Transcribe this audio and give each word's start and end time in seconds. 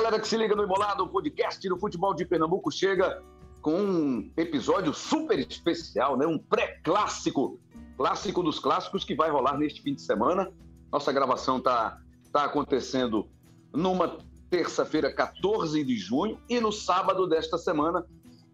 galera 0.00 0.18
que 0.18 0.26
se 0.26 0.34
liga 0.34 0.56
no 0.56 0.64
Embolado, 0.64 1.04
o 1.04 1.08
podcast 1.08 1.68
do 1.68 1.78
futebol 1.78 2.14
de 2.14 2.24
Pernambuco 2.24 2.72
chega 2.72 3.22
com 3.60 3.74
um 3.74 4.32
episódio 4.34 4.94
super 4.94 5.38
especial, 5.38 6.16
né? 6.16 6.26
Um 6.26 6.38
pré-clássico, 6.38 7.60
clássico 7.98 8.42
dos 8.42 8.58
clássicos 8.58 9.04
que 9.04 9.14
vai 9.14 9.30
rolar 9.30 9.58
neste 9.58 9.82
fim 9.82 9.94
de 9.94 10.00
semana. 10.00 10.50
Nossa 10.90 11.12
gravação 11.12 11.60
tá 11.60 12.00
tá 12.32 12.44
acontecendo 12.44 13.28
numa 13.74 14.16
terça-feira, 14.48 15.12
14 15.12 15.84
de 15.84 15.96
junho, 15.98 16.40
e 16.48 16.58
no 16.60 16.72
sábado 16.72 17.28
desta 17.28 17.58
semana 17.58 18.02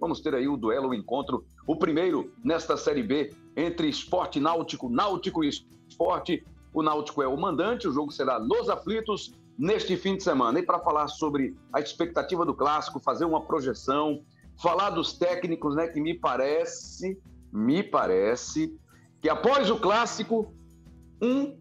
vamos 0.01 0.21
ter 0.21 0.35
aí 0.35 0.49
o 0.49 0.57
duelo, 0.57 0.89
o 0.89 0.95
encontro, 0.95 1.47
o 1.65 1.77
primeiro 1.77 2.33
nesta 2.43 2.77
Série 2.77 3.05
B 3.05 3.33
entre 3.57 3.89
esporte 3.89 4.41
náutico, 4.41 4.91
náutico 4.91 5.45
e 5.45 5.51
esporte. 5.89 6.45
O 6.75 6.83
Náutico 6.83 7.23
é 7.23 7.27
o 7.27 7.39
mandante, 7.39 7.89
o 7.89 7.93
jogo 7.93 8.13
será 8.13 8.39
nos 8.39 8.69
aflitos 8.69 9.33
neste 9.59 9.97
fim 9.97 10.17
de 10.17 10.23
semana. 10.23 10.59
E 10.59 10.63
para 10.63 10.79
falar 10.79 11.09
sobre 11.09 11.57
a 11.73 11.81
expectativa 11.81 12.45
do 12.45 12.55
clássico, 12.55 13.01
fazer 13.01 13.25
uma 13.25 13.43
projeção, 13.43 14.23
falar 14.61 14.91
dos 14.91 15.13
técnicos, 15.13 15.75
né, 15.75 15.89
que 15.89 16.01
me 16.01 16.15
parece, 16.15 17.19
me 17.53 17.83
parece 17.83 18.79
que 19.21 19.29
após 19.29 19.71
o 19.71 19.79
clássico, 19.79 20.55
um 21.23 21.59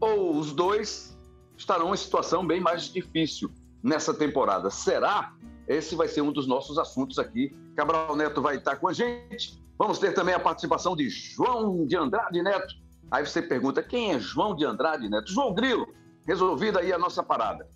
ou 0.00 0.36
os 0.36 0.52
dois 0.52 1.16
estarão 1.56 1.92
em 1.92 1.96
situação 1.96 2.46
bem 2.46 2.60
mais 2.60 2.84
difícil 2.84 3.50
nessa 3.82 4.14
temporada. 4.14 4.70
Será? 4.70 5.32
Esse 5.66 5.94
vai 5.94 6.08
ser 6.08 6.22
um 6.22 6.32
dos 6.32 6.46
nossos 6.46 6.78
assuntos 6.78 7.18
aqui. 7.18 7.54
Cabral 7.76 8.16
Neto 8.16 8.40
vai 8.40 8.56
estar 8.56 8.76
com 8.76 8.88
a 8.88 8.92
gente. 8.92 9.62
Vamos 9.78 9.98
ter 9.98 10.12
também 10.12 10.34
a 10.34 10.40
participação 10.40 10.96
de 10.96 11.08
João 11.08 11.86
de 11.86 11.96
Andrade 11.96 12.42
Neto. 12.42 12.74
Aí 13.10 13.24
você 13.24 13.40
pergunta, 13.40 13.82
quem 13.82 14.12
é 14.12 14.20
João 14.20 14.54
de 14.54 14.64
Andrade 14.64 15.08
Neto? 15.08 15.30
João 15.30 15.54
Grilo, 15.54 15.86
resolvida 16.28 16.80
aí 16.80 16.92
a 16.92 16.98
nossa 16.98 17.22
parada. 17.22 17.66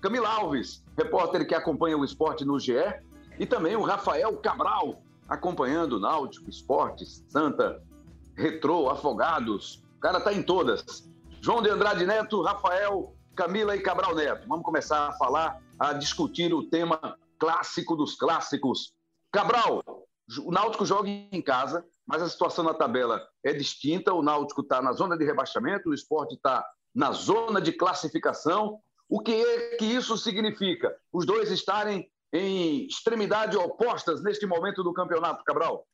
Camila 0.00 0.30
Alves, 0.30 0.82
repórter 0.96 1.46
que 1.46 1.54
acompanha 1.54 1.98
o 1.98 2.04
esporte 2.04 2.42
no 2.42 2.58
GE, 2.58 2.72
e 3.38 3.44
também 3.44 3.76
o 3.76 3.82
Rafael 3.82 4.34
Cabral, 4.38 5.02
acompanhando 5.28 5.98
o 5.98 6.00
Náutico, 6.00 6.48
Esporte, 6.48 7.04
Santa, 7.04 7.82
Retrô, 8.34 8.88
Afogados. 8.88 9.84
O 9.98 10.00
cara 10.00 10.20
tá 10.20 10.32
em 10.32 10.42
todas. 10.42 11.06
João 11.42 11.60
de 11.60 11.68
Andrade 11.68 12.06
Neto, 12.06 12.40
Rafael, 12.40 13.14
Camila 13.36 13.76
e 13.76 13.80
Cabral 13.80 14.14
Neto. 14.14 14.48
Vamos 14.48 14.64
começar 14.64 15.08
a 15.08 15.12
falar, 15.12 15.60
a 15.78 15.92
discutir 15.92 16.54
o 16.54 16.64
tema 16.64 16.98
clássico 17.38 17.94
dos 17.94 18.16
clássicos. 18.16 18.94
Cabral, 19.30 19.82
o 20.42 20.50
Náutico 20.50 20.86
joga 20.86 21.10
em 21.10 21.42
casa, 21.42 21.84
mas 22.06 22.22
a 22.22 22.28
situação 22.28 22.64
na 22.64 22.72
tabela 22.72 23.22
é 23.44 23.52
distinta. 23.52 24.14
O 24.14 24.22
Náutico 24.22 24.62
está 24.62 24.80
na 24.80 24.92
zona 24.92 25.16
de 25.16 25.26
rebaixamento, 25.26 25.90
o 25.90 25.94
esporte 25.94 26.34
está 26.34 26.64
na 26.94 27.12
zona 27.12 27.60
de 27.60 27.72
classificação. 27.72 28.80
O 29.08 29.20
que 29.20 29.32
é 29.32 29.76
que 29.76 29.84
isso 29.84 30.16
significa? 30.18 30.94
Os 31.12 31.24
dois 31.24 31.50
estarem 31.50 32.10
em 32.32 32.86
extremidade 32.86 33.56
opostas 33.56 34.22
neste 34.22 34.46
momento 34.46 34.82
do 34.82 34.92
campeonato, 34.92 35.44
Cabral? 35.44 35.86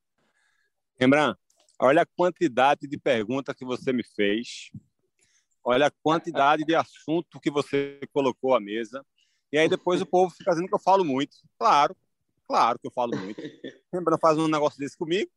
Rembrandt, 0.99 1.39
olha 1.79 2.03
a 2.03 2.07
quantidade 2.07 2.89
de 2.89 2.99
perguntas 2.99 3.55
que 3.55 3.65
você 3.65 3.93
me 3.93 4.05
fez, 4.05 4.71
olha 5.63 5.87
a 5.87 5.93
quantidade 6.03 6.65
de 6.65 6.75
assunto 6.75 7.41
que 7.41 7.51
você 7.51 8.01
colocou 8.13 8.55
à 8.55 8.61
mesa, 8.61 9.05
e 9.53 9.59
aí 9.59 9.69
depois 9.69 10.01
o 10.01 10.07
povo 10.07 10.35
fica 10.35 10.51
dizendo 10.51 10.69
que 10.69 10.75
eu 10.75 10.81
falo 10.81 11.05
muito. 11.05 11.37
Claro, 11.59 11.97
claro 12.47 12.79
que 12.79 12.87
eu 12.87 12.93
falo 12.93 13.17
muito. 13.17 13.41
Rembrandt 13.93 14.21
faz 14.21 14.39
um 14.39 14.49
negócio 14.49 14.79
desse 14.79 14.97
comigo. 14.97 15.31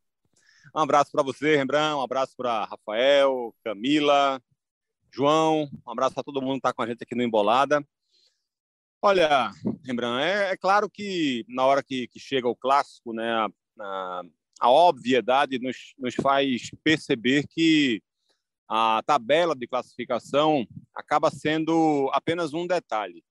Um 0.74 0.80
abraço 0.80 1.10
para 1.12 1.22
você, 1.22 1.56
Rembrandt, 1.56 1.94
um 1.94 2.02
abraço 2.02 2.36
para 2.36 2.64
Rafael, 2.64 3.54
Camila, 3.64 4.42
João, 5.10 5.68
um 5.86 5.90
abraço 5.90 6.14
para 6.14 6.24
todo 6.24 6.40
mundo 6.40 6.54
que 6.54 6.58
está 6.58 6.72
com 6.72 6.82
a 6.82 6.86
gente 6.86 7.02
aqui 7.02 7.14
no 7.14 7.22
Embolada. 7.22 7.84
Olha, 9.00 9.50
Rembrandt, 9.84 10.24
é, 10.24 10.50
é 10.50 10.56
claro 10.56 10.90
que 10.90 11.44
na 11.48 11.64
hora 11.64 11.82
que, 11.82 12.08
que 12.08 12.18
chega 12.18 12.48
o 12.48 12.56
clássico, 12.56 13.12
né, 13.12 13.30
a, 13.32 13.48
a, 13.80 14.22
a 14.60 14.70
obviedade 14.70 15.58
nos, 15.58 15.94
nos 15.96 16.14
faz 16.16 16.70
perceber 16.82 17.46
que 17.46 18.02
a 18.68 19.02
tabela 19.06 19.54
de 19.54 19.66
classificação 19.66 20.66
acaba 20.94 21.30
sendo 21.30 22.10
apenas 22.12 22.52
um 22.52 22.66
detalhe. 22.66 23.24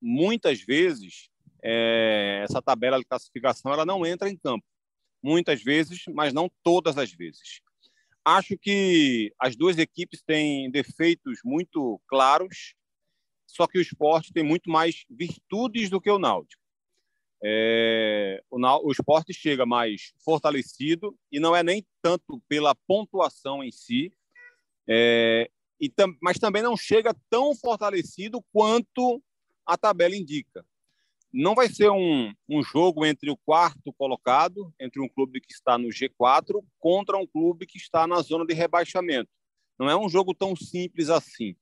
Muitas 0.00 0.60
vezes, 0.60 1.30
é, 1.62 2.42
essa 2.44 2.60
tabela 2.60 2.98
de 2.98 3.04
classificação 3.04 3.72
ela 3.72 3.86
não 3.86 4.04
entra 4.04 4.28
em 4.28 4.36
campo. 4.36 4.66
Muitas 5.22 5.62
vezes, 5.62 6.02
mas 6.12 6.34
não 6.34 6.50
todas 6.62 6.98
as 6.98 7.12
vezes. 7.12 7.62
Acho 8.24 8.56
que 8.56 9.32
as 9.38 9.56
duas 9.56 9.78
equipes 9.78 10.22
têm 10.22 10.70
defeitos 10.70 11.40
muito 11.44 12.00
claros, 12.06 12.74
só 13.46 13.66
que 13.66 13.78
o 13.78 13.82
esporte 13.82 14.32
tem 14.32 14.44
muito 14.44 14.70
mais 14.70 15.04
virtudes 15.10 15.90
do 15.90 16.00
que 16.00 16.10
o 16.10 16.18
Náutico. 16.18 16.62
É, 17.44 18.40
o, 18.48 18.58
o 18.86 18.92
esporte 18.92 19.34
chega 19.34 19.66
mais 19.66 20.12
fortalecido 20.24 21.18
e 21.30 21.40
não 21.40 21.54
é 21.56 21.62
nem 21.62 21.84
tanto 22.00 22.40
pela 22.48 22.74
pontuação 22.86 23.64
em 23.64 23.72
si, 23.72 24.12
é, 24.88 25.50
tam, 25.96 26.16
mas 26.22 26.38
também 26.38 26.62
não 26.62 26.76
chega 26.76 27.12
tão 27.28 27.54
fortalecido 27.56 28.40
quanto 28.52 29.20
a 29.66 29.76
tabela 29.76 30.14
indica 30.14 30.64
não 31.32 31.54
vai 31.54 31.68
ser 31.68 31.90
um, 31.90 32.32
um 32.48 32.62
jogo 32.62 33.06
entre 33.06 33.30
o 33.30 33.36
quarto 33.36 33.92
colocado, 33.94 34.72
entre 34.78 35.00
um 35.00 35.08
clube 35.08 35.40
que 35.40 35.52
está 35.52 35.78
no 35.78 35.88
G4 35.88 36.62
contra 36.78 37.16
um 37.16 37.26
clube 37.26 37.66
que 37.66 37.78
está 37.78 38.06
na 38.06 38.20
zona 38.20 38.44
de 38.44 38.52
rebaixamento. 38.52 39.30
Não 39.78 39.88
é 39.88 39.96
um 39.96 40.08
jogo 40.08 40.34
tão 40.34 40.54
simples 40.54 41.08
assim, 41.08 41.56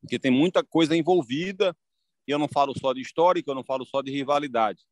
porque 0.00 0.18
tem 0.18 0.30
muita 0.30 0.64
coisa 0.64 0.96
envolvida. 0.96 1.76
E 2.26 2.30
eu 2.30 2.38
não 2.38 2.48
falo 2.48 2.78
só 2.78 2.92
de 2.92 3.00
histórica, 3.00 3.50
eu 3.50 3.54
não 3.54 3.64
falo 3.64 3.86
só 3.86 4.02
de 4.02 4.10
rivalidade, 4.10 4.82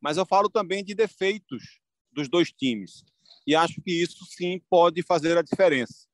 mas 0.00 0.16
eu 0.16 0.26
falo 0.26 0.50
também 0.50 0.82
de 0.82 0.94
defeitos 0.94 1.80
dos 2.10 2.28
dois 2.28 2.50
times. 2.50 3.04
E 3.46 3.54
acho 3.54 3.80
que 3.82 4.02
isso 4.02 4.24
sim 4.26 4.60
pode 4.68 5.02
fazer 5.02 5.36
a 5.38 5.42
diferença. 5.42 6.08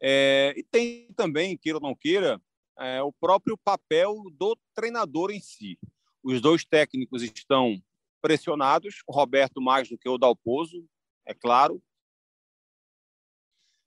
É, 0.00 0.54
e 0.56 0.62
tem 0.62 1.08
também, 1.16 1.56
queira 1.56 1.78
ou 1.78 1.82
não 1.82 1.94
queira, 1.94 2.40
é, 2.78 3.02
o 3.02 3.12
próprio 3.12 3.58
papel 3.58 4.14
do 4.32 4.56
treinador 4.74 5.30
em 5.30 5.40
si. 5.40 5.78
Os 6.26 6.40
dois 6.40 6.64
técnicos 6.64 7.22
estão 7.22 7.80
pressionados, 8.20 8.96
o 9.06 9.12
Roberto 9.12 9.62
mais 9.62 9.88
do 9.88 9.96
que 9.96 10.08
o 10.08 10.18
Dalpozo, 10.18 10.84
é 11.24 11.32
claro. 11.32 11.80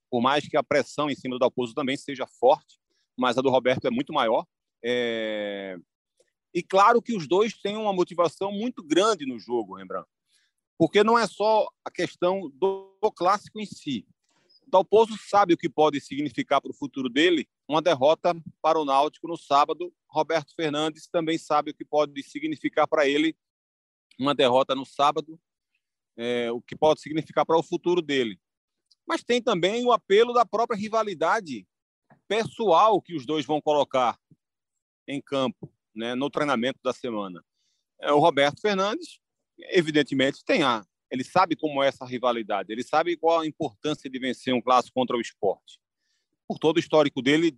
Por 0.10 0.22
mais 0.22 0.48
que 0.48 0.56
a 0.56 0.64
pressão 0.64 1.10
em 1.10 1.16
cima 1.16 1.36
do 1.36 1.40
Dalpozo 1.40 1.74
também 1.74 1.98
seja 1.98 2.26
forte, 2.26 2.80
mas 3.18 3.38
a 3.38 3.42
do 3.42 3.50
Roberto 3.50 3.88
é 3.88 3.92
muito 3.92 4.14
maior. 4.14 4.46
É... 4.82 5.76
E 6.54 6.64
claro 6.64 7.02
que 7.02 7.14
os 7.14 7.28
dois 7.28 7.60
têm 7.60 7.76
uma 7.76 7.92
motivação 7.92 8.54
muito 8.54 8.82
grande 8.82 9.26
no 9.26 9.38
jogo, 9.38 9.76
Rembrandt, 9.76 10.08
porque 10.78 11.04
não 11.04 11.20
é 11.20 11.28
só 11.28 11.68
a 11.84 11.92
questão 11.92 12.50
do 12.54 12.96
clássico 13.18 13.60
em 13.60 13.66
si. 13.66 14.08
O 14.66 14.72
Dalpozo 14.72 15.18
sabe 15.18 15.56
o 15.56 15.58
que 15.58 15.68
pode 15.68 16.00
significar 16.00 16.62
para 16.62 16.72
o 16.72 16.78
futuro 16.78 17.10
dele 17.10 17.50
uma 17.70 17.84
derrota 17.84 18.36
para 18.64 18.80
o 18.80 18.84
Náutico 18.84 19.28
no 19.28 19.38
sábado. 19.38 19.94
Roberto 20.08 20.56
Fernandes 20.56 21.08
também 21.08 21.38
sabe 21.38 21.70
o 21.70 21.74
que 21.74 21.86
pode 21.86 22.24
significar 22.24 22.88
para 22.88 23.08
ele 23.08 23.38
uma 24.20 24.34
derrota 24.34 24.74
no 24.74 24.86
sábado, 24.86 25.40
é, 26.18 26.52
o 26.52 26.60
que 26.60 26.76
pode 26.76 27.00
significar 27.00 27.46
para 27.46 27.58
o 27.58 27.64
futuro 27.64 28.02
dele. 28.02 28.40
Mas 29.08 29.24
tem 29.24 29.40
também 29.40 29.86
o 29.86 29.92
apelo 29.92 30.34
da 30.34 30.44
própria 30.44 30.78
rivalidade 30.78 31.68
pessoal 32.28 33.00
que 33.00 33.16
os 33.16 33.24
dois 33.24 33.46
vão 33.46 33.62
colocar 33.62 34.20
em 35.08 35.22
campo, 35.22 35.72
né, 35.96 36.16
no 36.16 36.30
treinamento 36.30 36.80
da 36.84 36.92
semana. 36.92 37.44
É, 38.02 38.12
o 38.12 38.20
Roberto 38.20 38.62
Fernandes, 38.62 39.20
evidentemente, 39.58 40.44
tem 40.44 40.64
a, 40.64 40.84
ele 41.12 41.24
sabe 41.24 41.56
como 41.56 41.84
é 41.84 41.88
essa 41.88 42.06
rivalidade, 42.06 42.72
ele 42.72 42.84
sabe 42.84 43.16
qual 43.16 43.42
a 43.42 43.48
importância 43.48 44.10
de 44.10 44.20
vencer 44.20 44.54
um 44.56 44.62
clássico 44.62 44.96
contra 44.96 45.16
o 45.16 45.22
esporte 45.22 45.80
por 46.50 46.58
todo 46.58 46.78
o 46.78 46.80
histórico 46.80 47.22
dele 47.22 47.56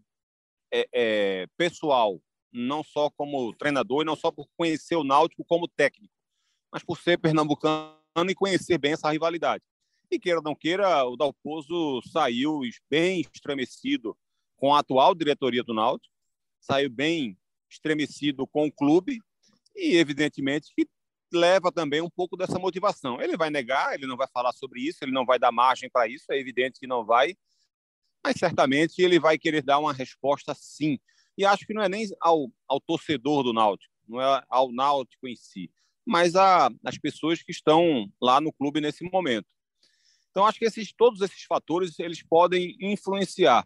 é, 0.70 0.88
é, 0.92 1.48
pessoal, 1.56 2.22
não 2.52 2.84
só 2.84 3.10
como 3.10 3.56
treinador 3.56 4.02
e 4.02 4.06
não 4.06 4.18
só 4.18 4.30
por 4.30 4.50
conhecer 4.58 4.98
o 4.98 5.04
Náutico 5.04 5.46
como 5.46 5.66
técnico, 5.66 6.14
mas 6.70 6.84
por 6.84 7.00
ser 7.00 7.18
pernambucano 7.18 7.96
e 8.30 8.36
conhecer 8.36 8.78
bem 8.78 8.92
essa 8.92 9.10
rivalidade. 9.10 9.64
E 10.12 10.20
queira 10.20 10.40
ou 10.40 10.44
não 10.44 10.54
queira, 10.54 11.06
o 11.06 11.16
Dalpozo 11.16 12.02
saiu 12.12 12.60
bem 12.90 13.22
estremecido 13.34 14.18
com 14.58 14.76
a 14.76 14.80
atual 14.80 15.16
diretoria 15.16 15.64
do 15.64 15.74
Náutico, 15.74 16.14
saiu 16.60 16.90
bem 16.90 17.38
estremecido 17.70 18.46
com 18.46 18.68
o 18.68 18.72
clube 18.72 19.22
e, 19.74 19.96
evidentemente, 19.96 20.74
que 20.76 20.86
leva 21.34 21.72
também 21.72 22.02
um 22.02 22.10
pouco 22.10 22.36
dessa 22.36 22.60
motivação. 22.60 23.22
Ele 23.22 23.38
vai 23.38 23.50
negar, 23.50 23.94
ele 23.94 24.06
não 24.06 24.18
vai 24.18 24.28
falar 24.34 24.52
sobre 24.52 24.82
isso, 24.82 24.98
ele 25.02 25.14
não 25.14 25.26
vai 25.26 25.40
dar 25.40 25.54
margem 25.54 25.90
para 25.90 26.10
isso, 26.10 26.26
é 26.30 26.38
evidente 26.38 26.78
que 26.78 26.88
não 26.88 27.06
vai, 27.06 27.38
mas 28.24 28.36
certamente 28.38 29.02
ele 29.02 29.20
vai 29.20 29.38
querer 29.38 29.64
dar 29.64 29.80
uma 29.80 29.94
resposta 29.94 30.54
sim. 30.54 31.00
E 31.38 31.46
acho 31.46 31.66
que 31.66 31.74
não 31.74 31.82
é 31.82 31.90
nem 31.90 32.08
ao, 32.20 32.52
ao 32.68 32.80
torcedor 32.80 33.44
do 33.44 33.54
Náutico, 33.54 33.94
não 34.08 34.22
é 34.22 34.44
ao 34.50 34.72
Náutico 34.72 35.28
em 35.28 35.36
si, 35.36 35.72
mas 36.06 36.34
as 36.36 36.98
pessoas 37.02 37.42
que 37.42 37.52
estão 37.52 38.08
lá 38.22 38.42
no 38.42 38.52
clube 38.52 38.82
nesse 38.82 39.04
momento. 39.04 39.48
Então, 40.30 40.46
acho 40.46 40.60
que 40.60 40.66
esses, 40.66 40.94
todos 40.94 41.22
esses 41.22 41.44
fatores 41.44 42.00
eles 42.00 42.24
podem 42.24 42.76
influenciar. 42.80 43.66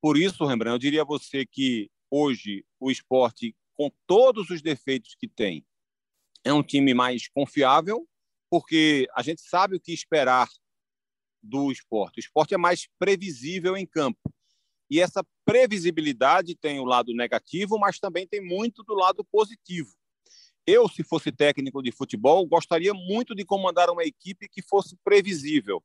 Por 0.00 0.16
isso, 0.16 0.46
Rembrandt, 0.46 0.74
eu 0.74 0.78
diria 0.78 1.02
a 1.02 1.06
você 1.06 1.44
que 1.44 1.90
hoje 2.10 2.64
o 2.78 2.90
esporte, 2.90 3.56
com 3.74 3.90
todos 4.06 4.50
os 4.50 4.62
defeitos 4.62 5.16
que 5.18 5.26
tem, 5.26 5.66
é 6.44 6.52
um 6.52 6.62
time 6.62 6.94
mais 6.94 7.28
confiável, 7.28 8.06
porque 8.48 9.08
a 9.14 9.22
gente 9.22 9.42
sabe 9.42 9.76
o 9.76 9.80
que 9.80 9.92
esperar 9.92 10.48
do 11.42 11.70
esporte. 11.70 12.18
O 12.18 12.20
esporte 12.20 12.54
é 12.54 12.58
mais 12.58 12.88
previsível 12.98 13.76
em 13.76 13.86
campo. 13.86 14.32
E 14.90 15.00
essa 15.00 15.24
previsibilidade 15.44 16.54
tem 16.54 16.78
o 16.78 16.84
lado 16.84 17.12
negativo, 17.12 17.78
mas 17.78 17.98
também 17.98 18.26
tem 18.26 18.40
muito 18.40 18.82
do 18.82 18.94
lado 18.94 19.24
positivo. 19.24 19.92
Eu, 20.66 20.88
se 20.88 21.02
fosse 21.04 21.30
técnico 21.30 21.82
de 21.82 21.92
futebol, 21.92 22.46
gostaria 22.46 22.92
muito 22.92 23.34
de 23.34 23.44
comandar 23.44 23.88
uma 23.90 24.04
equipe 24.04 24.48
que 24.48 24.62
fosse 24.62 24.96
previsível. 25.04 25.82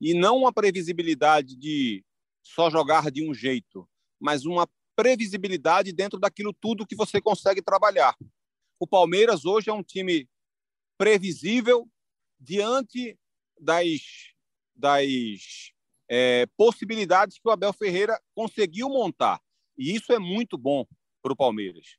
E 0.00 0.14
não 0.14 0.38
uma 0.38 0.52
previsibilidade 0.52 1.56
de 1.56 2.04
só 2.42 2.70
jogar 2.70 3.10
de 3.10 3.28
um 3.28 3.32
jeito, 3.32 3.88
mas 4.20 4.44
uma 4.44 4.68
previsibilidade 4.96 5.92
dentro 5.92 6.18
daquilo 6.18 6.52
tudo 6.52 6.86
que 6.86 6.96
você 6.96 7.20
consegue 7.20 7.62
trabalhar. 7.62 8.16
O 8.78 8.86
Palmeiras 8.86 9.44
hoje 9.44 9.70
é 9.70 9.72
um 9.72 9.82
time 9.82 10.28
previsível 10.98 11.88
diante 12.38 13.18
das, 13.58 14.31
das 14.74 15.72
é, 16.08 16.46
possibilidades 16.56 17.38
que 17.38 17.48
o 17.48 17.50
Abel 17.50 17.72
Ferreira 17.72 18.20
conseguiu 18.34 18.88
montar. 18.88 19.40
E 19.76 19.94
isso 19.94 20.12
é 20.12 20.18
muito 20.18 20.58
bom 20.58 20.86
para 21.22 21.32
o 21.32 21.36
Palmeiras. 21.36 21.96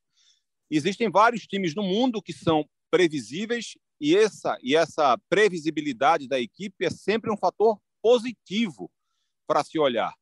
Existem 0.70 1.10
vários 1.10 1.46
times 1.48 1.76
no 1.76 1.84
mundo 1.84 2.22
que 2.22 2.34
são 2.34 2.68
previsíveis 2.90 3.76
e 4.00 4.16
essa, 4.16 4.58
e 4.62 4.76
essa 4.76 5.18
previsibilidade 5.30 6.28
da 6.28 6.40
equipe 6.40 6.86
é 6.86 6.90
sempre 6.90 7.32
um 7.32 7.38
fator 7.38 7.80
positivo 8.02 8.92
para 9.48 9.64
se 9.64 9.80
olhar. 9.80 10.14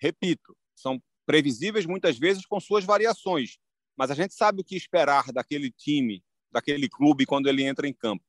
Repito, 0.00 0.56
são 0.74 1.00
previsíveis 1.26 1.86
muitas 1.86 2.18
vezes 2.18 2.46
com 2.46 2.60
suas 2.60 2.84
variações, 2.84 3.58
mas 3.96 4.10
a 4.10 4.14
gente 4.14 4.34
sabe 4.34 4.60
o 4.60 4.64
que 4.64 4.76
esperar 4.76 5.32
daquele 5.32 5.70
time, 5.70 6.24
daquele 6.50 6.88
clube 6.88 7.26
quando 7.26 7.48
ele 7.48 7.64
entra 7.64 7.88
em 7.88 7.92
campo. 7.92 8.24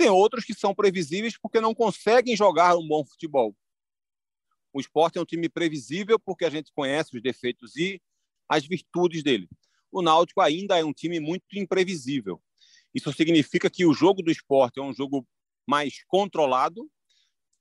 Tem 0.00 0.08
outros 0.08 0.46
que 0.46 0.54
são 0.54 0.74
previsíveis 0.74 1.36
porque 1.36 1.60
não 1.60 1.74
conseguem 1.74 2.34
jogar 2.34 2.74
um 2.74 2.88
bom 2.88 3.04
futebol. 3.04 3.54
O 4.72 4.80
esporte 4.80 5.18
é 5.18 5.20
um 5.20 5.26
time 5.26 5.46
previsível 5.46 6.18
porque 6.18 6.46
a 6.46 6.48
gente 6.48 6.72
conhece 6.72 7.14
os 7.14 7.22
defeitos 7.22 7.76
e 7.76 8.00
as 8.48 8.66
virtudes 8.66 9.22
dele. 9.22 9.46
O 9.92 10.00
Náutico 10.00 10.40
ainda 10.40 10.78
é 10.78 10.82
um 10.82 10.94
time 10.94 11.20
muito 11.20 11.44
imprevisível. 11.52 12.42
Isso 12.94 13.12
significa 13.12 13.68
que 13.68 13.84
o 13.84 13.92
jogo 13.92 14.22
do 14.22 14.30
esporte 14.30 14.80
é 14.80 14.82
um 14.82 14.94
jogo 14.94 15.28
mais 15.66 16.02
controlado 16.08 16.90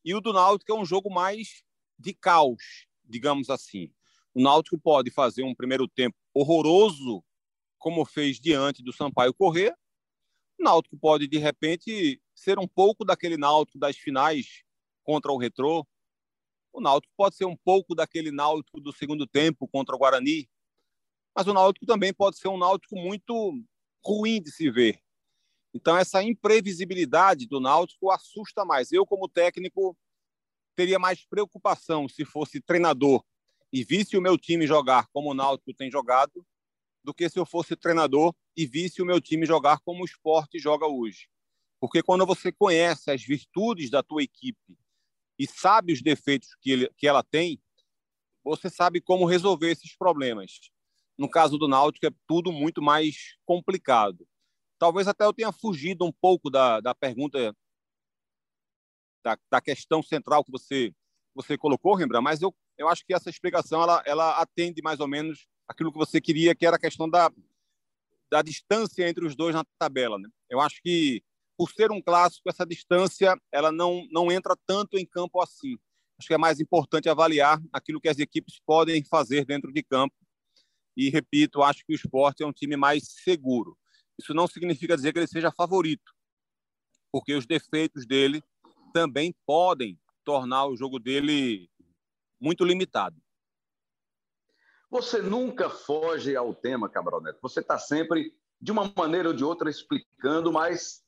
e 0.05 0.15
o 0.15 0.21
do 0.21 0.31
Náutico 0.31 0.71
é 0.71 0.79
um 0.79 0.85
jogo 0.85 1.09
mais 1.09 1.61
de 1.97 2.13
caos, 2.13 2.87
digamos 3.03 3.49
assim. 3.49 3.91
O 4.33 4.41
Náutico 4.41 4.79
pode 4.79 5.11
fazer 5.11 5.43
um 5.43 5.53
primeiro 5.53 5.89
tempo 5.89 6.15
horroroso, 6.33 7.21
como 7.77 8.05
fez 8.05 8.39
diante 8.39 8.81
do 8.81 8.93
Sampaio 8.93 9.33
Correr. 9.33 9.75
O 10.57 10.63
Náutico 10.63 10.97
pode, 10.97 11.27
de 11.27 11.37
repente, 11.37 12.21
ser 12.39 12.57
um 12.57 12.67
pouco 12.67 13.03
daquele 13.03 13.37
Náutico 13.37 13.77
das 13.77 13.97
finais 13.97 14.63
contra 15.03 15.31
o 15.31 15.37
Retrô. 15.37 15.85
O 16.71 16.79
Náutico 16.79 17.13
pode 17.17 17.35
ser 17.35 17.45
um 17.45 17.55
pouco 17.55 17.93
daquele 17.93 18.31
Náutico 18.31 18.79
do 18.79 18.93
segundo 18.93 19.27
tempo 19.27 19.67
contra 19.67 19.95
o 19.95 19.99
Guarani. 19.99 20.49
Mas 21.35 21.47
o 21.47 21.53
Náutico 21.53 21.85
também 21.85 22.13
pode 22.13 22.37
ser 22.37 22.47
um 22.47 22.57
Náutico 22.57 22.95
muito 22.95 23.61
ruim 24.03 24.41
de 24.41 24.51
se 24.51 24.69
ver. 24.69 24.99
Então, 25.73 25.95
essa 25.97 26.23
imprevisibilidade 26.23 27.45
do 27.47 27.59
Náutico 27.59 28.09
assusta 28.09 28.65
mais. 28.65 28.91
Eu, 28.91 29.05
como 29.05 29.29
técnico, 29.29 29.95
teria 30.75 30.97
mais 30.97 31.25
preocupação 31.25 32.07
se 32.07 32.25
fosse 32.25 32.59
treinador 32.61 33.23
e 33.71 33.83
visse 33.83 34.17
o 34.17 34.21
meu 34.21 34.37
time 34.37 34.65
jogar 34.65 35.07
como 35.13 35.31
o 35.31 35.33
Náutico 35.33 35.73
tem 35.73 35.91
jogado, 35.91 36.45
do 37.03 37.13
que 37.13 37.29
se 37.29 37.37
eu 37.37 37.45
fosse 37.45 37.75
treinador 37.75 38.33
e 38.55 38.65
visse 38.65 39.01
o 39.01 39.05
meu 39.05 39.21
time 39.21 39.45
jogar 39.45 39.79
como 39.81 40.01
o 40.01 40.05
esporte 40.05 40.57
joga 40.57 40.87
hoje. 40.87 41.29
Porque 41.79 42.03
quando 42.03 42.25
você 42.25 42.51
conhece 42.51 43.09
as 43.11 43.23
virtudes 43.23 43.89
da 43.89 44.03
tua 44.03 44.23
equipe 44.23 44.77
e 45.37 45.47
sabe 45.47 45.93
os 45.93 46.01
defeitos 46.01 46.49
que, 46.61 46.71
ele, 46.71 46.89
que 46.97 47.07
ela 47.07 47.23
tem, 47.23 47.61
você 48.43 48.69
sabe 48.69 48.99
como 48.99 49.25
resolver 49.25 49.71
esses 49.71 49.95
problemas. 49.95 50.59
No 51.17 51.29
caso 51.29 51.57
do 51.57 51.67
Náutico, 51.67 52.05
é 52.05 52.11
tudo 52.27 52.51
muito 52.51 52.81
mais 52.81 53.37
complicado. 53.45 54.27
Talvez 54.77 55.07
até 55.07 55.25
eu 55.25 55.33
tenha 55.33 55.51
fugido 55.51 56.05
um 56.05 56.11
pouco 56.11 56.49
da, 56.49 56.79
da 56.79 56.95
pergunta, 56.95 57.55
da, 59.23 59.37
da 59.51 59.61
questão 59.61 60.01
central 60.01 60.43
que 60.43 60.51
você, 60.51 60.93
você 61.33 61.57
colocou, 61.57 61.95
Rembrandt, 61.95 62.23
mas 62.23 62.41
eu 62.41 62.53
eu 62.79 62.87
acho 62.87 63.05
que 63.05 63.13
essa 63.13 63.29
explicação 63.29 63.83
ela, 63.83 64.01
ela 64.05 64.41
atende 64.41 64.81
mais 64.81 65.01
ou 65.01 65.07
menos 65.07 65.45
aquilo 65.67 65.91
que 65.91 65.97
você 65.97 66.21
queria, 66.21 66.55
que 66.55 66.65
era 66.65 66.77
a 66.77 66.79
questão 66.79 67.09
da, 67.09 67.29
da 68.31 68.41
distância 68.41 69.07
entre 69.07 69.25
os 69.25 69.35
dois 69.35 69.53
na 69.53 69.65
tabela. 69.77 70.17
Né? 70.17 70.29
Eu 70.49 70.61
acho 70.61 70.81
que, 70.81 71.21
por 71.59 71.69
ser 71.71 71.91
um 71.91 72.01
clássico, 72.01 72.47
essa 72.47 72.65
distância 72.65 73.37
ela 73.51 73.69
não, 73.69 74.07
não 74.13 74.31
entra 74.31 74.55
tanto 74.65 74.97
em 74.97 75.05
campo 75.05 75.41
assim. 75.41 75.77
Acho 76.17 76.29
que 76.29 76.33
é 76.33 76.37
mais 76.37 76.61
importante 76.61 77.09
avaliar 77.09 77.61
aquilo 77.73 77.99
que 77.99 78.07
as 78.07 78.17
equipes 78.17 78.61
podem 78.65 79.03
fazer 79.03 79.43
dentro 79.43 79.69
de 79.69 79.83
campo. 79.83 80.15
E, 80.95 81.09
repito, 81.09 81.61
acho 81.61 81.85
que 81.85 81.91
o 81.91 81.95
esporte 81.95 82.43
é 82.43 82.47
um 82.47 82.53
time 82.53 82.77
mais 82.77 83.09
seguro. 83.25 83.77
Isso 84.17 84.33
não 84.33 84.47
significa 84.47 84.95
dizer 84.95 85.11
que 85.11 85.19
ele 85.19 85.27
seja 85.27 85.51
favorito, 85.51 86.13
porque 87.11 87.35
os 87.35 87.45
defeitos 87.45 88.07
dele 88.07 88.41
também 88.93 89.35
podem 89.45 89.99
tornar 90.23 90.65
o 90.65 90.77
jogo 90.77 90.97
dele 90.97 91.69
muito 92.39 92.63
limitado. 92.63 93.21
Você 94.89 95.21
nunca 95.21 95.69
foge 95.69 96.37
ao 96.37 96.55
tema, 96.55 96.87
Cabral 96.87 97.21
Neto. 97.21 97.39
Você 97.41 97.59
está 97.59 97.77
sempre, 97.77 98.33
de 98.61 98.71
uma 98.71 98.93
maneira 98.95 99.27
ou 99.27 99.35
de 99.35 99.43
outra, 99.43 99.69
explicando, 99.69 100.53
mas 100.53 101.03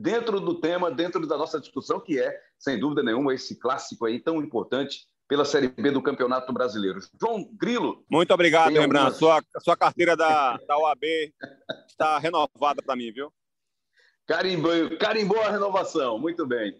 dentro 0.00 0.40
do 0.40 0.54
tema, 0.54 0.90
dentro 0.90 1.26
da 1.26 1.36
nossa 1.36 1.60
discussão, 1.60 2.00
que 2.00 2.18
é, 2.18 2.34
sem 2.58 2.80
dúvida 2.80 3.02
nenhuma, 3.02 3.34
esse 3.34 3.54
clássico 3.54 4.06
aí 4.06 4.18
tão 4.18 4.38
importante 4.42 5.06
pela 5.28 5.44
Série 5.44 5.68
B 5.68 5.90
do 5.90 6.02
Campeonato 6.02 6.50
Brasileiro. 6.54 6.98
João 7.20 7.44
Grilo. 7.52 8.02
Muito 8.10 8.32
obrigado, 8.32 8.72
Rembrandt. 8.72 8.98
Algumas... 8.98 9.18
Sua, 9.18 9.42
sua 9.62 9.76
carteira 9.76 10.16
da, 10.16 10.56
da 10.56 10.78
OAB 10.78 11.04
está 11.86 12.18
renovada 12.18 12.82
para 12.82 12.96
mim, 12.96 13.12
viu? 13.12 13.30
Carimbou, 14.26 14.72
carimbou 14.98 15.40
a 15.42 15.50
renovação. 15.50 16.18
Muito 16.18 16.46
bem. 16.46 16.74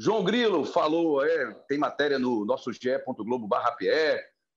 João 0.00 0.24
Grilo 0.24 0.64
falou, 0.64 1.24
é, 1.24 1.52
tem 1.68 1.78
matéria 1.78 2.18
no 2.18 2.44
nosso 2.44 2.72
ge.globo 2.72 3.46
barra 3.46 3.76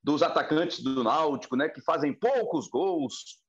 dos 0.01 0.23
atacantes 0.23 0.81
do 0.81 1.03
Náutico, 1.03 1.57
né, 1.57 1.67
que 1.67 1.81
fazem 1.81 2.13
poucos 2.13 2.69
gols 2.69 3.39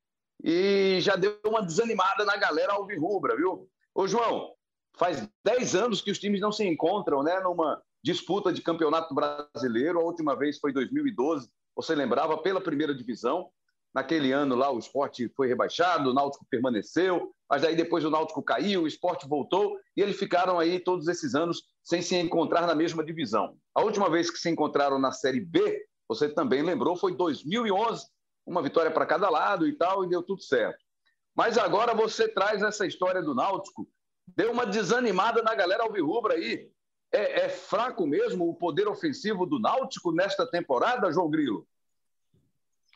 e 0.42 0.98
já 1.00 1.14
deu 1.14 1.38
uma 1.46 1.62
desanimada 1.62 2.24
na 2.24 2.36
galera 2.36 2.72
alvirrubra, 2.72 3.36
viu? 3.36 3.70
Ô, 3.94 4.06
João, 4.06 4.52
faz 4.96 5.28
10 5.44 5.74
anos 5.74 6.00
que 6.00 6.10
os 6.10 6.18
times 6.18 6.40
não 6.40 6.52
se 6.52 6.64
encontram, 6.66 7.22
né, 7.22 7.40
numa 7.40 7.82
disputa 8.02 8.52
de 8.52 8.62
campeonato 8.62 9.14
brasileiro. 9.14 10.00
A 10.00 10.04
última 10.04 10.36
vez 10.36 10.58
foi 10.58 10.70
em 10.70 10.74
2012, 10.74 11.48
você 11.74 11.94
lembrava, 11.94 12.38
pela 12.38 12.60
primeira 12.60 12.94
divisão. 12.94 13.50
Naquele 13.92 14.30
ano 14.30 14.54
lá 14.54 14.70
o 14.70 14.78
esporte 14.78 15.28
foi 15.34 15.48
rebaixado, 15.48 16.10
o 16.10 16.14
Náutico 16.14 16.46
permaneceu, 16.48 17.32
mas 17.50 17.64
aí 17.64 17.74
depois 17.74 18.04
o 18.04 18.10
Náutico 18.10 18.40
caiu, 18.40 18.82
o 18.82 18.86
esporte 18.86 19.26
voltou 19.26 19.76
e 19.96 20.00
eles 20.00 20.16
ficaram 20.16 20.60
aí 20.60 20.78
todos 20.78 21.08
esses 21.08 21.34
anos 21.34 21.64
sem 21.82 22.00
se 22.00 22.14
encontrar 22.14 22.68
na 22.68 22.74
mesma 22.74 23.04
divisão. 23.04 23.56
A 23.74 23.82
última 23.82 24.08
vez 24.08 24.30
que 24.30 24.38
se 24.38 24.48
encontraram 24.48 24.96
na 24.96 25.10
Série 25.10 25.40
B, 25.40 25.84
você 26.08 26.28
também 26.28 26.62
lembrou, 26.62 26.94
foi 26.94 27.16
2011, 27.16 28.06
uma 28.46 28.62
vitória 28.62 28.92
para 28.92 29.06
cada 29.06 29.28
lado 29.28 29.66
e 29.66 29.72
tal, 29.76 30.04
e 30.04 30.08
deu 30.08 30.22
tudo 30.22 30.40
certo. 30.40 30.78
Mas 31.34 31.56
agora 31.56 31.94
você 31.94 32.28
traz 32.28 32.62
essa 32.62 32.86
história 32.86 33.22
do 33.22 33.34
Náutico, 33.34 33.88
deu 34.36 34.52
uma 34.52 34.66
desanimada 34.66 35.42
na 35.42 35.54
galera 35.54 35.84
alvirrubra 35.84 36.34
aí. 36.34 36.70
É, 37.12 37.46
é 37.46 37.48
fraco 37.48 38.06
mesmo 38.06 38.48
o 38.48 38.54
poder 38.54 38.86
ofensivo 38.86 39.44
do 39.44 39.58
Náutico 39.58 40.12
nesta 40.12 40.46
temporada, 40.46 41.12
João 41.12 41.30
Grilo? 41.30 41.66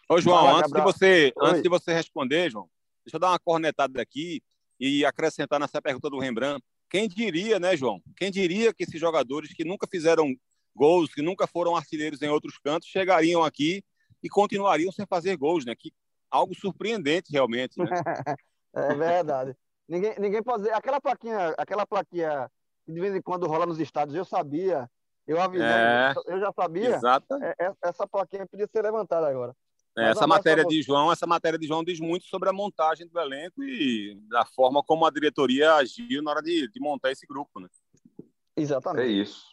Ô, 0.09 0.21
João, 0.21 0.45
Fala, 0.45 0.59
antes, 0.59 0.73
de 0.73 0.81
você, 0.81 1.33
antes 1.41 1.63
de 1.63 1.69
você 1.69 1.93
responder, 1.93 2.51
João, 2.51 2.69
deixa 3.05 3.17
eu 3.17 3.21
dar 3.21 3.31
uma 3.31 3.39
cornetada 3.39 4.01
aqui 4.01 4.43
e 4.79 5.05
acrescentar 5.05 5.59
nessa 5.59 5.81
pergunta 5.81 6.11
do 6.11 6.19
Rembrandt. 6.19 6.63
Quem 6.91 7.09
diria, 7.09 7.59
né, 7.59 7.77
João? 7.77 8.01
Quem 8.17 8.31
diria 8.31 8.73
que 8.73 8.85
esses 8.85 9.01
jogadores 9.01 9.53
que 9.53 9.65
nunca 9.65 9.87
fizeram 9.91 10.37
gols, 10.77 11.13
que 11.13 11.23
nunca 11.23 11.47
foram 11.47 11.75
artilheiros 11.75 12.21
em 12.23 12.29
outros 12.29 12.59
cantos, 12.59 12.89
chegariam 12.89 13.43
aqui 13.43 13.83
e 14.23 14.29
continuariam 14.29 14.93
sem 14.93 15.07
fazer 15.07 15.37
gols, 15.37 15.65
né? 15.65 15.75
Que 15.75 15.93
algo 16.35 16.55
surpreendente 16.55 17.31
realmente, 17.31 17.79
né? 17.79 17.87
é 18.75 18.95
verdade. 18.95 19.57
ninguém, 19.89 20.15
ninguém 20.19 20.43
pode 20.43 20.65
dizer. 20.65 20.75
Aquela 20.75 21.01
plaquinha, 21.01 21.55
aquela 21.57 21.87
plaquinha 21.87 22.51
que 22.85 22.93
de 22.93 23.01
vez 23.01 23.15
em 23.15 23.23
quando 23.23 23.47
rola 23.47 23.65
nos 23.65 23.79
estádios, 23.79 24.17
eu 24.17 24.25
sabia, 24.25 24.91
eu 25.27 25.41
avisei, 25.41 25.67
é, 25.67 26.13
eu 26.27 26.41
já 26.41 26.53
sabia. 26.53 26.97
Exato. 26.97 27.35
É, 27.43 27.55
é, 27.61 27.73
essa 27.85 28.07
plaquinha 28.07 28.47
podia 28.47 28.67
ser 28.67 28.83
levantada 28.83 29.29
agora. 29.29 29.55
É, 29.97 30.11
essa 30.11 30.27
matéria 30.27 30.65
de 30.65 30.83
João, 30.83 31.13
essa 31.13 31.27
matéria 31.27 31.57
de 31.57 31.69
João 31.69 31.85
diz 31.85 32.01
muito 32.01 32.25
sobre 32.27 32.49
a 32.49 32.53
montagem 32.53 33.07
do 33.07 33.19
elenco 33.19 33.63
e 33.63 34.21
da 34.29 34.45
forma 34.45 34.83
como 34.83 35.07
a 35.07 35.11
diretoria 35.11 35.75
agiu 35.75 36.21
na 36.21 36.33
hora 36.33 36.43
de, 36.43 36.69
de 36.69 36.81
montar 36.81 37.13
esse 37.13 37.25
grupo, 37.27 37.61
né? 37.61 37.69
Exatamente. 38.57 39.07
É 39.07 39.09
isso. 39.09 39.47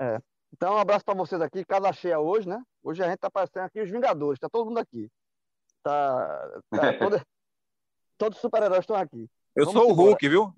É. 0.00 0.18
Então, 0.52 0.74
um 0.74 0.78
abraço 0.78 1.04
para 1.04 1.14
vocês 1.14 1.40
aqui, 1.40 1.64
casa 1.64 1.92
cheia 1.92 2.18
hoje, 2.18 2.48
né? 2.48 2.60
Hoje 2.82 3.02
a 3.02 3.08
gente 3.08 3.18
tá 3.18 3.30
parecendo 3.30 3.66
aqui 3.66 3.80
os 3.80 3.90
Vingadores, 3.90 4.40
tá 4.40 4.48
todo 4.48 4.66
mundo 4.66 4.78
aqui. 4.78 5.08
Tá, 5.84 6.60
tá 6.70 6.98
todo, 6.98 7.26
todos 8.16 8.38
os 8.38 8.40
super-heróis 8.40 8.80
estão 8.80 8.96
aqui. 8.96 9.28
Eu 9.54 9.66
Vamos 9.66 9.82
sou 9.82 9.90
o 9.90 9.94
Hulk, 9.94 10.28
viu? 10.28 10.54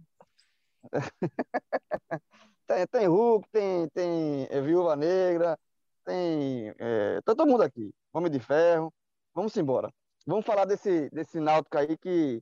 tem, 2.66 2.87
tem 2.87 3.06
Hulk, 3.09 3.49
tem, 3.50 3.88
tem 3.88 4.47
é, 4.49 4.61
Viúva 4.61 4.95
Negra, 4.95 5.59
tem 6.04 6.73
é, 6.78 7.21
todo 7.25 7.45
mundo 7.45 7.62
aqui. 7.62 7.92
Homem 8.12 8.30
de 8.30 8.38
Ferro. 8.38 8.95
Vamos 9.35 9.54
embora. 9.56 9.92
Vamos 10.25 10.47
falar 10.47 10.64
desse, 10.64 11.11
desse 11.11 11.40
Náutico 11.40 11.76
aí 11.76 11.99
que, 11.99 12.40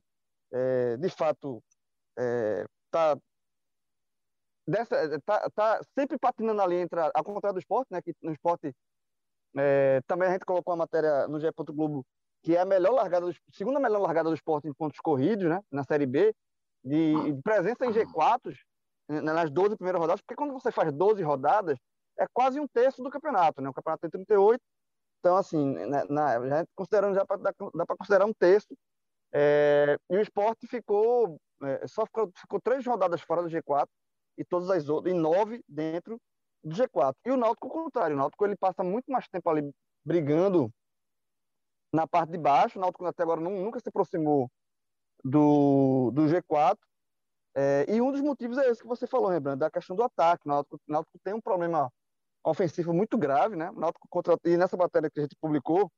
é, 0.53 0.95
de 0.97 1.09
fato, 1.09 1.61
é, 2.17 2.65
tá, 2.91 3.17
dessa, 4.67 5.19
tá, 5.21 5.49
tá 5.55 5.81
sempre 5.97 6.19
patinando 6.19 6.61
ali 6.61 6.75
entre, 6.75 6.99
a, 6.99 7.11
ao 7.15 7.23
contrário 7.23 7.55
do 7.55 7.59
esporte, 7.59 7.87
né? 7.91 7.99
Que 8.01 8.13
no 8.21 8.31
esporte 8.31 8.71
é, 9.57 10.01
também 10.05 10.29
a 10.29 10.33
gente 10.33 10.45
colocou 10.45 10.71
uma 10.71 10.83
matéria 10.83 11.27
no 11.27 11.39
GE. 11.39 11.47
Globo 11.73 12.05
que 12.45 12.55
é 12.55 12.61
a 12.61 12.65
melhor 12.65 12.93
largada, 12.93 13.25
do, 13.25 13.35
segunda 13.51 13.79
melhor 13.79 13.99
largada 13.99 14.29
do 14.29 14.35
esporte 14.35 14.67
em 14.67 14.73
pontos 14.73 14.99
corridos, 14.99 15.49
né? 15.49 15.59
Na 15.71 15.83
Série 15.83 16.05
B, 16.05 16.31
de, 16.83 17.33
de 17.33 17.41
presença 17.41 17.87
em 17.87 17.91
G4 17.91 18.55
né, 19.09 19.19
nas 19.19 19.49
12 19.49 19.75
primeiras 19.75 19.99
rodadas, 19.99 20.21
porque 20.21 20.35
quando 20.35 20.53
você 20.53 20.71
faz 20.71 20.93
12 20.93 21.23
rodadas, 21.23 21.79
é 22.19 22.27
quase 22.31 22.59
um 22.59 22.67
terço 22.67 23.01
do 23.01 23.09
campeonato, 23.09 23.63
né? 23.63 23.69
O 23.69 23.73
campeonato 23.73 24.01
tem 24.01 24.11
38, 24.11 24.61
então, 25.19 25.35
assim, 25.35 25.73
na, 25.87 26.05
na, 26.05 26.47
já 26.47 26.65
considerando, 26.75 27.15
já 27.15 27.23
dá, 27.23 27.51
dá 27.73 27.85
para 27.85 27.97
considerar 27.97 28.27
um 28.27 28.33
terço. 28.33 28.77
É, 29.33 29.97
e 30.07 30.15
o 30.15 30.21
esporte 30.21 30.67
ficou, 30.67 31.41
é, 31.63 31.87
só 31.87 32.05
ficou, 32.05 32.31
ficou 32.37 32.61
três 32.61 32.85
rodadas 32.85 33.21
fora 33.21 33.41
do 33.41 33.49
G4 33.49 33.87
e 34.37 34.45
todas 34.45 34.69
as 34.69 34.87
outras, 34.87 35.15
e 35.15 35.17
nove 35.17 35.63
dentro 35.67 36.21
do 36.63 36.75
G4. 36.75 37.15
E 37.25 37.31
o 37.31 37.37
Náutico, 37.37 37.65
ao 37.65 37.73
contrário, 37.73 38.15
o 38.15 38.19
Náutico 38.19 38.45
ele 38.45 38.55
passa 38.55 38.83
muito 38.83 39.11
mais 39.11 39.27
tempo 39.27 39.49
ali 39.49 39.67
brigando 40.05 40.71
na 41.93 42.07
parte 42.07 42.31
de 42.31 42.37
baixo. 42.37 42.77
O 42.77 42.81
Náutico 42.81 43.05
até 43.05 43.23
agora 43.23 43.41
não, 43.41 43.51
nunca 43.51 43.79
se 43.79 43.89
aproximou 43.89 44.49
do, 45.23 46.11
do 46.11 46.23
G4. 46.23 46.77
É, 47.57 47.85
e 47.87 48.01
um 48.01 48.11
dos 48.11 48.21
motivos 48.21 48.57
é 48.57 48.69
esse 48.69 48.81
que 48.81 48.87
você 48.87 49.07
falou, 49.07 49.29
Rembrandt, 49.29 49.59
da 49.59 49.71
questão 49.71 49.95
do 49.95 50.03
ataque. 50.03 50.43
O 50.45 50.49
Náutico, 50.49 50.75
o 50.75 50.91
Náutico 50.91 51.17
tem 51.23 51.33
um 51.33 51.41
problema 51.41 51.91
ofensivo 52.43 52.93
muito 52.93 53.17
grave, 53.17 53.55
né? 53.55 53.71
O 53.71 53.79
Náutico 53.79 54.07
contra, 54.09 54.37
e 54.45 54.57
nessa 54.57 54.77
matéria 54.77 55.09
que 55.09 55.19
a 55.19 55.23
gente 55.23 55.35
publicou 55.39 55.89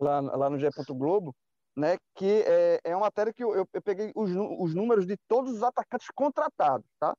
lá, 0.00 0.20
lá 0.20 0.50
no 0.50 0.58
G. 0.58 0.68
Globo, 0.90 1.34
né? 1.76 1.98
Que 2.14 2.42
é, 2.46 2.80
é 2.84 2.96
uma 2.96 3.06
matéria 3.06 3.32
que 3.32 3.44
eu, 3.44 3.54
eu, 3.54 3.66
peguei 3.82 4.12
os, 4.14 4.30
os 4.30 4.74
números 4.74 5.06
de 5.06 5.16
todos 5.28 5.52
os 5.52 5.62
atacantes 5.62 6.08
contratados, 6.14 6.86
tá? 6.98 7.14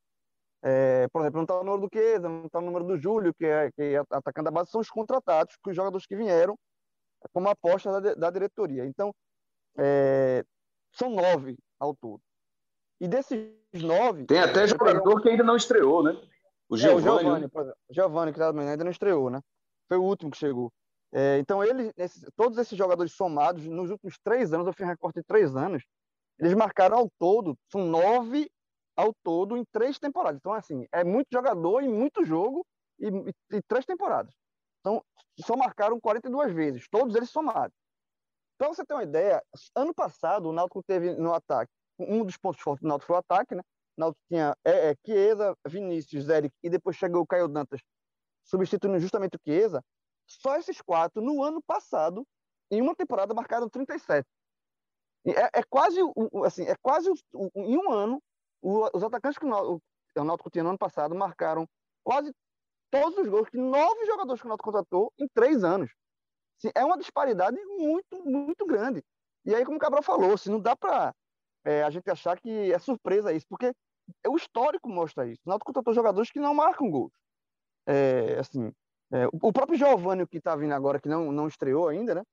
É, 0.63 1.07
por 1.09 1.21
exemplo, 1.21 1.37
não 1.37 1.43
está 1.43 1.59
o 1.59 1.63
número 1.63 1.87
do 1.87 1.89
Chiesa, 1.93 2.27
não 2.27 2.45
está 2.45 2.59
o 2.59 2.61
número 2.61 2.85
do 2.85 2.97
Júlio, 2.97 3.33
que 3.33 3.45
é, 3.45 3.71
que 3.71 3.81
é 3.81 3.97
atacante 3.97 4.45
da 4.45 4.51
base, 4.51 4.71
são 4.71 4.81
os 4.81 4.89
contratados, 4.89 5.55
que 5.63 5.69
os 5.69 5.75
jogadores 5.75 6.07
que 6.07 6.15
vieram 6.15 6.57
como 7.33 7.49
aposta 7.49 8.01
da, 8.01 8.13
da 8.13 8.29
diretoria. 8.29 8.85
Então, 8.85 9.13
é, 9.77 10.43
são 10.91 11.09
nove 11.09 11.57
ao 11.79 11.95
todo. 11.95 12.21
E 12.99 13.07
desses 13.07 13.53
nove. 13.73 14.25
Tem 14.25 14.39
até 14.39 14.67
jogador 14.67 15.21
que 15.21 15.29
ainda 15.29 15.43
não 15.43 15.55
estreou, 15.55 16.03
né? 16.03 16.19
O 16.69 16.75
Giovanni. 16.75 17.45
É, 17.45 17.47
o 17.89 17.93
Giovanni, 17.93 18.33
que 18.33 18.41
ainda 18.41 18.83
não 18.83 18.91
estreou, 18.91 19.29
né? 19.29 19.41
Foi 19.87 19.97
o 19.97 20.03
último 20.03 20.31
que 20.31 20.37
chegou. 20.37 20.71
É, 21.13 21.37
então, 21.37 21.63
ele, 21.63 21.91
esses, 21.95 22.25
todos 22.35 22.57
esses 22.57 22.77
jogadores 22.77 23.13
somados, 23.13 23.65
nos 23.65 23.89
últimos 23.89 24.17
três 24.23 24.51
anos, 24.51 24.67
eu 24.67 24.73
fiz 24.73 24.85
um 24.85 24.89
recorte 24.89 25.19
de 25.19 25.25
três 25.25 25.55
anos, 25.55 25.83
eles 26.39 26.53
marcaram 26.53 26.97
ao 26.97 27.09
todo, 27.17 27.57
são 27.71 27.85
nove 27.85 28.49
ao 28.95 29.13
todo 29.23 29.55
em 29.55 29.63
três 29.71 29.97
temporadas. 29.99 30.39
Então, 30.39 30.53
assim, 30.53 30.85
é 30.91 31.03
muito 31.03 31.27
jogador 31.31 31.83
e 31.83 31.87
muito 31.87 32.25
jogo 32.25 32.65
e, 32.99 33.07
e, 33.07 33.57
e 33.57 33.61
três 33.67 33.85
temporadas. 33.85 34.33
Então, 34.87 35.03
só 35.45 35.57
marcaram 35.57 35.99
42 35.99 36.53
vezes, 36.53 36.87
todos 36.89 37.13
eles 37.13 37.29
somados. 37.29 37.75
Para 38.57 38.69
você 38.69 38.85
ter 38.85 38.93
uma 38.93 39.03
ideia, 39.03 39.43
ano 39.75 39.93
passado 39.93 40.49
o 40.49 40.53
Náutico 40.53 40.81
teve 40.81 41.13
no 41.15 41.33
ataque, 41.33 41.71
um 41.99 42.23
dos 42.23 42.37
pontos 42.37 42.61
fortes 42.61 42.81
do 42.81 42.87
Náutico 42.87 43.07
foi 43.07 43.15
o 43.17 43.19
ataque, 43.19 43.53
né? 43.53 43.61
O 43.97 44.01
Náutico 44.01 44.23
tinha 44.29 44.55
é, 44.63 44.91
é, 44.91 44.95
Chiesa, 45.05 45.53
Vinícius, 45.67 46.29
Eric 46.29 46.55
e 46.63 46.69
depois 46.69 46.95
chegou 46.95 47.21
o 47.21 47.27
Caio 47.27 47.47
Dantas 47.47 47.81
substituindo 48.45 48.97
justamente 48.99 49.35
o 49.35 49.39
Chiesa. 49.45 49.83
Só 50.25 50.55
esses 50.55 50.81
quatro, 50.81 51.21
no 51.21 51.43
ano 51.43 51.61
passado, 51.61 52.25
em 52.71 52.81
uma 52.81 52.95
temporada, 52.95 53.33
marcaram 53.33 53.69
37. 53.69 54.25
É, 55.25 55.59
é 55.59 55.63
quase, 55.69 55.99
assim, 56.45 56.63
é 56.63 56.75
quase 56.81 57.11
em 57.55 57.77
um 57.77 57.91
ano, 57.91 58.21
os 58.61 59.03
atacantes 59.03 59.37
que 59.37 59.45
o 59.45 60.23
Náutico 60.23 60.49
tinha 60.49 60.63
no 60.63 60.69
ano 60.69 60.79
passado 60.79 61.13
marcaram 61.13 61.67
quase 62.03 62.33
todos 62.89 63.17
os 63.17 63.27
gols 63.27 63.49
que 63.49 63.57
nove 63.57 64.05
jogadores 64.05 64.41
que 64.41 64.47
o 64.47 64.49
Náutico 64.49 64.71
contratou 64.71 65.11
em 65.17 65.27
três 65.27 65.63
anos. 65.63 65.91
Assim, 66.57 66.71
é 66.75 66.83
uma 66.83 66.97
disparidade 66.97 67.57
muito, 67.77 68.23
muito 68.25 68.65
grande. 68.65 69.03
E 69.45 69.53
aí, 69.53 69.63
como 69.63 69.77
o 69.77 69.79
Cabral 69.79 70.03
falou, 70.03 70.33
assim, 70.33 70.49
não 70.49 70.59
dá 70.59 70.75
para 70.75 71.13
é, 71.63 71.83
a 71.83 71.89
gente 71.89 72.09
achar 72.09 72.39
que 72.39 72.71
é 72.71 72.79
surpresa 72.79 73.33
isso, 73.33 73.45
porque 73.49 73.71
o 74.27 74.35
histórico 74.35 74.89
mostra 74.89 75.27
isso. 75.27 75.41
O 75.45 75.49
Náutico 75.49 75.67
contratou 75.67 75.93
jogadores 75.93 76.31
que 76.31 76.39
não 76.39 76.53
marcam 76.53 76.89
gols. 76.89 77.11
É, 77.85 78.39
assim, 78.39 78.71
é, 79.11 79.27
o 79.31 79.53
próprio 79.53 79.77
Giovanni, 79.77 80.27
que 80.27 80.37
está 80.37 80.55
vindo 80.55 80.73
agora, 80.73 80.99
que 80.99 81.07
não, 81.07 81.31
não 81.31 81.47
estreou 81.47 81.87
ainda, 81.87 82.15
né? 82.15 82.23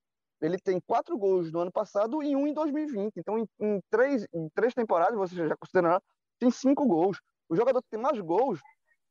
Ele 0.40 0.58
tem 0.58 0.80
quatro 0.80 1.16
gols 1.16 1.52
no 1.52 1.60
ano 1.60 1.72
passado 1.72 2.22
e 2.22 2.34
um 2.34 2.46
em 2.46 2.52
2020. 2.52 3.16
Então, 3.16 3.38
em, 3.38 3.46
em 3.60 3.80
três, 3.90 4.26
em 4.32 4.48
três 4.54 4.74
temporadas, 4.74 5.16
você 5.16 5.48
já 5.48 5.56
considerará, 5.56 6.00
tem 6.38 6.50
cinco 6.50 6.86
gols. 6.86 7.18
O 7.48 7.56
jogador 7.56 7.80
que 7.82 7.88
tem 7.90 8.00
mais 8.00 8.18
gols 8.20 8.60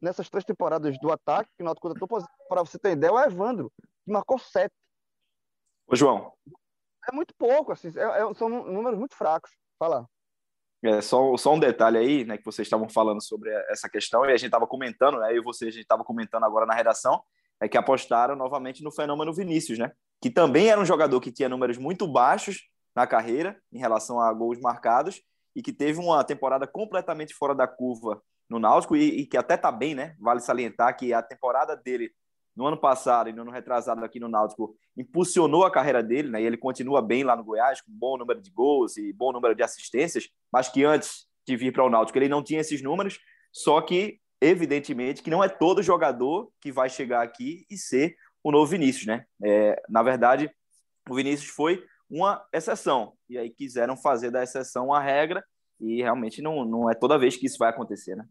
nessas 0.03 0.29
três 0.29 0.43
temporadas 0.43 0.99
do 0.99 1.11
ataque, 1.11 1.49
que 1.55 1.63
o 1.63 1.65
Náutico 1.65 1.87
contratou, 1.87 2.27
para 2.49 2.61
você 2.61 2.77
ter 2.77 2.91
ideia, 2.91 3.09
é 3.09 3.13
o 3.13 3.19
Evandro, 3.19 3.71
que 4.03 4.11
marcou 4.11 4.37
sete. 4.37 4.73
Ô, 5.87 5.95
João. 5.95 6.33
É 7.09 7.15
muito 7.15 7.33
pouco, 7.35 7.71
assim, 7.71 7.91
é, 7.97 8.01
é, 8.01 8.33
são 8.35 8.49
números 8.49 8.99
muito 8.99 9.15
fracos. 9.15 9.51
Fala. 9.79 10.05
É, 10.83 11.01
só, 11.01 11.35
só 11.37 11.53
um 11.53 11.59
detalhe 11.59 11.97
aí, 11.97 12.25
né, 12.25 12.37
que 12.37 12.43
vocês 12.43 12.65
estavam 12.65 12.89
falando 12.89 13.23
sobre 13.23 13.49
essa 13.69 13.89
questão, 13.89 14.25
e 14.25 14.29
a 14.29 14.37
gente 14.37 14.47
estava 14.47 14.67
comentando, 14.67 15.19
né, 15.19 15.31
eu 15.31 15.37
e 15.37 15.43
você, 15.43 15.67
a 15.67 15.71
gente 15.71 15.83
estava 15.83 16.03
comentando 16.03 16.43
agora 16.43 16.65
na 16.65 16.73
redação, 16.73 17.23
é 17.61 17.69
que 17.69 17.77
apostaram 17.77 18.35
novamente 18.35 18.83
no 18.83 18.91
fenômeno 18.91 19.33
Vinícius, 19.33 19.79
né, 19.79 19.93
que 20.21 20.29
também 20.29 20.69
era 20.69 20.79
um 20.79 20.85
jogador 20.85 21.21
que 21.21 21.31
tinha 21.31 21.47
números 21.47 21.77
muito 21.77 22.05
baixos 22.05 22.69
na 22.93 23.07
carreira, 23.07 23.57
em 23.71 23.79
relação 23.79 24.19
a 24.19 24.31
gols 24.33 24.59
marcados, 24.59 25.21
e 25.55 25.61
que 25.61 25.71
teve 25.71 25.99
uma 25.99 26.23
temporada 26.23 26.67
completamente 26.67 27.33
fora 27.33 27.55
da 27.55 27.67
curva 27.67 28.21
no 28.49 28.59
Náutico 28.59 28.95
e, 28.95 29.21
e 29.21 29.25
que 29.25 29.37
até 29.37 29.57
tá 29.57 29.71
bem, 29.71 29.95
né? 29.95 30.15
Vale 30.19 30.39
salientar 30.39 30.95
que 30.95 31.13
a 31.13 31.21
temporada 31.21 31.75
dele 31.75 32.11
no 32.55 32.67
ano 32.67 32.77
passado 32.77 33.29
e 33.29 33.33
no 33.33 33.41
ano 33.41 33.51
retrasado 33.51 34.03
aqui 34.03 34.19
no 34.19 34.29
Náutico 34.29 34.75
impulsionou 34.95 35.65
a 35.65 35.71
carreira 35.71 36.03
dele, 36.03 36.29
né? 36.29 36.41
E 36.41 36.45
ele 36.45 36.57
continua 36.57 37.01
bem 37.01 37.23
lá 37.23 37.35
no 37.35 37.43
Goiás, 37.43 37.81
com 37.81 37.91
bom 37.91 38.17
número 38.17 38.41
de 38.41 38.51
gols 38.51 38.97
e 38.97 39.11
bom 39.11 39.31
número 39.31 39.55
de 39.55 39.63
assistências, 39.63 40.29
mas 40.51 40.69
que 40.69 40.83
antes 40.83 41.27
de 41.47 41.57
vir 41.57 41.73
para 41.73 41.83
o 41.83 41.89
Náutico 41.89 42.17
ele 42.17 42.29
não 42.29 42.43
tinha 42.43 42.61
esses 42.61 42.81
números, 42.81 43.19
só 43.51 43.81
que 43.81 44.19
evidentemente 44.39 45.23
que 45.23 45.29
não 45.29 45.43
é 45.43 45.49
todo 45.49 45.81
jogador 45.81 46.51
que 46.61 46.71
vai 46.71 46.89
chegar 46.89 47.23
aqui 47.23 47.65
e 47.69 47.77
ser 47.77 48.15
o 48.43 48.51
novo 48.51 48.69
Vinícius, 48.69 49.07
né? 49.07 49.25
É, 49.43 49.81
na 49.89 50.03
verdade, 50.03 50.51
o 51.09 51.15
Vinícius 51.15 51.49
foi 51.49 51.83
uma 52.09 52.45
exceção 52.53 53.13
e 53.27 53.37
aí 53.37 53.49
quiseram 53.49 53.97
fazer 53.97 54.29
da 54.29 54.43
exceção 54.43 54.93
a 54.93 54.99
regra 54.99 55.43
e 55.79 56.01
realmente 56.01 56.41
não, 56.41 56.65
não 56.65 56.89
é 56.89 56.93
toda 56.93 57.17
vez 57.17 57.35
que 57.35 57.45
isso 57.45 57.57
vai 57.57 57.69
acontecer, 57.69 58.15
né? 58.15 58.25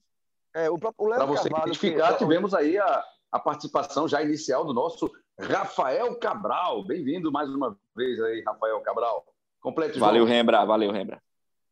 É, 0.54 0.68
o 0.68 0.78
Para 0.78 0.92
você 1.24 1.48
Carvalho, 1.48 1.68
identificar, 1.68 2.12
que... 2.12 2.18
tivemos 2.18 2.52
aí 2.52 2.78
a, 2.78 3.04
a 3.30 3.40
participação 3.40 4.06
já 4.06 4.22
inicial 4.22 4.64
do 4.64 4.74
nosso 4.74 5.10
Rafael 5.38 6.14
Cabral. 6.18 6.84
Bem-vindo 6.84 7.32
mais 7.32 7.48
uma 7.48 7.76
vez 7.96 8.20
aí, 8.20 8.42
Rafael 8.42 8.80
Cabral. 8.80 9.24
Complete, 9.60 9.98
Valeu, 9.98 10.24
Rembra. 10.24 10.64
Valeu, 10.64 10.92
Rembra. 10.92 11.22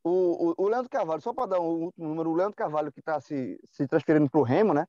O, 0.02 0.54
o, 0.58 0.64
o 0.64 0.68
Leandro 0.68 0.88
Carvalho, 0.88 1.20
só 1.20 1.34
para 1.34 1.46
dar 1.46 1.60
um 1.60 1.84
último 1.84 2.08
número, 2.08 2.30
o 2.30 2.34
Leandro 2.34 2.56
Carvalho 2.56 2.90
que 2.90 3.00
está 3.00 3.20
se, 3.20 3.60
se 3.70 3.86
transferindo 3.86 4.30
para 4.30 4.40
o 4.40 4.44
Remo, 4.44 4.72
né? 4.72 4.86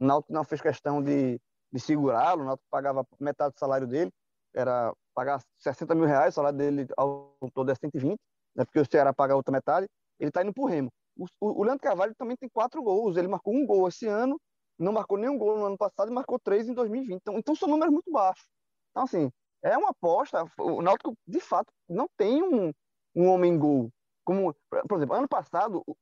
O 0.00 0.06
Náutico 0.06 0.32
não 0.32 0.42
fez 0.42 0.62
questão 0.62 1.02
de, 1.02 1.38
de 1.70 1.80
segurá-lo, 1.80 2.42
o 2.42 2.44
Náutico 2.46 2.66
pagava 2.70 3.06
metade 3.20 3.52
do 3.54 3.58
salário 3.58 3.86
dele, 3.86 4.10
era 4.54 4.94
pagar 5.14 5.42
60 5.58 5.94
mil 5.94 6.06
reais, 6.06 6.32
o 6.32 6.36
salário 6.36 6.56
dele 6.56 6.86
ao 6.96 7.36
todo 7.52 7.70
é 7.70 7.74
120, 7.74 8.18
né? 8.56 8.64
porque 8.64 8.80
o 8.80 8.86
Ceará 8.90 9.12
paga 9.12 9.34
a 9.34 9.36
outra 9.36 9.52
metade, 9.52 9.86
ele 10.18 10.30
está 10.30 10.42
indo 10.42 10.52
para 10.52 10.62
o 10.62 10.66
Remo. 10.66 10.92
O, 11.16 11.26
o, 11.40 11.62
Leandro 11.62 11.82
Carvalho 11.82 12.14
também 12.16 12.36
tem 12.36 12.48
quatro 12.48 12.82
gols. 12.82 13.16
Ele 13.16 13.28
marcou 13.28 13.54
um 13.54 13.66
gol 13.66 13.88
esse 13.88 14.06
ano, 14.06 14.40
não 14.78 14.92
marcou 14.92 15.16
nenhum 15.16 15.38
gol 15.38 15.58
no 15.58 15.66
ano 15.66 15.78
passado 15.78 16.10
e 16.10 16.14
marcou 16.14 16.38
três 16.38 16.68
em 16.68 16.74
2020. 16.74 17.20
Então, 17.20 17.38
então 17.38 17.54
são 17.54 17.68
números 17.68 17.92
muito 17.92 18.10
baixos. 18.10 18.46
Então, 18.90 19.04
assim, 19.04 19.30
é 19.62 19.76
uma 19.76 19.90
aposta. 19.90 20.44
O 20.58 20.82
Náutico, 20.82 21.14
de 21.26 21.40
fato, 21.40 21.72
não 21.88 22.08
tem 22.16 22.42
um, 22.42 22.72
um 23.14 23.28
homem 23.28 23.58
gol. 23.58 23.90
Como, 24.24 24.54
por 24.88 24.96
exemplo, 24.96 25.16
ano 25.16 25.28
passado, 25.28 25.82
o, 25.86 25.94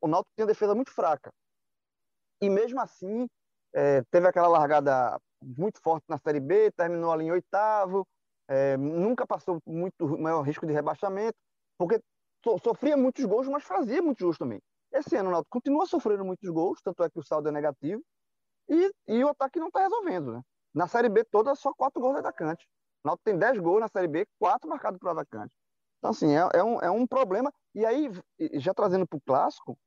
o 0.00 0.08
Náutico 0.08 0.32
tinha 0.36 0.46
defesa 0.46 0.74
muito 0.74 0.92
fraca. 0.92 1.32
E 2.40 2.48
mesmo 2.48 2.80
assim, 2.80 3.26
é, 3.74 4.02
teve 4.10 4.26
aquela 4.26 4.48
largada 4.48 5.18
muito 5.42 5.80
forte 5.80 6.04
na 6.08 6.18
Série 6.18 6.40
B, 6.40 6.70
terminou 6.72 7.12
ali 7.12 7.26
em 7.26 7.30
oitavo, 7.30 8.06
é, 8.48 8.76
nunca 8.76 9.26
passou 9.26 9.60
muito 9.66 10.18
maior 10.18 10.42
risco 10.42 10.66
de 10.66 10.72
rebaixamento, 10.72 11.36
porque 11.78 12.00
so, 12.44 12.58
sofria 12.58 12.96
muitos 12.96 13.24
gols, 13.24 13.48
mas 13.48 13.62
fazia 13.64 14.02
muitos 14.02 14.22
gols 14.22 14.38
também. 14.38 14.60
Esse 14.92 15.16
ano 15.16 15.28
o 15.28 15.32
Náutico 15.32 15.50
continua 15.50 15.86
sofrendo 15.86 16.24
muitos 16.24 16.48
gols, 16.48 16.80
tanto 16.82 17.02
é 17.04 17.10
que 17.10 17.18
o 17.18 17.22
saldo 17.22 17.48
é 17.48 17.52
negativo, 17.52 18.02
e, 18.68 18.92
e 19.08 19.24
o 19.24 19.28
ataque 19.28 19.58
não 19.58 19.68
está 19.68 19.80
resolvendo. 19.80 20.32
Né? 20.32 20.42
Na 20.74 20.88
Série 20.88 21.08
B 21.08 21.24
toda, 21.24 21.54
só 21.54 21.72
quatro 21.72 22.00
gols 22.00 22.14
de 22.14 22.20
atacante. 22.20 22.66
O 23.04 23.08
Náutico 23.08 23.24
tem 23.24 23.38
dez 23.38 23.58
gols 23.58 23.80
na 23.80 23.88
Série 23.88 24.08
B, 24.08 24.26
quatro 24.38 24.68
marcados 24.68 24.98
para 24.98 25.12
atacante. 25.12 25.52
Então, 25.98 26.10
assim, 26.10 26.34
é, 26.34 26.48
é, 26.54 26.64
um, 26.64 26.80
é 26.80 26.90
um 26.90 27.06
problema. 27.06 27.52
E 27.74 27.84
aí, 27.84 28.10
já 28.54 28.72
trazendo 28.72 29.06
para 29.06 29.16
o 29.16 29.20
clássico, 29.20 29.78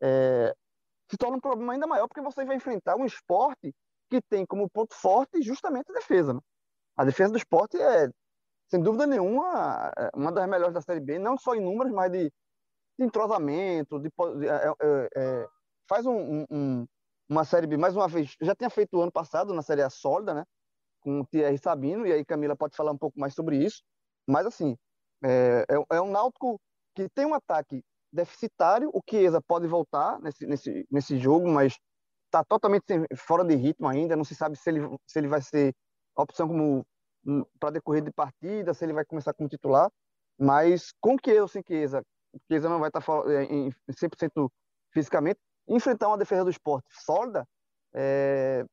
é, 0.00 0.54
se 1.10 1.16
torna 1.16 1.36
um 1.36 1.40
problema 1.40 1.72
ainda 1.72 1.86
maior, 1.86 2.08
porque 2.08 2.20
você 2.20 2.44
vai 2.44 2.56
enfrentar 2.56 2.96
um 2.96 3.04
esporte 3.04 3.74
que 4.10 4.20
tem 4.22 4.46
como 4.46 4.68
ponto 4.70 4.94
forte 4.94 5.42
justamente 5.42 5.90
a 5.90 5.94
defesa. 5.94 6.32
Né? 6.32 6.40
A 6.96 7.04
defesa 7.04 7.32
do 7.32 7.38
esporte 7.38 7.76
é, 7.76 8.08
sem 8.68 8.82
dúvida 8.82 9.06
nenhuma, 9.06 9.92
é, 9.96 10.10
uma 10.14 10.30
das 10.30 10.48
melhores 10.48 10.74
da 10.74 10.80
Série 10.80 11.00
B, 11.00 11.18
não 11.18 11.36
só 11.38 11.54
em 11.54 11.60
números, 11.60 11.92
mas 11.92 12.12
de, 12.12 12.32
de 12.98 13.04
entrosamento, 13.04 13.98
de, 13.98 14.10
de 14.38 14.48
é, 14.48 14.68
é, 14.80 15.08
é, 15.16 15.48
faz 15.88 16.06
um, 16.06 16.44
um, 16.50 16.86
uma 17.28 17.44
Série 17.44 17.66
B, 17.66 17.76
mais 17.76 17.96
uma 17.96 18.08
vez, 18.08 18.36
já 18.40 18.54
tinha 18.54 18.70
feito 18.70 18.96
o 18.96 19.02
ano 19.02 19.12
passado 19.12 19.54
na 19.54 19.62
Série 19.62 19.82
A 19.82 19.90
sólida, 19.90 20.34
né? 20.34 20.44
Com 21.00 21.20
o 21.20 21.26
Thierry 21.26 21.58
Sabino, 21.58 22.06
e 22.06 22.12
aí 22.12 22.24
Camila 22.24 22.56
pode 22.56 22.76
falar 22.76 22.92
um 22.92 22.98
pouco 22.98 23.18
mais 23.18 23.34
sobre 23.34 23.56
isso. 23.56 23.82
Mas, 24.26 24.46
assim, 24.46 24.76
é, 25.24 25.64
é, 25.68 25.96
é 25.96 26.00
um 26.00 26.10
Náutico 26.10 26.60
que 26.94 27.08
tem 27.08 27.24
um 27.24 27.34
ataque 27.34 27.82
deficitário. 28.12 28.90
O 28.92 29.00
Chiesa 29.08 29.40
pode 29.40 29.66
voltar 29.66 30.20
nesse, 30.20 30.46
nesse, 30.46 30.86
nesse 30.90 31.18
jogo, 31.18 31.48
mas 31.48 31.78
está 32.26 32.44
totalmente 32.44 32.84
fora 33.16 33.44
de 33.44 33.54
ritmo 33.54 33.88
ainda. 33.88 34.16
Não 34.16 34.24
se 34.24 34.34
sabe 34.34 34.56
se 34.56 34.68
ele, 34.68 34.80
se 35.06 35.18
ele 35.18 35.28
vai 35.28 35.40
ser 35.40 35.74
opção 36.16 36.48
como 36.48 36.84
para 37.58 37.70
decorrer 37.70 38.02
de 38.02 38.10
partida, 38.10 38.74
se 38.74 38.84
ele 38.84 38.92
vai 38.92 39.04
começar 39.04 39.32
como 39.34 39.48
titular. 39.48 39.90
Mas 40.38 40.92
com 41.00 41.16
Chiesa 41.22 41.42
ou 41.42 41.48
sem 41.48 41.62
Chiesa, 41.66 42.02
Chiesa 42.46 42.68
não 42.68 42.78
vai 42.78 42.88
estar 42.88 43.00
tá 43.00 43.12
é, 43.32 43.44
em 43.44 43.70
100% 43.90 44.50
fisicamente. 44.92 45.40
Enfrentar 45.66 46.08
uma 46.08 46.18
defesa 46.18 46.44
do 46.44 46.50
esporte 46.50 46.86
sólida 46.90 47.46
é, 47.94 48.64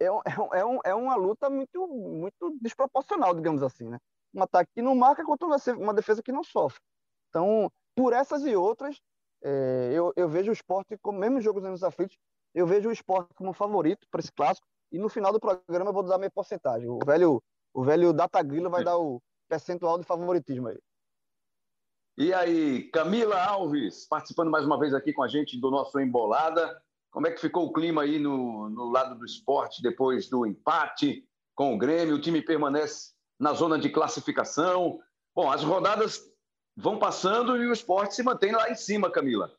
é, 0.00 0.06
é, 0.06 0.60
é, 0.60 0.64
um, 0.64 0.78
é 0.84 0.94
uma 0.94 1.14
luta 1.14 1.50
muito, 1.50 1.86
muito 1.86 2.56
desproporcional, 2.60 3.34
digamos 3.34 3.62
assim, 3.62 3.88
né? 3.88 3.98
Um 4.34 4.42
ataque 4.42 4.70
que 4.74 4.82
não 4.82 4.94
marca 4.94 5.24
contra 5.24 5.46
uma 5.76 5.94
defesa 5.94 6.22
que 6.22 6.32
não 6.32 6.42
sofre. 6.42 6.80
Então, 7.28 7.70
por 7.94 8.12
essas 8.12 8.44
e 8.44 8.56
outras, 8.56 9.00
é, 9.42 9.90
eu, 9.92 10.12
eu 10.16 10.28
vejo 10.28 10.50
o 10.50 10.54
esporte, 10.54 10.96
como 11.02 11.18
mesmo 11.18 11.40
jogos 11.40 11.62
nos 11.62 11.82
aflitos, 11.82 12.16
eu 12.54 12.66
vejo 12.66 12.88
o 12.88 12.92
esporte 12.92 13.34
como 13.34 13.52
favorito 13.52 14.06
para 14.10 14.20
esse 14.20 14.32
clássico. 14.32 14.66
E 14.90 14.98
no 14.98 15.08
final 15.08 15.32
do 15.32 15.40
programa 15.40 15.90
eu 15.90 15.94
vou 15.94 16.02
dar 16.02 16.18
minha 16.18 16.30
porcentagem. 16.30 16.88
O 16.88 16.98
velho, 17.04 17.42
o 17.74 17.82
velho 17.82 18.12
Data 18.12 18.42
Grilo 18.42 18.70
vai 18.70 18.84
dar 18.84 18.98
o 18.98 19.22
percentual 19.48 19.98
de 19.98 20.04
favoritismo 20.04 20.68
aí. 20.68 20.78
E 22.16 22.32
aí, 22.32 22.90
Camila 22.90 23.42
Alves, 23.42 24.06
participando 24.06 24.50
mais 24.50 24.66
uma 24.66 24.78
vez 24.78 24.92
aqui 24.92 25.12
com 25.12 25.22
a 25.22 25.28
gente 25.28 25.58
do 25.58 25.70
nosso 25.70 25.98
Embolada. 25.98 26.82
Como 27.10 27.26
é 27.26 27.30
que 27.30 27.40
ficou 27.40 27.66
o 27.66 27.72
clima 27.72 28.02
aí 28.02 28.18
no, 28.18 28.68
no 28.68 28.90
lado 28.90 29.18
do 29.18 29.24
esporte 29.24 29.82
depois 29.82 30.28
do 30.28 30.46
empate 30.46 31.26
com 31.54 31.74
o 31.74 31.78
Grêmio? 31.78 32.16
O 32.16 32.20
time 32.20 32.42
permanece 32.42 33.12
na 33.38 33.54
zona 33.54 33.78
de 33.78 33.88
classificação. 33.88 35.00
Bom, 35.34 35.50
as 35.50 35.62
rodadas 35.62 36.22
vão 36.76 36.98
passando 36.98 37.56
e 37.56 37.66
o 37.66 37.72
esporte 37.72 38.14
se 38.14 38.22
mantém 38.22 38.52
lá 38.52 38.70
em 38.70 38.74
cima, 38.74 39.10
Camila. 39.10 39.54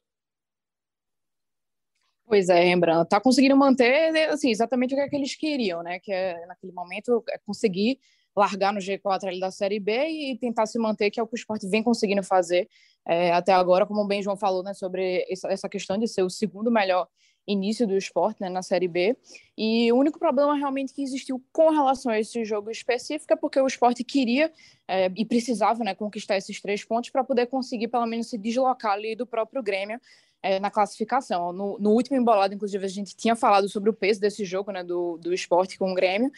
Pois 2.26 2.50
é, 2.50 2.64
Rembrandt, 2.64 3.10
tá 3.10 3.20
conseguindo 3.20 3.56
manter 3.56 4.16
assim, 4.30 4.50
exatamente 4.50 4.94
o 4.94 4.98
que, 4.98 5.04
é 5.04 5.10
que 5.10 5.16
eles 5.16 5.36
queriam, 5.36 5.84
né? 5.84 6.00
Que 6.00 6.12
é, 6.12 6.46
naquele 6.46 6.72
momento, 6.72 7.24
é 7.30 7.38
conseguir 7.46 8.00
largar 8.36 8.74
no 8.74 8.80
G4 8.80 9.28
ali 9.28 9.40
da 9.40 9.52
Série 9.52 9.80
B 9.80 9.92
e 10.10 10.38
tentar 10.38 10.66
se 10.66 10.80
manter, 10.80 11.12
que 11.12 11.20
é 11.20 11.24
o 11.24 11.28
que 11.28 11.36
o 11.36 11.38
esporte 11.38 11.68
vem 11.68 11.84
conseguindo 11.84 12.24
fazer 12.24 12.68
é, 13.06 13.32
até 13.32 13.52
agora, 13.54 13.86
como 13.86 14.06
bem 14.08 14.24
João 14.24 14.38
falou, 14.38 14.64
né, 14.64 14.74
sobre 14.74 15.26
essa 15.30 15.70
questão 15.70 15.98
de 15.98 16.08
ser 16.08 16.24
o 16.24 16.30
segundo 16.30 16.72
melhor 16.72 17.08
início 17.46 17.86
do 17.86 17.98
esporte 17.98 18.42
né, 18.42 18.50
na 18.50 18.62
Série 18.62 18.88
B. 18.88 19.18
E 19.58 19.92
o 19.92 19.98
único 19.98 20.18
problema 20.18 20.56
realmente 20.56 20.94
que 20.94 21.04
existiu 21.04 21.44
com 21.52 21.70
relação 21.70 22.12
a 22.12 22.20
esse 22.20 22.44
jogo 22.46 22.72
específico 22.72 23.34
é 23.34 23.36
porque 23.36 23.60
o 23.60 23.68
esporte 23.68 24.04
queria 24.04 24.52
é, 24.88 25.12
e 25.16 25.26
precisava 25.26 25.84
né, 25.84 25.94
conquistar 25.94 26.38
esses 26.38 26.62
três 26.62 26.86
pontos 26.86 27.10
para 27.10 27.24
poder 27.24 27.48
conseguir 27.48 27.90
pelo 27.90 28.06
menos 28.06 28.30
se 28.30 28.38
deslocar 28.38 28.94
ali 28.94 29.16
do 29.16 29.28
próprio 29.28 29.62
Grêmio 29.62 30.00
é, 30.44 30.60
na 30.60 30.70
classificação. 30.70 31.54
No, 31.54 31.80
no, 31.80 31.92
último 31.92 32.18
embolado, 32.18 32.54
inclusive, 32.54 32.86
a 32.86 32.90
gente 32.90 33.16
tinha 33.16 33.36
falado 33.36 33.70
sobre 33.70 33.90
o 33.90 33.94
peso 33.94 34.20
desse 34.20 34.44
jogo, 34.44 34.72
né, 34.72 34.84
do, 34.84 35.18
do 35.18 35.34
esporte 35.34 35.80
com 35.80 35.92
o 35.92 35.96
Grêmio, 35.96 36.32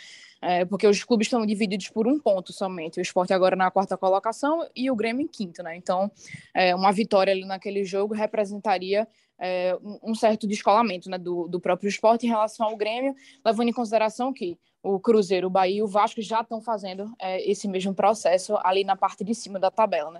é, 0.45 0.63
porque 0.63 0.86
os 0.86 1.03
clubes 1.03 1.25
estão 1.25 1.43
divididos 1.43 1.89
por 1.89 2.08
um 2.08 2.19
ponto 2.19 2.53
somente. 2.53 2.99
O 2.99 3.01
esporte 3.01 3.34
agora 3.34 3.55
na 3.55 3.71
quarta 3.71 3.97
colocação 3.97 4.67
e 4.75 4.91
o 4.91 4.95
Grêmio 4.95 5.23
em 5.23 5.27
quinto, 5.27 5.63
né? 5.63 5.75
Então, 5.75 6.12
é, 6.53 6.75
uma 6.75 6.91
vitória 6.91 7.34
ali 7.34 7.45
naquele 7.45 7.84
jogo 7.84 8.13
representaria 8.13 9.08
é, 9.39 9.75
um 10.03 10.13
certo 10.13 10.47
descolamento 10.47 11.10
né, 11.10 11.17
do, 11.17 11.47
do 11.47 11.60
próprio 11.60 11.89
esporte 11.89 12.25
em 12.25 12.29
relação 12.29 12.67
ao 12.67 12.77
Grêmio, 12.77 13.15
levando 13.43 13.69
em 13.69 13.73
consideração 13.73 14.31
que 14.31 14.58
o 14.86 14.99
Cruzeiro, 14.99 15.47
o 15.47 15.49
Bahia 15.49 15.79
e 15.79 15.81
o 15.81 15.88
Vasco 15.88 16.21
já 16.21 16.41
estão 16.41 16.62
fazendo 16.62 17.12
é, 17.19 17.41
esse 17.49 17.67
mesmo 17.67 17.91
processo 17.91 18.55
ali 18.63 18.84
na 18.84 18.95
parte 18.95 19.23
de 19.23 19.34
cima 19.34 19.58
da 19.58 19.71
tabela, 19.71 20.12
né? 20.12 20.19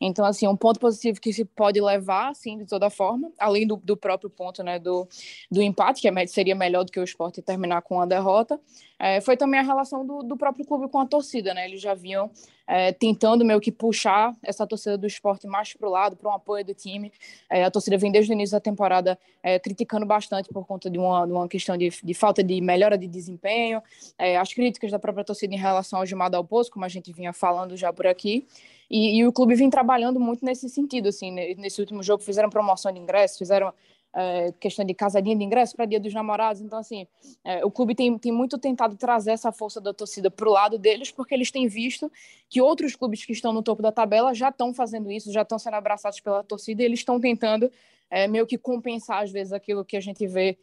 Então, 0.00 0.24
assim, 0.24 0.46
um 0.46 0.56
ponto 0.56 0.78
positivo 0.78 1.20
que 1.20 1.32
se 1.32 1.44
pode 1.44 1.80
levar, 1.80 2.28
assim, 2.28 2.56
de 2.56 2.66
toda 2.66 2.88
forma, 2.88 3.32
além 3.36 3.66
do, 3.66 3.76
do 3.76 3.96
próprio 3.96 4.30
ponto, 4.30 4.62
né, 4.62 4.78
do, 4.78 5.08
do 5.50 5.60
empate, 5.60 6.00
que 6.00 6.08
é, 6.08 6.26
seria 6.28 6.54
melhor 6.54 6.84
do 6.84 6.92
que 6.92 7.00
o 7.00 7.04
esporte 7.04 7.42
terminar 7.42 7.82
com 7.82 8.00
a 8.00 8.06
derrota, 8.06 8.60
é, 8.96 9.20
foi 9.20 9.36
também 9.36 9.55
a 9.58 9.62
relação 9.62 10.06
do, 10.06 10.22
do 10.22 10.36
próprio 10.36 10.64
clube 10.64 10.88
com 10.88 10.98
a 10.98 11.06
torcida, 11.06 11.52
né? 11.54 11.66
Eles 11.66 11.80
já 11.80 11.94
vinham 11.94 12.30
é, 12.66 12.92
tentando 12.92 13.44
meio 13.44 13.60
que 13.60 13.70
puxar 13.70 14.34
essa 14.42 14.66
torcida 14.66 14.98
do 14.98 15.06
esporte 15.06 15.46
mais 15.46 15.72
para 15.72 15.88
o 15.88 15.90
lado, 15.90 16.16
para 16.16 16.30
um 16.30 16.34
apoio 16.34 16.64
do 16.64 16.74
time. 16.74 17.12
É, 17.48 17.64
a 17.64 17.70
torcida 17.70 17.96
vem 17.96 18.10
desde 18.10 18.32
o 18.32 18.34
início 18.34 18.56
da 18.56 18.60
temporada 18.60 19.18
é, 19.42 19.58
criticando 19.58 20.04
bastante 20.04 20.48
por 20.48 20.66
conta 20.66 20.90
de 20.90 20.98
uma, 20.98 21.26
de 21.26 21.32
uma 21.32 21.48
questão 21.48 21.76
de, 21.76 21.90
de 22.02 22.14
falta 22.14 22.42
de 22.42 22.60
melhora 22.60 22.98
de 22.98 23.06
desempenho, 23.06 23.82
é, 24.18 24.36
as 24.36 24.52
críticas 24.52 24.90
da 24.90 24.98
própria 24.98 25.24
torcida 25.24 25.54
em 25.54 25.58
relação 25.58 26.00
ao 26.00 26.06
Gilmar 26.06 26.30
Dalpozo, 26.30 26.70
como 26.70 26.84
a 26.84 26.88
gente 26.88 27.12
vinha 27.12 27.32
falando 27.32 27.76
já 27.76 27.92
por 27.92 28.06
aqui. 28.06 28.46
E, 28.90 29.18
e, 29.18 29.26
o 29.26 29.32
clube 29.32 29.54
vem 29.54 29.68
trabalhando 29.68 30.20
muito 30.20 30.44
nesse 30.44 30.68
sentido, 30.68 31.08
assim, 31.08 31.32
nesse 31.32 31.80
último 31.80 32.02
jogo 32.04 32.22
fizeram 32.22 32.48
promoção 32.48 32.92
de 32.92 33.00
ingressos, 33.00 33.36
fizeram 33.36 33.72
é, 34.18 34.50
questão 34.58 34.82
de 34.82 34.94
casadinha 34.94 35.36
de 35.36 35.44
ingresso 35.44 35.76
para 35.76 35.84
Dia 35.84 36.00
dos 36.00 36.14
Namorados. 36.14 36.62
Então, 36.62 36.78
assim, 36.78 37.06
é, 37.44 37.62
o 37.66 37.70
clube 37.70 37.94
tem, 37.94 38.18
tem 38.18 38.32
muito 38.32 38.56
tentado 38.56 38.96
trazer 38.96 39.32
essa 39.32 39.52
força 39.52 39.78
da 39.78 39.92
torcida 39.92 40.30
para 40.30 40.48
o 40.48 40.52
lado 40.52 40.78
deles, 40.78 41.10
porque 41.10 41.34
eles 41.34 41.50
têm 41.50 41.68
visto 41.68 42.10
que 42.48 42.62
outros 42.62 42.96
clubes 42.96 43.26
que 43.26 43.32
estão 43.32 43.52
no 43.52 43.62
topo 43.62 43.82
da 43.82 43.92
tabela 43.92 44.32
já 44.32 44.48
estão 44.48 44.72
fazendo 44.72 45.12
isso, 45.12 45.30
já 45.30 45.42
estão 45.42 45.58
sendo 45.58 45.74
abraçados 45.74 46.18
pela 46.20 46.42
torcida 46.42 46.80
e 46.80 46.86
eles 46.86 47.00
estão 47.00 47.20
tentando 47.20 47.70
é, 48.08 48.26
meio 48.26 48.46
que 48.46 48.56
compensar, 48.56 49.22
às 49.22 49.30
vezes, 49.30 49.52
aquilo 49.52 49.84
que 49.84 49.98
a 49.98 50.00
gente 50.00 50.26
vê 50.26 50.56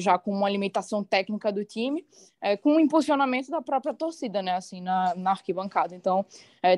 já 0.00 0.18
com 0.18 0.30
uma 0.30 0.48
limitação 0.48 1.04
técnica 1.04 1.52
do 1.52 1.62
time, 1.62 2.02
com 2.62 2.76
o 2.76 2.80
impulsionamento 2.80 3.50
da 3.50 3.60
própria 3.60 3.92
torcida, 3.92 4.40
né, 4.40 4.52
assim, 4.52 4.80
na, 4.80 5.14
na 5.14 5.32
arquibancada. 5.32 5.94
Então, 5.94 6.24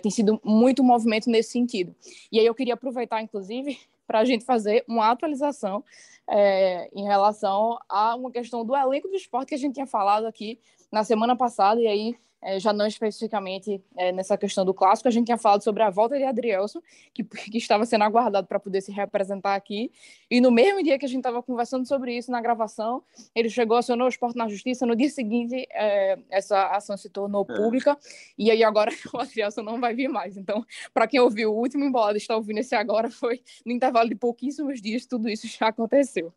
tem 0.03 0.11
sido 0.11 0.41
muito 0.43 0.83
movimento 0.83 1.31
nesse 1.31 1.53
sentido. 1.53 1.95
E 2.33 2.41
aí 2.41 2.45
eu 2.45 2.57
queria 2.57 2.75
aproveitar, 2.75 3.23
inclusive, 3.23 3.79
para 4.09 4.21
a 4.21 4.25
gente 4.25 4.44
fazer 4.47 4.83
uma 4.88 5.11
atualização 5.11 5.85
é, 6.27 6.88
em 6.92 7.05
relação 7.05 7.79
a 7.87 8.16
uma 8.16 8.33
questão 8.33 8.64
do 8.64 8.75
elenco 8.75 9.07
do 9.07 9.14
esporte 9.14 9.51
que 9.51 9.55
a 9.55 9.59
gente 9.59 9.75
tinha 9.75 9.87
falado 9.87 10.27
aqui 10.27 10.59
na 10.90 11.05
semana 11.05 11.37
passada, 11.37 11.79
e 11.79 11.87
aí 11.87 12.16
é, 12.42 12.59
já 12.61 12.72
não 12.72 12.87
especificamente 12.87 13.83
é, 13.96 14.12
nessa 14.12 14.37
questão 14.37 14.64
do 14.64 14.72
clássico, 14.72 15.09
a 15.09 15.11
gente 15.11 15.27
tinha 15.27 15.38
falado 15.38 15.62
sobre 15.62 15.83
a 15.83 15.90
volta 15.90 16.16
de 16.16 16.24
Adrielson, 16.24 16.81
que, 17.12 17.24
que 17.51 17.59
estava 17.59 17.85
sendo 17.85 18.05
aguardado 18.05 18.46
para 18.46 18.59
poder 18.59 18.81
se 18.81 18.92
representar 18.92 19.55
aqui, 19.55 19.90
e 20.31 20.40
no 20.40 20.51
mesmo 20.51 20.83
dia 20.83 20.98
que 20.98 21.05
a 21.05 21.09
gente 21.09 21.18
estava 21.18 21.42
conversando 21.42 21.87
sobre 21.87 22.16
isso 22.16 22.31
na 22.31 22.40
gravação, 22.40 23.03
ele 23.35 23.48
chegou, 23.48 23.77
acionou 23.77 24.07
o 24.07 24.11
esporte 24.11 24.37
na 24.37 24.48
justiça, 24.48 24.87
no 24.87 24.94
dia 24.94 25.11
seguinte 25.11 25.66
é, 25.70 26.18
essa 26.31 26.68
ação 26.68 26.96
se 26.96 27.09
tornou 27.09 27.46
é. 27.48 27.55
pública, 27.57 27.98
e 28.37 28.51
aí 28.51 28.62
agora 28.62 28.90
o 29.12 29.18
Adrielson 29.18 29.62
não 29.62 29.81
vai 29.81 29.94
vir 29.94 30.09
mais, 30.09 30.37
então, 30.37 30.64
para 30.94 31.07
quem 31.07 31.20
ouviu 31.20 31.53
o 31.53 31.59
último 31.59 31.85
embolado 31.85 32.16
está 32.16 32.37
ouvindo 32.37 32.59
esse 32.59 32.74
agora, 32.74 33.11
foi 33.11 33.42
no 33.64 33.72
intervalo 33.72 34.09
de 34.09 34.14
pouquíssimos 34.14 34.81
dias, 34.81 35.07
tudo 35.07 35.29
isso 35.29 35.46
já 35.46 35.68
aconteceu. 35.68 36.33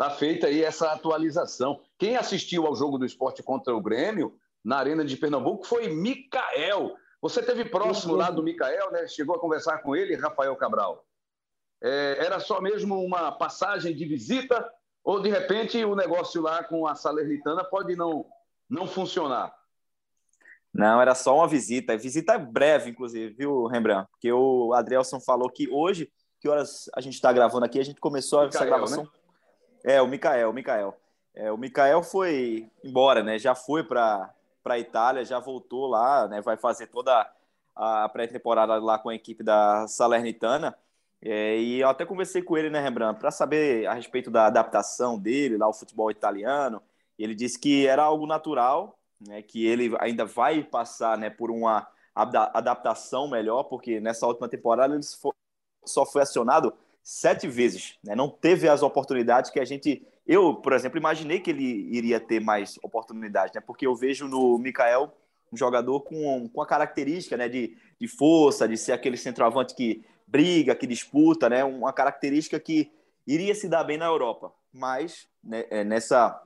Tá 0.00 0.08
feita 0.08 0.46
aí 0.46 0.64
essa 0.64 0.92
atualização. 0.92 1.78
Quem 1.98 2.16
assistiu 2.16 2.66
ao 2.66 2.74
jogo 2.74 2.96
do 2.96 3.04
esporte 3.04 3.42
contra 3.42 3.76
o 3.76 3.82
Grêmio 3.82 4.34
na 4.64 4.78
Arena 4.78 5.04
de 5.04 5.14
Pernambuco 5.14 5.66
foi 5.66 5.88
Micael. 5.88 6.96
Você 7.20 7.42
teve 7.42 7.66
próximo 7.66 8.14
lá 8.14 8.30
do 8.30 8.42
Micael, 8.42 8.90
né? 8.92 9.06
Chegou 9.06 9.36
a 9.36 9.38
conversar 9.38 9.82
com 9.82 9.94
ele, 9.94 10.16
Rafael 10.16 10.56
Cabral. 10.56 11.04
É, 11.82 12.16
era 12.18 12.40
só 12.40 12.62
mesmo 12.62 12.98
uma 13.04 13.30
passagem 13.30 13.94
de 13.94 14.06
visita 14.06 14.66
ou 15.04 15.20
de 15.20 15.28
repente 15.28 15.84
o 15.84 15.94
negócio 15.94 16.40
lá 16.40 16.64
com 16.64 16.86
a 16.86 16.94
Salernitana 16.94 17.62
pode 17.62 17.94
não 17.94 18.24
não 18.70 18.86
funcionar? 18.86 19.54
Não, 20.72 20.98
era 20.98 21.14
só 21.14 21.36
uma 21.36 21.46
visita. 21.46 21.94
Visita 21.98 22.38
breve, 22.38 22.88
inclusive, 22.88 23.34
viu, 23.34 23.66
Rembrandt? 23.66 24.08
Porque 24.12 24.32
o 24.32 24.72
Adrielson 24.72 25.20
falou 25.20 25.50
que 25.50 25.68
hoje, 25.68 26.10
que 26.40 26.48
horas 26.48 26.88
a 26.94 27.02
gente 27.02 27.16
está 27.16 27.30
gravando 27.34 27.66
aqui, 27.66 27.78
a 27.78 27.84
gente 27.84 28.00
começou 28.00 28.46
Micael, 28.46 28.62
essa 28.62 28.64
gravação. 28.64 29.02
Né? 29.02 29.19
É, 29.84 30.00
o 30.00 30.06
Mikael, 30.06 30.50
o 30.50 30.52
Mikael. 30.52 30.96
É, 31.34 31.50
o 31.50 31.56
Mikael 31.56 32.02
foi 32.02 32.70
embora, 32.84 33.22
né? 33.22 33.38
Já 33.38 33.54
foi 33.54 33.82
para 33.84 34.34
a 34.64 34.78
Itália, 34.78 35.24
já 35.24 35.38
voltou 35.38 35.86
lá, 35.86 36.28
né? 36.28 36.40
Vai 36.40 36.56
fazer 36.56 36.88
toda 36.88 37.30
a 37.74 38.08
pré-temporada 38.08 38.76
lá 38.78 38.98
com 38.98 39.08
a 39.08 39.14
equipe 39.14 39.42
da 39.42 39.86
Salernitana. 39.88 40.76
É, 41.22 41.58
e 41.58 41.80
eu 41.80 41.88
até 41.88 42.04
conversei 42.04 42.42
com 42.42 42.56
ele, 42.56 42.70
né, 42.70 42.80
Rembrandt, 42.80 43.20
para 43.20 43.30
saber 43.30 43.86
a 43.86 43.92
respeito 43.94 44.30
da 44.30 44.46
adaptação 44.46 45.18
dele 45.18 45.58
lá 45.58 45.66
ao 45.66 45.74
futebol 45.74 46.10
italiano. 46.10 46.82
Ele 47.18 47.34
disse 47.34 47.58
que 47.58 47.86
era 47.86 48.02
algo 48.02 48.26
natural, 48.26 48.98
né, 49.20 49.42
que 49.42 49.66
ele 49.66 49.94
ainda 50.00 50.24
vai 50.24 50.62
passar 50.64 51.18
né, 51.18 51.28
por 51.28 51.50
uma 51.50 51.86
adaptação 52.14 53.28
melhor, 53.28 53.64
porque 53.64 54.00
nessa 54.00 54.26
última 54.26 54.48
temporada 54.48 54.94
ele 54.94 55.02
só 55.84 56.06
foi 56.06 56.22
acionado 56.22 56.72
sete 57.02 57.48
vezes, 57.48 57.98
né? 58.04 58.14
não 58.14 58.28
teve 58.28 58.68
as 58.68 58.82
oportunidades 58.82 59.50
que 59.50 59.60
a 59.60 59.64
gente. 59.64 60.06
Eu, 60.26 60.54
por 60.54 60.72
exemplo, 60.72 60.98
imaginei 60.98 61.40
que 61.40 61.50
ele 61.50 61.88
iria 61.90 62.20
ter 62.20 62.40
mais 62.40 62.78
oportunidades, 62.82 63.54
né? 63.54 63.60
porque 63.60 63.86
eu 63.86 63.96
vejo 63.96 64.28
no 64.28 64.58
Mikael 64.58 65.12
um 65.52 65.56
jogador 65.56 66.00
com, 66.02 66.48
com 66.48 66.62
a 66.62 66.66
característica 66.66 67.36
né? 67.36 67.48
de, 67.48 67.76
de 67.98 68.06
força, 68.06 68.68
de 68.68 68.76
ser 68.76 68.92
aquele 68.92 69.16
centroavante 69.16 69.74
que 69.74 70.04
briga, 70.26 70.74
que 70.74 70.86
disputa, 70.86 71.48
né? 71.48 71.64
uma 71.64 71.92
característica 71.92 72.60
que 72.60 72.92
iria 73.26 73.54
se 73.54 73.68
dar 73.68 73.84
bem 73.84 73.98
na 73.98 74.06
Europa, 74.06 74.52
mas 74.72 75.28
né, 75.42 75.64
é, 75.70 75.84
nessa 75.84 76.40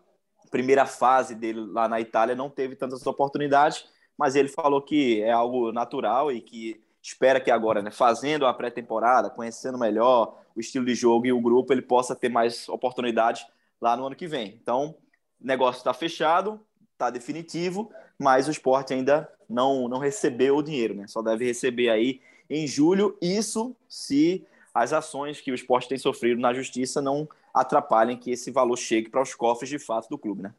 primeira 0.50 0.86
fase 0.86 1.34
dele 1.34 1.60
lá 1.60 1.88
na 1.88 2.00
Itália 2.00 2.34
não 2.34 2.48
teve 2.48 2.76
tantas 2.76 3.06
oportunidades, 3.06 3.86
mas 4.16 4.36
ele 4.36 4.48
falou 4.48 4.80
que 4.80 5.22
é 5.22 5.30
algo 5.30 5.72
natural 5.72 6.30
e 6.30 6.40
que 6.40 6.80
espera 7.02 7.40
que 7.40 7.50
agora, 7.50 7.82
né, 7.82 7.90
fazendo 7.90 8.46
a 8.46 8.54
pré-temporada, 8.54 9.30
conhecendo 9.30 9.78
melhor 9.78 10.40
o 10.54 10.60
estilo 10.60 10.84
de 10.84 10.94
jogo 10.94 11.26
e 11.26 11.32
o 11.32 11.40
grupo, 11.40 11.72
ele 11.72 11.82
possa 11.82 12.14
ter 12.14 12.28
mais 12.28 12.68
oportunidades 12.68 13.46
lá 13.80 13.96
no 13.96 14.06
ano 14.06 14.16
que 14.16 14.26
vem. 14.26 14.58
Então, 14.62 14.96
o 15.40 15.46
negócio 15.46 15.78
está 15.78 15.92
fechado, 15.92 16.60
está 16.92 17.10
definitivo, 17.10 17.90
mas 18.18 18.48
o 18.48 18.50
esporte 18.50 18.94
ainda 18.94 19.30
não, 19.48 19.88
não 19.88 19.98
recebeu 19.98 20.56
o 20.56 20.62
dinheiro, 20.62 20.94
né? 20.94 21.06
Só 21.06 21.22
deve 21.22 21.44
receber 21.44 21.90
aí 21.90 22.20
em 22.48 22.66
julho, 22.66 23.16
isso 23.20 23.74
se 23.88 24.46
as 24.72 24.92
ações 24.92 25.40
que 25.40 25.52
o 25.52 25.54
esporte 25.54 25.88
tem 25.88 25.98
sofrido 25.98 26.40
na 26.40 26.52
justiça 26.52 27.00
não 27.00 27.28
atrapalhem 27.52 28.18
que 28.18 28.30
esse 28.32 28.50
valor 28.50 28.76
chegue 28.76 29.08
para 29.08 29.22
os 29.22 29.34
cofres 29.34 29.70
de 29.70 29.78
fato 29.78 30.08
do 30.08 30.18
clube, 30.18 30.42
né? 30.42 30.54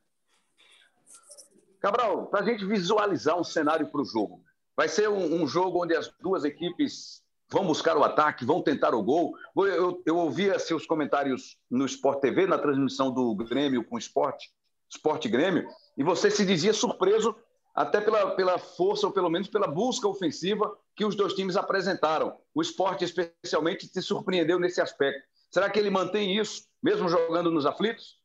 Cabral, 1.80 2.28
para 2.28 2.40
a 2.40 2.44
gente 2.44 2.66
visualizar 2.66 3.38
um 3.40 3.44
cenário 3.44 3.88
para 3.88 4.02
o 4.02 4.06
jogo, 4.06 4.42
vai 4.76 4.88
ser 4.88 5.10
um, 5.10 5.42
um, 5.42 5.48
jogo 5.48 5.84
onde 5.84 5.96
as 5.96 6.10
duas 6.20 6.44
equipes 6.44 7.24
vão 7.50 7.66
buscar 7.66 7.98
o 7.98 8.04
ataque, 8.04 8.46
vão 8.46 8.62
tentar 8.62 8.94
o 8.94 9.04
gol. 9.04 9.34
Eu, 9.56 9.66
eu, 9.66 10.04
eu 10.06 10.18
ouvia 10.18 10.58
seus 10.60 10.86
comentários 10.86 11.58
no 11.70 11.86
Sport 11.86 12.20
TV, 12.20 12.48
na 12.48 12.58
transmissão 12.58 13.12
do 13.12 13.36
Grêmio 13.36 13.84
com 13.84 13.96
o 13.96 14.00
Sport, 14.00 14.44
Sport 14.90 15.28
Grêmio, 15.28 15.68
e 15.98 16.04
você 16.04 16.30
se 16.30 16.46
dizia 16.46 16.74
surpreso 16.74 17.36
até 17.74 18.00
pela, 18.00 18.36
pela 18.36 18.58
força, 18.58 19.06
ou 19.06 19.14
pelo 19.14 19.30
menos 19.30 19.50
pela 19.50 19.68
busca 19.68 20.08
ofensiva 20.08 20.78
que 20.96 21.04
os 21.04 21.16
dois 21.16 21.34
times 21.34 21.58
apresentaram. 21.58 22.38
O 22.54 22.62
esporte, 22.62 23.04
especialmente, 23.04 23.88
te 23.88 24.02
surpreendeu 24.02 24.58
nesse 24.58 24.80
aspecto. 24.80 25.22
Será 25.52 25.70
que 25.70 25.78
ele 25.78 25.90
mantém 25.90 26.38
isso, 26.38 26.66
mesmo 26.82 27.10
jogando 27.10 27.52
nos 27.52 27.66
aflitos? 27.66 28.18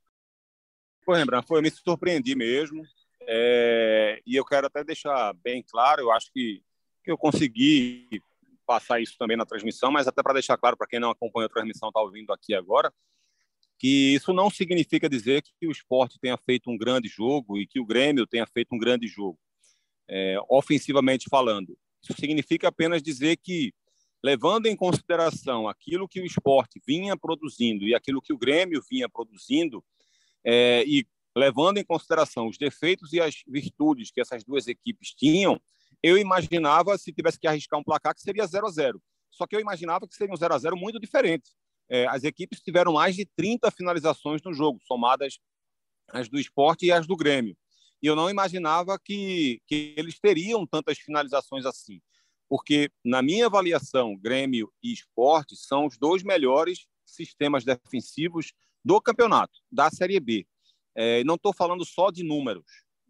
Pô, 1.04 1.14
Rembrandt, 1.14 1.48
foi, 1.48 1.58
eu 1.58 1.62
me 1.62 1.70
surpreendi 1.70 2.36
mesmo. 2.36 2.84
É, 3.22 4.20
e 4.24 4.36
eu 4.36 4.44
quero 4.44 4.66
até 4.66 4.84
deixar 4.84 5.32
bem 5.34 5.64
claro, 5.68 6.00
eu 6.00 6.10
acho 6.10 6.32
que, 6.32 6.62
que 7.04 7.10
eu 7.10 7.18
consegui 7.18 8.22
passar 8.70 9.00
isso 9.00 9.16
também 9.18 9.36
na 9.36 9.44
transmissão, 9.44 9.90
mas 9.90 10.06
até 10.06 10.22
para 10.22 10.34
deixar 10.34 10.56
claro 10.56 10.76
para 10.76 10.86
quem 10.86 11.00
não 11.00 11.10
acompanha 11.10 11.46
a 11.46 11.48
transmissão, 11.48 11.88
está 11.88 12.00
ouvindo 12.00 12.32
aqui 12.32 12.54
agora, 12.54 12.94
que 13.76 14.14
isso 14.14 14.32
não 14.32 14.48
significa 14.48 15.08
dizer 15.08 15.42
que 15.42 15.66
o 15.66 15.72
esporte 15.72 16.20
tenha 16.20 16.38
feito 16.38 16.70
um 16.70 16.78
grande 16.78 17.08
jogo 17.08 17.58
e 17.58 17.66
que 17.66 17.80
o 17.80 17.84
Grêmio 17.84 18.28
tenha 18.28 18.46
feito 18.46 18.72
um 18.72 18.78
grande 18.78 19.08
jogo, 19.08 19.36
é, 20.08 20.36
ofensivamente 20.48 21.28
falando. 21.28 21.76
Isso 22.00 22.14
significa 22.20 22.68
apenas 22.68 23.02
dizer 23.02 23.38
que, 23.38 23.74
levando 24.22 24.66
em 24.66 24.76
consideração 24.76 25.66
aquilo 25.66 26.06
que 26.06 26.20
o 26.20 26.24
esporte 26.24 26.80
vinha 26.86 27.16
produzindo 27.16 27.88
e 27.88 27.92
aquilo 27.92 28.22
que 28.22 28.32
o 28.32 28.38
Grêmio 28.38 28.80
vinha 28.88 29.08
produzindo, 29.08 29.84
é, 30.44 30.84
e 30.86 31.04
levando 31.36 31.78
em 31.78 31.84
consideração 31.84 32.46
os 32.46 32.56
defeitos 32.56 33.12
e 33.12 33.20
as 33.20 33.42
virtudes 33.48 34.12
que 34.12 34.20
essas 34.20 34.44
duas 34.44 34.68
equipes 34.68 35.12
tinham, 35.12 35.60
eu 36.02 36.16
imaginava, 36.16 36.96
se 36.96 37.12
tivesse 37.12 37.38
que 37.38 37.46
arriscar 37.46 37.78
um 37.78 37.84
placar, 37.84 38.14
que 38.14 38.20
seria 38.20 38.46
0 38.46 38.66
a 38.66 38.70
0 38.70 39.02
Só 39.30 39.46
que 39.46 39.54
eu 39.54 39.60
imaginava 39.60 40.06
que 40.08 40.14
seria 40.14 40.32
um 40.32 40.36
0 40.36 40.54
a 40.54 40.58
0 40.58 40.76
muito 40.76 40.98
diferente. 40.98 41.50
É, 41.88 42.06
as 42.06 42.24
equipes 42.24 42.60
tiveram 42.60 42.92
mais 42.92 43.16
de 43.16 43.26
30 43.36 43.70
finalizações 43.70 44.40
no 44.42 44.52
jogo, 44.52 44.78
somadas 44.86 45.38
as 46.08 46.28
do 46.28 46.38
esporte 46.38 46.86
e 46.86 46.92
as 46.92 47.06
do 47.06 47.16
Grêmio. 47.16 47.56
E 48.02 48.06
eu 48.06 48.16
não 48.16 48.30
imaginava 48.30 48.98
que, 48.98 49.60
que 49.66 49.94
eles 49.96 50.18
teriam 50.18 50.66
tantas 50.66 50.98
finalizações 50.98 51.66
assim. 51.66 52.00
Porque, 52.48 52.90
na 53.04 53.22
minha 53.22 53.46
avaliação, 53.46 54.16
Grêmio 54.16 54.72
e 54.82 54.92
esporte 54.92 55.54
são 55.56 55.86
os 55.86 55.98
dois 55.98 56.22
melhores 56.22 56.86
sistemas 57.04 57.64
defensivos 57.64 58.52
do 58.84 59.00
campeonato, 59.00 59.58
da 59.70 59.90
Série 59.90 60.18
B. 60.18 60.46
É, 60.94 61.22
não 61.24 61.34
estou 61.34 61.52
falando 61.52 61.84
só 61.84 62.10
de 62.10 62.24
números, 62.24 62.66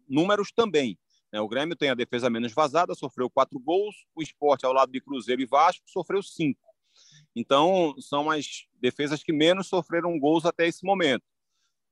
números 0.07 0.51
também. 0.51 0.97
Né? 1.31 1.39
O 1.39 1.47
Grêmio 1.47 1.75
tem 1.75 1.89
a 1.89 1.95
defesa 1.95 2.29
menos 2.29 2.53
vazada, 2.53 2.93
sofreu 2.93 3.29
quatro 3.29 3.59
gols. 3.59 3.95
O 4.15 4.21
esporte, 4.21 4.65
ao 4.65 4.73
lado 4.73 4.91
de 4.91 5.01
Cruzeiro 5.01 5.41
e 5.41 5.45
Vasco, 5.45 5.83
sofreu 5.87 6.21
cinco. 6.21 6.59
Então, 7.35 7.95
são 7.99 8.29
as 8.29 8.67
defesas 8.79 9.23
que 9.23 9.31
menos 9.31 9.67
sofreram 9.67 10.19
gols 10.19 10.45
até 10.45 10.67
esse 10.67 10.85
momento. 10.85 11.23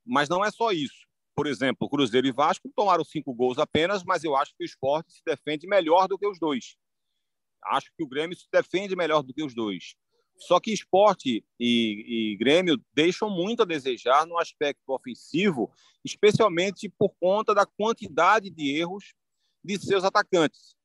Mas 0.06 0.28
não 0.28 0.44
é 0.44 0.52
só 0.52 0.72
isso. 0.72 1.08
Por 1.36 1.48
exemplo, 1.48 1.90
Cruzeiro 1.90 2.28
e 2.28 2.32
Vasco 2.32 2.70
tomaram 2.76 3.04
cinco 3.06 3.34
gols 3.34 3.58
apenas, 3.58 4.04
mas 4.04 4.24
eu 4.24 4.36
acho 4.36 4.54
que 4.58 4.64
o 4.64 4.66
esporte 4.66 5.14
se 5.14 5.22
defende 5.26 5.68
melhor 5.68 6.08
do 6.08 6.18
que 6.18 6.28
os 6.28 6.38
dois. 6.38 6.76
Acho 7.64 7.92
que 7.96 8.04
o 8.04 8.08
Grêmio 8.08 8.38
se 8.38 8.48
defende 8.52 8.96
melhor 8.96 9.24
do 9.24 9.34
que 9.34 9.44
os 9.44 9.54
dois. 9.54 9.96
Só 10.38 10.60
que 10.60 10.72
esporte 10.72 11.44
e, 11.60 12.32
e, 12.34 12.38
Grêmio 12.38 12.82
deixam 12.94 13.30
muito 13.30 13.62
a 13.62 13.66
desejar 13.66 14.26
no 14.26 14.38
aspecto 14.38 14.82
ofensivo, 14.88 15.72
especialmente 16.04 16.90
por 16.90 17.14
conta 17.20 17.54
da 17.54 17.66
quantidade 17.66 18.50
de 18.50 18.78
erros 18.78 19.14
de 19.64 19.78
seus 19.80 20.04
atacantes. 20.04 20.76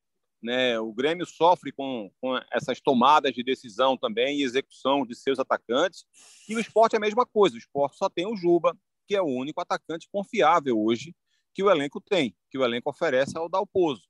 Né? 0.43 0.79
O 0.79 0.93
Grêmio 0.93 1.25
sofre 1.25 1.73
com, 1.73 2.11
com 2.21 2.39
essas 2.53 2.81
tomadas 2.81 3.33
de 3.33 3.43
decisão 3.43 3.97
também 3.97 4.39
e 4.39 4.43
execução 4.43 5.07
de 5.07 5.15
seus 5.15 5.39
atacantes. 5.39 6.05
E 6.49 6.55
o 6.55 6.61
esporte 6.61 6.95
é 6.95 6.97
a 6.99 7.01
mesma 7.01 7.25
coisa. 7.25 7.55
O 7.55 7.59
esporte 7.59 7.97
só 7.97 8.09
tem 8.11 8.27
o 8.27 8.37
Juba, 8.37 8.77
que 9.07 9.17
é 9.17 9.23
o 9.23 9.27
único 9.27 9.61
atacante 9.61 10.09
confiável 10.13 10.79
hoje 10.79 11.15
que 11.55 11.63
o 11.63 11.71
elenco 11.71 12.01
tem, 12.01 12.37
que 12.51 12.59
o 12.59 12.65
elenco 12.65 12.91
oferece 12.91 13.39
ao 13.39 13.49
Dalpozo. 13.49 14.03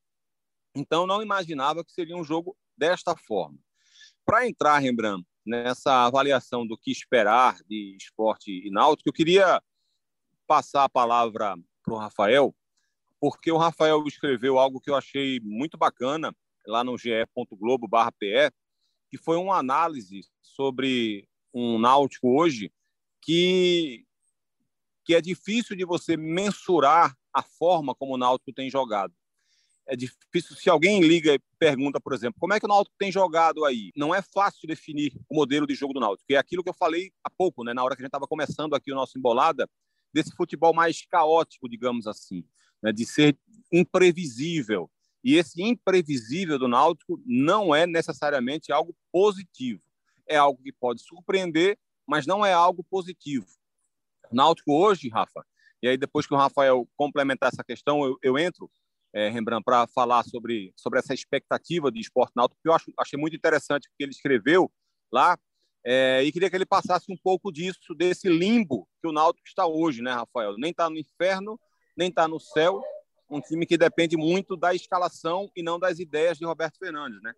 Então, 0.74 1.06
não 1.06 1.22
imaginava 1.22 1.84
que 1.84 1.92
seria 1.92 2.16
um 2.16 2.24
jogo 2.24 2.56
desta 2.76 3.14
forma. 3.16 3.58
Para 4.24 4.48
entrar, 4.48 4.78
Rembrandt, 4.78 5.24
nessa 5.46 6.06
avaliação 6.06 6.66
do 6.66 6.76
que 6.76 6.90
esperar 6.90 7.56
de 7.68 7.96
esporte 7.96 8.50
e 8.50 8.70
náutico, 8.70 9.08
eu 9.08 9.12
queria 9.12 9.62
passar 10.46 10.84
a 10.84 10.88
palavra 10.88 11.54
para 11.82 11.94
o 11.94 11.98
Rafael, 11.98 12.54
porque 13.24 13.50
o 13.50 13.56
Rafael 13.56 14.04
escreveu 14.06 14.58
algo 14.58 14.78
que 14.78 14.90
eu 14.90 14.94
achei 14.94 15.40
muito 15.40 15.78
bacana 15.78 16.36
lá 16.66 16.84
no 16.84 16.98
ge.globo.pe, 16.98 18.52
que 19.08 19.16
foi 19.16 19.38
uma 19.38 19.56
análise 19.56 20.20
sobre 20.42 21.26
um 21.54 21.78
náutico 21.78 22.38
hoje 22.38 22.70
que, 23.22 24.04
que 25.06 25.14
é 25.14 25.22
difícil 25.22 25.74
de 25.74 25.86
você 25.86 26.18
mensurar 26.18 27.16
a 27.32 27.42
forma 27.42 27.94
como 27.94 28.12
o 28.12 28.18
náutico 28.18 28.52
tem 28.52 28.68
jogado 28.68 29.14
é 29.86 29.96
difícil. 29.96 30.54
Se 30.56 30.68
alguém 30.68 31.00
liga 31.00 31.34
e 31.34 31.40
pergunta, 31.58 31.98
por 31.98 32.12
exemplo, 32.12 32.38
como 32.38 32.52
é 32.52 32.60
que 32.60 32.64
o 32.64 32.68
Náutico 32.68 32.96
tem 32.98 33.12
jogado 33.12 33.66
aí? 33.66 33.90
Não 33.94 34.14
é 34.14 34.22
fácil 34.22 34.66
definir 34.66 35.12
o 35.28 35.36
modelo 35.36 35.66
de 35.66 35.74
jogo 35.74 35.92
do 35.92 36.00
Náutico, 36.00 36.24
é 36.30 36.36
aquilo 36.36 36.62
que 36.62 36.70
eu 36.70 36.74
falei 36.74 37.12
há 37.22 37.28
pouco, 37.28 37.62
né, 37.62 37.74
na 37.74 37.84
hora 37.84 37.94
que 37.94 38.00
a 38.00 38.04
gente 38.04 38.08
estava 38.08 38.26
começando 38.26 38.74
aqui 38.74 38.90
o 38.90 38.94
nosso 38.94 39.18
embolada, 39.18 39.68
desse 40.10 40.34
futebol 40.34 40.72
mais 40.72 41.04
caótico, 41.04 41.68
digamos 41.68 42.06
assim, 42.06 42.42
né, 42.84 42.92
de 42.92 43.06
ser 43.06 43.36
imprevisível. 43.72 44.90
E 45.24 45.36
esse 45.36 45.62
imprevisível 45.62 46.58
do 46.58 46.68
Náutico 46.68 47.18
não 47.24 47.74
é 47.74 47.86
necessariamente 47.86 48.70
algo 48.70 48.94
positivo. 49.10 49.80
É 50.28 50.36
algo 50.36 50.62
que 50.62 50.70
pode 50.70 51.02
surpreender, 51.02 51.78
mas 52.06 52.26
não 52.26 52.44
é 52.44 52.52
algo 52.52 52.84
positivo. 52.84 53.46
O 54.30 54.36
Náutico 54.36 54.72
hoje, 54.74 55.08
Rafa, 55.08 55.42
e 55.82 55.88
aí 55.88 55.96
depois 55.96 56.26
que 56.26 56.34
o 56.34 56.36
Rafael 56.36 56.86
complementar 56.94 57.50
essa 57.50 57.64
questão, 57.64 58.04
eu, 58.04 58.18
eu 58.22 58.38
entro, 58.38 58.70
é, 59.14 59.30
Rembrandt, 59.30 59.64
para 59.64 59.86
falar 59.86 60.22
sobre, 60.24 60.74
sobre 60.76 60.98
essa 60.98 61.14
expectativa 61.14 61.90
de 61.90 62.00
esporte 62.00 62.32
náutico, 62.36 62.60
que 62.62 62.68
eu 62.68 62.74
acho, 62.74 62.92
achei 62.98 63.18
muito 63.18 63.36
interessante 63.36 63.88
o 63.88 63.90
que 63.96 64.04
ele 64.04 64.12
escreveu 64.12 64.70
lá, 65.10 65.38
é, 65.86 66.22
e 66.22 66.32
queria 66.32 66.50
que 66.50 66.56
ele 66.56 66.66
passasse 66.66 67.12
um 67.12 67.16
pouco 67.22 67.52
disso, 67.52 67.94
desse 67.96 68.28
limbo 68.28 68.88
que 69.00 69.08
o 69.08 69.12
Náutico 69.12 69.46
está 69.46 69.66
hoje, 69.66 70.00
né, 70.00 70.12
Rafael? 70.12 70.56
Nem 70.56 70.70
está 70.70 70.88
no 70.88 70.96
inferno, 70.96 71.60
nem 71.96 72.08
está 72.08 72.26
no 72.28 72.40
céu, 72.40 72.82
um 73.30 73.40
time 73.40 73.66
que 73.66 73.76
depende 73.76 74.16
muito 74.16 74.56
da 74.56 74.74
escalação 74.74 75.50
e 75.56 75.62
não 75.62 75.78
das 75.78 75.98
ideias 75.98 76.38
de 76.38 76.44
Roberto 76.44 76.78
Fernandes, 76.78 77.22
né? 77.22 77.32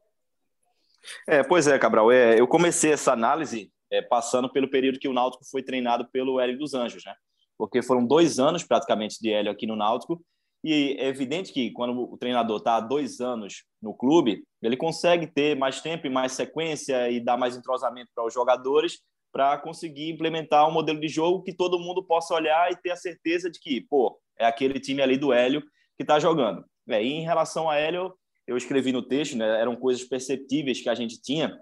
É, 1.28 1.42
pois 1.42 1.66
é, 1.66 1.78
Cabral. 1.78 2.10
É, 2.10 2.38
eu 2.38 2.48
comecei 2.48 2.92
essa 2.92 3.12
análise 3.12 3.70
é, 3.90 4.02
passando 4.02 4.50
pelo 4.50 4.68
período 4.68 4.98
que 4.98 5.08
o 5.08 5.12
Náutico 5.12 5.44
foi 5.44 5.62
treinado 5.62 6.08
pelo 6.10 6.40
Hélio 6.40 6.58
dos 6.58 6.74
Anjos, 6.74 7.04
né? 7.04 7.14
Porque 7.56 7.82
foram 7.82 8.04
dois 8.04 8.38
anos 8.38 8.64
praticamente 8.64 9.18
de 9.20 9.30
Hélio 9.30 9.52
aqui 9.52 9.66
no 9.66 9.76
Náutico 9.76 10.22
e 10.64 10.96
é 10.98 11.06
evidente 11.06 11.52
que 11.52 11.70
quando 11.70 12.12
o 12.12 12.16
treinador 12.16 12.58
está 12.58 12.76
há 12.76 12.80
dois 12.80 13.20
anos 13.20 13.64
no 13.80 13.94
clube, 13.94 14.42
ele 14.60 14.76
consegue 14.76 15.26
ter 15.26 15.56
mais 15.56 15.80
tempo 15.80 16.06
e 16.06 16.10
mais 16.10 16.32
sequência 16.32 17.08
e 17.08 17.20
dar 17.20 17.36
mais 17.36 17.56
entrosamento 17.56 18.10
para 18.14 18.26
os 18.26 18.34
jogadores 18.34 19.00
para 19.32 19.58
conseguir 19.58 20.10
implementar 20.10 20.68
um 20.68 20.72
modelo 20.72 20.98
de 20.98 21.08
jogo 21.08 21.42
que 21.42 21.54
todo 21.54 21.78
mundo 21.78 22.02
possa 22.02 22.34
olhar 22.34 22.72
e 22.72 22.76
ter 22.76 22.90
a 22.90 22.96
certeza 22.96 23.50
de 23.50 23.60
que, 23.60 23.80
pô, 23.82 24.18
é 24.38 24.46
aquele 24.46 24.78
time 24.80 25.02
ali 25.02 25.16
do 25.16 25.32
Hélio 25.32 25.62
que 25.96 26.02
está 26.02 26.18
jogando. 26.18 26.64
É, 26.88 27.02
e 27.02 27.08
em 27.08 27.22
relação 27.22 27.68
a 27.68 27.76
Hélio, 27.76 28.14
eu 28.46 28.56
escrevi 28.56 28.92
no 28.92 29.02
texto, 29.02 29.36
né, 29.36 29.60
eram 29.60 29.74
coisas 29.74 30.04
perceptíveis 30.04 30.80
que 30.80 30.88
a 30.88 30.94
gente 30.94 31.20
tinha 31.20 31.58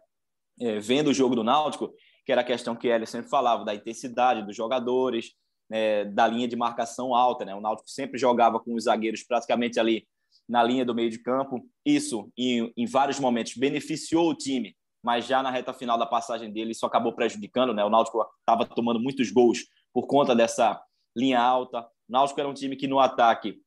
é, 0.61 0.79
vendo 0.79 1.09
o 1.09 1.15
jogo 1.15 1.35
do 1.35 1.45
Náutico, 1.45 1.93
que 2.25 2.33
era 2.33 2.41
a 2.41 2.45
questão 2.45 2.77
que 2.77 2.89
ele 2.89 3.07
sempre 3.07 3.31
falava 3.31 3.65
da 3.65 3.75
intensidade 3.75 4.45
dos 4.45 4.55
jogadores, 4.55 5.33
né, 5.69 6.05
da 6.05 6.27
linha 6.27 6.49
de 6.49 6.57
marcação 6.57 7.15
alta. 7.15 7.45
Né? 7.45 7.55
O 7.55 7.61
Náutico 7.61 7.89
sempre 7.89 8.19
jogava 8.19 8.61
com 8.61 8.75
os 8.75 8.85
zagueiros 8.85 9.23
praticamente 9.23 9.81
ali 9.81 10.07
na 10.49 10.63
linha 10.63 10.85
do 10.85 10.95
meio 10.95 11.11
de 11.11 11.19
campo. 11.19 11.65
Isso, 11.85 12.31
em, 12.37 12.73
em 12.77 12.87
vários 12.87 13.19
momentos, 13.19 13.57
beneficiou 13.57 14.31
o 14.31 14.35
time, 14.35 14.77
mas 15.03 15.27
já 15.27 15.43
na 15.43 15.51
reta 15.51 15.73
final 15.73 15.99
da 15.99 16.07
passagem 16.07 16.53
dele, 16.53 16.73
isso 16.73 16.87
acabou 16.87 17.15
prejudicando. 17.15 17.75
Né? 17.75 17.85
O 17.85 17.91
Náutico 17.91 18.25
estava 18.41 18.67
tomando 18.67 19.01
muitos 19.01 19.31
gols 19.31 19.67
por 19.93 20.07
conta 20.07 20.35
dessa 20.35 20.81
linha 21.17 21.41
alta. 21.41 21.87
O 22.09 22.13
Náutico 22.13 22.41
era 22.41 22.49
um 22.49 22.55
time 22.55 22.77
que 22.77 22.87
no 22.87 22.99
ataque 23.01 23.61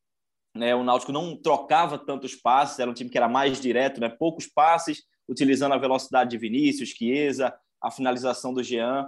né, 0.57 0.75
o 0.75 0.83
Náutico 0.83 1.11
não 1.11 1.35
trocava 1.35 1.97
tantos 1.97 2.35
passes, 2.35 2.79
era 2.79 2.89
um 2.89 2.93
time 2.93 3.09
que 3.09 3.17
era 3.17 3.29
mais 3.29 3.61
direto, 3.61 4.01
né, 4.01 4.09
poucos 4.09 4.47
passes, 4.47 5.03
utilizando 5.29 5.73
a 5.73 5.77
velocidade 5.77 6.31
de 6.31 6.37
Vinícius, 6.37 6.89
Chiesa, 6.89 7.53
a 7.81 7.91
finalização 7.91 8.53
do 8.53 8.63
Jean. 8.63 9.05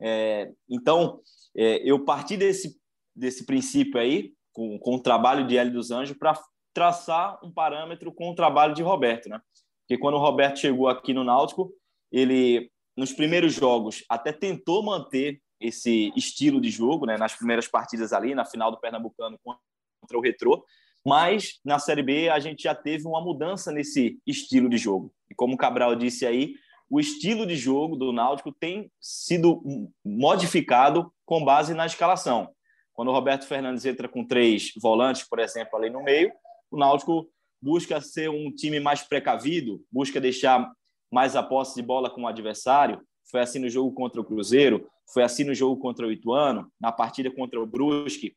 É, 0.00 0.50
então, 0.68 1.20
é, 1.56 1.76
eu 1.88 2.04
parti 2.04 2.36
desse, 2.36 2.76
desse 3.14 3.46
princípio 3.46 4.00
aí, 4.00 4.32
com, 4.52 4.78
com 4.78 4.96
o 4.96 5.02
trabalho 5.02 5.46
de 5.46 5.56
Hélio 5.56 5.72
dos 5.72 5.90
Anjos, 5.90 6.16
para 6.16 6.38
traçar 6.74 7.38
um 7.42 7.52
parâmetro 7.52 8.12
com 8.12 8.30
o 8.30 8.34
trabalho 8.34 8.74
de 8.74 8.82
Roberto. 8.82 9.28
Né? 9.28 9.40
Porque 9.82 10.00
quando 10.00 10.14
o 10.14 10.20
Roberto 10.20 10.58
chegou 10.58 10.88
aqui 10.88 11.14
no 11.14 11.24
Náutico, 11.24 11.72
ele, 12.12 12.70
nos 12.96 13.12
primeiros 13.12 13.52
jogos, 13.52 14.04
até 14.08 14.32
tentou 14.32 14.82
manter 14.82 15.40
esse 15.60 16.12
estilo 16.16 16.60
de 16.60 16.70
jogo, 16.70 17.06
né? 17.06 17.16
nas 17.16 17.34
primeiras 17.34 17.68
partidas 17.68 18.12
ali, 18.12 18.34
na 18.34 18.44
final 18.44 18.70
do 18.70 18.80
Pernambucano 18.80 19.38
contra 19.42 20.16
o 20.16 20.20
Retrô, 20.20 20.64
mas 21.04 21.60
na 21.64 21.78
Série 21.78 22.02
B 22.02 22.28
a 22.28 22.38
gente 22.38 22.62
já 22.62 22.74
teve 22.74 23.06
uma 23.06 23.20
mudança 23.20 23.72
nesse 23.72 24.18
estilo 24.26 24.68
de 24.68 24.76
jogo. 24.76 25.12
E 25.30 25.34
como 25.34 25.54
o 25.54 25.58
Cabral 25.58 25.94
disse 25.94 26.26
aí, 26.26 26.54
o 26.88 26.98
estilo 26.98 27.46
de 27.46 27.54
jogo 27.54 27.96
do 27.96 28.12
Náutico 28.12 28.52
tem 28.52 28.90
sido 29.00 29.62
modificado 30.04 31.12
com 31.24 31.44
base 31.44 31.72
na 31.72 31.86
escalação. 31.86 32.50
Quando 32.92 33.08
o 33.08 33.12
Roberto 33.12 33.46
Fernandes 33.46 33.86
entra 33.86 34.08
com 34.08 34.26
três 34.26 34.72
volantes, 34.76 35.26
por 35.26 35.38
exemplo, 35.38 35.78
ali 35.78 35.88
no 35.88 36.02
meio, 36.02 36.32
o 36.70 36.76
Náutico 36.76 37.30
busca 37.62 38.00
ser 38.00 38.28
um 38.28 38.50
time 38.52 38.80
mais 38.80 39.02
precavido, 39.02 39.80
busca 39.90 40.20
deixar 40.20 40.70
mais 41.10 41.36
a 41.36 41.42
posse 41.42 41.76
de 41.76 41.82
bola 41.82 42.10
com 42.10 42.22
o 42.22 42.26
adversário. 42.26 43.00
Foi 43.30 43.40
assim 43.40 43.58
no 43.58 43.68
jogo 43.68 43.92
contra 43.92 44.20
o 44.20 44.24
Cruzeiro, 44.24 44.88
foi 45.12 45.22
assim 45.22 45.44
no 45.44 45.54
jogo 45.54 45.80
contra 45.80 46.06
o 46.06 46.12
Ituano, 46.12 46.70
na 46.80 46.90
partida 46.90 47.30
contra 47.30 47.60
o 47.60 47.66
Brusque, 47.66 48.34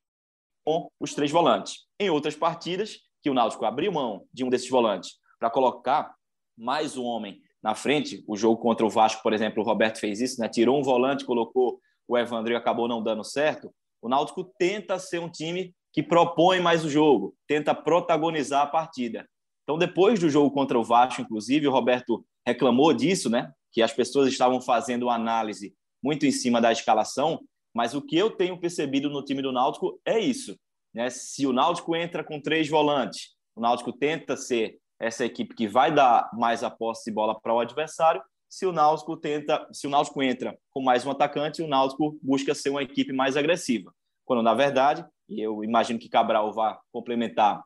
com 0.64 0.88
os 1.00 1.14
três 1.14 1.32
volantes. 1.32 1.86
Em 2.00 2.10
outras 2.10 2.36
partidas, 2.36 3.00
que 3.22 3.30
o 3.30 3.34
Náutico 3.34 3.66
abriu 3.66 3.92
mão 3.92 4.26
de 4.34 4.44
um 4.44 4.50
desses 4.50 4.70
volantes 4.70 5.14
para 5.40 5.50
colocar 5.50 6.14
mais 6.58 6.98
um 6.98 7.04
homem 7.04 7.42
na 7.62 7.74
frente. 7.74 8.24
O 8.28 8.36
jogo 8.36 8.62
contra 8.62 8.86
o 8.86 8.90
Vasco, 8.90 9.24
por 9.24 9.34
exemplo, 9.34 9.64
o 9.64 9.66
Roberto 9.66 10.00
fez 10.00 10.20
isso, 10.22 10.40
né? 10.40 10.50
tirou 10.50 10.78
um 10.78 10.84
volante, 10.84 11.26
colocou 11.26 11.80
o 12.08 12.18
Evandro 12.18 12.54
e 12.54 12.56
acabou 12.56 12.88
não 12.88 13.02
dando 13.02 13.24
certo. 13.24 13.74
O 14.02 14.10
Náutico 14.10 14.44
tenta 14.60 15.00
ser 15.00 15.20
um 15.20 15.30
time 15.30 15.74
que 15.94 16.04
propõe 16.04 16.60
mais 16.60 16.84
o 16.84 16.90
jogo, 16.90 17.36
tenta 17.48 17.74
protagonizar 17.74 18.64
a 18.64 18.68
partida. 18.68 19.28
Então, 19.64 19.78
depois 19.78 20.20
do 20.20 20.30
jogo 20.30 20.52
contra 20.52 20.78
o 20.78 20.84
Vasco, 20.84 21.22
inclusive, 21.22 21.68
o 21.68 21.72
Roberto 21.72 22.26
reclamou 22.46 22.94
disso, 22.94 23.30
né? 23.30 23.50
Que 23.74 23.82
as 23.82 23.92
pessoas 23.92 24.30
estavam 24.30 24.62
fazendo 24.62 25.10
análise 25.10 25.76
muito 26.02 26.26
em 26.26 26.32
cima 26.32 26.62
da 26.62 26.72
escalação, 26.72 27.42
mas 27.74 27.94
o 27.94 28.02
que 28.02 28.18
eu 28.18 28.30
tenho 28.30 28.60
percebido 28.60 29.10
no 29.10 29.24
time 29.24 29.42
do 29.42 29.52
Náutico 29.52 30.00
é 30.06 30.20
isso. 30.20 30.58
Né? 30.94 31.10
Se 31.10 31.48
o 31.48 31.54
Náutico 31.54 31.96
entra 31.96 32.24
com 32.24 32.40
três 32.40 32.70
volantes, 32.70 33.30
o 33.56 33.62
Náutico 33.62 33.92
tenta 33.92 34.38
ser 34.38 34.78
essa 35.00 35.26
equipe 35.26 35.56
que 35.56 35.68
vai 35.68 35.94
dar 35.94 36.30
mais 36.34 36.64
a 36.64 36.70
posse 36.70 37.10
de 37.10 37.16
bola 37.16 37.40
para 37.40 37.54
o 37.54 37.60
adversário. 37.60 38.22
Se 38.50 38.66
o 38.66 38.72
Náutico 38.72 39.18
tenta, 39.18 39.68
se 39.72 39.88
o 39.88 39.90
Náutico 39.90 40.22
entra 40.22 40.58
com 40.72 40.82
mais 40.82 41.06
um 41.06 41.12
atacante, 41.12 41.62
o 41.62 41.68
Náutico 41.68 42.18
busca 42.22 42.54
ser 42.54 42.70
uma 42.70 42.84
equipe 42.84 43.12
mais 43.12 43.36
agressiva. 43.36 43.94
Quando 44.24 44.44
na 44.44 44.54
verdade, 44.54 45.04
e 45.28 45.42
eu 45.42 45.64
imagino 45.64 46.00
que 46.00 46.10
Cabral 46.10 46.54
vá 46.54 46.80
complementar 46.92 47.64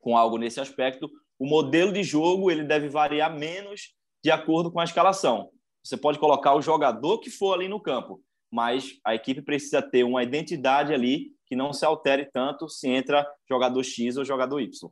com 0.00 0.16
algo 0.16 0.36
nesse 0.36 0.60
aspecto, 0.60 1.10
o 1.38 1.46
modelo 1.46 1.92
de 1.92 2.02
jogo 2.02 2.50
ele 2.50 2.64
deve 2.64 2.88
variar 2.88 3.34
menos 3.34 3.94
de 4.24 4.30
acordo 4.30 4.72
com 4.72 4.80
a 4.80 4.84
escalação. 4.84 5.50
Você 5.84 5.98
pode 5.98 6.18
colocar 6.18 6.54
o 6.54 6.62
jogador 6.62 7.18
que 7.18 7.28
for 7.28 7.52
ali 7.52 7.68
no 7.68 7.78
campo, 7.78 8.24
mas 8.50 8.98
a 9.04 9.14
equipe 9.14 9.42
precisa 9.42 9.82
ter 9.82 10.02
uma 10.02 10.22
identidade 10.22 10.94
ali 10.94 11.34
que 11.44 11.54
não 11.54 11.74
se 11.74 11.84
altere 11.84 12.24
tanto 12.32 12.66
se 12.66 12.88
entra 12.88 13.30
jogador 13.46 13.84
X 13.84 14.16
ou 14.16 14.24
jogador 14.24 14.60
Y. 14.60 14.90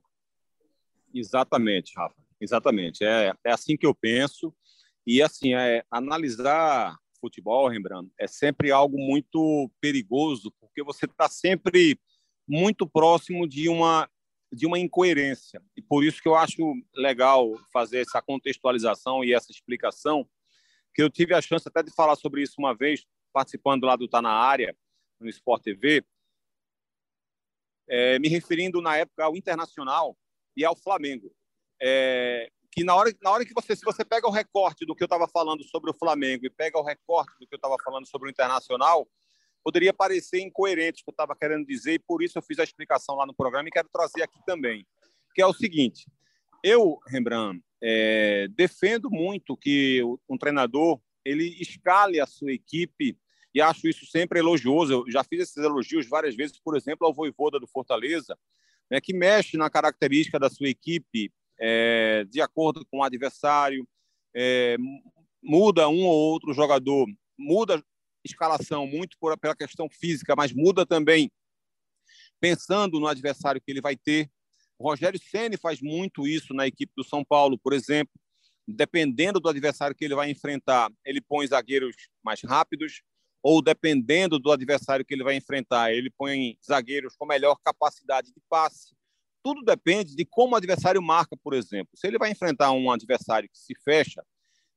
Exatamente, 1.15 1.93
Rafa. 1.97 2.15
Exatamente. 2.39 3.03
É, 3.03 3.33
é 3.43 3.53
assim 3.53 3.75
que 3.75 3.87
eu 3.87 3.95
penso. 3.95 4.55
E 5.07 5.23
assim, 5.23 5.55
é, 5.55 5.83
analisar 5.91 6.99
futebol, 7.19 7.69
Rembrandt, 7.69 8.11
é 8.19 8.27
sempre 8.27 8.71
algo 8.71 8.99
muito 8.99 9.71
perigoso, 9.81 10.53
porque 10.61 10.83
você 10.83 11.07
está 11.07 11.27
sempre 11.27 11.99
muito 12.47 12.87
próximo 12.87 13.49
de 13.49 13.71
uma 13.71 14.11
de 14.53 14.67
uma 14.67 14.79
incoerência. 14.79 15.63
E 15.77 15.83
por 15.83 16.05
isso 16.05 16.21
que 16.23 16.29
eu 16.29 16.35
acho 16.35 16.75
legal 16.95 17.53
fazer 17.73 18.01
essa 18.01 18.21
contextualização 18.21 19.25
e 19.25 19.33
essa 19.33 19.51
explicação, 19.51 20.29
que 20.95 21.03
eu 21.03 21.09
tive 21.09 21.35
a 21.35 21.41
chance 21.41 21.67
até 21.67 21.83
de 21.83 21.93
falar 21.95 22.17
sobre 22.17 22.43
isso 22.43 22.57
uma 22.59 22.75
vez, 22.75 23.07
participando 23.33 23.85
lá 23.85 23.97
do 23.97 24.09
Tá 24.09 24.21
na 24.21 24.33
Área, 24.33 24.77
no 25.19 25.29
Sport 25.29 25.63
TV, 25.63 26.05
é, 27.89 28.19
me 28.19 28.29
referindo 28.29 28.83
na 28.83 28.97
época 28.97 29.25
ao 29.25 29.37
Internacional, 29.37 30.17
e 30.57 30.65
ao 30.65 30.77
Flamengo. 30.77 31.35
É, 31.81 32.51
que 32.71 32.85
na 32.85 32.95
hora, 32.95 33.13
na 33.21 33.31
hora 33.31 33.45
que 33.45 33.53
você, 33.53 33.75
se 33.75 33.85
você 33.85 34.05
pega 34.05 34.27
o 34.27 34.31
recorte 34.31 34.87
do 34.87 34.95
que 34.95 35.03
eu 35.03 35.07
estava 35.07 35.29
falando 35.29 35.63
sobre 35.65 35.91
o 35.91 35.95
Flamengo 35.95 36.47
e 36.47 36.51
pega 36.51 36.79
o 36.79 36.85
recorte 36.85 37.33
do 37.39 37.47
que 37.47 37.55
eu 37.55 37.57
estava 37.57 37.77
falando 37.85 38.07
sobre 38.07 38.29
o 38.29 38.31
Internacional, 38.31 39.09
poderia 39.63 39.93
parecer 39.93 40.41
incoerente 40.41 41.03
o 41.03 41.05
que 41.05 41.11
eu 41.11 41.13
estava 41.13 41.37
querendo 41.37 41.67
dizer, 41.67 41.95
e 41.95 41.99
por 41.99 42.23
isso 42.23 42.39
eu 42.39 42.43
fiz 42.43 42.59
a 42.59 42.65
explicação 42.65 43.15
lá 43.17 43.27
no 43.27 43.35
programa 43.35 43.69
e 43.69 43.73
quero 43.73 43.89
trazer 43.93 44.23
aqui 44.23 44.39
também, 44.45 44.87
que 45.35 45.43
é 45.43 45.47
o 45.47 45.53
seguinte, 45.53 46.07
eu, 46.63 46.99
Rembrandt, 47.09 47.63
é, 47.83 48.49
defendo 48.49 49.11
muito 49.11 49.57
que 49.57 50.01
um 50.29 50.39
treinador 50.39 51.01
ele 51.25 51.57
escale 51.61 52.21
a 52.21 52.27
sua 52.27 52.53
equipe 52.53 53.17
e 53.55 53.61
acho 53.61 53.89
isso 53.89 54.07
sempre 54.07 54.39
elogioso. 54.39 54.93
Eu 54.93 55.05
já 55.11 55.25
fiz 55.25 55.41
esses 55.41 55.57
elogios 55.57 56.09
várias 56.09 56.35
vezes, 56.35 56.59
por 56.59 56.77
exemplo, 56.77 57.07
ao 57.07 57.15
Voivoda 57.15 57.59
do 57.59 57.67
Fortaleza, 57.67 58.39
né, 58.91 59.01
que 59.01 59.13
mexe 59.13 59.57
na 59.57 59.69
característica 59.69 60.39
da 60.39 60.49
sua 60.49 60.69
equipe 60.69 61.33
é, 61.61 62.25
de 62.29 62.41
acordo 62.41 62.85
com 62.91 62.99
o 62.99 63.03
adversário, 63.03 63.87
é, 64.35 64.77
muda 65.43 65.89
um 65.89 66.05
ou 66.05 66.33
outro 66.33 66.53
jogador, 66.53 67.07
muda 67.39 67.83
escalação 68.25 68.87
muito 68.87 69.17
por, 69.21 69.37
pela 69.39 69.57
questão 69.57 69.89
física, 69.91 70.35
mas 70.37 70.53
muda 70.53 70.87
também 70.87 71.31
pensando 72.41 72.99
no 72.99 73.07
adversário 73.07 73.61
que 73.61 73.71
ele 73.71 73.81
vai 73.81 73.97
ter. 73.97 74.31
O 74.79 74.89
Rogério 74.89 75.21
Ceni 75.21 75.57
faz 75.57 75.81
muito 75.81 76.27
isso 76.27 76.53
na 76.53 76.67
equipe 76.67 76.93
do 76.97 77.05
São 77.05 77.25
Paulo, 77.25 77.59
por 77.59 77.73
exemplo. 77.73 78.13
Dependendo 78.67 79.39
do 79.39 79.49
adversário 79.49 79.95
que 79.95 80.05
ele 80.05 80.15
vai 80.15 80.31
enfrentar, 80.31 80.91
ele 81.05 81.21
põe 81.21 81.47
zagueiros 81.47 81.95
mais 82.23 82.41
rápidos, 82.43 83.03
ou 83.43 83.61
dependendo 83.61 84.39
do 84.39 84.53
adversário 84.53 85.05
que 85.05 85.15
ele 85.15 85.25
vai 85.25 85.37
enfrentar, 85.37 85.93
ele 85.93 86.11
põe 86.11 86.57
zagueiros 86.65 87.17
com 87.17 87.27
melhor 87.27 87.57
capacidade 87.65 88.29
de 88.33 88.41
passe. 88.49 88.95
Tudo 89.43 89.63
depende 89.65 90.15
de 90.15 90.25
como 90.25 90.55
o 90.55 90.57
adversário 90.57 91.03
marca, 91.03 91.37
por 91.37 91.53
exemplo. 91.55 91.91
Se 91.97 92.07
ele 92.07 92.19
vai 92.19 92.31
enfrentar 92.31 92.71
um 92.71 92.91
adversário 92.91 93.49
que 93.49 93.59
se 93.59 93.75
fecha, 93.85 94.25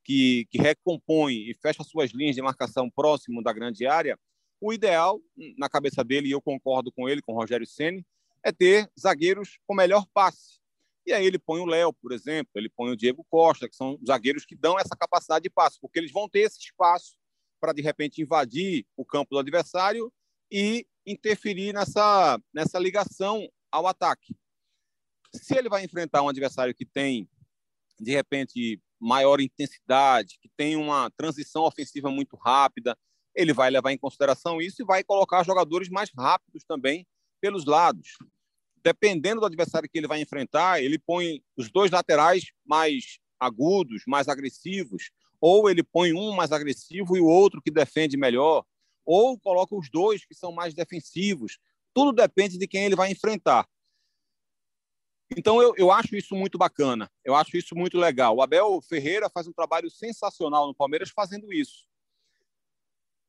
que, 0.06 0.46
que 0.52 0.60
recompõe 0.60 1.50
e 1.50 1.54
fecha 1.56 1.84
suas 1.84 2.12
linhas 2.12 2.36
de 2.36 2.42
marcação 2.42 2.90
próximo 2.90 3.42
da 3.44 3.52
grande 3.52 3.88
área, 3.88 4.18
o 4.62 4.72
ideal, 4.72 5.20
na 5.58 5.68
cabeça 5.68 6.04
dele, 6.04 6.30
e 6.30 6.32
eu 6.32 6.42
concordo 6.42 6.92
com 6.92 7.10
ele, 7.10 7.22
com 7.22 7.34
o 7.34 7.36
Rogério 7.36 7.66
Ceni, 7.66 8.06
é 8.44 8.52
ter 8.52 8.90
zagueiros 8.98 9.60
com 9.68 9.76
melhor 9.76 10.06
passe. 10.14 10.60
E 11.06 11.12
aí 11.12 11.26
ele 11.26 11.40
põe 11.40 11.60
o 11.60 11.66
Léo, 11.66 11.92
por 11.92 12.12
exemplo, 12.12 12.52
ele 12.56 12.70
põe 12.70 12.92
o 12.92 12.96
Diego 12.96 13.26
Costa, 13.30 13.68
que 13.68 13.76
são 13.76 14.00
zagueiros 14.08 14.46
que 14.46 14.56
dão 14.56 14.80
essa 14.80 14.96
capacidade 14.96 15.44
de 15.44 15.50
passe, 15.50 15.80
porque 15.82 16.00
eles 16.00 16.12
vão 16.12 16.30
ter 16.30 16.42
esse 16.42 16.60
espaço 16.60 17.18
para 17.60 17.74
de 17.74 17.82
repente 17.82 18.22
invadir 18.22 18.86
o 18.96 19.04
campo 19.04 19.32
do 19.32 19.40
adversário 19.40 20.12
e 20.52 20.86
interferir 21.06 21.74
nessa, 21.74 22.40
nessa 22.54 22.80
ligação 22.80 23.48
ao 23.72 23.88
ataque. 23.88 24.36
Se 25.34 25.58
ele 25.58 25.70
vai 25.70 25.84
enfrentar 25.84 26.22
um 26.22 26.30
adversário 26.30 26.74
que 26.74 26.86
tem 26.86 27.28
de 28.00 28.12
repente 28.12 28.80
maior 29.06 29.40
intensidade, 29.40 30.38
que 30.42 30.50
tem 30.58 30.76
uma 30.76 31.12
transição 31.12 31.64
ofensiva 31.64 32.10
muito 32.10 32.36
rápida, 32.36 32.98
ele 33.36 33.54
vai 33.54 33.70
levar 33.70 33.92
em 33.92 33.98
consideração 33.98 34.62
isso 34.62 34.82
e 34.82 34.86
vai 34.86 35.04
colocar 35.04 35.44
jogadores 35.44 35.90
mais 35.90 36.10
rápidos 36.18 36.64
também 36.64 37.06
pelos 37.40 37.66
lados. 37.66 38.18
Dependendo 38.84 39.42
do 39.42 39.46
adversário 39.46 39.90
que 39.90 39.98
ele 39.98 40.08
vai 40.08 40.22
enfrentar, 40.22 40.82
ele 40.82 40.98
põe 40.98 41.42
os 41.56 41.70
dois 41.70 41.92
laterais 41.92 42.46
mais 42.66 43.20
agudos, 43.40 44.04
mais 44.08 44.28
agressivos, 44.28 45.12
ou 45.40 45.70
ele 45.70 45.84
põe 45.84 46.14
um 46.14 46.34
mais 46.34 46.52
agressivo 46.52 47.16
e 47.16 47.22
o 47.22 47.26
outro 47.26 47.62
que 47.62 47.70
defende 47.70 48.18
melhor, 48.18 48.64
ou 49.06 49.40
coloca 49.40 49.76
os 49.76 49.90
dois 49.92 50.26
que 50.26 50.34
são 50.34 50.52
mais 50.52 50.74
defensivos. 50.74 51.60
Tudo 51.94 52.12
depende 52.12 52.58
de 52.58 52.68
quem 52.68 52.86
ele 52.86 52.96
vai 52.96 53.12
enfrentar. 53.12 53.68
Então, 55.32 55.62
eu, 55.62 55.74
eu 55.76 55.92
acho 55.92 56.16
isso 56.16 56.36
muito 56.36 56.58
bacana, 56.58 57.12
eu 57.24 57.34
acho 57.34 57.58
isso 57.58 57.76
muito 57.76 57.98
legal. 57.98 58.36
O 58.36 58.42
Abel 58.42 58.80
Ferreira 58.82 59.30
faz 59.30 59.48
um 59.48 59.54
trabalho 59.54 59.90
sensacional 59.90 60.68
no 60.68 60.76
Palmeiras 60.76 61.10
fazendo 61.10 61.52
isso. 61.52 61.86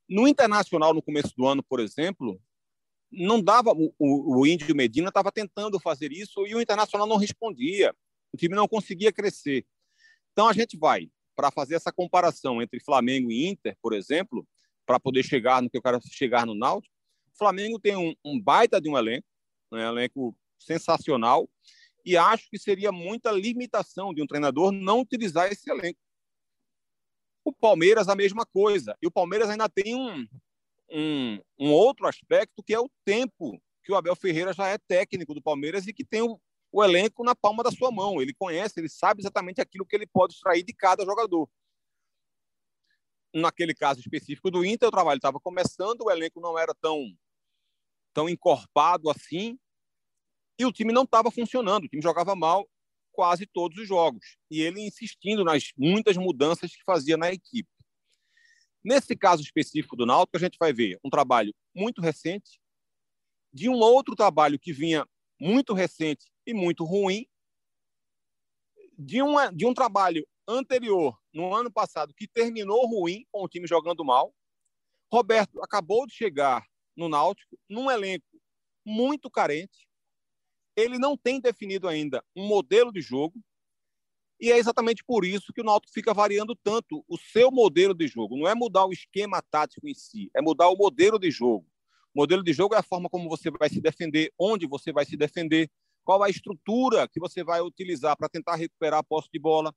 No 0.08 0.28
Internacional, 0.28 0.92
no 0.92 1.02
começo 1.02 1.34
do 1.36 1.46
ano, 1.46 1.62
por 1.62 1.80
exemplo, 1.80 2.40
não 3.10 3.42
dava. 3.42 3.72
O, 3.72 3.92
o, 3.98 4.46
Índio 4.46 4.74
Medina 4.76 5.08
estava 5.08 5.32
tentando 5.32 5.80
fazer 5.80 6.12
isso 6.12 6.46
e 6.46 6.54
o 6.54 6.60
Internacional 6.60 7.06
não 7.06 7.16
respondia. 7.16 7.94
O 8.32 8.36
time 8.36 8.54
não 8.54 8.68
conseguia 8.68 9.12
crescer. 9.12 9.66
Então, 10.32 10.48
a 10.48 10.52
gente 10.52 10.76
vai 10.76 11.10
para 11.34 11.50
fazer 11.50 11.74
essa 11.74 11.92
comparação 11.92 12.62
entre 12.62 12.80
Flamengo 12.80 13.30
e 13.30 13.46
Inter, 13.46 13.76
por 13.80 13.92
exemplo, 13.92 14.46
para 14.84 15.00
poder 15.00 15.22
chegar 15.22 15.60
no 15.60 15.68
que 15.68 15.76
eu 15.76 15.82
quero 15.82 15.98
chegar 16.02 16.46
no 16.46 16.54
Náutico. 16.54 16.94
O 17.34 17.38
Flamengo 17.38 17.80
tem 17.80 17.96
um, 17.96 18.14
um 18.24 18.40
baita 18.40 18.80
de 18.80 18.88
um 18.88 18.96
elenco, 18.96 19.26
um 19.72 19.78
elenco 19.78 20.36
sensacional, 20.58 21.48
e 22.06 22.16
acho 22.16 22.48
que 22.48 22.56
seria 22.56 22.92
muita 22.92 23.32
limitação 23.32 24.14
de 24.14 24.22
um 24.22 24.26
treinador 24.28 24.70
não 24.70 25.00
utilizar 25.00 25.50
esse 25.50 25.68
elenco. 25.68 25.98
O 27.44 27.52
Palmeiras, 27.52 28.08
a 28.08 28.14
mesma 28.14 28.46
coisa. 28.46 28.96
E 29.02 29.08
o 29.08 29.10
Palmeiras 29.10 29.50
ainda 29.50 29.68
tem 29.68 29.96
um, 29.96 30.24
um, 30.88 31.40
um 31.58 31.72
outro 31.72 32.06
aspecto 32.06 32.62
que 32.62 32.72
é 32.72 32.78
o 32.78 32.88
tempo 33.04 33.60
que 33.82 33.90
o 33.90 33.96
Abel 33.96 34.14
Ferreira 34.14 34.52
já 34.52 34.68
é 34.68 34.78
técnico 34.78 35.34
do 35.34 35.42
Palmeiras 35.42 35.88
e 35.88 35.92
que 35.92 36.04
tem 36.04 36.22
o, 36.22 36.40
o 36.70 36.84
elenco 36.84 37.24
na 37.24 37.34
palma 37.34 37.64
da 37.64 37.72
sua 37.72 37.90
mão. 37.90 38.22
Ele 38.22 38.32
conhece, 38.32 38.78
ele 38.78 38.88
sabe 38.88 39.20
exatamente 39.20 39.60
aquilo 39.60 39.84
que 39.84 39.96
ele 39.96 40.06
pode 40.06 40.34
extrair 40.34 40.62
de 40.62 40.72
cada 40.72 41.04
jogador. 41.04 41.48
Naquele 43.34 43.74
caso 43.74 43.98
específico 43.98 44.48
do 44.48 44.64
Inter, 44.64 44.88
o 44.88 44.92
trabalho 44.92 45.18
estava 45.18 45.40
começando, 45.40 46.02
o 46.02 46.10
elenco 46.10 46.40
não 46.40 46.56
era 46.56 46.72
tão, 46.80 47.04
tão 48.14 48.28
encorpado 48.28 49.10
assim, 49.10 49.58
e 50.58 50.64
o 50.64 50.72
time 50.72 50.92
não 50.92 51.02
estava 51.02 51.30
funcionando, 51.30 51.84
o 51.84 51.88
time 51.88 52.02
jogava 52.02 52.34
mal 52.34 52.68
quase 53.12 53.46
todos 53.46 53.78
os 53.78 53.88
jogos. 53.88 54.36
E 54.50 54.60
ele 54.60 54.80
insistindo 54.80 55.42
nas 55.42 55.72
muitas 55.76 56.16
mudanças 56.16 56.70
que 56.70 56.84
fazia 56.84 57.16
na 57.16 57.32
equipe. 57.32 57.68
Nesse 58.84 59.16
caso 59.16 59.42
específico 59.42 59.96
do 59.96 60.06
Náutico, 60.06 60.36
a 60.36 60.40
gente 60.40 60.58
vai 60.60 60.72
ver 60.72 60.98
um 61.02 61.10
trabalho 61.10 61.52
muito 61.74 62.00
recente, 62.00 62.60
de 63.52 63.68
um 63.68 63.74
outro 63.74 64.14
trabalho 64.14 64.58
que 64.58 64.72
vinha 64.72 65.06
muito 65.40 65.72
recente 65.72 66.30
e 66.46 66.54
muito 66.54 66.84
ruim, 66.84 67.26
de, 68.98 69.22
uma, 69.22 69.50
de 69.50 69.66
um 69.66 69.74
trabalho 69.74 70.26
anterior, 70.46 71.18
no 71.32 71.54
ano 71.54 71.70
passado, 71.70 72.14
que 72.14 72.28
terminou 72.28 72.86
ruim, 72.86 73.26
com 73.32 73.42
o 73.42 73.48
time 73.48 73.66
jogando 73.66 74.04
mal. 74.04 74.32
Roberto 75.12 75.62
acabou 75.62 76.06
de 76.06 76.14
chegar 76.14 76.64
no 76.96 77.08
Náutico, 77.08 77.58
num 77.68 77.90
elenco 77.90 78.26
muito 78.84 79.30
carente, 79.30 79.86
ele 80.76 80.98
não 80.98 81.16
tem 81.16 81.40
definido 81.40 81.88
ainda 81.88 82.22
um 82.36 82.46
modelo 82.46 82.92
de 82.92 83.00
jogo, 83.00 83.40
e 84.38 84.52
é 84.52 84.58
exatamente 84.58 85.02
por 85.02 85.24
isso 85.24 85.52
que 85.52 85.62
o 85.62 85.64
Náutico 85.64 85.92
fica 85.92 86.12
variando 86.12 86.54
tanto 86.54 87.02
o 87.08 87.16
seu 87.16 87.50
modelo 87.50 87.94
de 87.94 88.06
jogo. 88.06 88.36
Não 88.36 88.46
é 88.46 88.54
mudar 88.54 88.84
o 88.84 88.92
esquema 88.92 89.42
tático 89.50 89.88
em 89.88 89.94
si, 89.94 90.30
é 90.36 90.42
mudar 90.42 90.68
o 90.68 90.76
modelo 90.76 91.18
de 91.18 91.30
jogo. 91.30 91.66
O 92.14 92.20
modelo 92.20 92.42
de 92.42 92.52
jogo 92.52 92.74
é 92.74 92.78
a 92.78 92.82
forma 92.82 93.08
como 93.08 93.30
você 93.30 93.50
vai 93.50 93.70
se 93.70 93.80
defender, 93.80 94.30
onde 94.38 94.66
você 94.66 94.92
vai 94.92 95.06
se 95.06 95.16
defender, 95.16 95.70
qual 96.04 96.22
a 96.22 96.28
estrutura 96.28 97.08
que 97.08 97.18
você 97.18 97.42
vai 97.42 97.62
utilizar 97.62 98.16
para 98.16 98.28
tentar 98.28 98.56
recuperar 98.56 99.00
a 99.00 99.02
posse 99.02 99.28
de 99.32 99.38
bola, 99.38 99.74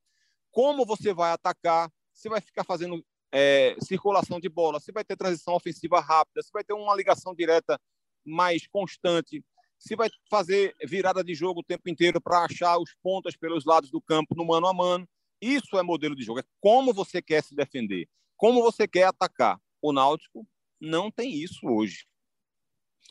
como 0.52 0.86
você 0.86 1.14
vai 1.14 1.32
atacar, 1.32 1.90
se 2.14 2.28
vai 2.28 2.42
ficar 2.42 2.64
fazendo 2.64 3.04
é, 3.32 3.76
circulação 3.82 4.40
de 4.40 4.50
bola, 4.50 4.80
se 4.80 4.92
vai 4.92 5.04
ter 5.04 5.16
transição 5.16 5.56
ofensiva 5.56 6.00
rápida, 6.00 6.42
se 6.42 6.50
vai 6.52 6.64
ter 6.64 6.74
uma 6.74 6.96
ligação 6.96 7.34
direta 7.34 7.80
mais 8.26 8.68
constante, 8.68 9.44
se 9.80 9.96
vai 9.96 10.10
fazer 10.30 10.76
virada 10.86 11.24
de 11.24 11.34
jogo 11.34 11.62
o 11.62 11.64
tempo 11.64 11.90
inteiro 11.90 12.20
para 12.20 12.44
achar 12.44 12.78
os 12.78 12.94
pontas 13.02 13.36
pelos 13.38 13.66
lados 13.66 13.90
do 13.90 14.02
campo 14.02 14.36
no 14.36 14.46
mano 14.46 14.68
a 14.68 14.74
mano. 14.74 15.08
Isso 15.42 15.78
é 15.78 15.82
modelo 15.82 16.16
de 16.16 16.22
jogo. 16.22 16.42
É 16.42 16.44
como 16.60 16.94
você 16.94 17.22
quer 17.22 17.42
se 17.42 17.56
defender, 17.56 18.08
como 18.36 18.62
você 18.62 18.86
quer 18.86 19.06
atacar. 19.06 19.60
O 19.82 19.94
Náutico 19.94 20.46
não 20.82 21.10
tem 21.10 21.34
isso 21.34 21.66
hoje. 21.66 22.06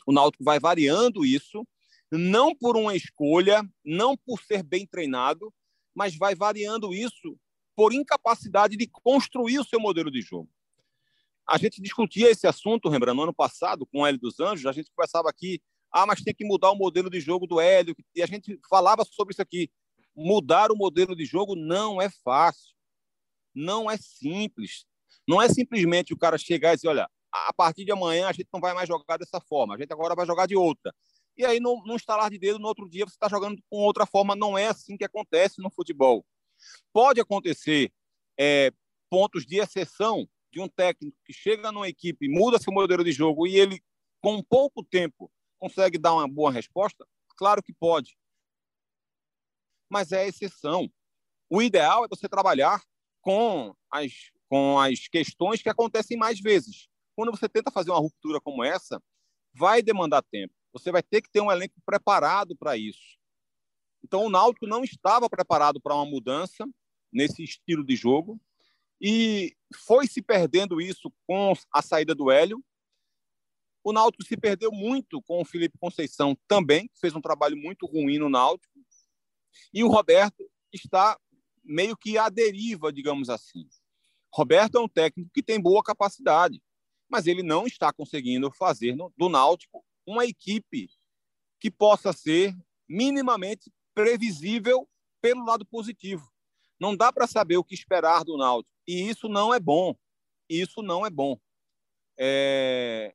O 0.05 0.13
Náutico 0.13 0.43
vai 0.43 0.59
variando 0.59 1.25
isso, 1.25 1.67
não 2.11 2.55
por 2.55 2.77
uma 2.77 2.95
escolha, 2.95 3.67
não 3.83 4.15
por 4.15 4.39
ser 4.41 4.61
bem 4.61 4.85
treinado, 4.85 5.51
mas 5.95 6.15
vai 6.15 6.35
variando 6.35 6.93
isso 6.93 7.35
por 7.75 7.93
incapacidade 7.93 8.77
de 8.77 8.87
construir 8.87 9.57
o 9.57 9.63
seu 9.63 9.79
modelo 9.79 10.11
de 10.11 10.21
jogo. 10.21 10.49
A 11.47 11.57
gente 11.57 11.81
discutia 11.81 12.29
esse 12.29 12.45
assunto, 12.45 12.89
Rembrandt, 12.89 13.17
no 13.17 13.23
ano 13.23 13.33
passado, 13.33 13.87
com 13.87 14.01
o 14.01 14.05
Hélio 14.05 14.19
dos 14.19 14.39
Anjos, 14.39 14.67
a 14.67 14.71
gente 14.71 14.91
conversava 14.91 15.29
aqui 15.29 15.59
ah, 15.91 16.05
mas 16.05 16.21
tem 16.21 16.33
que 16.33 16.45
mudar 16.45 16.71
o 16.71 16.75
modelo 16.75 17.09
de 17.09 17.19
jogo 17.19 17.47
do 17.47 17.59
Hélio. 17.59 17.95
E 18.15 18.21
a 18.21 18.25
gente 18.25 18.59
falava 18.69 19.03
sobre 19.03 19.33
isso 19.33 19.41
aqui. 19.41 19.69
Mudar 20.15 20.71
o 20.71 20.75
modelo 20.75 21.15
de 21.15 21.25
jogo 21.25 21.55
não 21.55 22.01
é 22.01 22.09
fácil. 22.23 22.73
Não 23.53 23.89
é 23.89 23.97
simples. 23.97 24.85
Não 25.27 25.41
é 25.41 25.49
simplesmente 25.49 26.13
o 26.13 26.17
cara 26.17 26.37
chegar 26.37 26.73
e 26.73 26.75
dizer, 26.75 26.89
olha, 26.89 27.09
a 27.31 27.53
partir 27.53 27.85
de 27.85 27.91
amanhã 27.91 28.27
a 28.27 28.31
gente 28.31 28.49
não 28.51 28.59
vai 28.59 28.73
mais 28.73 28.87
jogar 28.87 29.17
dessa 29.17 29.39
forma, 29.39 29.75
a 29.75 29.77
gente 29.77 29.93
agora 29.93 30.15
vai 30.15 30.25
jogar 30.25 30.47
de 30.47 30.55
outra. 30.55 30.93
E 31.37 31.45
aí, 31.45 31.59
num, 31.59 31.95
estalar 31.95 32.29
de 32.29 32.37
dedo, 32.37 32.59
no 32.59 32.67
outro 32.67 32.89
dia 32.89 33.05
você 33.05 33.13
está 33.13 33.29
jogando 33.29 33.61
com 33.69 33.77
outra 33.77 34.05
forma. 34.05 34.35
Não 34.35 34.57
é 34.57 34.67
assim 34.67 34.97
que 34.97 35.05
acontece 35.05 35.61
no 35.61 35.69
futebol. 35.69 36.25
Pode 36.91 37.21
acontecer 37.21 37.93
é, 38.37 38.73
pontos 39.09 39.45
de 39.45 39.57
exceção 39.57 40.27
de 40.51 40.59
um 40.59 40.67
técnico 40.67 41.17
que 41.25 41.31
chega 41.31 41.71
numa 41.71 41.87
equipe, 41.87 42.27
muda 42.27 42.59
seu 42.59 42.73
modelo 42.73 43.03
de 43.03 43.11
jogo 43.11 43.47
e 43.47 43.55
ele, 43.55 43.81
com 44.21 44.43
pouco 44.43 44.83
tempo, 44.83 45.31
Consegue 45.59 45.97
dar 45.97 46.13
uma 46.13 46.27
boa 46.27 46.51
resposta? 46.51 47.05
Claro 47.35 47.61
que 47.61 47.73
pode. 47.73 48.17
Mas 49.89 50.11
é 50.11 50.27
exceção. 50.27 50.89
O 51.49 51.61
ideal 51.61 52.05
é 52.05 52.07
você 52.07 52.29
trabalhar 52.29 52.81
com 53.21 53.75
as, 53.91 54.11
com 54.47 54.79
as 54.79 55.07
questões 55.07 55.61
que 55.61 55.69
acontecem 55.69 56.17
mais 56.17 56.39
vezes. 56.39 56.87
Quando 57.15 57.31
você 57.31 57.49
tenta 57.49 57.71
fazer 57.71 57.91
uma 57.91 57.99
ruptura 57.99 58.39
como 58.39 58.63
essa, 58.63 59.01
vai 59.53 59.81
demandar 59.81 60.21
tempo. 60.23 60.53
Você 60.71 60.91
vai 60.91 61.03
ter 61.03 61.21
que 61.21 61.29
ter 61.29 61.41
um 61.41 61.51
elenco 61.51 61.75
preparado 61.85 62.55
para 62.55 62.77
isso. 62.77 63.17
Então, 64.03 64.25
o 64.25 64.29
Náutico 64.29 64.65
não 64.65 64.83
estava 64.83 65.29
preparado 65.29 65.81
para 65.81 65.95
uma 65.95 66.05
mudança 66.05 66.65
nesse 67.11 67.43
estilo 67.43 67.83
de 67.83 67.95
jogo 67.95 68.39
e 69.01 69.55
foi 69.85 70.07
se 70.07 70.21
perdendo 70.21 70.79
isso 70.79 71.11
com 71.27 71.53
a 71.71 71.81
saída 71.81 72.13
do 72.13 72.31
Hélio 72.31 72.63
o 73.83 73.93
Náutico 73.93 74.23
se 74.23 74.35
perdeu 74.37 74.71
muito 74.71 75.21
com 75.21 75.41
o 75.41 75.45
Felipe 75.45 75.77
Conceição 75.79 76.37
também, 76.47 76.87
que 76.87 76.99
fez 76.99 77.15
um 77.15 77.21
trabalho 77.21 77.57
muito 77.57 77.85
ruim 77.85 78.17
no 78.17 78.29
Náutico. 78.29 78.79
E 79.73 79.83
o 79.83 79.87
Roberto 79.87 80.49
está 80.73 81.17
meio 81.63 81.95
que 81.95 82.17
à 82.17 82.29
deriva, 82.29 82.91
digamos 82.91 83.29
assim. 83.29 83.67
Roberto 84.33 84.77
é 84.77 84.81
um 84.81 84.87
técnico 84.87 85.31
que 85.33 85.43
tem 85.43 85.59
boa 85.59 85.81
capacidade, 85.83 86.61
mas 87.09 87.25
ele 87.25 87.41
não 87.41 87.65
está 87.65 87.91
conseguindo 87.91 88.51
fazer 88.51 88.95
do 89.17 89.29
Náutico 89.29 89.83
uma 90.05 90.25
equipe 90.25 90.89
que 91.59 91.71
possa 91.71 92.13
ser 92.13 92.55
minimamente 92.87 93.71
previsível 93.93 94.87
pelo 95.21 95.45
lado 95.45 95.65
positivo. 95.65 96.31
Não 96.79 96.95
dá 96.95 97.11
para 97.11 97.27
saber 97.27 97.57
o 97.57 97.63
que 97.63 97.75
esperar 97.75 98.23
do 98.23 98.37
Náutico. 98.37 98.73
E 98.87 99.09
isso 99.09 99.27
não 99.27 99.53
é 99.53 99.59
bom. 99.59 99.95
Isso 100.49 100.81
não 100.81 101.05
é 101.05 101.09
bom. 101.09 101.37
É... 102.17 103.13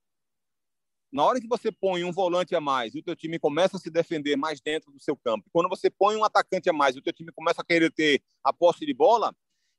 Na 1.14 1.24
hora 1.24 1.40
que 1.40 1.46
você 1.46 1.70
põe 1.70 2.02
um 2.02 2.10
volante 2.10 2.56
a 2.56 2.60
mais 2.60 2.92
e 2.92 2.98
o 2.98 3.02
teu 3.02 3.14
time 3.14 3.38
começa 3.38 3.76
a 3.76 3.80
se 3.80 3.88
defender 3.88 4.34
mais 4.34 4.60
dentro 4.60 4.90
do 4.90 4.98
seu 5.00 5.16
campo, 5.16 5.48
quando 5.52 5.68
você 5.68 5.88
põe 5.88 6.16
um 6.16 6.24
atacante 6.24 6.68
a 6.68 6.72
mais 6.72 6.96
e 6.96 6.98
o 6.98 7.02
teu 7.02 7.12
time 7.12 7.30
começa 7.30 7.62
a 7.62 7.64
querer 7.64 7.92
ter 7.92 8.20
a 8.42 8.52
posse 8.52 8.84
de 8.84 8.92
bola, 8.92 9.32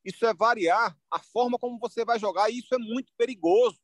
isso 0.05 0.25
é 0.25 0.33
variar 0.33 0.97
a 1.11 1.19
forma 1.19 1.59
como 1.59 1.77
você 1.77 2.05
vai 2.05 2.17
jogar 2.17 2.49
e 2.49 2.59
isso 2.59 2.73
é 2.73 2.77
muito 2.77 3.11
perigoso. 3.17 3.77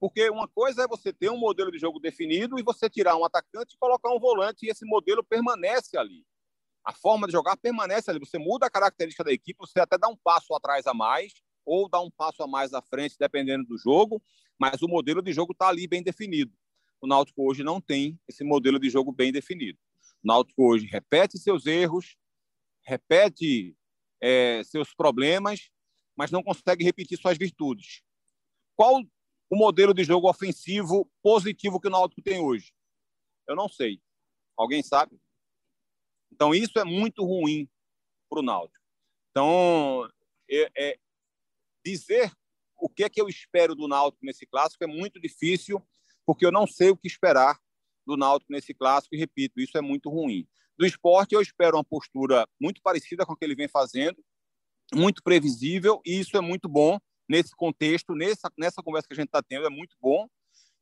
Porque 0.00 0.28
uma 0.28 0.48
coisa 0.48 0.82
é 0.82 0.88
você 0.88 1.12
ter 1.12 1.30
um 1.30 1.38
modelo 1.38 1.70
de 1.70 1.78
jogo 1.78 2.00
definido 2.00 2.58
e 2.58 2.64
você 2.64 2.90
tirar 2.90 3.16
um 3.16 3.24
atacante 3.24 3.76
e 3.76 3.78
colocar 3.78 4.12
um 4.12 4.18
volante 4.18 4.66
e 4.66 4.70
esse 4.70 4.84
modelo 4.84 5.22
permanece 5.22 5.96
ali. 5.96 6.26
A 6.84 6.92
forma 6.92 7.28
de 7.28 7.32
jogar 7.32 7.56
permanece 7.56 8.10
ali. 8.10 8.18
Você 8.18 8.38
muda 8.38 8.66
a 8.66 8.70
característica 8.70 9.22
da 9.22 9.32
equipe, 9.32 9.56
você 9.60 9.78
até 9.78 9.96
dá 9.96 10.08
um 10.08 10.16
passo 10.16 10.52
atrás 10.52 10.84
a 10.88 10.92
mais 10.92 11.32
ou 11.64 11.88
dá 11.88 12.00
um 12.00 12.10
passo 12.10 12.42
a 12.42 12.48
mais 12.48 12.74
à 12.74 12.82
frente, 12.82 13.14
dependendo 13.16 13.64
do 13.64 13.78
jogo, 13.78 14.20
mas 14.58 14.82
o 14.82 14.88
modelo 14.88 15.22
de 15.22 15.32
jogo 15.32 15.52
está 15.52 15.68
ali 15.68 15.86
bem 15.86 16.02
definido. 16.02 16.52
O 17.00 17.06
Náutico 17.06 17.42
hoje 17.48 17.64
não 17.64 17.80
tem 17.80 18.18
esse 18.28 18.44
modelo 18.44 18.78
de 18.78 18.88
jogo 18.88 19.10
bem 19.10 19.32
definido. 19.32 19.78
O 20.22 20.26
Náutico 20.26 20.62
hoje 20.64 20.86
repete 20.86 21.38
seus 21.38 21.66
erros, 21.66 22.16
repete 22.84 23.76
é, 24.20 24.62
seus 24.64 24.94
problemas, 24.94 25.70
mas 26.16 26.30
não 26.30 26.42
consegue 26.42 26.84
repetir 26.84 27.18
suas 27.18 27.36
virtudes. 27.36 28.02
Qual 28.76 29.02
o 29.50 29.56
modelo 29.56 29.92
de 29.92 30.04
jogo 30.04 30.30
ofensivo 30.30 31.10
positivo 31.22 31.80
que 31.80 31.88
o 31.88 31.90
Náutico 31.90 32.22
tem 32.22 32.40
hoje? 32.40 32.72
Eu 33.48 33.56
não 33.56 33.68
sei. 33.68 34.00
Alguém 34.56 34.82
sabe? 34.82 35.20
Então, 36.32 36.54
isso 36.54 36.78
é 36.78 36.84
muito 36.84 37.24
ruim 37.24 37.68
para 38.30 38.38
o 38.38 38.42
Náutico. 38.42 38.82
Então, 39.30 40.08
é, 40.48 40.70
é, 40.76 40.98
dizer 41.84 42.32
o 42.82 42.88
que 42.88 43.04
é 43.04 43.08
que 43.08 43.20
eu 43.20 43.28
espero 43.28 43.76
do 43.76 43.86
Náutico 43.86 44.26
nesse 44.26 44.44
clássico 44.44 44.82
é 44.82 44.88
muito 44.88 45.20
difícil, 45.20 45.80
porque 46.26 46.44
eu 46.44 46.50
não 46.50 46.66
sei 46.66 46.90
o 46.90 46.96
que 46.96 47.06
esperar 47.06 47.56
do 48.04 48.16
Náutico 48.16 48.52
nesse 48.52 48.74
clássico, 48.74 49.14
e 49.14 49.18
repito, 49.18 49.60
isso 49.60 49.78
é 49.78 49.80
muito 49.80 50.10
ruim. 50.10 50.44
Do 50.76 50.84
esporte, 50.84 51.32
eu 51.32 51.40
espero 51.40 51.76
uma 51.76 51.84
postura 51.84 52.44
muito 52.60 52.82
parecida 52.82 53.24
com 53.24 53.34
o 53.34 53.36
que 53.36 53.44
ele 53.44 53.54
vem 53.54 53.68
fazendo, 53.68 54.16
muito 54.92 55.22
previsível, 55.22 56.00
e 56.04 56.18
isso 56.18 56.36
é 56.36 56.40
muito 56.40 56.68
bom 56.68 56.98
nesse 57.28 57.54
contexto, 57.54 58.16
nessa, 58.16 58.50
nessa 58.58 58.82
conversa 58.82 59.06
que 59.06 59.14
a 59.14 59.16
gente 59.16 59.28
está 59.28 59.40
tendo, 59.40 59.64
é 59.64 59.70
muito 59.70 59.96
bom. 60.00 60.26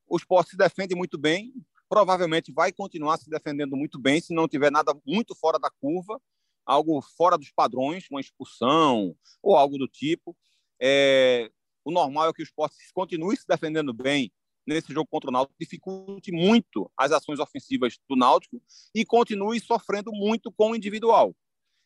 O 0.08 0.16
esporte 0.16 0.50
se 0.50 0.56
defende 0.56 0.94
muito 0.94 1.18
bem, 1.18 1.52
provavelmente 1.86 2.50
vai 2.50 2.72
continuar 2.72 3.18
se 3.18 3.28
defendendo 3.28 3.76
muito 3.76 3.98
bem 3.98 4.22
se 4.22 4.32
não 4.32 4.48
tiver 4.48 4.72
nada 4.72 4.98
muito 5.06 5.34
fora 5.34 5.58
da 5.58 5.70
curva, 5.70 6.18
algo 6.64 7.02
fora 7.02 7.36
dos 7.36 7.50
padrões, 7.50 8.06
uma 8.10 8.22
expulsão 8.22 9.14
ou 9.42 9.54
algo 9.54 9.76
do 9.76 9.86
tipo. 9.86 10.34
É, 10.80 11.50
o 11.90 11.92
normal 11.92 12.30
é 12.30 12.32
que 12.32 12.42
o 12.42 12.44
esporte 12.44 12.76
continue 12.94 13.36
se 13.36 13.46
defendendo 13.46 13.92
bem 13.92 14.32
nesse 14.66 14.92
jogo 14.92 15.08
contra 15.10 15.28
o 15.28 15.32
Náutico, 15.32 15.56
dificulte 15.58 16.30
muito 16.30 16.90
as 16.96 17.10
ações 17.12 17.40
ofensivas 17.40 17.98
do 18.08 18.14
Náutico 18.14 18.62
e 18.94 19.04
continue 19.04 19.58
sofrendo 19.60 20.12
muito 20.12 20.52
com 20.52 20.70
o 20.70 20.76
individual. 20.76 21.34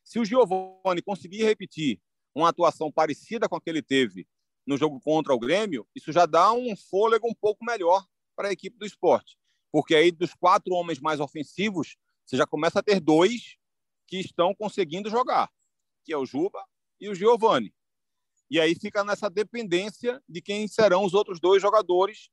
Se 0.04 0.18
o 0.18 0.24
Giovani 0.24 1.00
conseguir 1.02 1.44
repetir 1.44 1.98
uma 2.34 2.50
atuação 2.50 2.92
parecida 2.92 3.48
com 3.48 3.56
a 3.56 3.60
que 3.60 3.70
ele 3.70 3.82
teve 3.82 4.26
no 4.66 4.76
jogo 4.76 5.00
contra 5.00 5.34
o 5.34 5.38
Grêmio, 5.38 5.86
isso 5.94 6.12
já 6.12 6.26
dá 6.26 6.52
um 6.52 6.76
fôlego 6.76 7.28
um 7.28 7.34
pouco 7.34 7.64
melhor 7.64 8.04
para 8.36 8.48
a 8.48 8.52
equipe 8.52 8.76
do 8.76 8.84
esporte. 8.84 9.36
Porque 9.72 9.94
aí, 9.94 10.10
dos 10.10 10.34
quatro 10.34 10.74
homens 10.74 11.00
mais 11.00 11.20
ofensivos, 11.20 11.96
você 12.24 12.36
já 12.36 12.46
começa 12.46 12.80
a 12.80 12.82
ter 12.82 13.00
dois 13.00 13.56
que 14.06 14.18
estão 14.18 14.54
conseguindo 14.54 15.10
jogar, 15.10 15.50
que 16.04 16.12
é 16.12 16.16
o 16.16 16.26
Juba 16.26 16.62
e 17.00 17.08
o 17.08 17.14
Giovani. 17.14 17.74
E 18.50 18.60
aí 18.60 18.74
fica 18.74 19.02
nessa 19.02 19.28
dependência 19.28 20.22
de 20.28 20.40
quem 20.40 20.68
serão 20.68 21.04
os 21.04 21.14
outros 21.14 21.40
dois 21.40 21.60
jogadores 21.60 22.30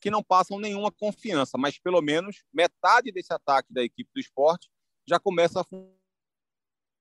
que 0.00 0.10
não 0.10 0.22
passam 0.22 0.58
nenhuma 0.58 0.92
confiança, 0.92 1.56
mas 1.56 1.78
pelo 1.78 2.02
menos 2.02 2.44
metade 2.52 3.10
desse 3.10 3.32
ataque 3.32 3.72
da 3.72 3.82
equipe 3.82 4.10
do 4.14 4.20
esporte 4.20 4.68
já 5.08 5.18
começa 5.18 5.60
a 5.60 5.64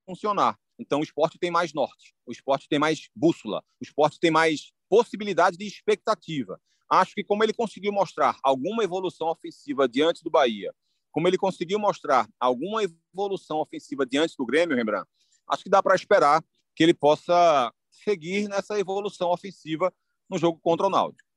funcionar. 0.06 0.58
Então 0.80 1.01
o 1.01 1.04
esporte 1.04 1.38
tem 1.38 1.51
mais 1.51 1.74
norte, 1.74 2.16
o 2.26 2.32
esporte 2.32 2.68
tem 2.68 2.80
mais 2.80 3.10
bússola, 3.16 3.64
o 3.80 3.84
esporte 3.84 4.20
tem 4.20 4.32
mais 4.32 4.72
possibilidade 4.89 5.58
de 5.58 5.66
expectativa. 5.66 6.60
Acho 6.89 7.14
que 7.14 7.24
como 7.24 7.43
ele 7.43 7.54
conseguiu 7.54 7.91
mostrar 7.91 8.38
alguma 8.43 8.84
evolução 8.84 9.28
ofensiva 9.30 9.88
diante 9.88 10.24
do 10.24 10.30
Bahia, 10.30 10.74
como 11.12 11.28
ele 11.28 11.38
conseguiu 11.38 11.80
mostrar 11.80 12.28
alguma 12.39 12.82
evolução 12.84 13.60
ofensiva 13.60 14.06
diante 14.06 14.36
do 14.38 14.45
Grêmio, 14.45 14.76
Rembrandt, 14.76 15.08
acho 15.47 15.64
que 15.64 15.70
dá 15.70 15.82
para 15.82 15.95
esperar 15.95 16.43
que 16.76 16.84
ele 16.84 16.93
possa 16.93 17.72
seguir 17.94 18.48
nessa 18.48 18.80
evolução 18.80 19.30
ofensiva 19.30 19.94
no 20.30 20.38
jogo 20.38 20.60
contra 20.62 20.88
o 20.88 20.89
Náutico. 20.89 21.30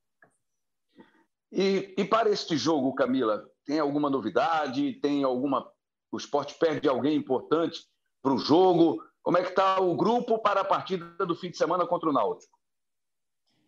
E, 1.51 1.93
e 1.97 2.03
para 2.03 2.29
este 2.29 2.57
jogo, 2.57 2.93
Camila, 2.93 3.45
tem 3.65 3.79
alguma 3.79 4.09
novidade? 4.09 4.99
Tem 4.99 5.23
alguma. 5.23 5.69
O 6.11 6.17
esporte 6.17 6.55
perde 6.59 6.87
alguém 6.89 7.15
importante 7.15 7.79
para 8.21 8.33
o 8.33 8.37
jogo? 8.37 9.01
Como 9.21 9.37
é 9.37 9.43
que 9.43 9.49
está 9.49 9.79
o 9.79 9.95
grupo 9.95 10.39
para 10.39 10.61
a 10.61 10.65
partida 10.65 11.25
do 11.25 11.35
fim 11.35 11.49
de 11.49 11.57
semana 11.57 11.85
contra 11.85 12.09
o 12.09 12.13
Náutico? 12.13 12.57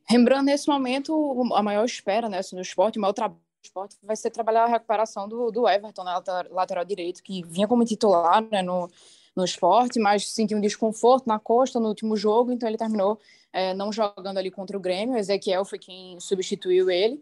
Lembrando, 0.10 0.46
nesse 0.46 0.68
momento, 0.68 1.54
a 1.54 1.62
maior 1.62 1.86
espera 1.86 2.28
né, 2.28 2.42
no 2.54 2.62
esporte, 2.62 2.98
o 2.98 3.02
maior 3.02 3.14
trabalho 3.14 3.40
do 3.40 3.66
esporte 3.66 3.98
vai 4.02 4.16
ser 4.16 4.32
trabalhar 4.32 4.64
a 4.64 4.68
recuperação 4.68 5.28
do, 5.28 5.52
do 5.52 5.68
Everton 5.68 6.04
na 6.04 6.16
lateral, 6.16 6.54
lateral 6.54 6.86
direito, 6.86 7.22
que 7.22 7.44
vinha 7.44 7.68
como 7.68 7.86
titular 7.86 8.42
né, 8.50 8.62
no, 8.62 8.90
no 9.36 9.44
esporte, 9.44 10.00
mas 10.00 10.30
sentiu 10.30 10.58
um 10.58 10.62
desconforto 10.62 11.28
na 11.28 11.40
costa 11.40 11.80
no 11.80 11.88
último 11.88 12.16
jogo, 12.16 12.52
então 12.52 12.68
ele 12.68 12.78
terminou 12.78 13.20
é, 13.52 13.74
não 13.74 13.92
jogando 13.92 14.38
ali 14.38 14.52
contra 14.52 14.78
o 14.78 14.80
Grêmio. 14.80 15.16
O 15.16 15.18
Ezequiel 15.18 15.66
foi 15.66 15.80
quem 15.80 16.20
substituiu 16.20 16.90
ele. 16.90 17.22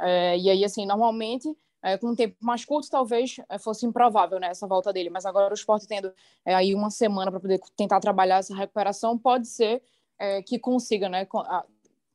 É, 0.00 0.36
e 0.36 0.50
aí, 0.50 0.64
assim, 0.64 0.86
normalmente, 0.86 1.48
é, 1.82 1.96
com 1.96 2.08
um 2.08 2.16
tempo 2.16 2.36
mais 2.40 2.64
curto, 2.64 2.90
talvez 2.90 3.36
é, 3.48 3.58
fosse 3.58 3.86
improvável 3.86 4.40
né, 4.40 4.48
essa 4.48 4.66
volta 4.66 4.92
dele, 4.92 5.10
mas 5.10 5.24
agora 5.24 5.52
o 5.52 5.54
esporte 5.54 5.86
tendo 5.86 6.12
é, 6.44 6.54
aí 6.54 6.74
uma 6.74 6.90
semana 6.90 7.30
para 7.30 7.40
poder 7.40 7.60
tentar 7.76 8.00
trabalhar 8.00 8.38
essa 8.38 8.54
recuperação, 8.54 9.16
pode 9.16 9.46
ser 9.46 9.82
é, 10.18 10.42
que 10.42 10.58
consiga 10.58 11.08
né, 11.08 11.26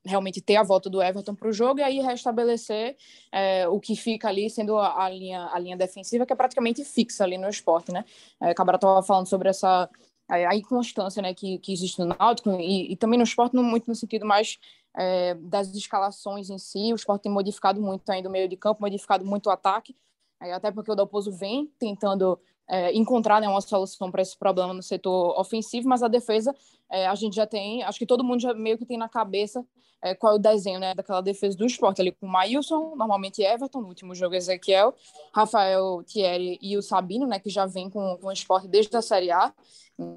realmente 0.06 0.42
ter 0.42 0.58
a 0.58 0.64
volta 0.64 0.90
do 0.90 1.02
Everton 1.02 1.36
para 1.36 1.48
o 1.48 1.54
jogo 1.54 1.80
e 1.80 1.84
aí 1.84 2.00
restabelecer 2.00 2.98
é, 3.32 3.68
o 3.68 3.80
que 3.80 3.96
fica 3.96 4.28
ali 4.28 4.50
sendo 4.50 4.78
a, 4.78 5.06
a, 5.06 5.10
linha, 5.10 5.50
a 5.52 5.60
linha 5.60 5.78
defensiva, 5.78 6.26
que 6.26 6.34
é 6.34 6.36
praticamente 6.36 6.84
fixa 6.84 7.24
ali 7.24 7.38
no 7.38 7.50
esporte, 7.50 7.92
né? 7.92 8.04
É, 8.42 8.54
Cabral 8.54 8.76
estava 8.76 9.04
falando 9.04 9.28
sobre 9.28 9.50
essa 9.50 9.90
a 10.28 10.56
inconstância 10.56 11.22
né, 11.22 11.34
que, 11.34 11.60
que 11.60 11.74
existe 11.74 12.00
no 12.00 12.06
Náutico 12.06 12.50
e, 12.52 12.94
e 12.94 12.96
também 12.96 13.18
no 13.18 13.26
esporte, 13.26 13.54
não 13.54 13.62
muito 13.62 13.88
no 13.88 13.94
sentido 13.94 14.26
mais 14.26 14.58
é, 14.96 15.36
das 15.36 15.74
escalações 15.76 16.50
em 16.50 16.58
si. 16.58 16.92
O 16.92 16.96
esporte 16.96 17.24
tem 17.24 17.32
modificado 17.32 17.82
muito 17.82 18.10
ainda 18.10 18.30
o 18.30 18.32
meio 18.32 18.48
de 18.48 18.56
campo, 18.56 18.82
modificado 18.82 19.26
muito 19.26 19.48
o 19.48 19.50
ataque, 19.50 19.96
é, 20.42 20.54
até 20.54 20.72
porque 20.72 20.92
o 20.92 20.96
Dalpozo 20.96 21.32
vem 21.32 21.68
tentando 21.78 22.40
é, 22.68 22.94
encontrar 22.94 23.42
né, 23.42 23.48
uma 23.48 23.62
solução 23.62 24.12
para 24.12 24.22
esse 24.22 24.38
problema 24.38 24.74
no 24.74 24.82
setor 24.82 25.40
ofensivo, 25.40 25.88
mas 25.88 26.04
a 26.04 26.08
defesa 26.08 26.56
é, 26.90 27.08
a 27.08 27.16
gente 27.16 27.36
já 27.36 27.46
tem, 27.46 27.84
acho 27.84 28.00
que 28.00 28.06
todo 28.06 28.24
mundo 28.24 28.42
já 28.42 28.54
meio 28.54 28.78
que 28.78 28.86
tem 28.86 28.98
na 28.98 29.10
cabeça 29.10 29.66
é, 30.02 30.14
qual 30.14 30.34
é 30.34 30.36
o 30.36 30.40
desenho 30.40 30.80
né, 30.80 30.94
daquela 30.94 31.22
defesa 31.22 31.58
do 31.58 31.66
esporte 31.66 32.02
ali 32.02 32.12
com 32.12 32.28
o 32.28 32.30
Maílson, 32.30 32.94
normalmente 32.96 33.42
Everton, 33.42 33.82
no 33.82 33.88
último 33.88 34.14
jogo 34.14 34.36
Ezequiel, 34.36 34.94
Rafael 35.34 36.04
Thierry 36.04 36.60
e 36.62 36.78
o 36.78 36.82
Sabino, 36.82 37.26
né, 37.26 37.40
que 37.40 37.50
já 37.50 37.66
vem 37.66 37.90
com, 37.90 38.18
com 38.18 38.28
o 38.28 38.32
esporte 38.32 38.68
desde 38.68 38.96
a 38.98 39.02
Série 39.02 39.32
A, 39.32 39.54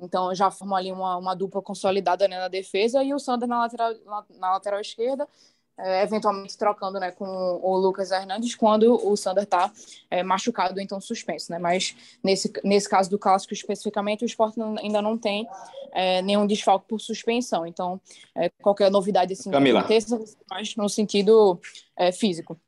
então 0.03 0.35
já 0.35 0.51
formam 0.51 0.77
ali 0.77 0.91
uma, 0.91 1.17
uma 1.17 1.35
dupla 1.35 1.63
consolidada 1.63 2.27
né, 2.27 2.39
na 2.39 2.49
defesa 2.49 3.05
e 3.05 3.15
o 3.15 3.19
Sander 3.19 3.49
na 3.49 3.61
lateral, 3.61 3.95
na, 4.05 4.25
na 4.39 4.51
lateral 4.53 4.81
esquerda 4.81 5.29
é, 5.79 6.03
eventualmente 6.03 6.57
trocando 6.57 6.99
né, 6.99 7.11
com 7.11 7.27
o 7.27 7.77
Lucas 7.77 8.11
Hernandes 8.11 8.55
quando 8.55 8.95
o 9.07 9.17
Sander 9.17 9.45
está 9.45 9.71
é, 10.11 10.23
machucado, 10.23 10.81
então 10.81 11.01
suspenso. 11.01 11.53
Né? 11.53 11.59
Mas 11.59 11.95
nesse, 12.23 12.53
nesse 12.65 12.89
caso 12.89 13.11
do 13.11 13.19
clássico 13.19 13.53
especificamente, 13.53 14.25
o 14.25 14.27
esporte 14.27 14.59
não, 14.59 14.77
ainda 14.79 15.03
não 15.03 15.19
tem 15.19 15.47
é, 15.93 16.23
nenhum 16.23 16.47
desfalque 16.47 16.87
por 16.89 17.01
suspensão. 17.01 17.67
Então, 17.67 18.01
é, 18.35 18.49
qualquer 18.63 18.91
novidade 18.91 19.35
assim, 19.35 19.51
Camila. 19.51 19.81
aconteça, 19.81 20.19
mais 20.51 20.75
no 20.77 20.89
sentido 20.89 21.61
é, 21.97 22.11
físico. 22.11 22.59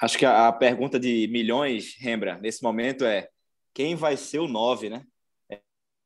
Acho 0.00 0.16
que 0.16 0.24
a, 0.24 0.48
a 0.48 0.52
pergunta 0.52 0.98
de 0.98 1.28
milhões, 1.28 1.94
Rembra, 1.98 2.38
nesse 2.38 2.62
momento 2.62 3.04
é 3.04 3.28
quem 3.74 3.94
vai 3.94 4.16
ser 4.16 4.38
o 4.38 4.48
9, 4.48 4.88
né? 4.88 5.04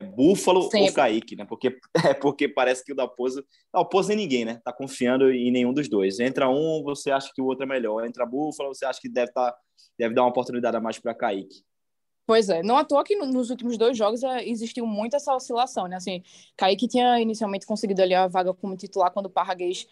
Búfalo 0.04 0.62
Sempre. 0.62 0.88
ou 0.88 0.94
Kaique, 0.94 1.36
né? 1.36 1.44
Porque, 1.44 1.78
é 2.12 2.14
porque 2.14 2.48
parece 2.48 2.84
que 2.84 2.92
o 2.92 2.94
Dalpozo. 2.94 3.44
Dalpozo 3.72 4.08
nem 4.08 4.18
ninguém, 4.18 4.44
né? 4.44 4.60
Tá 4.64 4.72
confiando 4.72 5.30
em 5.30 5.50
nenhum 5.50 5.72
dos 5.72 5.88
dois. 5.88 6.20
Entra 6.20 6.48
um, 6.48 6.82
você 6.82 7.10
acha 7.10 7.30
que 7.34 7.42
o 7.42 7.46
outro 7.46 7.64
é 7.64 7.68
melhor. 7.68 8.04
Entra 8.04 8.26
Búfalo, 8.26 8.74
você 8.74 8.84
acha 8.84 9.00
que 9.00 9.08
deve, 9.08 9.32
tá, 9.32 9.54
deve 9.98 10.14
dar 10.14 10.22
uma 10.22 10.30
oportunidade 10.30 10.76
a 10.76 10.80
mais 10.80 10.98
para 10.98 11.14
Kaique. 11.14 11.64
Pois 12.26 12.48
é, 12.48 12.62
não 12.62 12.78
à 12.78 12.84
toa 12.84 13.04
que 13.04 13.14
nos 13.16 13.50
últimos 13.50 13.76
dois 13.76 13.98
jogos 13.98 14.22
é, 14.22 14.48
existiu 14.48 14.86
muito 14.86 15.14
essa 15.14 15.34
oscilação, 15.34 15.86
né? 15.86 15.96
Assim, 15.96 16.22
Kaique 16.56 16.88
tinha 16.88 17.20
inicialmente 17.20 17.66
conseguido 17.66 18.00
ali 18.00 18.14
a 18.14 18.26
vaga 18.26 18.54
como 18.54 18.74
titular 18.78 19.10
quando 19.10 19.26
o 19.26 19.30
Parraguês 19.30 19.86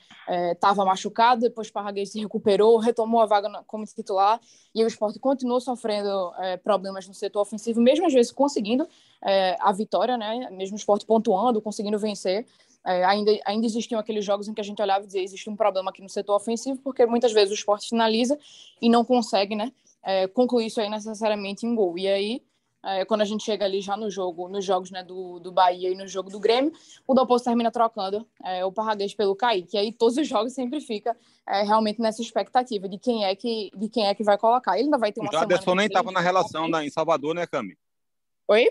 estava 0.53 0.83
é, 0.83 0.85
machucado, 0.87 1.43
depois 1.43 1.69
o 1.69 1.73
Parraguês 1.73 2.11
se 2.11 2.19
recuperou, 2.19 2.79
retomou 2.79 3.21
a 3.21 3.27
vaga 3.27 3.63
como 3.67 3.85
titular 3.85 4.41
e 4.75 4.83
o 4.83 4.87
esporte 4.87 5.19
continuou 5.19 5.61
sofrendo 5.61 6.33
é, 6.39 6.57
problemas 6.57 7.07
no 7.07 7.13
setor 7.13 7.43
ofensivo, 7.43 7.83
mesmo 7.83 8.07
às 8.07 8.15
vezes 8.15 8.33
conseguindo 8.33 8.89
é, 9.23 9.59
a 9.61 9.71
vitória, 9.71 10.17
né? 10.17 10.49
Mesmo 10.53 10.75
o 10.75 10.79
esporte 10.79 11.05
pontuando, 11.05 11.61
conseguindo 11.61 11.99
vencer. 11.99 12.47
Ainda, 12.85 13.31
ainda 13.45 13.65
existiam 13.65 14.01
aqueles 14.01 14.25
jogos 14.25 14.49
em 14.49 14.55
que 14.55 14.61
a 14.61 14.65
gente 14.65 14.83
olhava 14.83 15.05
e 15.05 15.07
dizia 15.07 15.23
existe 15.23 15.49
um 15.49 15.55
problema 15.55 15.91
aqui 15.91 16.03
no 16.03 16.09
setor 16.09 16.35
ofensivo, 16.35 16.81
porque 16.83 17.07
muitas 17.07 17.33
vezes 17.33 17.53
o 17.53 17.55
esporte 17.55 17.89
finaliza 17.89 18.37
e 18.81 18.89
não 18.89 19.05
consegue, 19.05 19.55
né? 19.55 19.71
É, 20.03 20.27
concluir 20.27 20.67
isso 20.67 20.81
aí 20.81 20.89
necessariamente 20.89 21.67
em 21.67 21.75
gol. 21.75 21.99
E 21.99 22.09
aí, 22.09 22.43
é, 22.85 23.05
quando 23.05 23.21
a 23.21 23.25
gente 23.25 23.45
chega 23.45 23.65
ali 23.65 23.81
já 23.81 23.97
no 23.97 24.11
jogo, 24.11 24.49
nos 24.49 24.65
jogos 24.65 24.91
né, 24.91 25.05
do, 25.05 25.39
do 25.39 25.53
Bahia 25.53 25.91
e 25.91 25.95
no 25.95 26.07
jogo 26.09 26.29
do 26.29 26.41
Grêmio, 26.41 26.73
o 27.07 27.15
Dalpozo 27.15 27.45
termina 27.45 27.71
trocando 27.71 28.27
é, 28.45 28.65
o 28.65 28.73
Parraguês 28.73 29.15
pelo 29.15 29.37
Kaique. 29.37 29.77
E 29.77 29.79
aí 29.79 29.93
todos 29.93 30.17
os 30.17 30.27
jogos 30.27 30.53
sempre 30.53 30.81
fica 30.81 31.17
é, 31.47 31.63
realmente 31.63 32.01
nessa 32.01 32.21
expectativa 32.21 32.89
de 32.89 32.99
quem 32.99 33.25
é 33.25 33.37
que 33.37 33.71
de 33.77 33.89
quem 33.89 34.07
é 34.07 34.15
que 34.15 34.25
vai 34.25 34.37
colocar. 34.37 34.75
Ele 34.75 34.85
ainda 34.85 34.99
vai 34.99 35.13
ter 35.13 35.21
uma 35.21 35.31
o 35.31 35.33
Jaderson 35.33 35.75
nem 35.75 35.87
estava 35.87 36.11
na 36.11 36.21
relação 36.21 36.69
na, 36.69 36.85
em 36.85 36.91
Salvador, 36.91 37.35
né, 37.35 37.47
Cami? 37.47 37.79
Oi? 38.49 38.71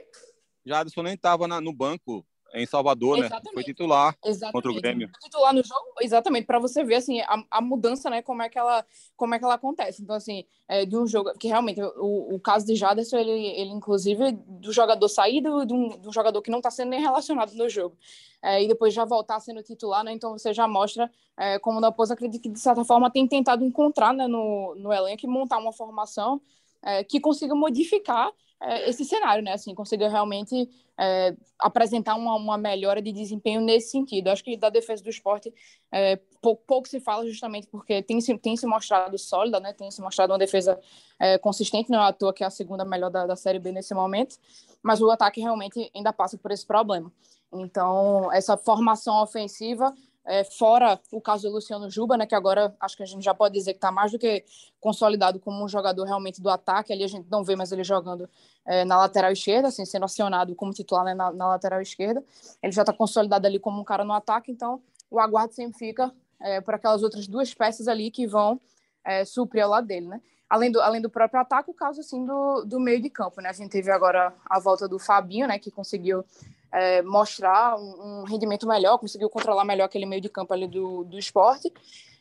Jaderson 0.65 1.03
nem 1.03 1.13
estava 1.13 1.47
no 1.47 1.73
banco 1.73 2.25
em 2.53 2.65
Salvador, 2.65 3.17
exatamente. 3.19 3.45
né? 3.45 3.51
Foi 3.53 3.63
titular 3.63 4.17
exatamente. 4.23 4.53
contra 4.53 4.71
o 4.71 4.75
Grêmio. 4.75 5.09
Titular 5.21 5.53
no 5.53 5.63
jogo, 5.63 5.85
exatamente, 6.01 6.45
para 6.45 6.59
você 6.59 6.83
ver 6.83 6.95
assim 6.95 7.21
a, 7.21 7.43
a, 7.49 7.61
mudança, 7.61 8.09
né? 8.09 8.21
Como 8.21 8.41
é 8.41 8.49
que 8.49 8.57
ela, 8.57 8.85
como 9.15 9.33
é 9.33 9.39
que 9.39 9.45
ela 9.45 9.55
acontece. 9.55 10.01
Então 10.01 10.15
assim, 10.15 10.45
é, 10.67 10.85
de 10.85 10.97
um 10.97 11.07
jogo 11.07 11.31
que 11.37 11.47
realmente 11.47 11.81
o, 11.81 12.35
o 12.35 12.39
caso 12.39 12.65
de 12.65 12.75
Jaderson, 12.75 13.17
ele, 13.17 13.31
ele 13.31 13.71
inclusive 13.71 14.31
do 14.31 14.71
jogador 14.71 15.07
sair 15.07 15.41
do, 15.41 15.65
de, 15.65 15.73
um, 15.73 15.89
de 15.99 16.07
um 16.07 16.13
jogador 16.13 16.41
que 16.41 16.51
não 16.51 16.59
está 16.59 16.69
sendo 16.69 16.89
nem 16.89 16.99
relacionado 16.99 17.53
no 17.53 17.69
jogo 17.69 17.95
é, 18.41 18.63
e 18.63 18.67
depois 18.67 18.93
já 18.93 19.05
voltar 19.05 19.39
sendo 19.39 19.61
titular, 19.61 20.03
né? 20.03 20.11
Então 20.11 20.37
você 20.37 20.53
já 20.53 20.67
mostra 20.67 21.11
é, 21.37 21.59
como 21.59 21.77
o 21.77 21.81
Dalpozo 21.81 22.13
acredita 22.13 22.41
que 22.41 22.49
de 22.49 22.59
certa 22.59 22.83
forma 22.83 23.11
tem 23.11 23.27
tentado 23.27 23.63
encontrar 23.63 24.13
né, 24.13 24.27
no, 24.27 24.75
no 24.75 24.91
elenco 24.91 25.25
e 25.25 25.29
montar 25.29 25.57
uma 25.57 25.71
formação 25.71 26.41
é, 26.81 27.03
que 27.03 27.19
consiga 27.19 27.53
modificar 27.53 28.31
é, 28.61 28.87
esse 28.89 29.03
cenário, 29.03 29.43
né? 29.43 29.53
Assim, 29.53 29.73
conseguiu 29.73 30.07
realmente 30.07 30.69
é, 30.99 31.35
apresentar 31.57 32.15
uma, 32.15 32.35
uma, 32.35 32.57
melhora 32.57 33.01
de 33.01 33.11
desempenho 33.11 33.59
nesse 33.59 33.89
sentido. 33.89 34.27
Acho 34.27 34.43
que 34.43 34.55
da 34.55 34.69
defesa 34.69 35.03
do 35.03 35.09
esporte 35.09 35.51
é, 35.91 36.17
pouco, 36.39 36.63
pouco, 36.67 36.87
se 36.87 36.99
fala 36.99 37.25
justamente 37.25 37.67
porque 37.67 38.03
tem 38.03 38.21
se, 38.21 38.37
tem 38.37 38.55
se 38.55 38.67
mostrado 38.67 39.17
sólida, 39.17 39.59
né? 39.59 39.73
Tem 39.73 39.89
se 39.89 39.99
mostrado 39.99 40.31
uma 40.31 40.39
defesa 40.39 40.79
é, 41.19 41.39
consistente, 41.39 41.89
não 41.89 41.99
é 41.99 42.07
à 42.07 42.13
toa 42.13 42.31
que 42.31 42.43
é 42.43 42.47
a 42.47 42.51
segunda 42.51 42.85
melhor 42.85 43.09
da, 43.09 43.25
da 43.25 43.35
Série 43.35 43.59
B 43.59 43.71
nesse 43.71 43.95
momento, 43.95 44.37
mas 44.83 45.01
o 45.01 45.09
ataque 45.09 45.41
realmente 45.41 45.89
ainda 45.95 46.13
passa 46.13 46.37
por 46.37 46.51
esse 46.51 46.65
problema. 46.65 47.11
Então, 47.51 48.31
essa 48.31 48.55
formação 48.55 49.21
ofensiva 49.21 49.93
é, 50.25 50.43
fora 50.43 50.99
o 51.11 51.19
caso 51.19 51.47
do 51.47 51.55
Luciano 51.55 51.89
Juba, 51.89 52.15
né, 52.15 52.25
que 52.25 52.35
agora 52.35 52.75
acho 52.79 52.95
que 52.95 53.03
a 53.03 53.05
gente 53.05 53.23
já 53.23 53.33
pode 53.33 53.53
dizer 53.55 53.73
que 53.73 53.77
está 53.77 53.91
mais 53.91 54.11
do 54.11 54.19
que 54.19 54.43
consolidado 54.79 55.39
como 55.39 55.63
um 55.63 55.67
jogador 55.67 56.03
realmente 56.05 56.41
do 56.41 56.49
ataque. 56.49 56.93
Ali 56.93 57.03
a 57.03 57.07
gente 57.07 57.27
não 57.29 57.43
vê 57.43 57.55
mais 57.55 57.71
ele 57.71 57.83
jogando 57.83 58.29
é, 58.65 58.85
na 58.85 58.97
lateral 58.97 59.31
esquerda, 59.31 59.69
assim, 59.69 59.85
sendo 59.85 60.05
acionado 60.05 60.55
como 60.55 60.73
titular 60.73 61.03
né, 61.03 61.13
na, 61.13 61.31
na, 61.31 61.47
lateral 61.47 61.81
esquerda. 61.81 62.23
Ele 62.61 62.71
já 62.71 62.83
está 62.83 62.93
consolidado 62.93 63.47
ali 63.47 63.59
como 63.59 63.81
um 63.81 63.83
cara 63.83 64.03
no 64.03 64.13
ataque, 64.13 64.51
então 64.51 64.81
o 65.09 65.19
aguardo 65.19 65.53
sempre 65.53 65.77
fica 65.77 66.11
é, 66.39 66.61
por 66.61 66.75
aquelas 66.75 67.03
outras 67.03 67.27
duas 67.27 67.53
peças 67.53 67.87
ali 67.87 68.11
que 68.11 68.27
vão 68.27 68.59
é, 69.03 69.25
suprir 69.25 69.63
ao 69.63 69.69
lado 69.69 69.87
dele, 69.87 70.07
né? 70.07 70.21
Além 70.51 70.69
do, 70.69 70.81
além 70.81 70.99
do 70.99 71.09
próprio 71.09 71.39
ataque, 71.39 71.71
o 71.71 71.73
caso 71.73 72.01
assim 72.01 72.25
do, 72.25 72.65
do 72.65 72.77
meio 72.77 73.01
de 73.01 73.09
campo, 73.09 73.39
né? 73.39 73.47
A 73.47 73.53
gente 73.53 73.69
teve 73.69 73.89
agora 73.89 74.33
a 74.45 74.59
volta 74.59 74.85
do 74.85 74.99
Fabinho, 74.99 75.47
né? 75.47 75.57
Que 75.57 75.71
conseguiu 75.71 76.25
é, 76.73 77.01
mostrar 77.01 77.77
um, 77.77 78.19
um, 78.19 78.23
rendimento 78.25 78.67
melhor, 78.67 78.97
conseguiu 78.97 79.29
controlar 79.29 79.63
melhor 79.63 79.85
aquele 79.85 80.05
meio 80.05 80.21
de 80.21 80.27
campo 80.27 80.53
ali 80.53 80.67
do, 80.67 81.05
do 81.05 81.17
esporte. 81.17 81.71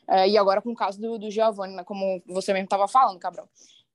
É, 0.07 0.29
e 0.29 0.37
agora 0.37 0.61
com 0.61 0.71
o 0.71 0.75
caso 0.75 0.97
do, 0.97 1.19
do 1.19 1.29
Giovanni, 1.29 1.75
né, 1.75 1.83
como 1.83 2.23
você 2.25 2.53
mesmo 2.53 2.63
estava 2.63 2.87
falando, 2.87 3.19
Cabral. 3.19 3.49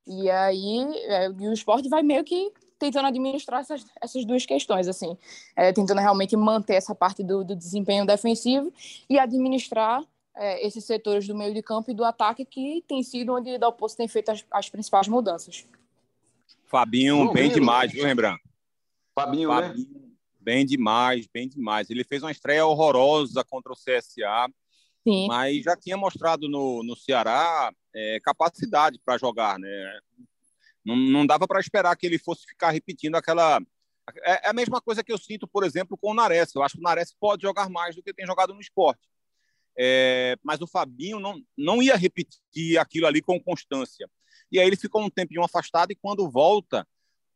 E 0.05 0.29
aí 0.29 0.85
é, 1.05 1.31
e 1.31 1.47
o 1.47 1.53
esporte 1.53 1.89
vai 1.89 2.03
meio 2.03 2.23
que 2.23 2.53
tentando 2.77 3.07
administrar 3.07 3.61
essas, 3.61 3.83
essas 3.99 4.23
duas 4.23 4.45
questões, 4.45 4.87
assim, 4.87 5.17
é, 5.55 5.73
tentando 5.73 5.99
realmente 5.99 6.37
manter 6.37 6.75
essa 6.75 6.93
parte 6.93 7.23
do, 7.23 7.43
do 7.43 7.55
desempenho 7.55 8.05
defensivo 8.05 8.71
e 9.09 9.17
administrar 9.17 10.03
é, 10.37 10.65
esses 10.65 10.85
setores 10.85 11.27
do 11.27 11.35
meio 11.35 11.53
de 11.53 11.61
campo 11.61 11.91
e 11.91 11.93
do 11.93 12.03
ataque 12.03 12.45
que 12.45 12.83
tem 12.87 13.03
sido 13.03 13.33
onde 13.33 13.55
o 13.55 13.59
Dalpoço 13.59 13.97
tem 13.97 14.07
feito 14.07 14.29
as, 14.29 14.45
as 14.51 14.69
principais 14.69 15.07
mudanças. 15.07 15.65
Fabinho, 16.65 17.31
bem 17.31 17.51
demais, 17.51 17.91
viu, 17.91 18.05
Rembrandt? 18.05 18.41
Fabinho, 19.15 19.49
né? 19.49 19.67
Fabinho, 19.67 19.89
né? 19.89 20.07
Bem 20.39 20.65
demais, 20.65 21.27
bem 21.27 21.47
demais. 21.49 21.89
Ele 21.89 22.03
fez 22.03 22.23
uma 22.23 22.31
estreia 22.31 22.65
horrorosa 22.65 23.43
contra 23.43 23.73
o 23.73 23.75
CSA, 23.75 24.47
Sim. 25.03 25.27
mas 25.27 25.63
já 25.63 25.75
tinha 25.75 25.97
mostrado 25.97 26.47
no, 26.47 26.83
no 26.83 26.95
Ceará 26.95 27.71
é, 27.93 28.19
capacidade 28.21 28.99
para 29.03 29.17
jogar, 29.17 29.59
né? 29.59 29.99
Não, 30.85 30.95
não 30.95 31.25
dava 31.25 31.45
para 31.45 31.59
esperar 31.59 31.95
que 31.97 32.05
ele 32.05 32.17
fosse 32.17 32.45
ficar 32.45 32.69
repetindo 32.69 33.15
aquela. 33.15 33.59
É, 34.23 34.47
é, 34.47 34.49
a 34.49 34.53
mesma 34.53 34.79
coisa 34.79 35.03
que 35.03 35.11
eu 35.11 35.17
sinto, 35.17 35.45
por 35.45 35.65
exemplo, 35.65 35.97
com 35.97 36.11
o 36.11 36.13
Nares. 36.13 36.55
Eu 36.55 36.63
acho 36.63 36.75
que 36.75 36.79
o 36.79 36.83
Nares 36.83 37.13
pode 37.19 37.41
jogar 37.41 37.69
mais 37.69 37.93
do 37.95 38.01
que 38.01 38.13
tem 38.13 38.25
jogado 38.25 38.53
no 38.53 38.61
esporte. 38.61 39.01
É, 39.77 40.35
mas 40.43 40.59
o 40.59 40.67
Fabinho 40.67 41.19
não, 41.19 41.39
não 41.55 41.83
ia 41.83 41.95
repetir 41.95 42.79
aquilo 42.79 43.05
ali 43.05 43.21
com 43.21 43.39
constância. 43.39 44.09
E 44.51 44.59
aí 44.59 44.65
ele 44.65 44.75
ficou 44.75 45.03
um 45.03 45.09
tempinho 45.09 45.43
afastado 45.43 45.91
e 45.91 45.95
quando 45.95 46.29
volta, 46.29 46.87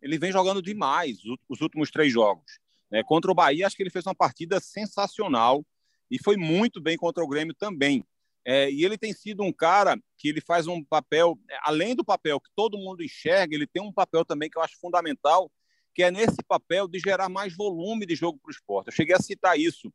ele 0.02 0.18
vem 0.18 0.32
jogando 0.32 0.62
demais 0.62 1.20
os 1.48 1.62
últimos 1.62 1.92
três 1.92 2.12
jogos. 2.12 2.60
Né? 2.89 3.04
Contra 3.04 3.32
o 3.32 3.36
Bahia, 3.36 3.68
acho 3.68 3.76
que 3.76 3.84
ele 3.84 3.89
fez 3.89 4.06
uma 4.06 4.16
partida 4.16 4.60
sensacional 4.60 5.64
e 6.10 6.22
foi 6.22 6.36
muito 6.36 6.82
bem 6.82 6.98
contra 6.98 7.24
o 7.24 7.28
Grêmio 7.28 7.54
também. 7.54 8.04
É, 8.44 8.72
e 8.72 8.84
ele 8.84 8.98
tem 8.98 9.14
sido 9.14 9.44
um 9.44 9.54
cara 9.54 9.96
que 10.18 10.30
ele 10.30 10.42
faz 10.42 10.66
um 10.66 10.84
papel, 10.84 11.39
além 11.62 11.96
do 11.96 12.04
papel 12.04 12.39
que 12.39 12.50
todo 12.56 12.78
mundo 12.78 13.04
enxerga, 13.04 13.54
ele 13.54 13.68
tem 13.68 13.84
um 13.84 13.94
papel 13.94 14.26
também 14.26 14.50
que 14.50 14.58
eu 14.58 14.64
acho 14.64 14.80
fundamental, 14.80 15.52
que 15.94 16.02
é 16.02 16.10
nesse 16.10 16.38
papel 16.48 16.88
de 16.88 16.98
gerar 16.98 17.30
mais 17.30 17.56
volume 17.56 18.06
de 18.06 18.16
jogo 18.16 18.39
para 18.42 18.50
o 18.50 18.52
esporte. 18.52 18.88
Eu 18.88 18.94
cheguei 18.94 19.14
a 19.16 19.22
citar 19.22 19.60
isso 19.60 19.94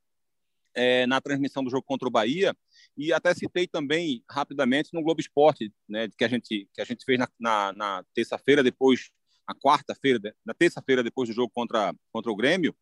é, 0.77 1.07
na 1.07 1.21
transmissão 1.21 1.65
do 1.65 1.71
jogo 1.71 1.83
contra 1.83 2.07
o 2.07 2.11
Bahia 2.11 2.55
e 2.97 3.13
até 3.13 3.35
citei 3.35 3.67
também 3.67 4.23
rapidamente 4.31 4.91
no 4.93 5.03
Globo 5.03 5.21
Esporte, 5.21 5.73
né, 5.89 6.09
que 6.17 6.25
a 6.25 6.29
gente 6.29 6.69
que 6.73 6.81
a 6.81 6.85
gente 6.85 7.05
fez 7.05 7.19
na, 7.19 7.29
na, 7.41 7.73
na 7.73 8.05
terça-feira 8.15 8.63
depois, 8.63 9.11
na 9.49 9.55
quarta-feira, 9.55 10.21
na 10.45 10.55
terça-feira 10.55 11.03
depois 11.03 11.29
do 11.29 11.35
jogo 11.35 11.51
contra 11.53 11.95
contra 12.13 12.31
o 12.31 12.37
Grêmio, 12.37 12.77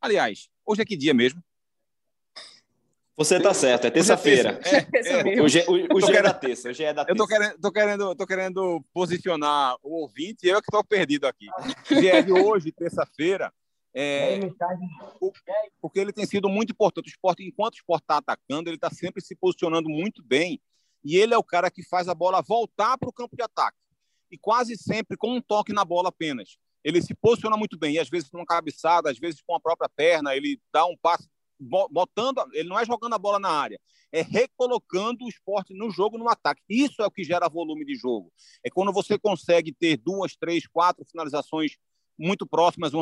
Aliás, 0.00 0.48
hoje 0.64 0.82
é 0.82 0.84
que 0.84 0.96
dia 0.96 1.12
mesmo? 1.12 1.42
Você 3.16 3.36
está 3.36 3.52
certo, 3.52 3.84
é 3.84 3.90
terça-feira. 3.90 4.60
É, 4.64 5.34
é, 5.34 5.42
hoje, 5.42 5.64
hoje 5.92 6.16
é 6.16 6.22
da 6.22 6.32
terça, 6.32 6.68
hoje 6.68 6.84
é 6.84 6.94
da 6.94 7.04
terça. 7.04 7.12
Eu 7.12 7.16
tô 7.16 7.26
querendo, 7.26 7.60
tô 7.60 7.72
querendo, 7.72 8.14
tô 8.14 8.26
querendo 8.26 8.84
posicionar 8.94 9.74
o 9.82 10.02
ouvinte 10.02 10.46
e 10.46 10.48
eu 10.48 10.62
que 10.62 10.68
estou 10.68 10.84
perdido 10.84 11.26
aqui. 11.26 11.46
Dia 11.88 12.18
é 12.18 12.22
de 12.22 12.32
hoje, 12.32 12.70
terça-feira, 12.70 13.52
é, 14.00 14.40
porque 15.80 15.98
ele 15.98 16.12
tem 16.12 16.26
sido 16.26 16.48
muito 16.48 16.72
importante. 16.72 17.06
O 17.06 17.10
esporte, 17.10 17.42
enquanto 17.42 17.74
o 17.74 17.76
esporte 17.78 18.02
está 18.02 18.18
atacando, 18.18 18.68
ele 18.68 18.76
está 18.76 18.90
sempre 18.90 19.22
se 19.22 19.34
posicionando 19.34 19.88
muito 19.88 20.22
bem. 20.22 20.60
E 21.04 21.16
ele 21.16 21.34
é 21.34 21.38
o 21.38 21.44
cara 21.44 21.70
que 21.70 21.82
faz 21.82 22.08
a 22.08 22.14
bola 22.14 22.42
voltar 22.42 22.96
para 22.98 23.08
o 23.08 23.12
campo 23.12 23.36
de 23.36 23.42
ataque. 23.42 23.78
E 24.30 24.38
quase 24.38 24.76
sempre 24.76 25.16
com 25.16 25.34
um 25.34 25.40
toque 25.40 25.72
na 25.72 25.84
bola 25.84 26.10
apenas 26.10 26.58
ele 26.84 27.02
se 27.02 27.14
posiciona 27.14 27.56
muito 27.56 27.78
bem, 27.78 27.94
e 27.94 27.98
às 27.98 28.08
vezes 28.08 28.28
com 28.28 28.38
uma 28.38 28.46
cabeçada, 28.46 29.10
às 29.10 29.18
vezes 29.18 29.42
com 29.42 29.54
a 29.54 29.60
própria 29.60 29.88
perna, 29.88 30.34
ele 30.34 30.60
dá 30.72 30.86
um 30.86 30.96
passe 30.96 31.28
botando, 31.90 32.40
ele 32.52 32.68
não 32.68 32.78
é 32.78 32.84
jogando 32.84 33.14
a 33.14 33.18
bola 33.18 33.38
na 33.38 33.50
área, 33.50 33.80
é 34.12 34.22
recolocando 34.22 35.24
o 35.24 35.28
esporte 35.28 35.74
no 35.74 35.90
jogo, 35.90 36.16
no 36.16 36.28
ataque. 36.28 36.62
Isso 36.68 37.02
é 37.02 37.06
o 37.06 37.10
que 37.10 37.24
gera 37.24 37.48
volume 37.48 37.84
de 37.84 37.94
jogo. 37.96 38.32
É 38.64 38.70
quando 38.70 38.92
você 38.92 39.18
consegue 39.18 39.72
ter 39.72 39.96
duas, 39.96 40.36
três, 40.36 40.66
quatro 40.66 41.04
finalizações 41.04 41.76
muito 42.18 42.46
próximas 42.46 42.92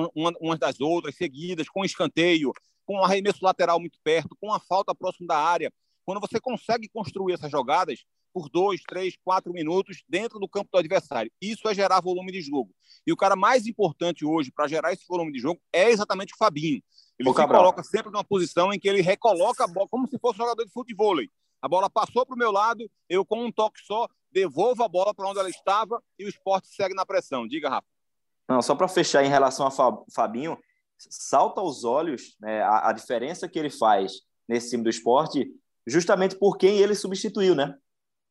umas 0.41 0.59
das 0.59 0.81
outras, 0.81 1.17
seguidas, 1.17 1.69
com 1.69 1.85
escanteio, 1.85 2.53
com 2.85 2.97
um 2.97 3.05
arremesso 3.05 3.45
lateral 3.45 3.81
muito 3.81 3.99
perto, 4.05 4.37
com 4.41 4.53
a 4.53 4.61
falta 4.61 4.95
próximo 4.95 5.27
da 5.27 5.39
área. 5.39 5.73
Quando 6.05 6.21
você 6.21 6.39
consegue 6.39 6.89
construir 6.89 7.35
essas 7.35 7.51
jogadas, 7.51 8.05
por 8.37 8.51
dois, 8.51 8.83
três, 8.87 9.17
quatro 9.25 9.51
minutos 9.51 10.05
dentro 10.07 10.39
do 10.39 10.47
campo 10.47 10.69
do 10.71 10.77
adversário. 10.79 11.33
Isso 11.41 11.67
é 11.71 11.75
gerar 11.75 12.03
volume 12.03 12.31
de 12.31 12.43
jogo. 12.43 12.71
E 13.07 13.11
o 13.11 13.17
cara 13.17 13.35
mais 13.35 13.67
importante 13.67 14.27
hoje 14.27 14.53
para 14.53 14.69
gerar 14.69 14.93
esse 14.93 15.07
volume 15.09 15.33
de 15.33 15.39
jogo 15.39 15.59
é 15.73 15.89
exatamente 15.89 16.35
o 16.35 16.37
Fabinho. 16.37 16.83
Ele 17.19 17.31
se 17.31 17.35
Cabral. 17.35 17.63
coloca 17.63 17.83
sempre 17.83 18.13
numa 18.13 18.23
posição 18.23 18.75
em 18.75 18.79
que 18.79 18.87
ele 18.87 19.01
recoloca 19.01 19.65
a 19.65 19.67
bola 19.67 19.89
como 19.89 20.07
se 20.07 20.19
fosse 20.19 20.35
um 20.35 20.45
jogador 20.45 20.67
de 20.67 20.71
futebol. 20.71 21.17
A 21.63 21.67
bola 21.67 21.89
passou 21.89 22.27
para 22.27 22.35
o 22.35 22.39
meu 22.39 22.53
lado, 22.53 22.87
eu 23.09 23.25
com 23.25 23.43
um 23.43 23.51
toque 23.51 23.81
só 23.81 24.07
devolvo 24.31 24.85
a 24.85 24.89
bola 24.89 25.15
para 25.15 25.27
onde 25.27 25.39
ela 25.39 25.49
estava 25.49 26.03
e 26.19 26.27
o 26.27 26.29
esporte 26.29 26.69
segue 26.69 26.95
na 26.95 27.07
pressão. 27.07 27.49
Diga, 27.49 27.71
Rafa. 27.71 27.96
Não, 28.49 28.63
só 28.63 28.75
para 28.75 28.89
fechar 28.89 29.25
em 29.25 29.29
relação 29.29 29.67
a 29.67 29.71
Fabinho, 30.15 30.59
salta 30.99 31.61
aos 31.61 31.85
olhos 31.85 32.37
né, 32.41 32.63
a, 32.63 32.91
a 32.91 32.93
diferença 32.93 33.49
que 33.49 33.59
ele 33.59 33.71
faz 33.71 34.21
nesse 34.49 34.71
time 34.71 34.85
do 34.85 34.91
esporte, 34.91 35.51
justamente 35.87 36.37
por 36.37 36.57
quem 36.57 36.79
ele 36.79 36.95
substituiu, 36.95 37.55
né? 37.55 37.75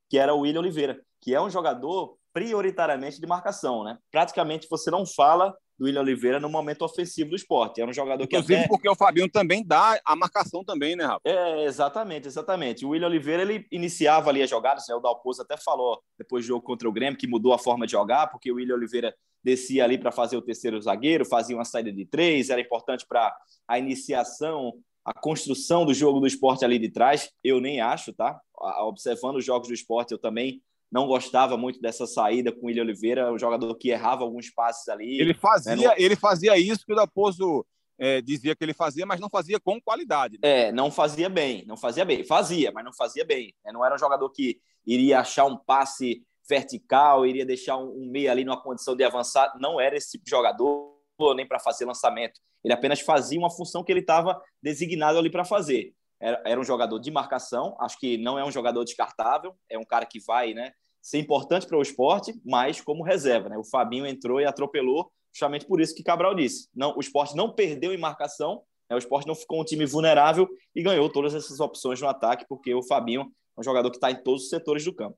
que 0.10 0.18
era 0.18 0.34
o 0.34 0.40
William 0.40 0.62
Oliveira, 0.62 1.00
que 1.22 1.34
é 1.34 1.42
um 1.42 1.50
jogador 1.50 2.18
prioritariamente 2.34 3.20
de 3.20 3.28
marcação, 3.28 3.84
né? 3.84 3.98
Praticamente 4.12 4.68
você 4.70 4.92
não 4.92 5.06
fala 5.06 5.56
do 5.78 5.86
William 5.86 6.02
Oliveira 6.02 6.40
no 6.40 6.50
momento 6.50 6.84
ofensivo 6.84 7.30
do 7.30 7.36
esporte. 7.36 7.82
É 7.82 7.86
um 7.86 7.94
jogador 7.94 8.24
Inclusive 8.24 8.48
que 8.48 8.60
até... 8.60 8.68
porque 8.68 8.90
o 8.90 8.96
Fabinho 8.96 9.30
também 9.30 9.66
dá 9.66 10.00
a 10.06 10.16
marcação 10.16 10.64
também, 10.64 10.96
né, 10.96 11.06
Rafa? 11.06 11.22
É, 11.26 11.64
exatamente, 11.66 12.28
exatamente. 12.28 12.86
O 12.86 12.90
William 12.90 13.08
Oliveira, 13.08 13.42
ele 13.42 13.66
iniciava 13.72 14.30
ali 14.30 14.42
as 14.42 14.50
jogadas, 14.50 14.86
né? 14.88 14.96
o 14.96 15.00
Dalpozo 15.00 15.42
até 15.42 15.58
falou 15.58 16.02
depois 16.18 16.44
do 16.44 16.48
jogo 16.48 16.62
contra 16.62 16.88
o 16.88 16.92
Grêmio 16.92 17.18
que 17.18 17.28
mudou 17.28 17.54
a 17.54 17.60
forma 17.60 17.86
de 17.86 17.94
jogar, 17.94 18.28
porque 18.28 18.52
o 18.52 18.56
William 18.56 18.76
Oliveira 18.76 19.14
descia 19.46 19.84
ali 19.84 19.98
para 19.98 20.12
fazer 20.12 20.36
o 20.36 20.42
terceiro 20.42 20.82
zagueiro, 20.82 21.24
fazia 21.24 21.56
uma 21.56 21.64
saída 21.64 21.94
de 21.94 22.06
três, 22.06 22.50
era 22.50 22.60
importante 22.60 23.06
para 23.08 23.34
a 23.68 23.78
iniciação 23.78 24.74
a 25.06 25.14
construção 25.14 25.86
do 25.86 25.94
jogo 25.94 26.20
do 26.20 26.26
esporte 26.26 26.66
ali 26.66 26.80
de 26.80 26.90
trás, 26.90 27.30
eu 27.44 27.62
nem 27.62 27.80
acho, 27.80 28.12
tá? 28.12 28.42
Observando 28.88 29.36
os 29.36 29.46
jogos 29.46 29.68
do 29.68 29.74
esporte, 29.74 30.12
eu 30.12 30.18
também 30.18 30.64
não 30.92 31.06
gostava 31.06 31.56
muito 31.56 31.80
dessa 31.80 32.08
saída 32.08 32.52
com 32.52 32.62
o 32.62 32.66
William 32.66 32.82
Oliveira, 32.82 33.32
o 33.32 33.38
jogador 33.38 33.76
que 33.76 33.90
errava 33.90 34.24
alguns 34.24 34.50
passes 34.50 34.88
ali. 34.88 35.22
Ele 35.22 35.36
fazia, 35.36 35.76
né? 35.76 35.94
ele 35.98 36.16
fazia 36.16 36.58
isso 36.58 36.84
que 36.84 36.94
o 36.94 36.96
Daposo 36.96 37.64
é, 38.00 38.20
dizia 38.20 38.56
que 38.56 38.64
ele 38.64 38.74
fazia, 38.74 39.06
mas 39.06 39.20
não 39.20 39.30
fazia 39.30 39.60
com 39.60 39.80
qualidade. 39.80 40.40
Né? 40.42 40.68
É, 40.68 40.72
não 40.72 40.90
fazia 40.90 41.30
bem, 41.30 41.64
não 41.68 41.78
fazia 41.78 42.04
bem. 42.04 42.24
Fazia, 42.24 42.72
mas 42.72 42.84
não 42.84 42.94
fazia 42.94 43.24
bem. 43.24 43.54
Né? 43.64 43.72
Não 43.72 43.86
era 43.86 43.94
um 43.94 44.00
jogador 44.00 44.28
que 44.32 44.60
iria 44.88 45.20
achar 45.20 45.46
um 45.46 45.56
passe 45.58 46.24
vertical, 46.48 47.26
iria 47.26 47.46
deixar 47.46 47.78
um, 47.78 47.90
um 47.90 48.10
meio 48.10 48.32
ali 48.32 48.44
numa 48.44 48.62
condição 48.62 48.96
de 48.96 49.04
avançar. 49.04 49.54
Não 49.60 49.80
era 49.80 49.96
esse 49.96 50.12
tipo 50.12 50.26
de 50.26 50.32
jogador, 50.32 50.96
nem 51.36 51.48
para 51.48 51.60
fazer 51.60 51.86
lançamento. 51.86 52.40
Ele 52.64 52.74
apenas 52.74 53.00
fazia 53.00 53.40
uma 53.40 53.50
função 53.50 53.84
que 53.84 53.92
ele 53.92 54.00
estava 54.00 54.42
designado 54.62 55.18
ali 55.18 55.30
para 55.30 55.46
fazer. 55.46 55.94
Era, 56.20 56.42
era, 56.46 56.60
um 56.60 56.64
jogador 56.64 57.00
de 57.00 57.12
marcação, 57.12 57.76
acho 57.80 58.00
que 58.00 58.18
não 58.18 58.40
é 58.40 58.46
um 58.46 58.52
jogador 58.52 58.84
descartável, 58.84 59.54
é 59.70 59.78
um 59.78 59.84
cara 59.84 60.06
que 60.06 60.20
vai 60.20 60.54
né, 60.54 60.72
ser 61.02 61.20
importante 61.20 61.68
para 61.68 61.78
o 61.78 61.82
esporte, 61.82 62.34
mas 62.44 62.82
como 62.82 63.04
reserva. 63.04 63.50
Né? 63.50 63.58
O 63.58 63.64
Fabinho 63.64 64.06
entrou 64.06 64.40
e 64.40 64.46
atropelou, 64.46 65.12
justamente 65.34 65.66
por 65.66 65.82
isso 65.82 65.94
que 65.94 66.04
Cabral 66.04 66.34
disse. 66.34 66.70
Não, 66.74 66.96
o 66.96 67.00
esporte 67.00 67.36
não 67.36 67.54
perdeu 67.54 67.94
em 67.94 67.98
marcação, 67.98 68.64
né, 68.90 68.96
o 68.96 69.00
esporte 69.00 69.28
não 69.28 69.36
ficou 69.36 69.62
um 69.62 69.66
time 69.66 69.86
vulnerável 69.86 70.48
e 70.74 70.82
ganhou 70.82 71.10
todas 71.10 71.36
essas 71.36 71.60
opções 71.60 72.02
no 72.02 72.08
ataque, 72.08 72.46
porque 72.48 72.74
o 72.74 72.82
Fabinho 72.82 73.22
é 73.22 73.60
um 73.60 73.64
jogador 73.64 73.92
que 73.92 73.98
está 73.98 74.10
em 74.10 74.24
todos 74.24 74.44
os 74.44 74.50
setores 74.50 74.84
do 74.84 74.94
campo. 74.94 75.18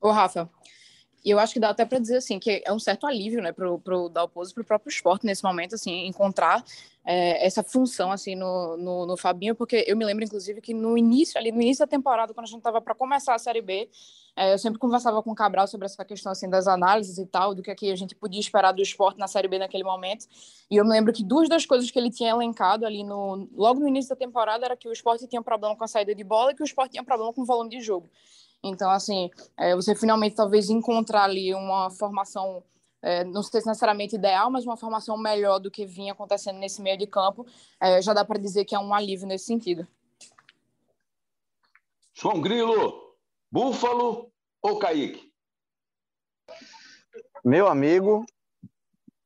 Ô, 0.00 0.10
Rafa, 0.10 0.48
E 1.24 1.30
eu 1.30 1.38
acho 1.40 1.52
que 1.52 1.60
dá 1.60 1.70
até 1.70 1.84
para 1.84 1.98
dizer 1.98 2.18
assim 2.18 2.38
que 2.38 2.62
é 2.64 2.72
um 2.72 2.78
certo 2.78 3.06
alívio, 3.06 3.42
né, 3.42 3.52
para 3.52 3.68
o 3.68 4.08
Dalpozo, 4.08 4.54
para 4.54 4.62
o 4.62 4.64
próprio 4.64 4.90
esporte 4.90 5.26
nesse 5.26 5.42
momento, 5.42 5.74
assim, 5.74 6.06
encontrar 6.06 6.64
é, 7.04 7.44
essa 7.46 7.62
função 7.62 8.12
assim 8.12 8.34
no, 8.34 8.76
no, 8.76 9.06
no, 9.06 9.16
Fabinho, 9.16 9.54
porque 9.54 9.84
eu 9.86 9.96
me 9.96 10.04
lembro 10.04 10.24
inclusive 10.24 10.60
que 10.60 10.74
no 10.74 10.98
início 10.98 11.38
ali 11.38 11.52
no 11.52 11.62
início 11.62 11.84
da 11.84 11.88
temporada, 11.88 12.34
quando 12.34 12.44
a 12.44 12.48
gente 12.48 12.58
estava 12.58 12.80
para 12.80 12.94
começar 12.94 13.34
a 13.34 13.38
Série 13.38 13.62
B, 13.62 13.88
é, 14.36 14.52
eu 14.52 14.58
sempre 14.58 14.78
conversava 14.78 15.22
com 15.22 15.30
o 15.32 15.34
Cabral 15.34 15.66
sobre 15.66 15.86
essa 15.86 16.04
questão 16.04 16.30
assim 16.30 16.48
das 16.50 16.68
análises 16.68 17.16
e 17.18 17.26
tal, 17.26 17.54
do 17.54 17.62
que, 17.62 17.70
é 17.70 17.74
que 17.74 17.90
a 17.90 17.96
gente 17.96 18.14
podia 18.14 18.40
esperar 18.40 18.72
do 18.72 18.82
esporte 18.82 19.18
na 19.18 19.26
Série 19.26 19.48
B 19.48 19.58
naquele 19.58 19.82
momento. 19.84 20.26
E 20.70 20.76
eu 20.76 20.84
me 20.84 20.90
lembro 20.90 21.12
que 21.12 21.24
duas 21.24 21.48
das 21.48 21.64
coisas 21.64 21.90
que 21.90 21.98
ele 21.98 22.10
tinha 22.10 22.30
elencado 22.30 22.84
ali 22.84 23.02
no 23.02 23.48
logo 23.54 23.80
no 23.80 23.88
início 23.88 24.10
da 24.10 24.16
temporada 24.16 24.64
era 24.64 24.76
que 24.76 24.88
o 24.88 24.92
esporte 24.92 25.26
tinha 25.26 25.42
problema 25.42 25.74
com 25.74 25.84
a 25.84 25.88
saída 25.88 26.14
de 26.14 26.22
bola 26.22 26.52
e 26.52 26.54
que 26.54 26.62
o 26.62 26.64
esporte 26.64 26.92
tinha 26.92 27.04
problema 27.04 27.32
com 27.32 27.42
o 27.42 27.46
volume 27.46 27.70
de 27.70 27.80
jogo. 27.80 28.08
Então, 28.68 28.90
assim, 28.90 29.30
é, 29.56 29.74
você 29.74 29.94
finalmente 29.94 30.36
talvez 30.36 30.68
encontrar 30.68 31.24
ali 31.24 31.54
uma 31.54 31.90
formação, 31.90 32.62
é, 33.02 33.24
não 33.24 33.42
sei 33.42 33.60
se 33.60 33.66
necessariamente 33.66 34.16
ideal, 34.16 34.50
mas 34.50 34.64
uma 34.64 34.76
formação 34.76 35.16
melhor 35.16 35.58
do 35.58 35.70
que 35.70 35.86
vinha 35.86 36.12
acontecendo 36.12 36.58
nesse 36.58 36.82
meio 36.82 36.98
de 36.98 37.06
campo, 37.06 37.46
é, 37.80 38.00
já 38.02 38.12
dá 38.12 38.24
para 38.24 38.38
dizer 38.38 38.64
que 38.64 38.74
é 38.74 38.78
um 38.78 38.94
alívio 38.94 39.26
nesse 39.26 39.46
sentido. 39.46 39.86
João 42.14 42.40
Grilo, 42.40 43.14
Búfalo 43.50 44.30
ou 44.62 44.78
Kaique? 44.78 45.30
Meu 47.44 47.68
amigo, 47.68 48.24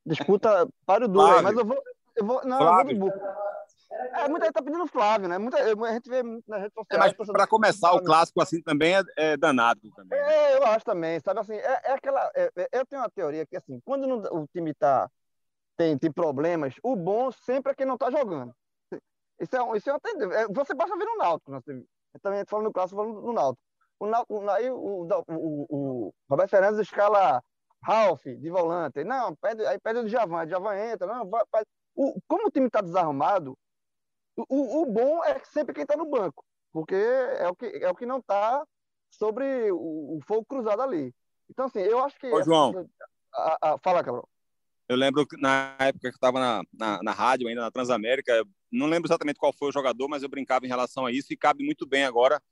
disputa 0.04 0.68
para 0.84 1.04
o 1.06 1.08
duro, 1.08 1.42
mas 1.42 1.56
eu 1.56 1.64
vou, 1.64 1.82
eu 2.16 2.26
vou, 2.26 2.44
não, 2.44 2.60
eu 2.60 2.74
vou 2.74 2.84
do 2.84 3.00
Búfalo. 3.00 3.49
É, 4.00 4.28
muita 4.28 4.46
gente 4.46 4.54
tá 4.54 4.62
pedindo 4.62 4.86
Flávio, 4.86 5.28
né? 5.28 5.38
Muita, 5.38 5.58
a 5.58 5.92
gente 5.92 6.08
vê 6.08 6.22
na 6.46 6.58
rede 6.58 6.74
social. 6.74 6.86
É, 6.90 6.98
mas 6.98 7.12
para 7.12 7.46
começar 7.46 7.92
o 7.92 8.02
clássico 8.02 8.40
assim 8.40 8.62
também 8.62 8.96
é, 8.96 9.02
é 9.16 9.36
danado. 9.36 9.80
Também. 9.94 10.18
Né? 10.18 10.34
É, 10.34 10.56
eu 10.56 10.66
acho 10.66 10.84
também. 10.84 11.20
Sabe 11.20 11.40
assim, 11.40 11.54
é, 11.54 11.80
é 11.84 11.92
aquela. 11.92 12.30
É, 12.34 12.50
é, 12.56 12.68
eu 12.72 12.86
tenho 12.86 13.02
uma 13.02 13.10
teoria 13.10 13.46
que 13.46 13.56
assim, 13.56 13.80
quando 13.84 14.06
não, 14.06 14.18
o 14.42 14.46
time 14.48 14.74
tá, 14.74 15.10
tem, 15.76 15.96
tem 15.98 16.10
problemas, 16.10 16.74
o 16.82 16.96
bom 16.96 17.30
sempre 17.30 17.72
é 17.72 17.74
quem 17.74 17.86
não 17.86 17.98
tá 17.98 18.10
jogando. 18.10 18.54
Isso 19.40 19.56
é, 19.56 19.76
isso 19.76 19.88
é 19.88 19.92
uma 19.92 20.00
tendência. 20.00 20.48
Você 20.50 20.74
basta 20.74 20.96
ver 20.96 21.04
no 21.04 21.16
Náutico. 21.16 21.50
Né? 21.50 21.60
Também 22.22 22.44
falando 22.46 22.66
no 22.66 22.72
clássico, 22.72 23.00
falando 23.00 23.20
no 23.22 23.32
Náutico. 23.32 23.62
O, 23.98 24.06
Náutico, 24.06 24.50
aí 24.50 24.70
o, 24.70 24.76
o, 24.76 25.08
o, 25.28 25.66
o 25.68 26.14
Roberto 26.28 26.50
Fernandes 26.50 26.80
escala 26.80 27.42
Ralph 27.82 28.24
de 28.24 28.50
volante. 28.50 29.02
Não, 29.04 29.34
pede, 29.36 29.64
aí 29.66 29.78
pede 29.78 30.00
o 30.00 30.08
Javan. 30.08 30.46
Javan 30.46 30.76
entra. 30.76 31.06
Não, 31.06 31.28
vai, 31.28 31.42
vai. 31.50 31.64
O, 31.94 32.20
como 32.28 32.48
o 32.48 32.50
time 32.50 32.66
está 32.66 32.80
desarrumado, 32.80 33.56
o, 34.48 34.82
o 34.82 34.86
bom 34.86 35.24
é 35.24 35.38
sempre 35.44 35.74
quem 35.74 35.82
está 35.82 35.96
no 35.96 36.06
banco, 36.06 36.44
porque 36.72 36.94
é 36.94 37.48
o 37.48 37.54
que, 37.54 37.66
é 37.66 37.90
o 37.90 37.94
que 37.94 38.06
não 38.06 38.18
está 38.18 38.64
sobre 39.10 39.70
o, 39.72 40.16
o, 40.16 40.20
fogo 40.26 40.44
cruzado 40.44 40.82
ali. 40.82 41.14
Então, 41.48 41.66
assim, 41.66 41.80
eu 41.80 42.02
acho 42.04 42.18
que. 42.18 42.26
Ô, 42.28 42.42
João. 42.42 42.88
A, 43.34 43.72
a, 43.72 43.78
fala, 43.78 44.04
Cabral. 44.04 44.28
Eu 44.88 44.96
lembro 44.96 45.26
que 45.26 45.40
na 45.40 45.76
época 45.78 46.10
que 46.10 46.16
estava 46.16 46.40
na, 46.40 46.62
na, 46.72 47.02
na, 47.02 47.12
rádio, 47.12 47.46
ainda 47.46 47.60
na 47.60 47.70
Transamérica, 47.70 48.44
não 48.72 48.86
lembro 48.86 49.06
exatamente 49.06 49.38
qual 49.38 49.52
foi 49.52 49.68
o 49.68 49.72
jogador, 49.72 50.08
mas 50.08 50.22
eu 50.22 50.28
brincava 50.28 50.66
em 50.66 50.68
relação 50.68 51.06
a 51.06 51.12
isso 51.12 51.32
e 51.32 51.36
cabe 51.36 51.64
muito 51.64 51.86
bem 51.86 52.04
agora 52.04 52.42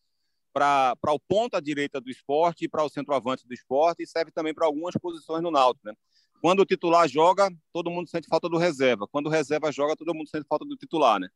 para 0.53 0.97
o 1.09 1.18
ponta 1.18 1.61
direita 1.61 2.01
do 2.01 2.11
esporte 2.11 2.64
e 2.64 2.68
para 2.68 2.84
o 2.84 2.89
centroavante 2.89 3.47
do 3.47 3.55
esporte 3.55 4.03
e 4.03 4.07
serve 4.07 4.30
também 4.30 4.55
para 4.55 4.66
algumas 4.66 4.95
posições 4.95 5.43
no 5.43 5.51
Náutico, 5.51 5.86
né? 5.86 5.95
Quando 6.41 6.61
o 6.61 6.64
titular 6.64 7.09
joga, 7.09 7.51
todo 7.72 7.91
mundo 7.91 8.09
sente 8.09 8.28
falta 8.28 8.49
do 8.49 8.57
reserva. 8.57 9.09
Quando 9.09 9.26
o 9.26 9.30
reserva 9.30 9.72
joga, 9.72 9.97
todo 9.97 10.14
mundo 10.14 10.28
sente 10.28 10.47
falta 10.49 10.64
do 10.64 10.76
titular, 10.76 11.18
né? 11.18 11.28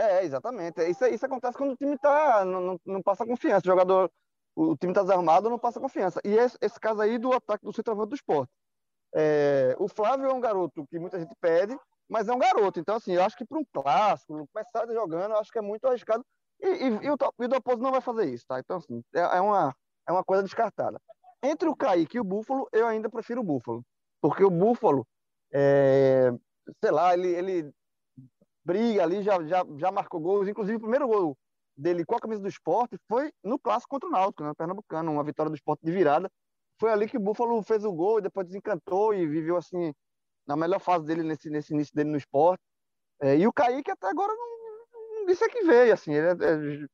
É, 0.00 0.24
exatamente. 0.24 0.82
Isso, 0.88 1.04
isso 1.06 1.26
acontece 1.26 1.58
quando 1.58 1.72
o 1.72 1.76
time 1.76 1.98
tá, 1.98 2.42
não, 2.42 2.60
não, 2.60 2.80
não 2.86 3.02
passa 3.02 3.26
confiança. 3.26 3.60
O 3.66 3.70
jogador, 3.70 4.10
o, 4.56 4.74
time 4.74 4.92
está 4.92 5.02
desarmado, 5.02 5.50
não 5.50 5.58
passa 5.58 5.78
confiança. 5.78 6.18
E 6.24 6.30
esse, 6.30 6.56
esse 6.62 6.80
caso 6.80 7.02
aí 7.02 7.18
do 7.18 7.34
ataque 7.34 7.66
do 7.66 7.72
centroavante 7.72 8.08
do 8.08 8.14
esporte. 8.14 8.50
É, 9.14 9.76
o 9.78 9.88
Flávio 9.88 10.30
é 10.30 10.32
um 10.32 10.40
garoto 10.40 10.86
que 10.86 10.98
muita 10.98 11.18
gente 11.20 11.34
pede, 11.38 11.78
mas 12.08 12.28
é 12.28 12.32
um 12.32 12.38
garoto. 12.38 12.80
Então, 12.80 12.96
assim, 12.96 13.12
eu 13.12 13.22
acho 13.22 13.36
que 13.36 13.44
para 13.44 13.58
um 13.58 13.64
clássico, 13.74 14.48
começar 14.50 14.86
jogando, 14.90 15.32
eu 15.32 15.38
acho 15.38 15.52
que 15.52 15.58
é 15.58 15.62
muito 15.62 15.86
arriscado. 15.86 16.24
E, 16.62 16.66
e, 16.66 16.86
e 16.86 17.10
o, 17.10 17.16
e 17.38 17.44
o 17.44 17.48
Dalpozo 17.48 17.82
não 17.82 17.92
vai 17.92 18.00
fazer 18.00 18.24
isso, 18.32 18.46
tá? 18.48 18.58
Então, 18.58 18.78
assim, 18.78 19.02
é, 19.14 19.20
é, 19.20 19.40
uma, 19.40 19.74
é 20.08 20.12
uma 20.12 20.24
coisa 20.24 20.42
descartada. 20.42 20.98
Entre 21.42 21.68
o 21.68 21.76
Kaique 21.76 22.16
e 22.16 22.20
o 22.20 22.24
Búfalo, 22.24 22.66
eu 22.72 22.86
ainda 22.86 23.10
prefiro 23.10 23.42
o 23.42 23.44
Búfalo. 23.44 23.82
Porque 24.18 24.44
o 24.44 24.50
Búfalo, 24.50 25.06
é, 25.52 26.30
sei 26.82 26.90
lá, 26.90 27.12
ele, 27.12 27.28
ele 27.28 27.74
briga 28.64 29.02
ali, 29.02 29.22
já, 29.22 29.42
já, 29.44 29.64
já 29.76 29.90
marcou 29.90 30.20
gols. 30.20 30.48
Inclusive, 30.48 30.76
o 30.76 30.80
primeiro 30.80 31.08
gol 31.08 31.36
dele 31.76 32.04
com 32.04 32.14
a 32.14 32.20
camisa 32.20 32.42
do 32.42 32.48
esporte 32.48 32.96
foi 33.08 33.32
no 33.42 33.58
clássico 33.58 33.90
contra 33.90 34.08
o 34.08 34.12
Náutico, 34.12 34.44
né? 34.44 34.52
Pernambucano, 34.56 35.12
uma 35.12 35.24
vitória 35.24 35.50
do 35.50 35.56
esporte 35.56 35.84
de 35.84 35.92
virada. 35.92 36.30
Foi 36.78 36.90
ali 36.90 37.08
que 37.08 37.16
o 37.16 37.20
Búfalo 37.20 37.62
fez 37.62 37.84
o 37.84 37.92
gol 37.92 38.18
e 38.18 38.22
depois 38.22 38.46
desencantou 38.46 39.14
e 39.14 39.26
viveu 39.26 39.56
assim 39.56 39.92
na 40.46 40.56
melhor 40.56 40.80
fase 40.80 41.04
dele 41.04 41.22
nesse, 41.22 41.48
nesse 41.50 41.72
início 41.72 41.94
dele 41.94 42.10
no 42.10 42.16
esporte. 42.16 42.62
É, 43.20 43.36
e 43.36 43.46
o 43.46 43.52
Kaique 43.52 43.90
até 43.90 44.08
agora 44.08 44.32
não, 44.32 45.20
não 45.20 45.26
disse 45.26 45.46
que 45.48 45.62
veio, 45.62 45.92
assim, 45.92 46.12
ele 46.12 46.26
é, 46.28 46.30
é, 46.30 46.86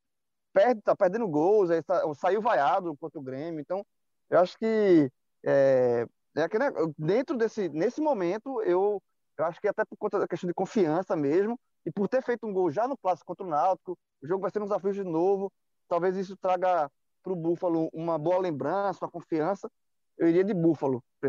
perde, 0.52 0.82
tá 0.82 0.96
perdendo 0.96 1.28
gols, 1.28 1.70
aí 1.70 1.82
tá, 1.82 2.02
saiu 2.14 2.40
vaiado 2.42 2.96
contra 2.96 3.18
o 3.18 3.22
Grêmio, 3.22 3.60
então 3.60 3.84
eu 4.28 4.40
acho 4.40 4.58
que 4.58 5.10
é, 5.44 6.06
é 6.36 6.42
aquele, 6.42 6.64
dentro 6.98 7.36
desse, 7.36 7.68
nesse 7.68 8.00
momento 8.00 8.60
eu 8.62 9.00
eu 9.38 9.44
acho 9.44 9.60
que 9.60 9.68
até 9.68 9.84
por 9.84 9.96
conta 9.96 10.18
da 10.18 10.26
questão 10.26 10.48
de 10.48 10.54
confiança 10.54 11.14
mesmo, 11.14 11.58
e 11.84 11.92
por 11.92 12.08
ter 12.08 12.22
feito 12.22 12.46
um 12.46 12.52
gol 12.52 12.70
já 12.70 12.88
no 12.88 12.96
clássico 12.96 13.26
contra 13.26 13.46
o 13.46 13.48
Náutico, 13.48 13.96
o 14.22 14.26
jogo 14.26 14.42
vai 14.42 14.50
ser 14.50 14.60
um 14.60 14.64
desafio 14.64 14.92
de 14.92 15.04
novo. 15.04 15.52
Talvez 15.88 16.16
isso 16.16 16.36
traga 16.36 16.90
para 17.22 17.32
o 17.32 17.36
Búfalo 17.36 17.88
uma 17.92 18.18
boa 18.18 18.38
lembrança, 18.38 19.04
uma 19.04 19.10
confiança. 19.10 19.70
Eu 20.18 20.28
iria 20.28 20.42
de 20.42 20.54
Búfalo 20.54 21.02
para 21.20 21.28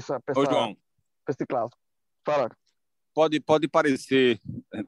esse 1.27 1.45
clássico. 1.45 1.81
Fala. 2.25 2.49
Pode, 3.13 3.39
pode 3.39 3.67
parecer 3.67 4.39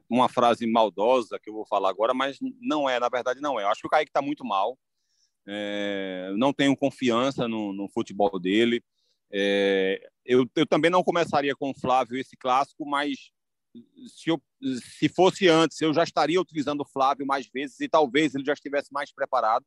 uma 0.08 0.28
frase 0.28 0.66
maldosa 0.66 1.38
que 1.38 1.50
eu 1.50 1.54
vou 1.54 1.66
falar 1.66 1.90
agora, 1.90 2.14
mas 2.14 2.38
não 2.60 2.88
é, 2.88 2.98
na 2.98 3.08
verdade 3.08 3.40
não 3.40 3.58
é. 3.58 3.64
Eu 3.64 3.68
acho 3.68 3.80
que 3.80 3.86
o 3.86 3.90
Kaique 3.90 4.10
está 4.10 4.22
muito 4.22 4.44
mal. 4.44 4.78
É, 5.46 6.32
não 6.36 6.52
tenho 6.52 6.76
confiança 6.76 7.48
no, 7.48 7.72
no 7.72 7.88
futebol 7.88 8.38
dele. 8.38 8.82
É, 9.32 10.00
eu, 10.24 10.48
eu 10.56 10.66
também 10.66 10.90
não 10.90 11.04
começaria 11.04 11.54
com 11.54 11.70
o 11.70 11.78
Flávio 11.78 12.18
esse 12.18 12.36
clássico, 12.36 12.84
mas 12.84 13.30
se, 14.08 14.30
eu, 14.30 14.42
se 14.98 15.08
fosse 15.08 15.48
antes, 15.48 15.80
eu 15.80 15.94
já 15.94 16.02
estaria 16.02 16.40
utilizando 16.40 16.80
o 16.80 16.88
Flávio 16.88 17.26
mais 17.26 17.48
vezes 17.48 17.80
e 17.80 17.88
talvez 17.88 18.34
ele 18.34 18.44
já 18.44 18.52
estivesse 18.52 18.92
mais 18.92 19.12
preparado. 19.12 19.64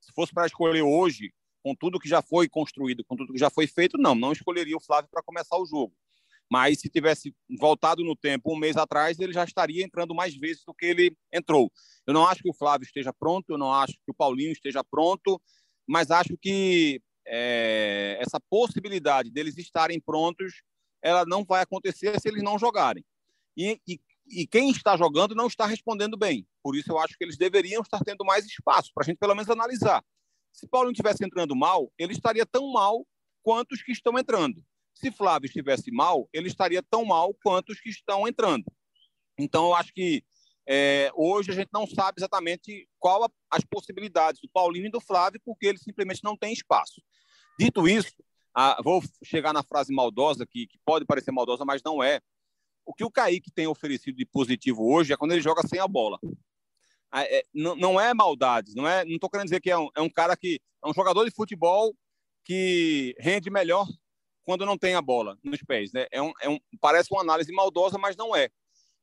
Se 0.00 0.12
fosse 0.12 0.32
para 0.32 0.46
escolher 0.46 0.82
hoje, 0.82 1.32
com 1.62 1.74
tudo 1.74 1.98
que 1.98 2.08
já 2.08 2.22
foi 2.22 2.48
construído, 2.48 3.04
com 3.04 3.16
tudo 3.16 3.32
que 3.32 3.38
já 3.38 3.50
foi 3.50 3.66
feito, 3.66 3.98
não, 3.98 4.14
não 4.14 4.32
escolheria 4.32 4.76
o 4.76 4.80
Flávio 4.80 5.10
para 5.10 5.22
começar 5.22 5.56
o 5.56 5.66
jogo. 5.66 5.94
Mas 6.50 6.80
se 6.80 6.88
tivesse 6.88 7.34
voltado 7.58 8.02
no 8.02 8.16
tempo 8.16 8.52
um 8.52 8.58
mês 8.58 8.76
atrás, 8.76 9.18
ele 9.20 9.32
já 9.32 9.44
estaria 9.44 9.84
entrando 9.84 10.14
mais 10.14 10.34
vezes 10.36 10.64
do 10.64 10.74
que 10.74 10.86
ele 10.86 11.16
entrou. 11.32 11.70
Eu 12.06 12.12
não 12.12 12.26
acho 12.26 12.42
que 12.42 12.50
o 12.50 12.54
Flávio 12.54 12.84
esteja 12.84 13.12
pronto, 13.12 13.50
eu 13.50 13.58
não 13.58 13.72
acho 13.72 13.92
que 13.92 14.10
o 14.10 14.14
Paulinho 14.14 14.50
esteja 14.50 14.82
pronto, 14.82 15.40
mas 15.86 16.10
acho 16.10 16.36
que 16.36 17.00
é, 17.32 18.18
essa 18.20 18.40
possibilidade 18.40 19.30
deles 19.30 19.56
estarem 19.56 20.00
prontos, 20.00 20.62
ela 21.00 21.24
não 21.24 21.44
vai 21.44 21.62
acontecer 21.62 22.20
se 22.20 22.28
eles 22.28 22.42
não 22.42 22.58
jogarem. 22.58 23.04
E, 23.56 23.80
e, 23.86 24.00
e, 24.28 24.46
quem 24.48 24.70
está 24.70 24.96
jogando 24.96 25.34
não 25.34 25.46
está 25.46 25.64
respondendo 25.64 26.16
bem. 26.16 26.46
Por 26.62 26.76
isso 26.76 26.90
eu 26.90 26.98
acho 26.98 27.16
que 27.16 27.22
eles 27.22 27.36
deveriam 27.36 27.82
estar 27.82 28.00
tendo 28.00 28.24
mais 28.24 28.44
espaço 28.44 28.90
para 28.92 29.04
a 29.04 29.06
gente 29.06 29.18
pelo 29.18 29.34
menos 29.34 29.48
analisar. 29.48 30.04
Se 30.52 30.66
Paulo 30.66 30.86
não 30.86 30.92
estivesse 30.92 31.24
entrando 31.24 31.54
mal, 31.54 31.92
ele 31.96 32.12
estaria 32.12 32.44
tão 32.44 32.72
mal 32.72 33.06
quanto 33.42 33.72
os 33.72 33.82
que 33.82 33.92
estão 33.92 34.18
entrando. 34.18 34.62
Se 34.92 35.12
Flávio 35.12 35.46
estivesse 35.46 35.90
mal, 35.92 36.28
ele 36.32 36.48
estaria 36.48 36.82
tão 36.82 37.04
mal 37.04 37.32
quanto 37.42 37.70
os 37.70 37.80
que 37.80 37.88
estão 37.88 38.26
entrando. 38.26 38.64
Então 39.38 39.66
eu 39.66 39.74
acho 39.74 39.92
que 39.92 40.24
é, 40.66 41.10
hoje 41.14 41.50
a 41.50 41.54
gente 41.54 41.70
não 41.72 41.86
sabe 41.86 42.20
exatamente 42.20 42.88
qual 42.98 43.24
a, 43.24 43.30
as 43.50 43.64
possibilidades 43.64 44.40
do 44.40 44.48
Paulinho 44.48 44.86
e 44.86 44.90
do 44.90 45.00
Flávio, 45.00 45.40
porque 45.44 45.66
eles 45.66 45.82
simplesmente 45.82 46.22
não 46.22 46.36
têm 46.36 46.52
espaço. 46.52 47.02
Dito 47.58 47.88
isso, 47.88 48.12
a, 48.54 48.80
vou 48.82 49.02
chegar 49.24 49.52
na 49.52 49.62
frase 49.62 49.92
maldosa, 49.92 50.46
que, 50.46 50.66
que, 50.66 50.78
pode 50.84 51.04
parecer 51.04 51.32
maldosa, 51.32 51.64
mas 51.64 51.82
não 51.82 52.02
é. 52.02 52.20
O 52.84 52.94
que 52.94 53.04
o 53.04 53.10
Kaique 53.10 53.50
tem 53.50 53.66
oferecido 53.66 54.16
de 54.16 54.26
positivo 54.26 54.90
hoje 54.92 55.12
é 55.12 55.16
quando 55.16 55.32
ele 55.32 55.40
joga 55.40 55.66
sem 55.66 55.78
a 55.78 55.88
bola. 55.88 56.18
É, 57.12 57.44
não, 57.52 57.74
não, 57.74 58.00
é 58.00 58.14
maldade, 58.14 58.74
não 58.74 58.86
é. 58.86 59.04
Não 59.04 59.14
estou 59.14 59.28
querendo 59.28 59.46
dizer 59.46 59.60
que 59.60 59.70
é 59.70 59.78
um, 59.78 59.88
é 59.96 60.00
um 60.00 60.10
cara 60.10 60.36
que 60.36 60.60
é 60.84 60.88
um 60.88 60.94
jogador 60.94 61.24
de 61.24 61.34
futebol 61.34 61.94
que 62.44 63.14
rende 63.18 63.50
melhor 63.50 63.86
quando 64.44 64.64
não 64.64 64.78
tem 64.78 64.94
a 64.94 65.02
bola 65.02 65.36
nos 65.42 65.60
pés. 65.62 65.92
Né? 65.92 66.06
É 66.10 66.22
um, 66.22 66.32
é 66.40 66.48
um, 66.48 66.58
parece 66.80 67.12
uma 67.12 67.20
análise 67.20 67.52
maldosa, 67.52 67.98
mas 67.98 68.16
não 68.16 68.34
é 68.34 68.48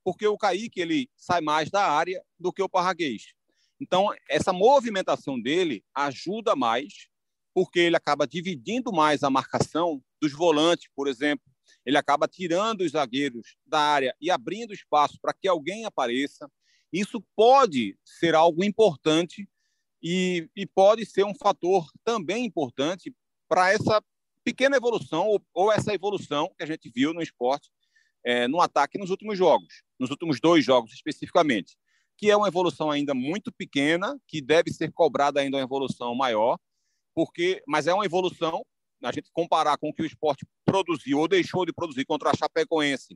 porque 0.07 0.25
o 0.25 0.37
Kaique 0.37 0.79
ele 0.79 1.09
sai 1.17 1.41
mais 1.41 1.69
da 1.69 1.85
área 1.85 2.23
do 2.39 2.53
que 2.53 2.63
o 2.63 2.69
Parraguês. 2.69 3.33
Então, 3.77 4.07
essa 4.29 4.53
movimentação 4.53 5.37
dele 5.37 5.83
ajuda 5.93 6.55
mais, 6.55 7.09
porque 7.53 7.77
ele 7.77 7.97
acaba 7.97 8.25
dividindo 8.25 8.93
mais 8.93 9.21
a 9.21 9.29
marcação 9.29 10.01
dos 10.21 10.31
volantes, 10.31 10.89
por 10.95 11.09
exemplo. 11.09 11.45
Ele 11.85 11.97
acaba 11.97 12.25
tirando 12.25 12.85
os 12.85 12.93
zagueiros 12.93 13.57
da 13.65 13.81
área 13.81 14.15
e 14.21 14.31
abrindo 14.31 14.73
espaço 14.73 15.19
para 15.21 15.33
que 15.33 15.45
alguém 15.45 15.83
apareça. 15.83 16.49
Isso 16.89 17.21
pode 17.35 17.99
ser 18.05 18.33
algo 18.33 18.63
importante 18.63 19.45
e, 20.01 20.49
e 20.55 20.65
pode 20.65 21.05
ser 21.05 21.25
um 21.25 21.35
fator 21.35 21.85
também 22.05 22.45
importante 22.45 23.13
para 23.45 23.73
essa 23.73 24.01
pequena 24.41 24.77
evolução, 24.77 25.27
ou, 25.27 25.45
ou 25.53 25.69
essa 25.69 25.93
evolução 25.93 26.49
que 26.57 26.63
a 26.63 26.67
gente 26.67 26.89
viu 26.89 27.13
no 27.13 27.21
esporte, 27.21 27.69
é, 28.23 28.47
no 28.47 28.61
ataque 28.61 28.97
nos 28.97 29.09
últimos 29.09 29.37
jogos, 29.37 29.85
nos 29.99 30.09
últimos 30.09 30.39
dois 30.39 30.63
jogos 30.63 30.93
especificamente, 30.93 31.75
que 32.17 32.29
é 32.29 32.37
uma 32.37 32.47
evolução 32.47 32.89
ainda 32.89 33.13
muito 33.13 33.51
pequena, 33.51 34.19
que 34.27 34.41
deve 34.41 34.71
ser 34.71 34.91
cobrada 34.91 35.39
ainda 35.39 35.57
uma 35.57 35.63
evolução 35.63 36.15
maior, 36.15 36.57
porque, 37.13 37.63
mas 37.67 37.87
é 37.87 37.93
uma 37.93 38.05
evolução, 38.05 38.63
a 39.03 39.11
gente 39.11 39.29
comparar 39.31 39.77
com 39.77 39.89
o 39.89 39.93
que 39.93 40.01
o 40.01 40.05
esporte 40.05 40.45
produziu 40.65 41.19
ou 41.19 41.27
deixou 41.27 41.65
de 41.65 41.73
produzir 41.73 42.05
contra 42.05 42.31
a 42.31 42.35
Chapecoense 42.35 43.15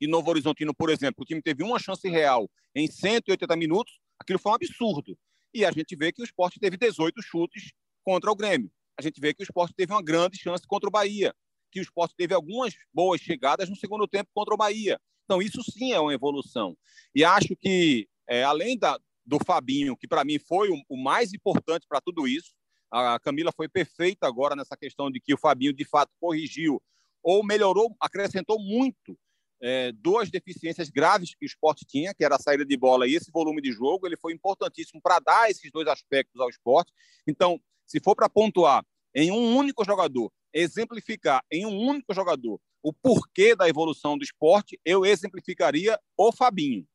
e 0.00 0.06
Novo 0.06 0.30
Horizontino, 0.30 0.74
por 0.74 0.90
exemplo, 0.90 1.22
o 1.22 1.24
time 1.24 1.42
teve 1.42 1.62
uma 1.62 1.78
chance 1.78 2.08
real 2.08 2.48
em 2.74 2.86
180 2.86 3.56
minutos, 3.56 3.98
aquilo 4.18 4.38
foi 4.38 4.52
um 4.52 4.54
absurdo. 4.54 5.18
E 5.52 5.64
a 5.64 5.72
gente 5.72 5.96
vê 5.96 6.12
que 6.12 6.22
o 6.22 6.24
esporte 6.24 6.60
teve 6.60 6.76
18 6.76 7.20
chutes 7.22 7.72
contra 8.04 8.30
o 8.30 8.36
Grêmio. 8.36 8.70
A 8.96 9.02
gente 9.02 9.20
vê 9.20 9.34
que 9.34 9.42
o 9.42 9.44
esporte 9.44 9.74
teve 9.74 9.92
uma 9.92 10.02
grande 10.02 10.38
chance 10.38 10.66
contra 10.66 10.88
o 10.88 10.92
Bahia, 10.92 11.34
que 11.72 11.80
o 11.80 11.82
esporte 11.82 12.14
teve 12.16 12.34
algumas 12.34 12.74
boas 12.92 13.20
chegadas 13.20 13.68
no 13.68 13.76
segundo 13.76 14.06
tempo 14.06 14.30
contra 14.32 14.54
o 14.54 14.56
Bahia. 14.56 15.00
Então, 15.28 15.42
isso 15.42 15.62
sim 15.62 15.92
é 15.92 16.00
uma 16.00 16.14
evolução. 16.14 16.74
E 17.14 17.22
acho 17.22 17.54
que, 17.54 18.08
é, 18.26 18.42
além 18.44 18.78
da, 18.78 18.98
do 19.26 19.38
Fabinho, 19.44 19.94
que 19.94 20.08
para 20.08 20.24
mim 20.24 20.38
foi 20.38 20.70
o, 20.70 20.82
o 20.88 20.96
mais 20.96 21.34
importante 21.34 21.86
para 21.86 22.00
tudo 22.00 22.26
isso, 22.26 22.54
a 22.90 23.20
Camila 23.20 23.52
foi 23.54 23.68
perfeita 23.68 24.26
agora 24.26 24.56
nessa 24.56 24.74
questão 24.74 25.10
de 25.10 25.20
que 25.20 25.34
o 25.34 25.36
Fabinho, 25.36 25.74
de 25.74 25.84
fato, 25.84 26.10
corrigiu 26.18 26.82
ou 27.22 27.44
melhorou, 27.44 27.94
acrescentou 28.00 28.58
muito 28.58 29.18
é, 29.60 29.92
duas 29.92 30.30
deficiências 30.30 30.88
graves 30.88 31.34
que 31.34 31.44
o 31.44 31.46
esporte 31.46 31.84
tinha, 31.84 32.14
que 32.14 32.24
era 32.24 32.36
a 32.36 32.40
saída 32.40 32.64
de 32.64 32.76
bola 32.78 33.06
e 33.06 33.14
esse 33.14 33.30
volume 33.30 33.60
de 33.60 33.70
jogo. 33.70 34.06
Ele 34.06 34.16
foi 34.16 34.32
importantíssimo 34.32 34.98
para 35.02 35.18
dar 35.18 35.50
esses 35.50 35.70
dois 35.70 35.86
aspectos 35.88 36.40
ao 36.40 36.48
esporte. 36.48 36.90
Então, 37.26 37.60
se 37.86 38.00
for 38.00 38.16
para 38.16 38.30
pontuar 38.30 38.82
em 39.14 39.30
um 39.30 39.58
único 39.58 39.84
jogador, 39.84 40.32
exemplificar 40.54 41.44
em 41.52 41.66
um 41.66 41.78
único 41.78 42.14
jogador 42.14 42.58
o 42.82 42.92
porquê 42.92 43.54
da 43.54 43.68
evolução 43.68 44.16
do 44.16 44.24
esporte, 44.24 44.78
eu 44.84 45.04
exemplificaria 45.04 45.98
o 46.16 46.32
Fabinho. 46.32 46.86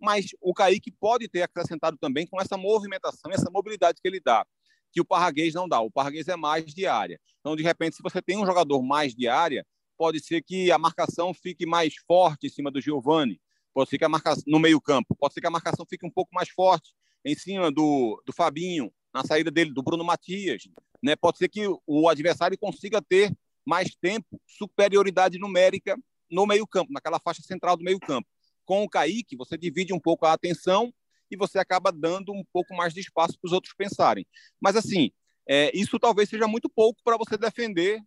Mas 0.00 0.26
o 0.40 0.52
Kaique 0.52 0.90
pode 0.90 1.28
ter 1.28 1.42
acrescentado 1.42 1.96
também 1.96 2.26
com 2.26 2.40
essa 2.40 2.56
movimentação, 2.56 3.30
essa 3.30 3.50
mobilidade 3.50 4.00
que 4.00 4.08
ele 4.08 4.20
dá, 4.20 4.44
que 4.92 5.00
o 5.00 5.04
Parraguês 5.04 5.54
não 5.54 5.68
dá. 5.68 5.80
O 5.80 5.90
Parraguês 5.90 6.28
é 6.28 6.36
mais 6.36 6.66
de 6.66 6.86
área. 6.86 7.20
Então, 7.40 7.54
de 7.54 7.62
repente, 7.62 7.96
se 7.96 8.02
você 8.02 8.20
tem 8.20 8.36
um 8.36 8.46
jogador 8.46 8.82
mais 8.82 9.14
de 9.14 9.28
área, 9.28 9.64
pode 9.96 10.20
ser 10.20 10.42
que 10.42 10.70
a 10.72 10.78
marcação 10.78 11.32
fique 11.32 11.64
mais 11.64 11.94
forte 12.06 12.46
em 12.46 12.50
cima 12.50 12.70
do 12.70 12.80
Giovani, 12.80 13.40
pode 13.72 13.90
ser 13.90 13.98
que 13.98 14.04
a 14.04 14.08
marcação 14.08 14.42
no 14.46 14.58
meio-campo, 14.58 15.14
pode 15.16 15.34
ser 15.34 15.40
que 15.40 15.46
a 15.46 15.50
marcação 15.50 15.86
fique 15.88 16.04
um 16.04 16.10
pouco 16.10 16.34
mais 16.34 16.48
forte 16.48 16.92
em 17.24 17.34
cima 17.34 17.70
do, 17.70 18.20
do 18.26 18.32
Fabinho, 18.32 18.92
na 19.14 19.24
saída 19.24 19.50
dele, 19.50 19.72
do 19.72 19.82
Bruno 19.82 20.04
Matias. 20.04 20.64
Né? 21.02 21.14
Pode 21.14 21.38
ser 21.38 21.48
que 21.48 21.66
o 21.86 22.08
adversário 22.08 22.58
consiga 22.58 23.00
ter 23.00 23.32
mais 23.64 23.94
tempo, 23.94 24.40
superioridade 24.46 25.38
numérica 25.38 25.96
no 26.30 26.46
meio-campo, 26.46 26.92
naquela 26.92 27.20
faixa 27.20 27.42
central 27.42 27.76
do 27.76 27.84
meio-campo. 27.84 28.28
Com 28.64 28.82
o 28.82 28.88
Kaique, 28.88 29.36
você 29.36 29.56
divide 29.56 29.92
um 29.92 30.00
pouco 30.00 30.24
a 30.24 30.32
atenção 30.32 30.92
e 31.30 31.36
você 31.36 31.58
acaba 31.58 31.90
dando 31.92 32.32
um 32.32 32.44
pouco 32.52 32.74
mais 32.74 32.92
de 32.92 33.00
espaço 33.00 33.38
para 33.40 33.48
os 33.48 33.52
outros 33.52 33.74
pensarem. 33.74 34.26
Mas, 34.60 34.76
assim, 34.76 35.10
é, 35.48 35.70
isso 35.76 35.98
talvez 35.98 36.28
seja 36.28 36.46
muito 36.46 36.68
pouco 36.68 37.00
para 37.02 37.16
você 37.16 37.36
defender 37.36 38.00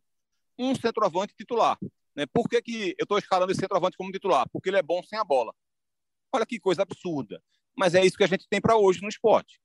um 0.58 0.74
centroavante 0.76 1.34
titular. 1.36 1.78
Né? 2.16 2.26
Por 2.28 2.48
que, 2.48 2.62
que 2.62 2.96
eu 2.98 3.04
estou 3.04 3.18
escalando 3.18 3.52
esse 3.52 3.60
centroavante 3.60 3.98
como 3.98 4.12
titular? 4.12 4.48
Porque 4.52 4.70
ele 4.70 4.78
é 4.78 4.84
bom 4.84 5.04
sem 5.04 5.20
a 5.20 5.24
bola. 5.24 5.54
Olha 6.34 6.46
que 6.46 6.60
coisa 6.60 6.82
absurda. 6.82 7.42
Mas 7.78 7.94
é 7.94 8.06
isso 8.06 8.18
que 8.18 8.24
a 8.24 8.28
gente 8.28 8.48
tem 8.50 8.62
para 8.62 8.78
hoje 8.78 9.02
no 9.02 9.10
esporte. 9.10 9.60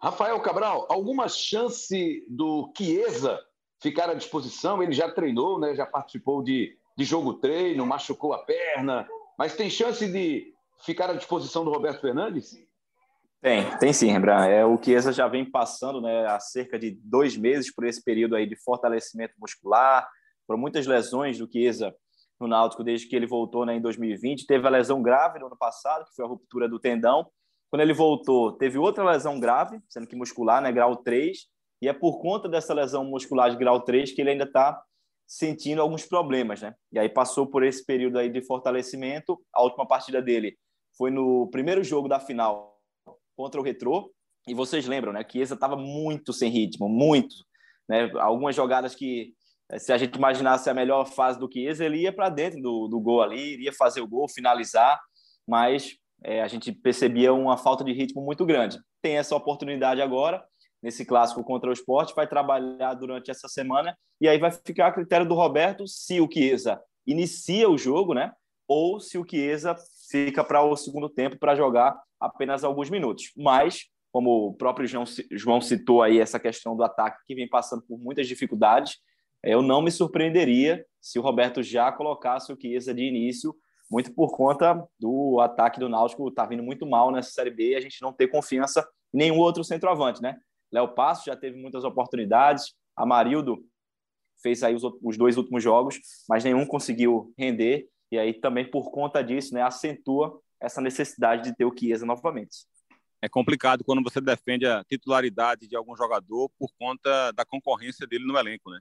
Rafael 0.00 0.40
Cabral, 0.40 0.86
alguma 0.88 1.28
chance 1.28 2.24
do 2.28 2.72
Chiesa 2.76 3.40
ficar 3.80 4.08
à 4.08 4.14
disposição? 4.14 4.82
Ele 4.82 4.92
já 4.92 5.10
treinou, 5.10 5.58
né? 5.58 5.74
já 5.74 5.84
participou 5.84 6.42
de, 6.42 6.76
de 6.96 7.04
jogo 7.04 7.34
treino, 7.34 7.84
machucou 7.84 8.32
a 8.32 8.38
perna, 8.38 9.08
mas 9.36 9.56
tem 9.56 9.68
chance 9.68 10.06
de 10.06 10.54
ficar 10.84 11.10
à 11.10 11.14
disposição 11.14 11.64
do 11.64 11.72
Roberto 11.72 12.00
Fernandes? 12.00 12.56
Tem, 13.40 13.76
tem 13.78 13.92
sim, 13.92 14.10
Rembrandt. 14.10 14.50
É, 14.50 14.64
o 14.64 14.80
Chiesa 14.80 15.12
já 15.12 15.26
vem 15.28 15.48
passando 15.48 16.00
né, 16.00 16.26
há 16.26 16.38
cerca 16.40 16.78
de 16.78 16.92
dois 17.02 17.36
meses 17.36 17.72
por 17.72 17.84
esse 17.84 18.02
período 18.02 18.36
aí 18.36 18.46
de 18.46 18.56
fortalecimento 18.56 19.34
muscular, 19.38 20.08
por 20.46 20.56
muitas 20.56 20.86
lesões 20.86 21.38
do 21.38 21.50
Chiesa 21.50 21.94
no 22.40 22.46
Náutico 22.46 22.84
desde 22.84 23.08
que 23.08 23.16
ele 23.16 23.26
voltou 23.26 23.66
né, 23.66 23.74
em 23.74 23.80
2020. 23.80 24.46
Teve 24.46 24.66
a 24.66 24.70
lesão 24.70 25.02
grave 25.02 25.38
no 25.38 25.46
ano 25.46 25.56
passado, 25.56 26.04
que 26.04 26.14
foi 26.14 26.24
a 26.24 26.28
ruptura 26.28 26.68
do 26.68 26.78
tendão. 26.78 27.26
Quando 27.70 27.82
ele 27.82 27.92
voltou, 27.92 28.52
teve 28.52 28.78
outra 28.78 29.04
lesão 29.04 29.38
grave, 29.38 29.80
sendo 29.88 30.06
que 30.06 30.16
muscular, 30.16 30.62
né, 30.62 30.72
grau 30.72 30.96
3, 30.96 31.38
e 31.82 31.88
é 31.88 31.92
por 31.92 32.20
conta 32.20 32.48
dessa 32.48 32.74
lesão 32.74 33.04
muscular 33.04 33.50
de 33.50 33.56
grau 33.56 33.80
3 33.80 34.12
que 34.12 34.20
ele 34.20 34.30
ainda 34.30 34.44
está 34.44 34.82
sentindo 35.26 35.82
alguns 35.82 36.06
problemas, 36.06 36.62
né? 36.62 36.74
E 36.90 36.98
aí 36.98 37.08
passou 37.08 37.46
por 37.46 37.62
esse 37.62 37.84
período 37.84 38.18
aí 38.18 38.30
de 38.30 38.42
fortalecimento. 38.42 39.38
A 39.54 39.62
última 39.62 39.86
partida 39.86 40.22
dele 40.22 40.56
foi 40.96 41.10
no 41.10 41.48
primeiro 41.50 41.84
jogo 41.84 42.08
da 42.08 42.18
final 42.18 42.78
contra 43.36 43.60
o 43.60 43.64
Retrô. 43.64 44.10
E 44.48 44.54
vocês 44.54 44.86
lembram, 44.86 45.12
né? 45.12 45.22
Que 45.22 45.32
Chiesa 45.32 45.54
estava 45.54 45.76
muito 45.76 46.32
sem 46.32 46.50
ritmo, 46.50 46.88
muito. 46.88 47.36
Né? 47.86 48.10
Algumas 48.14 48.56
jogadas 48.56 48.94
que, 48.94 49.34
se 49.76 49.92
a 49.92 49.98
gente 49.98 50.16
imaginasse 50.16 50.70
a 50.70 50.74
melhor 50.74 51.04
fase 51.04 51.38
do 51.38 51.48
Chiesa, 51.52 51.84
ele 51.84 51.98
ia 51.98 52.12
para 52.12 52.30
dentro 52.30 52.60
do, 52.62 52.88
do 52.88 52.98
gol 52.98 53.20
ali, 53.20 53.52
iria 53.52 53.72
fazer 53.72 54.00
o 54.00 54.08
gol, 54.08 54.26
finalizar, 54.28 54.98
mas 55.46 55.98
é, 56.22 56.42
a 56.42 56.48
gente 56.48 56.72
percebia 56.72 57.32
uma 57.32 57.56
falta 57.56 57.84
de 57.84 57.92
ritmo 57.92 58.22
muito 58.22 58.44
grande. 58.44 58.78
Tem 59.00 59.16
essa 59.16 59.36
oportunidade 59.36 60.02
agora, 60.02 60.44
nesse 60.82 61.04
clássico 61.04 61.44
contra 61.44 61.70
o 61.70 61.72
esporte, 61.72 62.14
vai 62.14 62.26
trabalhar 62.26 62.94
durante 62.94 63.30
essa 63.30 63.48
semana 63.48 63.96
e 64.20 64.28
aí 64.28 64.38
vai 64.38 64.50
ficar 64.50 64.88
a 64.88 64.92
critério 64.92 65.26
do 65.26 65.34
Roberto 65.34 65.86
se 65.86 66.20
o 66.20 66.28
Chiesa 66.30 66.80
inicia 67.06 67.68
o 67.68 67.78
jogo, 67.78 68.14
né? 68.14 68.32
Ou 68.66 69.00
se 69.00 69.16
o 69.16 69.24
Chiesa 69.28 69.76
fica 70.10 70.44
para 70.44 70.62
o 70.62 70.76
segundo 70.76 71.08
tempo 71.08 71.38
para 71.38 71.54
jogar 71.54 71.98
apenas 72.20 72.64
alguns 72.64 72.90
minutos. 72.90 73.32
Mas, 73.36 73.86
como 74.12 74.48
o 74.48 74.54
próprio 74.54 74.86
João, 74.86 75.04
João 75.32 75.60
citou 75.60 76.02
aí 76.02 76.18
essa 76.18 76.38
questão 76.38 76.76
do 76.76 76.82
ataque 76.82 77.22
que 77.26 77.34
vem 77.34 77.48
passando 77.48 77.82
por 77.82 77.98
muitas 77.98 78.26
dificuldades, 78.26 78.98
eu 79.42 79.62
não 79.62 79.80
me 79.80 79.90
surpreenderia 79.90 80.84
se 81.00 81.18
o 81.18 81.22
Roberto 81.22 81.62
já 81.62 81.92
colocasse 81.92 82.52
o 82.52 82.58
Chiesa 82.60 82.92
de 82.92 83.02
início 83.02 83.54
muito 83.90 84.12
por 84.12 84.36
conta 84.36 84.86
do 84.98 85.40
ataque 85.40 85.80
do 85.80 85.88
Náutico 85.88 86.30
tá 86.30 86.44
vindo 86.44 86.62
muito 86.62 86.86
mal 86.86 87.10
nessa 87.10 87.30
Série 87.30 87.50
B 87.50 87.70
e 87.70 87.76
a 87.76 87.80
gente 87.80 88.02
não 88.02 88.12
ter 88.12 88.28
confiança 88.28 88.86
em 89.12 89.18
nenhum 89.18 89.38
outro 89.38 89.64
centroavante, 89.64 90.20
né? 90.20 90.38
Léo 90.70 90.94
Passo 90.94 91.26
já 91.26 91.36
teve 91.36 91.58
muitas 91.60 91.84
oportunidades, 91.84 92.74
Amarildo 92.94 93.64
fez 94.42 94.62
aí 94.62 94.74
os, 94.74 94.82
os 95.02 95.16
dois 95.16 95.36
últimos 95.36 95.62
jogos, 95.62 95.98
mas 96.28 96.44
nenhum 96.44 96.66
conseguiu 96.66 97.32
render 97.36 97.88
e 98.10 98.18
aí 98.18 98.32
também 98.34 98.70
por 98.70 98.90
conta 98.90 99.22
disso, 99.22 99.54
né, 99.54 99.62
acentua 99.62 100.40
essa 100.60 100.80
necessidade 100.80 101.44
de 101.44 101.56
ter 101.56 101.64
o 101.64 101.74
Chiesa 101.76 102.06
novamente. 102.06 102.66
É 103.20 103.28
complicado 103.28 103.84
quando 103.84 104.02
você 104.02 104.20
defende 104.20 104.66
a 104.66 104.84
titularidade 104.84 105.66
de 105.66 105.76
algum 105.76 105.96
jogador 105.96 106.50
por 106.58 106.70
conta 106.78 107.32
da 107.32 107.44
concorrência 107.44 108.06
dele 108.06 108.24
no 108.24 108.38
elenco, 108.38 108.70
né? 108.70 108.78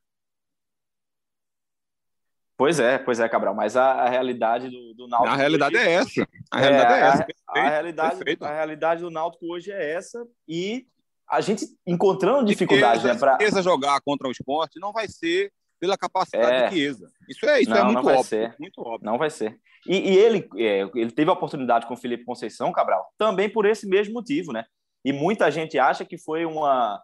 Pois 2.57 2.79
é, 2.79 2.97
pois 2.97 3.19
é, 3.19 3.29
Cabral, 3.29 3.53
mas 3.53 3.77
a, 3.77 3.91
a 3.91 4.09
realidade 4.09 4.69
do, 4.69 4.93
do 4.95 5.07
Náutico. 5.07 5.31
A 5.31 5.35
realidade 5.35 5.75
hoje... 5.75 5.85
é 5.85 5.91
essa. 5.91 6.27
A 6.51 6.59
realidade 6.59 6.93
é, 6.93 6.97
é 6.97 7.07
essa. 7.07 7.27
A, 7.47 7.59
a, 7.59 7.69
realidade, 7.69 8.37
a 8.41 8.53
realidade 8.53 9.01
do 9.01 9.11
Náutico 9.11 9.45
hoje 9.45 9.71
é 9.71 9.93
essa 9.93 10.25
e 10.47 10.87
a 11.29 11.39
gente 11.39 11.67
encontrando 11.85 12.45
dificuldade, 12.45 13.05
né? 13.05 13.13
Pra... 13.13 13.37
Chiesa 13.39 13.61
jogar 13.61 14.01
contra 14.01 14.27
o 14.27 14.31
esporte 14.31 14.79
não 14.79 14.91
vai 14.91 15.07
ser 15.07 15.51
pela 15.79 15.95
capacidade 15.95 16.51
é. 16.51 16.67
de 16.67 16.75
Chiesa. 16.75 17.11
Isso 17.29 17.45
é, 17.45 17.61
isso 17.61 17.71
é 17.71 17.75
não, 17.75 17.89
é 17.89 17.93
muito, 17.93 18.07
óbvio, 18.07 18.23
ser. 18.23 18.55
muito 18.59 18.81
óbvio. 18.81 19.05
Não 19.05 19.17
vai 19.19 19.29
ser. 19.29 19.59
E, 19.85 20.13
e 20.13 20.17
ele, 20.17 20.49
é, 20.57 20.89
ele 20.95 21.11
teve 21.11 21.29
a 21.29 21.33
oportunidade 21.33 21.85
com 21.85 21.93
o 21.93 21.97
Felipe 21.97 22.25
Conceição, 22.25 22.71
Cabral, 22.71 23.05
também 23.19 23.47
por 23.47 23.67
esse 23.67 23.87
mesmo 23.87 24.15
motivo, 24.15 24.51
né? 24.51 24.65
E 25.05 25.13
muita 25.13 25.51
gente 25.51 25.77
acha 25.77 26.03
que 26.03 26.17
foi 26.17 26.43
uma, 26.43 26.99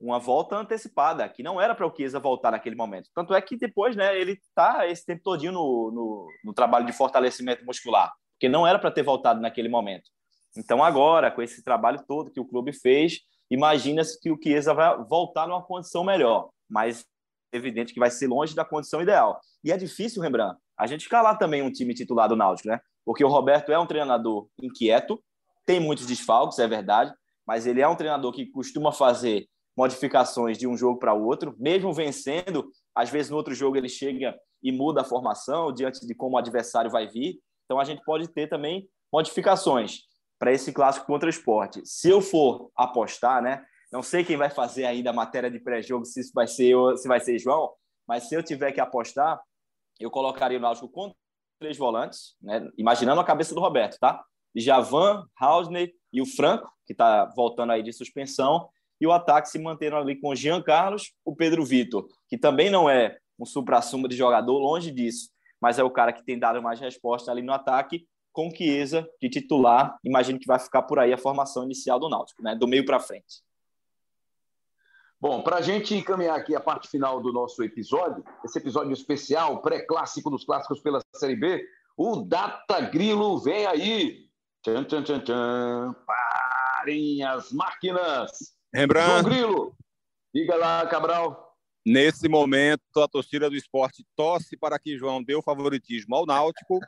uma 0.00 0.18
volta 0.18 0.56
antecipada, 0.56 1.28
que 1.28 1.42
não 1.42 1.60
era 1.60 1.74
para 1.74 1.86
o 1.86 1.94
Chiesa 1.94 2.20
voltar 2.20 2.52
naquele 2.52 2.76
momento. 2.76 3.10
Tanto 3.14 3.34
é 3.34 3.42
que 3.42 3.56
depois, 3.56 3.96
né, 3.96 4.18
ele 4.18 4.32
está 4.32 4.86
esse 4.86 5.04
tempo 5.04 5.22
todinho 5.24 5.52
no, 5.52 5.90
no, 5.92 6.28
no, 6.44 6.54
trabalho 6.54 6.86
de 6.86 6.92
fortalecimento 6.92 7.64
muscular, 7.64 8.12
porque 8.34 8.48
não 8.48 8.66
era 8.66 8.78
para 8.78 8.90
ter 8.90 9.02
voltado 9.02 9.40
naquele 9.40 9.68
momento. 9.68 10.08
Então 10.56 10.82
agora, 10.82 11.30
com 11.30 11.42
esse 11.42 11.62
trabalho 11.62 12.02
todo 12.06 12.30
que 12.30 12.40
o 12.40 12.44
clube 12.44 12.72
fez, 12.72 13.18
imagina-se 13.50 14.20
que 14.20 14.30
o 14.30 14.38
Chiesa 14.40 14.72
vai 14.72 14.96
voltar 15.04 15.48
numa 15.48 15.62
condição 15.62 16.04
melhor, 16.04 16.48
mas 16.68 17.04
é 17.52 17.56
evidente 17.56 17.92
que 17.92 18.00
vai 18.00 18.10
ser 18.10 18.28
longe 18.28 18.54
da 18.54 18.64
condição 18.64 19.02
ideal. 19.02 19.40
E 19.64 19.72
é 19.72 19.76
difícil, 19.76 20.22
Rembrandt, 20.22 20.58
a 20.78 20.86
gente 20.86 21.02
escalar 21.02 21.36
também 21.38 21.60
um 21.60 21.72
time 21.72 21.92
titular 21.92 22.28
do 22.28 22.36
Náutico, 22.36 22.68
né? 22.68 22.80
Porque 23.04 23.24
o 23.24 23.28
Roberto 23.28 23.72
é 23.72 23.78
um 23.78 23.86
treinador 23.86 24.48
inquieto, 24.62 25.20
tem 25.66 25.80
muitos 25.80 26.06
desfalques, 26.06 26.58
é 26.58 26.68
verdade, 26.68 27.12
mas 27.46 27.66
ele 27.66 27.80
é 27.80 27.88
um 27.88 27.96
treinador 27.96 28.32
que 28.32 28.46
costuma 28.46 28.92
fazer 28.92 29.48
modificações 29.78 30.58
de 30.58 30.66
um 30.66 30.76
jogo 30.76 30.98
para 30.98 31.14
outro, 31.14 31.54
mesmo 31.56 31.92
vencendo, 31.92 32.68
às 32.92 33.10
vezes 33.10 33.30
no 33.30 33.36
outro 33.36 33.54
jogo 33.54 33.76
ele 33.76 33.88
chega 33.88 34.36
e 34.60 34.72
muda 34.72 35.02
a 35.02 35.04
formação 35.04 35.72
diante 35.72 36.04
de 36.04 36.16
como 36.16 36.34
o 36.34 36.38
adversário 36.38 36.90
vai 36.90 37.06
vir. 37.06 37.38
Então 37.64 37.78
a 37.78 37.84
gente 37.84 38.02
pode 38.04 38.26
ter 38.26 38.48
também 38.48 38.88
modificações 39.12 40.00
para 40.36 40.52
esse 40.52 40.72
clássico 40.72 41.06
contra 41.06 41.28
o 41.28 41.30
esporte. 41.30 41.80
Se 41.84 42.10
eu 42.10 42.20
for 42.20 42.72
apostar, 42.76 43.40
né, 43.40 43.64
Não 43.90 44.02
sei 44.02 44.22
quem 44.22 44.36
vai 44.36 44.50
fazer 44.50 44.84
ainda 44.84 45.10
a 45.10 45.14
matéria 45.14 45.50
de 45.50 45.60
pré-jogo, 45.60 46.04
se 46.04 46.20
isso 46.20 46.32
vai 46.34 46.46
ser 46.46 46.66
eu, 46.66 46.96
se 46.96 47.08
vai 47.08 47.20
ser 47.20 47.38
João, 47.38 47.72
mas 48.06 48.28
se 48.28 48.34
eu 48.34 48.42
tiver 48.42 48.72
que 48.72 48.80
apostar, 48.80 49.40
eu 49.98 50.10
colocaria 50.10 50.58
o 50.58 50.60
Náutico 50.60 50.90
com 50.90 51.14
três 51.58 51.78
volantes, 51.78 52.34
né? 52.42 52.68
imaginando 52.76 53.20
a 53.20 53.24
cabeça 53.24 53.54
do 53.54 53.60
Roberto, 53.60 53.96
tá? 53.98 54.22
Javan, 54.54 55.24
Hausner 55.40 55.90
e 56.12 56.20
o 56.20 56.26
Franco, 56.26 56.68
que 56.84 56.92
está 56.92 57.26
voltando 57.34 57.72
aí 57.72 57.82
de 57.82 57.92
suspensão, 57.92 58.68
e 59.00 59.06
o 59.06 59.12
ataque 59.12 59.48
se 59.48 59.58
mantendo 59.58 59.96
ali 59.96 60.16
com 60.16 60.30
o 60.30 60.36
Jean 60.36 60.62
Carlos, 60.62 61.12
o 61.24 61.34
Pedro 61.34 61.64
Vitor, 61.64 62.08
que 62.28 62.36
também 62.36 62.70
não 62.70 62.88
é 62.88 63.18
um 63.38 63.44
supra-sumo 63.44 64.08
de 64.08 64.16
jogador, 64.16 64.58
longe 64.58 64.90
disso, 64.90 65.30
mas 65.60 65.78
é 65.78 65.84
o 65.84 65.90
cara 65.90 66.12
que 66.12 66.24
tem 66.24 66.38
dado 66.38 66.62
mais 66.62 66.80
resposta 66.80 67.30
ali 67.30 67.42
no 67.42 67.52
ataque, 67.52 68.06
com 68.32 68.50
Chiesa 68.50 69.08
de 69.20 69.28
titular. 69.28 69.98
Imagino 70.04 70.38
que 70.38 70.46
vai 70.46 70.58
ficar 70.58 70.82
por 70.82 70.98
aí 70.98 71.12
a 71.12 71.18
formação 71.18 71.64
inicial 71.64 71.98
do 71.98 72.08
Náutico, 72.08 72.42
né? 72.42 72.54
do 72.54 72.68
meio 72.68 72.84
para 72.84 73.00
frente. 73.00 73.42
Bom, 75.20 75.42
para 75.42 75.56
a 75.56 75.60
gente 75.60 75.96
encaminhar 75.96 76.38
aqui 76.38 76.54
a 76.54 76.60
parte 76.60 76.88
final 76.88 77.20
do 77.20 77.32
nosso 77.32 77.60
episódio, 77.64 78.24
esse 78.44 78.56
episódio 78.56 78.92
especial, 78.92 79.60
pré-clássico 79.60 80.30
dos 80.30 80.44
clássicos 80.44 80.80
pela 80.80 81.00
Série 81.16 81.34
B, 81.34 81.64
o 81.96 82.22
Data 82.22 82.80
Grilo 82.80 83.36
vem 83.38 83.66
aí. 83.66 84.28
Tchan, 84.62 84.84
tchan, 84.84 85.02
tchan, 85.02 85.20
tchan. 85.20 85.96
Parem 86.06 87.24
as 87.24 87.50
máquinas. 87.50 88.56
Rembrandt. 88.72 89.22
João 89.22 89.24
Grilo, 89.24 89.76
diga 90.34 90.56
lá, 90.56 90.86
Cabral. 90.86 91.56
Nesse 91.86 92.28
momento, 92.28 92.82
a 92.98 93.08
torcida 93.08 93.48
do 93.48 93.56
esporte 93.56 94.04
torce 94.14 94.56
para 94.56 94.78
que 94.78 94.98
João 94.98 95.22
dê 95.22 95.34
o 95.34 95.42
favoritismo 95.42 96.14
ao 96.14 96.26
Náutico 96.26 96.78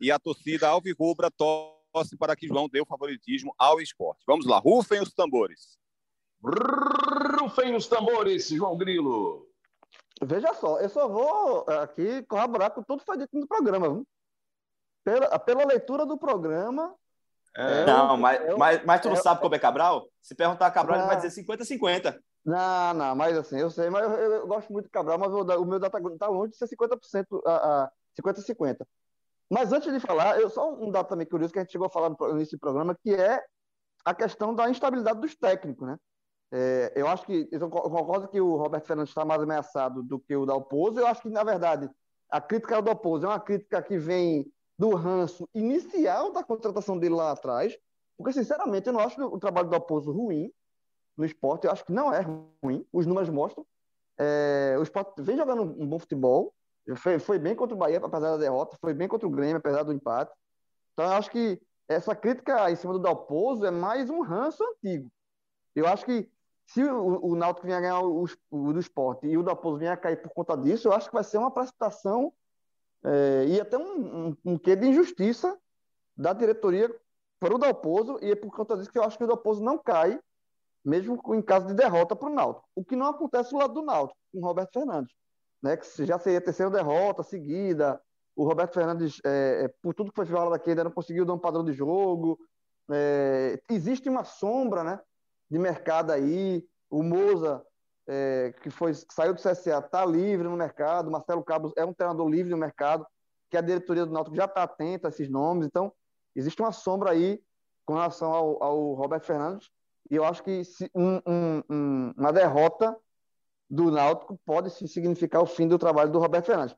e 0.00 0.10
a 0.10 0.18
torcida 0.18 0.68
alvirrubra 0.68 1.30
torce 1.30 2.16
para 2.18 2.34
que 2.34 2.48
João 2.48 2.68
dê 2.68 2.80
o 2.80 2.86
favoritismo 2.86 3.54
ao 3.56 3.80
esporte. 3.80 4.24
Vamos 4.26 4.46
lá, 4.46 4.58
rufem 4.58 5.00
os 5.00 5.12
tambores. 5.12 5.78
Rufem 6.42 7.76
os 7.76 7.86
tambores, 7.86 8.48
João 8.48 8.76
Grilo. 8.76 9.48
Veja 10.22 10.52
só, 10.54 10.80
eu 10.80 10.88
só 10.88 11.08
vou 11.08 11.64
aqui 11.68 12.22
corroborar 12.24 12.72
com 12.72 12.82
tudo 12.82 13.00
que 13.00 13.06
foi 13.06 13.18
dito 13.18 13.38
no 13.38 13.46
programa. 13.46 13.88
Viu? 13.88 14.06
Pela, 15.04 15.38
pela 15.38 15.64
leitura 15.64 16.04
do 16.04 16.18
programa. 16.18 16.94
É, 17.56 17.84
não, 17.84 18.16
mas, 18.16 18.40
eu, 18.48 18.58
mas, 18.58 18.84
mas 18.84 19.00
tu 19.00 19.08
não 19.08 19.16
é, 19.16 19.20
sabe 19.20 19.40
como 19.40 19.54
é 19.54 19.58
Cabral? 19.58 20.08
Se 20.22 20.34
perguntar 20.34 20.66
a 20.66 20.70
Cabral, 20.70 20.98
ele 20.98 21.06
vai 21.06 21.16
dizer 21.16 21.42
50-50. 21.42 22.16
Não, 22.44 22.94
não, 22.94 23.14
mas 23.14 23.36
assim, 23.36 23.58
eu 23.58 23.70
sei, 23.70 23.90
mas 23.90 24.02
eu, 24.04 24.10
eu 24.10 24.46
gosto 24.46 24.72
muito 24.72 24.86
de 24.86 24.90
Cabral, 24.90 25.18
mas 25.18 25.32
o, 25.32 25.42
o 25.60 25.66
meu 25.66 25.78
data 25.78 25.98
está 25.98 26.28
longe 26.28 26.52
de 26.52 26.56
ser 26.56 26.68
50% 26.68 27.40
a, 27.44 27.84
a 27.84 27.90
50-50. 28.20 28.86
Mas 29.50 29.72
antes 29.72 29.92
de 29.92 29.98
falar, 29.98 30.40
eu, 30.40 30.48
só 30.48 30.72
um 30.72 30.90
dado 30.90 31.08
também 31.08 31.26
curioso 31.26 31.52
que 31.52 31.58
a 31.58 31.62
gente 31.62 31.72
chegou 31.72 31.88
a 31.88 31.90
falar 31.90 32.14
nesse 32.34 32.56
programa, 32.56 32.94
que 32.94 33.12
é 33.12 33.42
a 34.04 34.14
questão 34.14 34.54
da 34.54 34.70
instabilidade 34.70 35.20
dos 35.20 35.34
técnicos, 35.34 35.86
né? 35.86 35.98
É, 36.52 36.92
eu 36.96 37.06
acho 37.06 37.24
que, 37.24 37.48
eu 37.50 37.68
concordo 37.68 38.28
que 38.28 38.40
o 38.40 38.56
Roberto 38.56 38.86
Fernandes 38.86 39.10
está 39.10 39.24
mais 39.24 39.40
ameaçado 39.42 40.02
do 40.02 40.18
que 40.18 40.34
o 40.34 40.46
Dalpozo. 40.46 40.98
Eu 40.98 41.06
acho 41.06 41.22
que, 41.22 41.28
na 41.28 41.44
verdade, 41.44 41.88
a 42.28 42.40
crítica 42.40 42.76
ao 42.76 42.82
Dalpozo 42.82 43.26
é 43.26 43.28
uma 43.28 43.40
crítica 43.40 43.82
que 43.82 43.98
vem 43.98 44.50
do 44.80 44.94
ranço 44.94 45.46
inicial 45.54 46.32
da 46.32 46.42
contratação 46.42 46.98
dele 46.98 47.14
lá 47.14 47.32
atrás, 47.32 47.78
porque, 48.16 48.32
sinceramente, 48.32 48.86
eu 48.86 48.94
não 48.94 49.00
acho 49.00 49.22
o 49.22 49.38
trabalho 49.38 49.68
do 49.68 49.72
Dalpozo 49.72 50.10
ruim 50.10 50.50
no 51.18 51.26
esporte. 51.26 51.66
Eu 51.66 51.70
acho 51.70 51.84
que 51.84 51.92
não 51.92 52.10
é 52.10 52.22
ruim, 52.64 52.86
os 52.90 53.04
números 53.04 53.28
mostram. 53.28 53.66
É, 54.18 54.76
o 54.78 54.82
esporte 54.82 55.20
vem 55.20 55.36
jogando 55.36 55.64
um 55.64 55.86
bom 55.86 55.98
futebol, 55.98 56.54
foi, 56.96 57.18
foi 57.18 57.38
bem 57.38 57.54
contra 57.54 57.74
o 57.74 57.78
Bahia, 57.78 57.98
apesar 57.98 58.30
da 58.30 58.36
derrota, 58.38 58.78
foi 58.80 58.94
bem 58.94 59.06
contra 59.06 59.28
o 59.28 59.30
Grêmio, 59.30 59.58
apesar 59.58 59.82
do 59.82 59.92
empate. 59.92 60.32
Então, 60.94 61.04
eu 61.04 61.12
acho 61.12 61.30
que 61.30 61.60
essa 61.86 62.16
crítica 62.16 62.70
em 62.70 62.76
cima 62.76 62.94
do 62.94 63.00
Dalpozo 63.00 63.66
é 63.66 63.70
mais 63.70 64.08
um 64.08 64.22
ranço 64.22 64.64
antigo. 64.64 65.12
Eu 65.76 65.86
acho 65.86 66.06
que 66.06 66.26
se 66.64 66.82
o, 66.82 67.32
o 67.32 67.36
Náutico 67.36 67.66
vier 67.66 67.82
ganhar 67.82 68.00
o, 68.00 68.24
o, 68.50 68.72
do 68.72 68.80
esporte 68.80 69.26
e 69.26 69.36
o 69.36 69.42
Dalpozo 69.42 69.76
vier 69.76 70.00
cair 70.00 70.22
por 70.22 70.30
conta 70.30 70.56
disso, 70.56 70.88
eu 70.88 70.92
acho 70.94 71.08
que 71.08 71.14
vai 71.14 71.24
ser 71.24 71.36
uma 71.36 71.50
precipitação 71.50 72.32
é, 73.04 73.44
e 73.48 73.60
até 73.60 73.78
um, 73.78 74.28
um, 74.28 74.36
um 74.44 74.58
quê 74.58 74.76
de 74.76 74.86
injustiça 74.86 75.58
da 76.16 76.32
diretoria 76.32 76.94
para 77.38 77.54
o 77.54 77.58
Dalpozo, 77.58 78.18
e 78.20 78.30
é 78.30 78.36
por 78.36 78.54
conta 78.54 78.76
disso 78.76 78.92
que 78.92 78.98
eu 78.98 79.04
acho 79.04 79.16
que 79.16 79.24
o 79.24 79.26
Dalpozo 79.26 79.62
não 79.62 79.78
cai, 79.78 80.20
mesmo 80.84 81.20
em 81.34 81.42
caso 81.42 81.66
de 81.66 81.74
derrota 81.74 82.14
para 82.14 82.28
o 82.28 82.34
Náutico. 82.34 82.68
O 82.74 82.84
que 82.84 82.96
não 82.96 83.06
acontece 83.06 83.50
do 83.50 83.58
lado 83.58 83.74
do 83.74 83.82
Náutico, 83.82 84.18
com 84.32 84.38
o 84.38 84.42
Roberto 84.42 84.72
Fernandes 84.72 85.14
né, 85.62 85.76
que 85.76 86.06
já 86.06 86.18
seria 86.18 86.38
a 86.38 86.42
terceira 86.42 86.70
derrota 86.70 87.22
seguida. 87.22 88.00
O 88.34 88.44
Roberto 88.44 88.74
Fernandes, 88.74 89.20
é, 89.24 89.64
é, 89.64 89.68
por 89.82 89.94
tudo 89.94 90.10
que 90.10 90.16
foi 90.16 90.26
falado 90.26 90.54
aqui, 90.54 90.70
ainda 90.70 90.84
não 90.84 90.90
conseguiu 90.90 91.24
dar 91.24 91.34
um 91.34 91.38
padrão 91.38 91.64
de 91.64 91.72
jogo. 91.72 92.38
É, 92.90 93.60
existe 93.68 94.08
uma 94.08 94.24
sombra 94.24 94.82
né, 94.82 95.00
de 95.50 95.58
mercado 95.58 96.10
aí. 96.10 96.64
O 96.88 97.02
Moza, 97.02 97.64
é, 98.12 98.52
que, 98.60 98.70
foi, 98.70 98.92
saiu 98.92 99.32
do 99.32 99.40
CSA, 99.40 99.78
está 99.78 100.04
livre 100.04 100.48
no 100.48 100.56
mercado. 100.56 101.10
Marcelo 101.10 101.44
Cabo 101.44 101.72
é 101.76 101.84
um 101.84 101.94
treinador 101.94 102.28
livre 102.28 102.50
no 102.50 102.56
mercado, 102.56 103.06
que 103.48 103.56
a 103.56 103.60
diretoria 103.60 104.04
do 104.04 104.12
Náutico 104.12 104.34
já 104.34 104.46
está 104.46 104.64
atenta 104.64 105.06
a 105.06 105.10
esses 105.10 105.28
nomes. 105.28 105.64
Então, 105.64 105.92
existe 106.34 106.60
uma 106.60 106.72
sombra 106.72 107.12
aí 107.12 107.40
com 107.86 107.94
relação 107.94 108.32
ao, 108.32 108.62
ao 108.62 108.94
Roberto 108.94 109.26
Fernandes. 109.26 109.70
E 110.10 110.16
eu 110.16 110.24
acho 110.24 110.42
que 110.42 110.64
se, 110.64 110.90
um, 110.92 111.20
um, 111.24 111.62
um, 111.70 112.14
uma 112.16 112.32
derrota 112.32 112.96
do 113.68 113.92
Náutico 113.92 114.36
pode 114.44 114.70
significar 114.88 115.40
o 115.40 115.46
fim 115.46 115.68
do 115.68 115.78
trabalho 115.78 116.10
do 116.10 116.18
Roberto 116.18 116.46
Fernandes. 116.46 116.74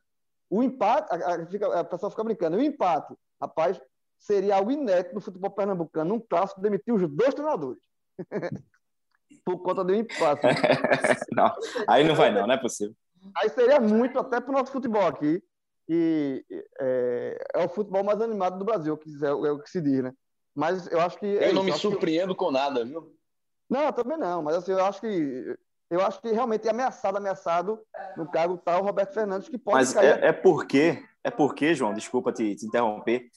O 0.51 0.63
empate, 0.63 1.09
a, 1.11 1.35
a, 1.35 1.47
fica, 1.47 1.81
a 1.81 1.83
pessoa 1.83 2.11
fica 2.11 2.25
brincando, 2.25 2.59
o 2.59 2.63
empate, 2.63 3.15
rapaz, 3.41 3.81
seria 4.19 4.57
algo 4.57 4.71
inédito 4.71 5.15
no 5.15 5.21
futebol 5.23 5.51
pernambucano, 5.51 6.15
um 6.15 6.21
clássico 6.21 6.61
demitir 6.61 6.93
os 6.93 7.09
dois 7.09 7.33
treinadores. 7.33 7.83
Por 9.45 9.59
conta 9.63 9.85
do 9.85 9.95
empate. 9.95 10.43
não, 11.33 11.53
aí 11.89 12.05
não 12.05 12.15
vai 12.15 12.33
não, 12.33 12.47
não 12.47 12.55
é 12.55 12.59
possível. 12.59 12.95
Aí 13.37 13.49
seria 13.49 13.81
muito 13.81 14.19
até 14.19 14.41
para 14.41 14.51
o 14.51 14.59
nosso 14.59 14.73
futebol 14.73 15.07
aqui, 15.07 15.43
que 15.87 16.45
é, 16.81 17.47
é, 17.55 17.65
o 17.65 17.69
futebol 17.69 18.05
mais 18.05 18.21
animado 18.21 18.59
do 18.59 18.65
Brasil, 18.65 18.99
é, 19.23 19.27
é 19.27 19.53
o 19.53 19.59
que 19.59 19.71
se 19.71 19.81
diz, 19.81 20.03
né? 20.03 20.13
Mas 20.55 20.87
eu 20.91 21.01
acho 21.01 21.19
que. 21.19 21.27
É 21.39 21.49
eu 21.51 21.55
não 21.55 21.65
me 21.65 21.73
surpreendo 21.73 22.35
que... 22.35 22.39
com 22.39 22.51
nada, 22.51 22.85
viu? 22.85 23.15
Não, 23.69 23.93
também 23.93 24.19
não, 24.19 24.43
mas 24.43 24.57
assim, 24.57 24.73
eu 24.73 24.85
acho 24.85 25.01
que 25.01 25.57
eu 25.93 26.01
acho 26.01 26.23
que 26.23 26.33
realmente 26.33 26.67
é 26.67 26.71
ameaçado, 26.71 27.19
ameaçado 27.19 27.79
no 28.17 28.27
cargo 28.31 28.57
tal 28.57 28.81
tá 28.81 28.87
Roberto 28.87 29.13
Fernandes, 29.13 29.51
que 29.51 29.59
pode 29.59 29.77
Mas 29.77 29.93
cair... 29.93 30.23
é, 30.23 30.29
é 30.29 30.33
porque, 30.33 31.05
é 31.23 31.31
porque, 31.31 31.75
João, 31.75 31.93
desculpa 31.93 32.33
te, 32.33 32.57
te 32.57 32.65
interromper, 32.65 33.31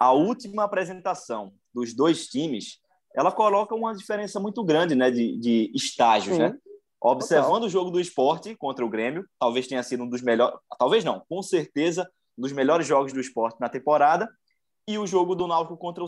a 0.00 0.12
última 0.12 0.64
apresentação 0.64 1.52
dos 1.72 1.92
dois 1.92 2.26
times, 2.26 2.80
ela 3.18 3.32
coloca 3.32 3.74
uma 3.74 3.92
diferença 3.92 4.38
muito 4.38 4.62
grande 4.62 4.94
né, 4.94 5.10
de, 5.10 5.36
de 5.38 5.72
estágios, 5.74 6.36
Sim. 6.36 6.42
né? 6.42 6.58
Observando 7.00 7.62
Total. 7.62 7.66
o 7.66 7.68
jogo 7.68 7.90
do 7.90 8.00
esporte 8.00 8.54
contra 8.54 8.84
o 8.84 8.88
Grêmio, 8.88 9.26
talvez 9.40 9.66
tenha 9.66 9.82
sido 9.82 10.04
um 10.04 10.08
dos 10.08 10.22
melhores, 10.22 10.56
talvez 10.78 11.04
não, 11.04 11.24
com 11.28 11.42
certeza, 11.42 12.08
um 12.36 12.42
dos 12.42 12.52
melhores 12.52 12.86
jogos 12.86 13.12
do 13.12 13.20
esporte 13.20 13.58
na 13.60 13.68
temporada, 13.68 14.28
e 14.86 14.96
o 14.98 15.06
jogo 15.06 15.34
do 15.34 15.48
Náutico 15.48 15.76
contra 15.76 16.04
o 16.04 16.06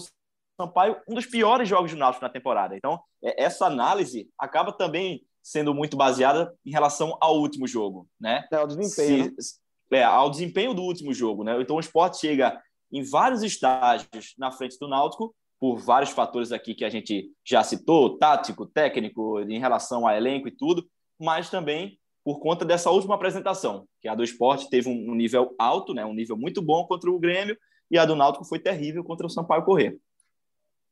Sampaio, 0.60 0.96
um 1.08 1.14
dos 1.14 1.26
piores 1.26 1.68
jogos 1.68 1.90
do 1.90 1.96
Náutico 1.96 2.24
na 2.24 2.30
temporada. 2.30 2.76
Então, 2.76 3.00
é, 3.24 3.42
essa 3.42 3.66
análise 3.66 4.28
acaba 4.38 4.72
também 4.72 5.20
sendo 5.42 5.74
muito 5.74 5.96
baseada 5.96 6.54
em 6.64 6.70
relação 6.70 7.16
ao 7.20 7.40
último 7.40 7.66
jogo, 7.66 8.06
né? 8.20 8.46
É, 8.52 8.56
ao 8.56 8.68
desempenho. 8.68 9.34
Se, 9.40 9.58
né? 9.90 9.98
é, 9.98 10.04
ao 10.04 10.30
desempenho 10.30 10.74
do 10.74 10.82
último 10.82 11.12
jogo, 11.12 11.42
né? 11.42 11.60
Então 11.60 11.74
o 11.74 11.80
esporte 11.80 12.18
chega 12.18 12.60
em 12.92 13.02
vários 13.02 13.42
estágios 13.42 14.34
na 14.38 14.52
frente 14.52 14.78
do 14.78 14.86
Náutico, 14.86 15.34
por 15.60 15.76
vários 15.78 16.10
fatores 16.10 16.50
aqui 16.50 16.74
que 16.74 16.84
a 16.84 16.90
gente 16.90 17.30
já 17.44 17.62
citou, 17.62 18.16
tático, 18.16 18.66
técnico, 18.66 19.40
em 19.40 19.60
relação 19.60 20.06
a 20.06 20.16
elenco 20.16 20.48
e 20.48 20.50
tudo, 20.50 20.88
mas 21.18 21.50
também 21.50 21.98
por 22.24 22.40
conta 22.40 22.64
dessa 22.64 22.90
última 22.90 23.14
apresentação, 23.14 23.86
que 24.00 24.08
a 24.08 24.14
do 24.14 24.24
esporte 24.24 24.68
teve 24.68 24.88
um 24.88 25.14
nível 25.14 25.54
alto, 25.58 25.94
né? 25.94 26.04
um 26.04 26.14
nível 26.14 26.36
muito 26.36 26.60
bom 26.62 26.86
contra 26.86 27.10
o 27.10 27.18
Grêmio, 27.18 27.56
e 27.90 27.98
a 27.98 28.04
do 28.04 28.14
Náutico 28.14 28.44
foi 28.44 28.58
terrível 28.58 29.02
contra 29.04 29.26
o 29.26 29.30
Sampaio 29.30 29.64
Corrêa. 29.64 29.96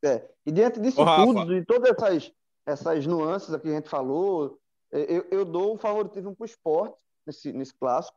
É, 0.04 0.28
e 0.44 0.52
diante 0.52 0.80
disso 0.80 1.00
Ô, 1.00 1.16
tudo, 1.16 1.46
de 1.46 1.64
todas 1.64 1.90
essas 1.90 2.32
essas 2.68 3.06
nuances 3.06 3.56
que 3.56 3.68
a 3.68 3.72
gente 3.72 3.88
falou, 3.88 4.58
eu, 4.92 5.26
eu 5.30 5.44
dou 5.44 5.74
um 5.74 5.78
favoritismo 5.78 6.36
para 6.36 6.44
o 6.44 6.46
esporte 6.46 7.02
nesse, 7.26 7.52
nesse 7.52 7.74
clássico. 7.74 8.16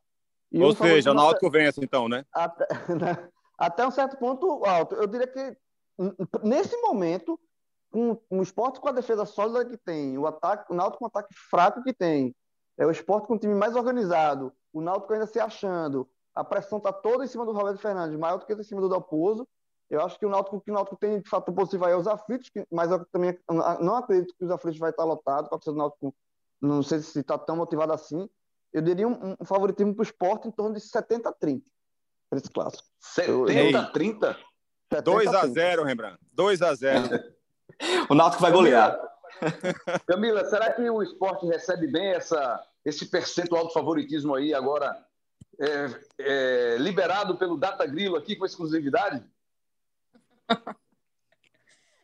Ou 0.53 0.75
seja, 0.75 1.11
o 1.11 1.13
Náutico 1.13 1.49
vence 1.49 1.79
então, 1.81 2.09
né? 2.09 2.25
Até, 2.33 2.67
né? 2.93 3.29
até 3.57 3.87
um 3.87 3.91
certo 3.91 4.17
ponto 4.17 4.65
alto. 4.65 4.95
Eu 4.95 5.07
diria 5.07 5.27
que 5.27 5.55
nesse 6.43 6.75
momento, 6.77 7.39
com 7.91 8.17
o 8.29 8.41
esporte 8.41 8.79
com 8.79 8.87
a 8.87 8.93
defesa 8.93 9.25
sólida 9.25 9.65
que 9.65 9.77
tem, 9.77 10.17
o 10.17 10.25
ataque, 10.25 10.71
o 10.71 10.75
Náutico 10.75 10.99
com 10.99 11.05
o 11.05 11.07
ataque 11.07 11.33
fraco 11.49 11.83
que 11.83 11.93
tem, 11.93 12.35
é 12.77 12.85
o 12.85 12.91
esporte 12.91 13.27
com 13.27 13.35
o 13.35 13.39
time 13.39 13.53
mais 13.53 13.75
organizado, 13.75 14.53
o 14.73 14.81
Náutico 14.81 15.13
ainda 15.13 15.27
se 15.27 15.39
achando, 15.39 16.09
a 16.33 16.43
pressão 16.43 16.77
está 16.77 16.93
toda 16.93 17.25
em 17.25 17.27
cima 17.27 17.45
do 17.45 17.51
Roberto 17.51 17.79
Fernandes, 17.79 18.17
maior 18.17 18.37
do 18.37 18.45
que 18.45 18.53
em 18.53 18.63
cima 18.63 18.81
do 18.81 18.89
Dalpozo. 18.89 19.47
Eu 19.89 20.01
acho 20.01 20.17
que 20.17 20.25
o 20.25 20.29
Náutico, 20.29 20.61
que 20.61 20.71
o 20.71 20.73
Náutico 20.73 20.95
tem 20.95 21.19
de 21.19 21.29
fato 21.29 21.51
positivo 21.51 21.83
aí 21.83 21.91
é 21.91 21.97
os 21.97 22.07
aflitos, 22.07 22.49
mas 22.71 22.89
eu 22.89 23.05
também 23.07 23.37
não 23.81 23.97
acredito 23.97 24.33
que 24.37 24.45
os 24.45 24.49
aflitos 24.49 24.79
vai 24.79 24.91
estar 24.91 25.03
lotado. 25.03 25.47
A 25.47 25.49
torcida 25.49 25.73
do 25.73 25.77
Náutico 25.77 26.15
não 26.61 26.81
sei 26.81 26.99
se 27.01 27.19
está 27.19 27.37
tão 27.37 27.57
motivado 27.57 27.91
assim. 27.91 28.29
Eu 28.71 28.81
daria 28.81 29.05
um, 29.05 29.35
um 29.37 29.45
favoritismo 29.45 29.93
para 29.93 30.01
o 30.01 30.03
esporte 30.03 30.47
em 30.47 30.51
torno 30.51 30.75
de 30.75 30.79
70 30.79 31.27
a 31.27 31.33
30 31.33 31.69
para 32.29 32.39
esse 32.39 32.49
clássico. 32.49 32.87
70 33.01 33.79
a 33.79 33.91
30? 33.91 34.37
2 34.99 35.27
a 35.33 35.47
0 35.47 35.83
Rembrandt. 35.83 36.19
2 36.33 36.61
a 36.61 36.73
0 36.73 37.07
O 38.09 38.15
Náutico 38.15 38.41
vai 38.41 38.51
golear. 38.51 38.99
Camila, 40.05 40.45
será 40.45 40.71
que 40.71 40.87
o 40.89 41.01
esporte 41.01 41.45
recebe 41.45 41.87
bem 41.87 42.09
essa, 42.09 42.61
esse 42.85 43.05
percentual 43.07 43.67
de 43.67 43.73
favoritismo 43.73 44.35
aí 44.35 44.53
agora 44.53 44.95
é, 45.59 45.87
é, 46.19 46.77
liberado 46.77 47.37
pelo 47.37 47.57
Data 47.57 47.85
Grilo 47.85 48.17
aqui 48.17 48.35
com 48.35 48.45
exclusividade? 48.45 49.23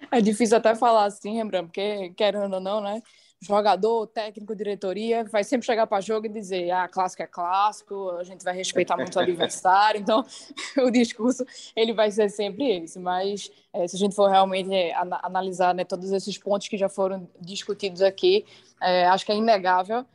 É 0.10 0.22
difícil 0.22 0.56
até 0.56 0.74
falar 0.74 1.04
assim, 1.04 1.36
Rembrandt, 1.36 1.66
porque 1.68 2.12
querendo 2.12 2.54
ou 2.54 2.62
não, 2.62 2.80
né? 2.80 3.02
Jogador, 3.40 4.08
técnico, 4.08 4.56
diretoria, 4.56 5.24
vai 5.26 5.44
sempre 5.44 5.66
chegar 5.66 5.86
para 5.86 6.02
jogo 6.02 6.26
e 6.26 6.30
dizer: 6.30 6.72
ah, 6.72 6.88
clássico 6.88 7.22
é 7.22 7.28
clássico, 7.28 8.10
a 8.12 8.24
gente 8.24 8.44
vai 8.44 8.56
respeitar 8.56 8.98
muito 8.98 9.16
o 9.16 9.20
adversário. 9.20 10.02
Então, 10.02 10.26
o 10.84 10.90
discurso 10.90 11.46
ele 11.76 11.94
vai 11.94 12.10
ser 12.10 12.30
sempre 12.30 12.78
esse. 12.78 13.00
Mas 13.00 13.52
é, 13.72 13.88
se 13.88 13.96
a 13.96 14.00
gente 14.00 14.16
for 14.16 14.28
realmente 14.28 14.74
é, 14.74 14.92
analisar 15.22 15.76
né, 15.76 15.84
todos 15.84 16.12
esses 16.12 16.36
pontos 16.40 16.68
que 16.68 16.78
já 16.78 16.90
foram 16.90 17.30
discutidos 17.40 18.02
aqui, 18.02 18.44
é, 18.82 19.06
acho 19.06 19.24
que 19.26 19.32
é 19.32 19.36
inegável 19.36 20.06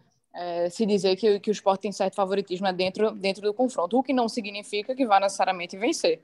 se 0.70 0.86
dizer 0.86 1.14
que, 1.16 1.38
que 1.40 1.50
o 1.50 1.52
esporte 1.52 1.82
tem 1.82 1.92
certo 1.92 2.14
favoritismo 2.14 2.66
né, 2.66 2.72
dentro, 2.72 3.10
dentro 3.10 3.42
do 3.42 3.52
confronto, 3.52 3.98
o 3.98 4.02
que 4.02 4.14
não 4.14 4.30
significa 4.30 4.94
que 4.94 5.04
vai 5.04 5.20
necessariamente 5.20 5.76
vencer 5.76 6.22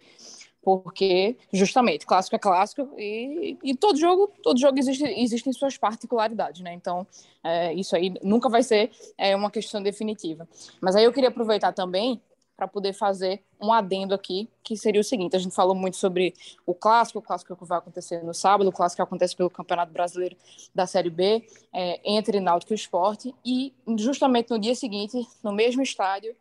porque 0.77 1.37
justamente 1.53 2.05
clássico 2.05 2.37
é 2.37 2.39
clássico 2.39 2.89
e, 2.99 3.57
e 3.63 3.75
todo 3.75 3.99
jogo 3.99 4.31
todo 4.43 4.61
jogo 4.61 4.79
existe 4.79 5.05
existem 5.05 5.53
suas 5.53 5.79
particularidades 5.79 6.61
né? 6.61 6.75
Então 6.75 7.07
é, 7.43 7.73
isso 7.73 7.97
aí 7.97 8.13
nunca 8.23 8.49
vai 8.49 8.63
ser 8.63 8.91
é, 9.17 9.35
uma 9.35 9.51
questão 9.51 9.83
definitiva. 9.83 10.47
Mas 10.81 10.97
aí 10.97 11.05
eu 11.05 11.13
queria 11.13 11.31
aproveitar 11.31 11.73
também 11.73 12.21
para 12.57 12.67
poder 12.67 12.93
fazer 12.93 13.41
um 13.61 13.73
adendo 13.73 14.13
aqui 14.13 14.49
que 14.65 14.77
seria 14.77 15.01
o 15.01 15.05
seguinte 15.05 15.37
a 15.37 15.39
gente 15.39 15.55
falou 15.55 15.77
muito 15.77 15.97
sobre 15.97 16.35
o 16.67 16.75
clássico 16.75 17.21
o 17.21 17.23
clássico 17.23 17.57
que 17.57 17.65
vai 17.65 17.79
acontecer 17.79 18.23
no 18.25 18.35
sábado 18.35 18.69
o 18.69 18.73
clássico 18.73 18.97
que 18.97 19.03
acontece 19.03 19.37
pelo 19.37 19.49
campeonato 19.49 19.93
brasileiro 19.93 20.37
da 20.75 20.85
série 20.85 21.09
B 21.09 21.47
é, 21.73 22.01
entre 22.05 22.41
Náutico 22.41 22.73
e 22.73 22.77
Esporte 22.77 23.33
e 23.45 23.73
justamente 23.97 24.51
no 24.51 24.59
dia 24.59 24.75
seguinte 24.75 25.25
no 25.43 25.53
mesmo 25.53 25.83
estádio 25.83 26.35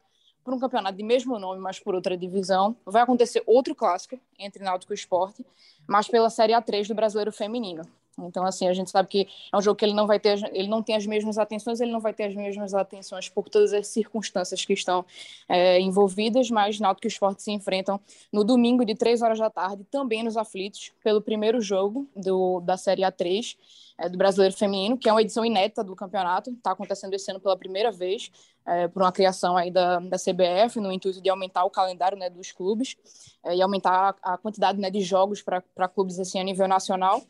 por 0.47 0.53
um 0.53 0.59
campeonato 0.59 0.95
de 0.95 1.03
mesmo 1.03 1.37
nome, 1.37 1.59
mas 1.59 1.77
por 1.77 1.93
outra 1.93 2.15
divisão. 2.15 2.73
Vai 2.85 3.01
acontecer 3.01 3.43
outro 3.45 3.75
clássico 3.75 4.17
entre 4.39 4.63
Náutico 4.63 4.93
e 4.93 4.95
Esporte, 4.95 5.45
mas 5.85 6.07
pela 6.07 6.29
Série 6.29 6.53
A3 6.53 6.87
do 6.87 6.95
Brasileiro 6.95 7.33
Feminino. 7.33 7.83
Então, 8.20 8.45
assim, 8.45 8.68
a 8.68 8.74
gente 8.74 8.89
sabe 8.89 9.07
que 9.07 9.28
é 9.53 9.57
um 9.57 9.61
jogo 9.61 9.76
que 9.76 9.86
ele 9.86 9.93
não 9.93 10.07
vai 10.07 10.20
ter, 10.20 10.39
ele 10.53 10.68
não 10.68 10.82
tem 10.82 10.95
as 10.95 11.05
mesmas 11.05 11.38
atenções, 11.38 11.80
ele 11.80 11.91
não 11.91 11.99
vai 11.99 12.13
ter 12.13 12.26
as 12.26 12.36
mesmas 12.36 12.74
atenções 12.74 13.30
por 13.30 13.47
todas 13.47 13.74
as 13.74 13.88
circunstâncias 13.88 14.65
que 14.65 14.74
estão 14.74 15.05
é, 15.47 15.80
envolvidas, 15.80 16.49
mas 16.49 16.80
Náutico 16.80 17.07
e 17.07 17.09
Esporte 17.09 17.43
se 17.43 17.51
enfrentam 17.51 17.99
no 18.32 18.43
domingo 18.43 18.84
de 18.84 18.95
3 18.95 19.22
horas 19.22 19.38
da 19.38 19.49
tarde, 19.49 19.84
também 19.91 20.24
nos 20.24 20.36
aflitos, 20.36 20.91
pelo 21.03 21.22
primeiro 21.22 21.61
jogo 21.61 22.07
do, 22.15 22.59
da 22.61 22.76
Série 22.76 23.03
A3 23.03 23.55
é, 23.99 24.09
do 24.09 24.18
Brasileiro 24.18 24.55
Feminino, 24.55 24.97
que 24.97 25.09
é 25.09 25.11
uma 25.11 25.22
edição 25.22 25.45
inédita 25.45 25.84
do 25.84 25.95
campeonato, 25.95 26.51
está 26.51 26.72
acontecendo 26.72 27.13
esse 27.13 27.30
ano 27.32 27.39
pela 27.39 27.57
primeira 27.57 27.91
vez, 27.91 28.32
é, 28.65 28.88
por 28.88 29.01
uma 29.01 29.11
criação 29.11 29.55
aí 29.55 29.72
da, 29.72 29.99
da 29.99 30.18
CBF, 30.18 30.80
no 30.80 30.91
intuito 30.91 31.22
de 31.22 31.30
aumentar 31.30 31.63
o 31.65 31.70
calendário 31.70 32.18
né, 32.18 32.30
dos 32.30 32.51
clubes 32.51 32.95
é, 33.43 33.55
e 33.55 33.61
aumentar 33.61 34.15
a, 34.22 34.34
a 34.34 34.38
quantidade 34.38 34.80
né, 34.80 34.89
de 34.89 35.01
jogos 35.01 35.41
para 35.41 35.88
clubes 35.88 36.20
assim, 36.20 36.39
a 36.39 36.43
nível 36.43 36.68
nacional. 36.68 37.24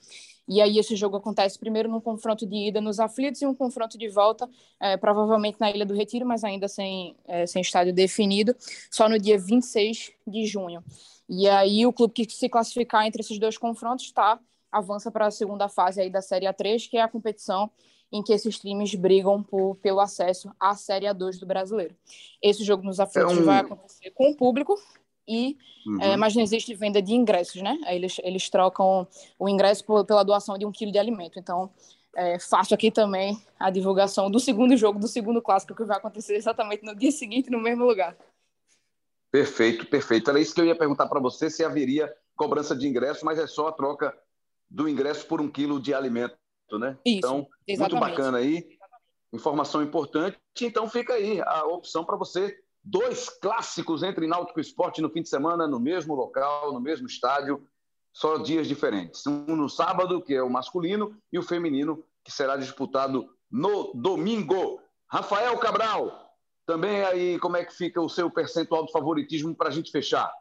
E 0.47 0.61
aí 0.61 0.77
esse 0.77 0.95
jogo 0.95 1.17
acontece 1.17 1.59
primeiro 1.59 1.89
num 1.89 1.99
confronto 1.99 2.45
de 2.45 2.55
ida 2.69 2.79
nos 2.79 2.99
aflitos 2.99 3.41
e 3.41 3.45
um 3.45 3.53
confronto 3.53 3.97
de 3.97 4.07
volta, 4.07 4.49
é, 4.79 4.95
provavelmente 4.95 5.57
na 5.59 5.69
Ilha 5.69 5.85
do 5.85 5.93
Retiro, 5.93 6.25
mas 6.25 6.43
ainda 6.43 6.67
sem, 6.67 7.15
é, 7.25 7.45
sem 7.45 7.61
estádio 7.61 7.93
definido, 7.93 8.55
só 8.89 9.09
no 9.09 9.19
dia 9.19 9.37
26 9.37 10.11
de 10.25 10.45
junho. 10.45 10.83
E 11.27 11.49
aí 11.49 11.85
o 11.85 11.91
clube 11.91 12.13
que 12.13 12.33
se 12.33 12.47
classificar 12.47 13.05
entre 13.05 13.21
esses 13.21 13.37
dois 13.37 13.57
confrontos 13.57 14.05
está 14.05 14.39
avança 14.71 15.11
para 15.11 15.27
a 15.27 15.31
segunda 15.31 15.67
fase 15.67 16.01
aí 16.01 16.09
da 16.09 16.21
Série 16.21 16.45
A3, 16.45 16.89
que 16.89 16.97
é 16.97 17.01
a 17.01 17.07
competição 17.07 17.69
em 18.11 18.23
que 18.23 18.31
esses 18.31 18.57
times 18.59 18.95
brigam 18.95 19.43
por, 19.43 19.75
pelo 19.77 19.99
acesso 19.99 20.49
à 20.59 20.75
Série 20.75 21.07
A2 21.07 21.39
do 21.39 21.45
Brasileiro. 21.45 21.95
Esse 22.41 22.63
jogo 22.63 22.83
nos 22.83 22.99
aflitos 22.99 23.37
é 23.37 23.41
um... 23.41 23.43
vai 23.43 23.59
acontecer 23.59 24.11
com 24.11 24.31
o 24.31 24.35
público, 24.35 24.75
e 25.27 25.57
uhum. 25.85 26.01
é, 26.01 26.17
mas 26.17 26.35
não 26.35 26.41
existe 26.41 26.73
venda 26.73 27.01
de 27.01 27.13
ingressos, 27.13 27.61
né? 27.61 27.77
Eles, 27.87 28.17
eles 28.23 28.49
trocam 28.49 29.07
o 29.37 29.49
ingresso 29.49 29.83
por, 29.83 30.05
pela 30.05 30.23
doação 30.23 30.57
de 30.57 30.65
um 30.65 30.71
quilo 30.71 30.91
de 30.91 30.97
alimento. 30.97 31.37
Então, 31.37 31.69
é, 32.15 32.39
faço 32.39 32.73
aqui 32.73 32.89
também 32.89 33.39
a 33.59 33.69
divulgação 33.69 34.31
do 34.31 34.39
segundo 34.39 34.75
jogo, 34.77 34.99
do 34.99 35.07
segundo 35.07 35.41
clássico, 35.41 35.75
que 35.75 35.83
vai 35.83 35.97
acontecer 35.97 36.35
exatamente 36.35 36.83
no 36.83 36.95
dia 36.95 37.11
seguinte, 37.11 37.49
no 37.49 37.59
mesmo 37.59 37.85
lugar. 37.85 38.15
Perfeito, 39.29 39.85
perfeito. 39.85 40.29
Era 40.29 40.39
isso 40.39 40.55
que 40.55 40.61
eu 40.61 40.65
ia 40.65 40.77
perguntar 40.77 41.07
para 41.07 41.19
você, 41.19 41.49
se 41.49 41.63
haveria 41.63 42.11
cobrança 42.35 42.75
de 42.75 42.87
ingresso, 42.87 43.25
mas 43.25 43.37
é 43.37 43.45
só 43.45 43.67
a 43.67 43.71
troca 43.71 44.17
do 44.69 44.87
ingresso 44.87 45.25
por 45.25 45.41
um 45.41 45.49
quilo 45.49 45.79
de 45.79 45.93
alimento, 45.93 46.37
né? 46.73 46.97
Isso, 47.05 47.17
então, 47.17 47.47
exatamente. 47.67 47.99
muito 47.99 48.11
bacana 48.11 48.37
aí, 48.37 48.77
informação 49.33 49.83
importante. 49.83 50.37
Então 50.61 50.89
fica 50.89 51.13
aí 51.13 51.41
a 51.41 51.65
opção 51.65 52.03
para 52.05 52.15
você. 52.15 52.57
Dois 52.89 53.27
clássicos 53.27 54.01
entre 54.01 54.25
Náutico 54.27 54.59
e 54.59 54.61
Esporte 54.61 55.01
no 55.01 55.09
fim 55.09 55.21
de 55.21 55.27
semana, 55.27 55.67
no 55.67 55.77
mesmo 55.77 56.15
local, 56.15 56.71
no 56.71 56.79
mesmo 56.79 57.05
estádio, 57.05 57.61
só 58.13 58.37
dias 58.37 58.65
diferentes. 58.65 59.27
Um 59.27 59.57
no 59.57 59.67
sábado, 59.67 60.21
que 60.21 60.33
é 60.33 60.41
o 60.41 60.49
masculino, 60.49 61.13
e 61.29 61.37
o 61.37 61.43
feminino, 61.43 62.01
que 62.23 62.31
será 62.31 62.55
disputado 62.55 63.29
no 63.51 63.91
domingo. 63.93 64.79
Rafael 65.05 65.57
Cabral, 65.57 66.31
também 66.65 67.03
aí 67.03 67.37
como 67.39 67.57
é 67.57 67.65
que 67.65 67.75
fica 67.75 68.01
o 68.01 68.07
seu 68.07 68.31
percentual 68.31 68.85
de 68.85 68.91
favoritismo 68.93 69.53
para 69.53 69.67
a 69.67 69.71
gente 69.71 69.91
fechar? 69.91 70.31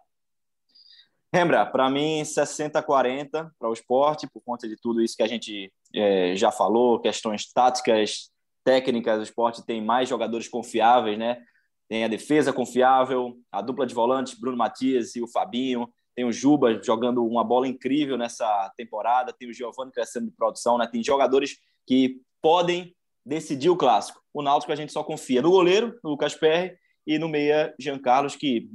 Lembra, 1.35 1.67
para 1.67 1.91
mim, 1.91 2.23
60-40 2.23 3.51
para 3.59 3.69
o 3.69 3.73
esporte, 3.73 4.29
por 4.33 4.41
conta 4.41 4.69
de 4.69 4.77
tudo 4.77 5.03
isso 5.03 5.17
que 5.17 5.25
a 5.25 5.29
gente 5.29 5.73
é, 5.93 6.37
já 6.37 6.53
falou, 6.53 7.01
questões 7.01 7.53
táticas, 7.53 8.31
técnicas, 8.63 9.19
o 9.19 9.25
esporte 9.25 9.67
tem 9.67 9.85
mais 9.85 10.09
jogadores 10.09 10.47
confiáveis, 10.47 11.19
né? 11.19 11.43
Tem 11.89 12.05
a 12.05 12.09
defesa 12.09 12.53
confiável, 12.53 13.37
a 13.51 13.61
dupla 13.63 13.87
de 13.87 13.95
volantes, 13.95 14.39
Bruno 14.39 14.57
Matias 14.57 15.15
e 15.15 15.23
o 15.23 15.29
Fabinho, 15.29 15.89
tem 16.15 16.25
o 16.25 16.33
Juba 16.33 16.83
jogando 16.83 17.25
uma 17.25 17.45
bola 17.45 17.69
incrível 17.69 18.17
nessa 18.17 18.73
temporada, 18.77 19.33
tem 19.33 19.49
o 19.49 19.53
Giovanni 19.53 19.93
crescendo 19.93 20.27
de 20.27 20.33
produção, 20.33 20.79
né? 20.79 20.89
Tem 20.91 21.05
jogadores 21.05 21.59
que 21.87 22.21
podem 22.41 22.95
decidir 23.25 23.69
o 23.69 23.77
clássico. 23.77 24.21
O 24.33 24.43
Náutico 24.43 24.73
a 24.73 24.77
gente 24.77 24.93
só 24.93 25.05
confia 25.05 25.43
no 25.43 25.51
goleiro, 25.51 25.99
no 26.03 26.11
Lucas 26.11 26.35
Perry, 26.35 26.77
e 27.07 27.19
no 27.19 27.29
meia 27.29 27.73
Jean 27.79 27.99
Carlos, 27.99 28.35
que 28.35 28.69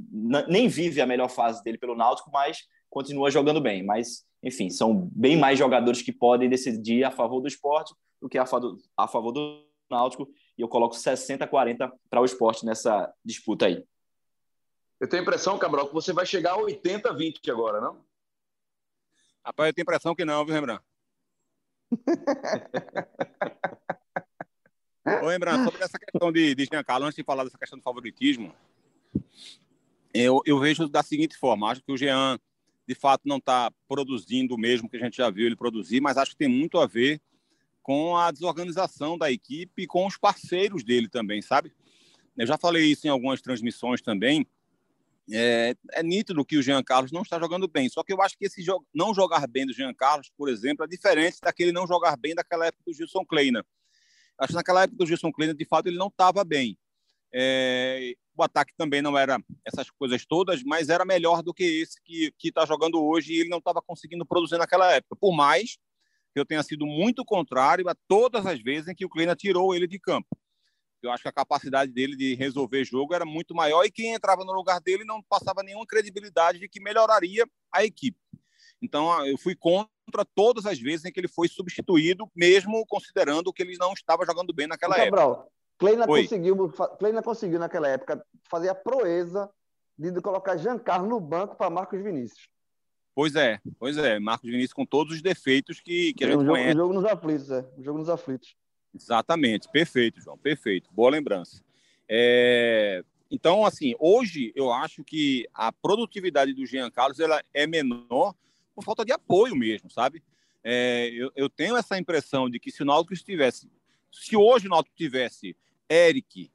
nem 0.48 0.66
vive 0.66 1.00
a 1.00 1.06
melhor 1.06 1.28
fase 1.28 1.62
dele 1.62 1.76
pelo 1.76 1.94
Náutico, 1.94 2.30
mas 2.32 2.60
continua 2.88 3.30
jogando 3.30 3.60
bem. 3.60 3.84
Mas, 3.84 4.24
enfim, 4.42 4.70
são 4.70 5.10
bem 5.12 5.36
mais 5.36 5.58
jogadores 5.58 6.00
que 6.00 6.12
podem 6.12 6.48
decidir 6.48 7.04
a 7.04 7.10
favor 7.10 7.40
do 7.40 7.48
esporte 7.48 7.94
do 8.20 8.28
que 8.28 8.38
a 8.38 8.46
favor, 8.46 8.76
a 8.96 9.06
favor 9.06 9.32
do 9.32 9.66
Náutico. 9.90 10.28
E 10.62 10.64
eu 10.64 10.68
coloco 10.68 10.94
60-40 10.94 11.92
para 12.08 12.20
o 12.20 12.24
esporte 12.24 12.64
nessa 12.64 13.12
disputa 13.24 13.66
aí. 13.66 13.84
Eu 15.00 15.08
tenho 15.08 15.20
a 15.20 15.24
impressão, 15.24 15.58
Cabral, 15.58 15.88
que 15.88 15.92
você 15.92 16.12
vai 16.12 16.24
chegar 16.24 16.52
a 16.52 16.58
80-20 16.58 17.50
agora, 17.50 17.80
não? 17.80 18.04
Rapaz, 19.44 19.66
eu 19.66 19.74
tenho 19.74 19.82
a 19.82 19.90
impressão 19.90 20.14
que 20.14 20.24
não, 20.24 20.46
viu, 20.46 20.54
Rembrandt? 20.54 20.80
Ô, 25.20 25.26
lembrando, 25.26 25.64
sobre 25.64 25.82
essa 25.82 25.98
questão 25.98 26.30
de, 26.30 26.54
de 26.54 26.64
Giancarlo, 26.64 27.06
antes 27.06 27.16
de 27.16 27.24
falar 27.24 27.42
dessa 27.42 27.58
questão 27.58 27.76
do 27.76 27.82
favoritismo, 27.82 28.54
eu, 30.14 30.42
eu 30.46 30.60
vejo 30.60 30.88
da 30.88 31.02
seguinte 31.02 31.36
forma: 31.36 31.72
acho 31.72 31.82
que 31.82 31.90
o 31.90 31.96
Jean, 31.96 32.38
de 32.86 32.94
fato, 32.94 33.22
não 33.24 33.38
está 33.38 33.68
produzindo 33.88 34.54
o 34.54 34.58
mesmo 34.58 34.88
que 34.88 34.96
a 34.96 35.00
gente 35.00 35.16
já 35.16 35.28
viu 35.28 35.46
ele 35.46 35.56
produzir, 35.56 36.00
mas 36.00 36.16
acho 36.16 36.30
que 36.30 36.36
tem 36.36 36.46
muito 36.46 36.78
a 36.78 36.86
ver 36.86 37.20
com 37.82 38.16
a 38.16 38.30
desorganização 38.30 39.18
da 39.18 39.30
equipe 39.30 39.82
e 39.82 39.86
com 39.86 40.06
os 40.06 40.16
parceiros 40.16 40.84
dele 40.84 41.08
também, 41.08 41.42
sabe? 41.42 41.72
Eu 42.36 42.46
já 42.46 42.56
falei 42.56 42.84
isso 42.84 43.06
em 43.06 43.10
algumas 43.10 43.42
transmissões 43.42 44.00
também. 44.00 44.46
É, 45.30 45.76
é 45.92 46.02
nítido 46.02 46.44
que 46.44 46.56
o 46.56 46.62
Jean 46.62 46.82
Carlos 46.82 47.12
não 47.12 47.22
está 47.22 47.38
jogando 47.38 47.68
bem. 47.68 47.88
Só 47.88 48.02
que 48.02 48.12
eu 48.12 48.20
acho 48.22 48.36
que 48.36 48.46
esse 48.46 48.62
jo 48.62 48.84
não 48.94 49.14
jogar 49.14 49.46
bem 49.46 49.66
do 49.66 49.72
Jean 49.72 49.92
Carlos, 49.94 50.30
por 50.36 50.48
exemplo, 50.48 50.84
é 50.84 50.88
diferente 50.88 51.38
daquele 51.42 51.72
não 51.72 51.86
jogar 51.86 52.16
bem 52.16 52.34
daquela 52.34 52.66
época 52.66 52.82
do 52.86 52.92
Gilson 52.92 53.24
Kleina. 53.24 53.64
Acho 54.38 54.48
que 54.48 54.54
naquela 54.54 54.82
época 54.82 54.98
do 54.98 55.06
Gilson 55.06 55.30
Kleina, 55.30 55.54
de 55.54 55.64
fato, 55.64 55.86
ele 55.86 55.98
não 55.98 56.08
estava 56.08 56.42
bem. 56.42 56.76
É, 57.34 58.14
o 58.36 58.42
ataque 58.42 58.72
também 58.76 59.00
não 59.00 59.16
era 59.16 59.38
essas 59.64 59.90
coisas 59.90 60.24
todas, 60.26 60.62
mas 60.62 60.88
era 60.88 61.04
melhor 61.04 61.42
do 61.42 61.54
que 61.54 61.64
esse 61.64 62.00
que 62.02 62.32
está 62.42 62.66
jogando 62.66 63.02
hoje 63.02 63.32
e 63.32 63.40
ele 63.40 63.48
não 63.48 63.58
estava 63.58 63.80
conseguindo 63.80 64.26
produzir 64.26 64.58
naquela 64.58 64.90
época. 64.92 65.16
Por 65.16 65.34
mais 65.34 65.78
que 66.32 66.40
eu 66.40 66.46
tenha 66.46 66.62
sido 66.62 66.86
muito 66.86 67.24
contrário 67.24 67.88
a 67.88 67.94
todas 68.08 68.46
as 68.46 68.60
vezes 68.60 68.88
em 68.88 68.94
que 68.94 69.04
o 69.04 69.08
Kleina 69.08 69.36
tirou 69.36 69.74
ele 69.74 69.86
de 69.86 69.98
campo. 69.98 70.28
Eu 71.02 71.10
acho 71.10 71.22
que 71.22 71.28
a 71.28 71.32
capacidade 71.32 71.92
dele 71.92 72.16
de 72.16 72.34
resolver 72.34 72.84
jogo 72.84 73.12
era 73.12 73.24
muito 73.24 73.54
maior 73.54 73.84
e 73.84 73.90
quem 73.90 74.14
entrava 74.14 74.44
no 74.44 74.52
lugar 74.52 74.80
dele 74.80 75.04
não 75.04 75.20
passava 75.22 75.62
nenhuma 75.62 75.86
credibilidade 75.86 76.60
de 76.60 76.68
que 76.68 76.80
melhoraria 76.80 77.44
a 77.72 77.84
equipe. 77.84 78.18
Então, 78.80 79.24
eu 79.26 79.36
fui 79.36 79.54
contra 79.54 80.24
todas 80.34 80.64
as 80.64 80.78
vezes 80.78 81.04
em 81.04 81.12
que 81.12 81.18
ele 81.18 81.28
foi 81.28 81.48
substituído, 81.48 82.30
mesmo 82.34 82.84
considerando 82.86 83.52
que 83.52 83.62
ele 83.62 83.76
não 83.76 83.92
estava 83.92 84.24
jogando 84.24 84.52
bem 84.52 84.66
naquela 84.66 84.96
Cabral, 84.96 85.32
época. 85.32 85.48
Kleina 85.78 86.06
conseguiu, 86.06 86.72
Kleina 86.98 87.22
conseguiu, 87.22 87.58
naquela 87.58 87.88
época, 87.88 88.24
fazer 88.48 88.68
a 88.68 88.74
proeza 88.74 89.50
de 89.98 90.20
colocar 90.20 90.56
Giancarlo 90.56 91.08
no 91.08 91.20
banco 91.20 91.56
para 91.56 91.70
Marcos 91.70 92.00
Vinícius. 92.00 92.48
Pois 93.14 93.34
é, 93.34 93.60
pois 93.78 93.98
é. 93.98 94.18
Marcos 94.18 94.50
Vinícius 94.50 94.72
com 94.72 94.86
todos 94.86 95.14
os 95.14 95.22
defeitos 95.22 95.80
que, 95.80 96.14
que 96.14 96.24
a 96.24 96.28
gente 96.28 96.38
um 96.38 96.40
jogo, 96.40 96.52
conhece. 96.52 96.74
Um 96.74 96.80
jogo 96.80 96.94
nos 96.94 97.04
aflitos, 97.04 97.50
é. 97.50 97.66
Um 97.78 97.82
jogo 97.82 97.98
nos 97.98 98.08
aflitos. 98.08 98.56
Exatamente, 98.94 99.68
perfeito, 99.70 100.20
João, 100.20 100.36
perfeito. 100.36 100.90
Boa 100.92 101.10
lembrança. 101.10 101.62
É... 102.08 103.04
Então, 103.30 103.64
assim, 103.64 103.94
hoje 103.98 104.52
eu 104.54 104.70
acho 104.70 105.02
que 105.02 105.48
a 105.54 105.72
produtividade 105.72 106.52
do 106.52 106.66
Jean 106.66 106.90
Carlos 106.90 107.18
ela 107.18 107.42
é 107.54 107.66
menor 107.66 108.34
por 108.74 108.84
falta 108.84 109.04
de 109.04 109.12
apoio 109.12 109.56
mesmo, 109.56 109.90
sabe? 109.90 110.22
É, 110.62 111.08
eu, 111.12 111.32
eu, 111.34 111.48
tenho 111.48 111.76
essa 111.76 111.98
impressão 111.98 112.48
de 112.48 112.60
que 112.60 112.70
se 112.70 112.82
o 112.82 112.86
Náutico 112.86 113.14
estivesse, 113.14 113.68
se 114.10 114.36
hoje 114.36 114.66
o 114.66 114.70
Náutico 114.70 114.94
tivesse 114.94 115.56
Eric, 115.90 116.50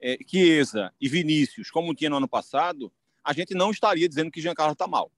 é, 0.00 0.18
Chiesa 0.26 0.92
e 1.00 1.08
Vinícius, 1.08 1.70
como 1.70 1.94
tinha 1.94 2.10
no 2.10 2.16
ano 2.16 2.28
passado, 2.28 2.90
a 3.22 3.32
gente 3.32 3.54
não 3.54 3.70
estaria 3.70 4.08
dizendo 4.08 4.30
que 4.30 4.40
Jean 4.40 4.54
Carlos 4.54 4.72
está 4.72 4.86
mal. 4.86 5.12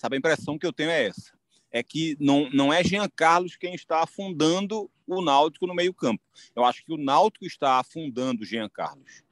Sabe, 0.00 0.16
a 0.16 0.18
impressão 0.18 0.58
que 0.58 0.64
eu 0.66 0.72
tenho 0.72 0.88
é 0.88 1.08
essa. 1.08 1.30
É 1.70 1.82
que 1.82 2.16
não, 2.18 2.48
não 2.54 2.72
é 2.72 2.82
Jean 2.82 3.06
Carlos 3.14 3.54
quem 3.54 3.74
está 3.74 4.02
afundando 4.02 4.90
o 5.06 5.20
Náutico 5.20 5.66
no 5.66 5.74
meio 5.74 5.92
campo. 5.92 6.24
Eu 6.56 6.64
acho 6.64 6.82
que 6.82 6.90
o 6.90 6.96
Náutico 6.96 7.44
está 7.44 7.78
afundando 7.78 8.42
Jean 8.42 8.66
Carlos. 8.70 9.22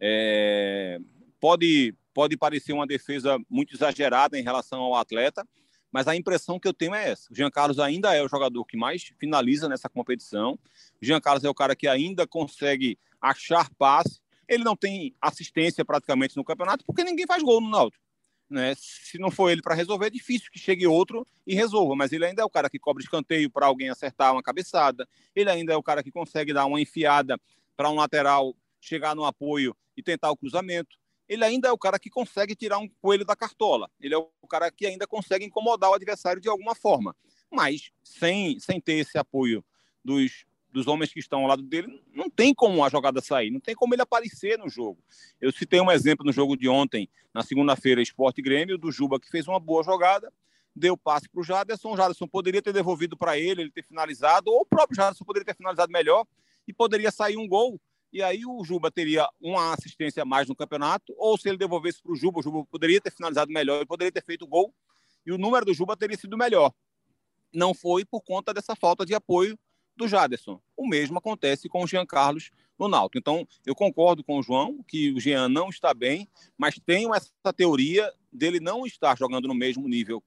É, 0.00 0.98
pode, 1.38 1.94
pode 2.12 2.36
parecer 2.36 2.72
uma 2.72 2.88
defesa 2.88 3.38
muito 3.48 3.76
exagerada 3.76 4.36
em 4.36 4.42
relação 4.42 4.80
ao 4.80 4.96
atleta, 4.96 5.46
mas 5.92 6.08
a 6.08 6.16
impressão 6.16 6.58
que 6.58 6.66
eu 6.66 6.74
tenho 6.74 6.92
é 6.92 7.10
essa. 7.10 7.32
O 7.32 7.36
Jean 7.36 7.48
Carlos 7.48 7.78
ainda 7.78 8.12
é 8.12 8.20
o 8.20 8.28
jogador 8.28 8.64
que 8.64 8.76
mais 8.76 9.12
finaliza 9.20 9.68
nessa 9.68 9.88
competição. 9.88 10.58
O 11.00 11.06
Jean 11.06 11.20
Carlos 11.20 11.44
é 11.44 11.48
o 11.48 11.54
cara 11.54 11.76
que 11.76 11.86
ainda 11.86 12.26
consegue 12.26 12.98
achar 13.20 13.70
passe. 13.78 14.20
Ele 14.48 14.64
não 14.64 14.74
tem 14.74 15.14
assistência 15.20 15.84
praticamente 15.84 16.36
no 16.36 16.42
campeonato 16.42 16.84
porque 16.84 17.04
ninguém 17.04 17.28
faz 17.28 17.44
gol 17.44 17.60
no 17.60 17.70
Náutico. 17.70 18.05
Né? 18.48 18.74
Se 18.76 19.18
não 19.18 19.30
for 19.30 19.50
ele 19.50 19.60
para 19.60 19.74
resolver, 19.74 20.06
é 20.06 20.10
difícil 20.10 20.50
que 20.52 20.58
chegue 20.58 20.86
outro 20.86 21.26
e 21.46 21.54
resolva. 21.54 21.96
Mas 21.96 22.12
ele 22.12 22.24
ainda 22.24 22.42
é 22.42 22.44
o 22.44 22.50
cara 22.50 22.70
que 22.70 22.78
cobra 22.78 23.02
escanteio 23.02 23.50
para 23.50 23.66
alguém 23.66 23.88
acertar 23.88 24.32
uma 24.32 24.42
cabeçada. 24.42 25.08
Ele 25.34 25.50
ainda 25.50 25.72
é 25.72 25.76
o 25.76 25.82
cara 25.82 26.02
que 26.02 26.12
consegue 26.12 26.52
dar 26.52 26.66
uma 26.66 26.80
enfiada 26.80 27.38
para 27.76 27.90
um 27.90 27.96
lateral 27.96 28.54
chegar 28.80 29.14
no 29.14 29.24
apoio 29.24 29.76
e 29.96 30.02
tentar 30.02 30.30
o 30.30 30.36
cruzamento. 30.36 30.96
Ele 31.28 31.44
ainda 31.44 31.68
é 31.68 31.72
o 31.72 31.78
cara 31.78 31.98
que 31.98 32.08
consegue 32.08 32.54
tirar 32.54 32.78
um 32.78 32.88
coelho 33.00 33.24
da 33.24 33.34
cartola. 33.34 33.90
Ele 34.00 34.14
é 34.14 34.18
o 34.18 34.28
cara 34.48 34.70
que 34.70 34.86
ainda 34.86 35.06
consegue 35.06 35.44
incomodar 35.44 35.90
o 35.90 35.94
adversário 35.94 36.40
de 36.40 36.48
alguma 36.48 36.74
forma. 36.74 37.16
Mas 37.50 37.90
sem, 38.02 38.60
sem 38.60 38.80
ter 38.80 38.94
esse 38.94 39.18
apoio 39.18 39.64
dos, 40.04 40.46
dos 40.76 40.86
homens 40.86 41.12
que 41.12 41.18
estão 41.18 41.40
ao 41.40 41.46
lado 41.46 41.62
dele, 41.62 42.02
não 42.12 42.28
tem 42.28 42.54
como 42.54 42.84
a 42.84 42.88
jogada 42.88 43.20
sair, 43.20 43.50
não 43.50 43.60
tem 43.60 43.74
como 43.74 43.94
ele 43.94 44.02
aparecer 44.02 44.58
no 44.58 44.68
jogo. 44.68 44.98
Eu 45.40 45.50
citei 45.50 45.80
um 45.80 45.90
exemplo 45.90 46.24
no 46.24 46.32
jogo 46.32 46.56
de 46.56 46.68
ontem, 46.68 47.08
na 47.32 47.42
segunda-feira, 47.42 48.02
Esporte 48.02 48.42
Grêmio, 48.42 48.76
do 48.76 48.92
Juba, 48.92 49.18
que 49.18 49.28
fez 49.28 49.48
uma 49.48 49.58
boa 49.58 49.82
jogada, 49.82 50.30
deu 50.74 50.96
passe 50.96 51.28
para 51.28 51.40
o 51.40 51.44
Jaderson. 51.44 51.94
O 51.94 51.96
Jaderson 51.96 52.28
poderia 52.28 52.60
ter 52.60 52.72
devolvido 52.72 53.16
para 53.16 53.38
ele, 53.38 53.62
ele 53.62 53.70
ter 53.70 53.82
finalizado, 53.82 54.50
ou 54.50 54.60
o 54.60 54.66
próprio 54.66 54.96
Jaderson 54.96 55.24
poderia 55.24 55.46
ter 55.46 55.56
finalizado 55.56 55.90
melhor 55.90 56.26
e 56.68 56.72
poderia 56.72 57.10
sair 57.10 57.38
um 57.38 57.48
gol 57.48 57.80
e 58.12 58.22
aí 58.22 58.46
o 58.46 58.64
Juba 58.64 58.90
teria 58.90 59.28
uma 59.40 59.74
assistência 59.74 60.22
a 60.22 60.26
mais 60.26 60.48
no 60.48 60.54
campeonato, 60.54 61.14
ou 61.18 61.36
se 61.36 61.48
ele 61.48 61.58
devolvesse 61.58 62.00
para 62.02 62.12
o 62.12 62.16
Juba, 62.16 62.40
o 62.40 62.42
Juba 62.42 62.64
poderia 62.64 63.00
ter 63.00 63.10
finalizado 63.10 63.52
melhor, 63.52 63.76
ele 63.76 63.86
poderia 63.86 64.12
ter 64.12 64.24
feito 64.24 64.46
gol, 64.46 64.74
e 65.26 65.32
o 65.32 65.38
número 65.38 65.66
do 65.66 65.74
Juba 65.74 65.96
teria 65.96 66.16
sido 66.16 66.36
melhor. 66.36 66.72
Não 67.52 67.74
foi 67.74 68.04
por 68.04 68.22
conta 68.22 68.54
dessa 68.54 68.76
falta 68.76 69.04
de 69.04 69.14
apoio 69.14 69.58
do 69.96 70.06
Jaderson. 70.06 70.60
O 70.76 70.86
mesmo 70.86 71.18
acontece 71.18 71.68
com 71.68 71.82
o 71.82 71.86
Jean 71.86 72.06
Carlos 72.06 72.50
no 72.78 72.88
Náutico. 72.88 73.18
Então, 73.18 73.46
eu 73.64 73.74
concordo 73.74 74.22
com 74.22 74.38
o 74.38 74.42
João 74.42 74.84
que 74.86 75.12
o 75.12 75.20
Jean 75.20 75.48
não 75.48 75.68
está 75.68 75.94
bem, 75.94 76.28
mas 76.56 76.78
tenho 76.84 77.14
essa 77.14 77.52
teoria 77.54 78.12
dele 78.30 78.60
não 78.60 78.86
estar 78.86 79.16
jogando 79.16 79.48
no 79.48 79.54
mesmo 79.54 79.88
nível 79.88 80.22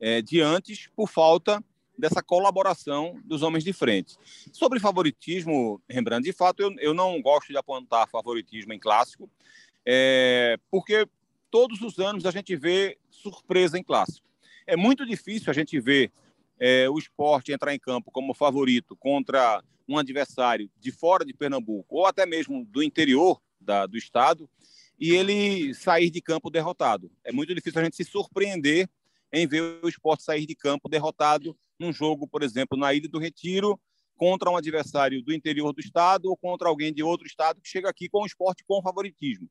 é, 0.00 0.22
de 0.22 0.40
antes 0.40 0.88
por 0.96 1.08
falta 1.08 1.62
dessa 1.98 2.22
colaboração 2.22 3.20
dos 3.24 3.42
homens 3.42 3.62
de 3.62 3.72
frente. 3.72 4.16
Sobre 4.52 4.80
favoritismo, 4.80 5.80
Rembrandt, 5.88 6.24
de 6.24 6.32
fato, 6.32 6.60
eu, 6.60 6.74
eu 6.78 6.94
não 6.94 7.20
gosto 7.20 7.48
de 7.48 7.58
apontar 7.58 8.08
favoritismo 8.08 8.72
em 8.72 8.78
clássico, 8.78 9.28
é, 9.84 10.56
porque 10.70 11.06
todos 11.50 11.82
os 11.82 11.98
anos 11.98 12.24
a 12.24 12.30
gente 12.30 12.56
vê 12.56 12.96
surpresa 13.10 13.78
em 13.78 13.82
clássico. 13.82 14.26
É 14.66 14.76
muito 14.76 15.04
difícil 15.04 15.50
a 15.50 15.54
gente 15.54 15.78
ver 15.78 16.10
é, 16.60 16.88
o 16.90 16.98
esporte 16.98 17.52
entrar 17.52 17.74
em 17.74 17.78
campo 17.78 18.10
como 18.12 18.34
favorito 18.34 18.94
contra 18.96 19.64
um 19.88 19.96
adversário 19.96 20.70
de 20.78 20.92
fora 20.92 21.24
de 21.24 21.32
Pernambuco, 21.32 21.96
ou 21.96 22.06
até 22.06 22.26
mesmo 22.26 22.64
do 22.66 22.82
interior 22.82 23.40
da, 23.58 23.86
do 23.86 23.96
estado, 23.96 24.48
e 24.98 25.12
ele 25.12 25.74
sair 25.74 26.10
de 26.10 26.20
campo 26.20 26.50
derrotado. 26.50 27.10
É 27.24 27.32
muito 27.32 27.54
difícil 27.54 27.80
a 27.80 27.84
gente 27.84 27.96
se 27.96 28.04
surpreender 28.04 28.88
em 29.32 29.46
ver 29.46 29.80
o 29.82 29.88
esporte 29.88 30.22
sair 30.22 30.44
de 30.44 30.54
campo 30.54 30.88
derrotado 30.88 31.56
num 31.78 31.92
jogo, 31.92 32.28
por 32.28 32.42
exemplo, 32.42 32.78
na 32.78 32.92
Ilha 32.92 33.08
do 33.08 33.18
Retiro, 33.18 33.80
contra 34.14 34.50
um 34.50 34.56
adversário 34.56 35.22
do 35.22 35.32
interior 35.32 35.72
do 35.72 35.80
estado 35.80 36.26
ou 36.26 36.36
contra 36.36 36.68
alguém 36.68 36.92
de 36.92 37.02
outro 37.02 37.26
estado 37.26 37.60
que 37.62 37.68
chega 37.68 37.88
aqui 37.88 38.06
com 38.06 38.22
o 38.22 38.26
esporte 38.26 38.62
com 38.66 38.82
favoritismo. 38.82 39.48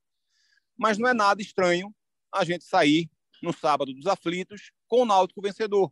Mas 0.78 1.00
não 1.00 1.10
é 1.10 1.14
nada 1.14 1.42
estranho 1.42 1.94
a 2.32 2.46
gente 2.46 2.64
sair 2.64 3.10
no 3.42 3.52
sábado 3.52 3.92
dos 3.94 4.06
aflitos 4.06 4.72
com 4.88 5.02
o 5.02 5.06
Náutico 5.06 5.42
vencedor, 5.42 5.92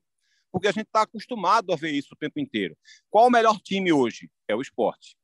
porque 0.58 0.68
a 0.68 0.72
gente 0.72 0.88
está 0.88 1.04
acostumado 1.04 1.72
a 1.72 1.76
ver 1.76 1.92
isso 1.92 2.16
o 2.16 2.18
tempo 2.18 2.40
inteiro. 2.40 2.76
Qual 3.12 3.28
o 3.28 3.30
melhor 3.30 3.60
time 3.62 3.94
hoje? 3.94 4.28
É 4.48 4.56
o 4.56 4.62
esporte. 4.62 5.16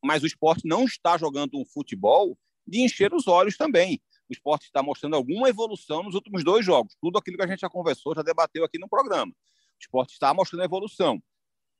Mas 0.00 0.22
o 0.22 0.26
esporte 0.26 0.68
não 0.68 0.84
está 0.84 1.18
jogando 1.18 1.58
um 1.58 1.64
futebol 1.64 2.38
de 2.64 2.80
encher 2.82 3.12
os 3.12 3.26
olhos 3.26 3.56
também. 3.56 4.00
O 4.28 4.32
esporte 4.32 4.66
está 4.66 4.80
mostrando 4.80 5.16
alguma 5.16 5.48
evolução 5.48 6.04
nos 6.04 6.14
últimos 6.14 6.44
dois 6.44 6.64
jogos. 6.64 6.96
Tudo 7.00 7.18
aquilo 7.18 7.36
que 7.36 7.42
a 7.42 7.46
gente 7.48 7.58
já 7.58 7.68
conversou, 7.68 8.14
já 8.14 8.22
debateu 8.22 8.64
aqui 8.64 8.78
no 8.78 8.88
programa. 8.88 9.32
O 9.32 9.80
esporte 9.80 10.12
está 10.12 10.32
mostrando 10.32 10.62
evolução. 10.62 11.20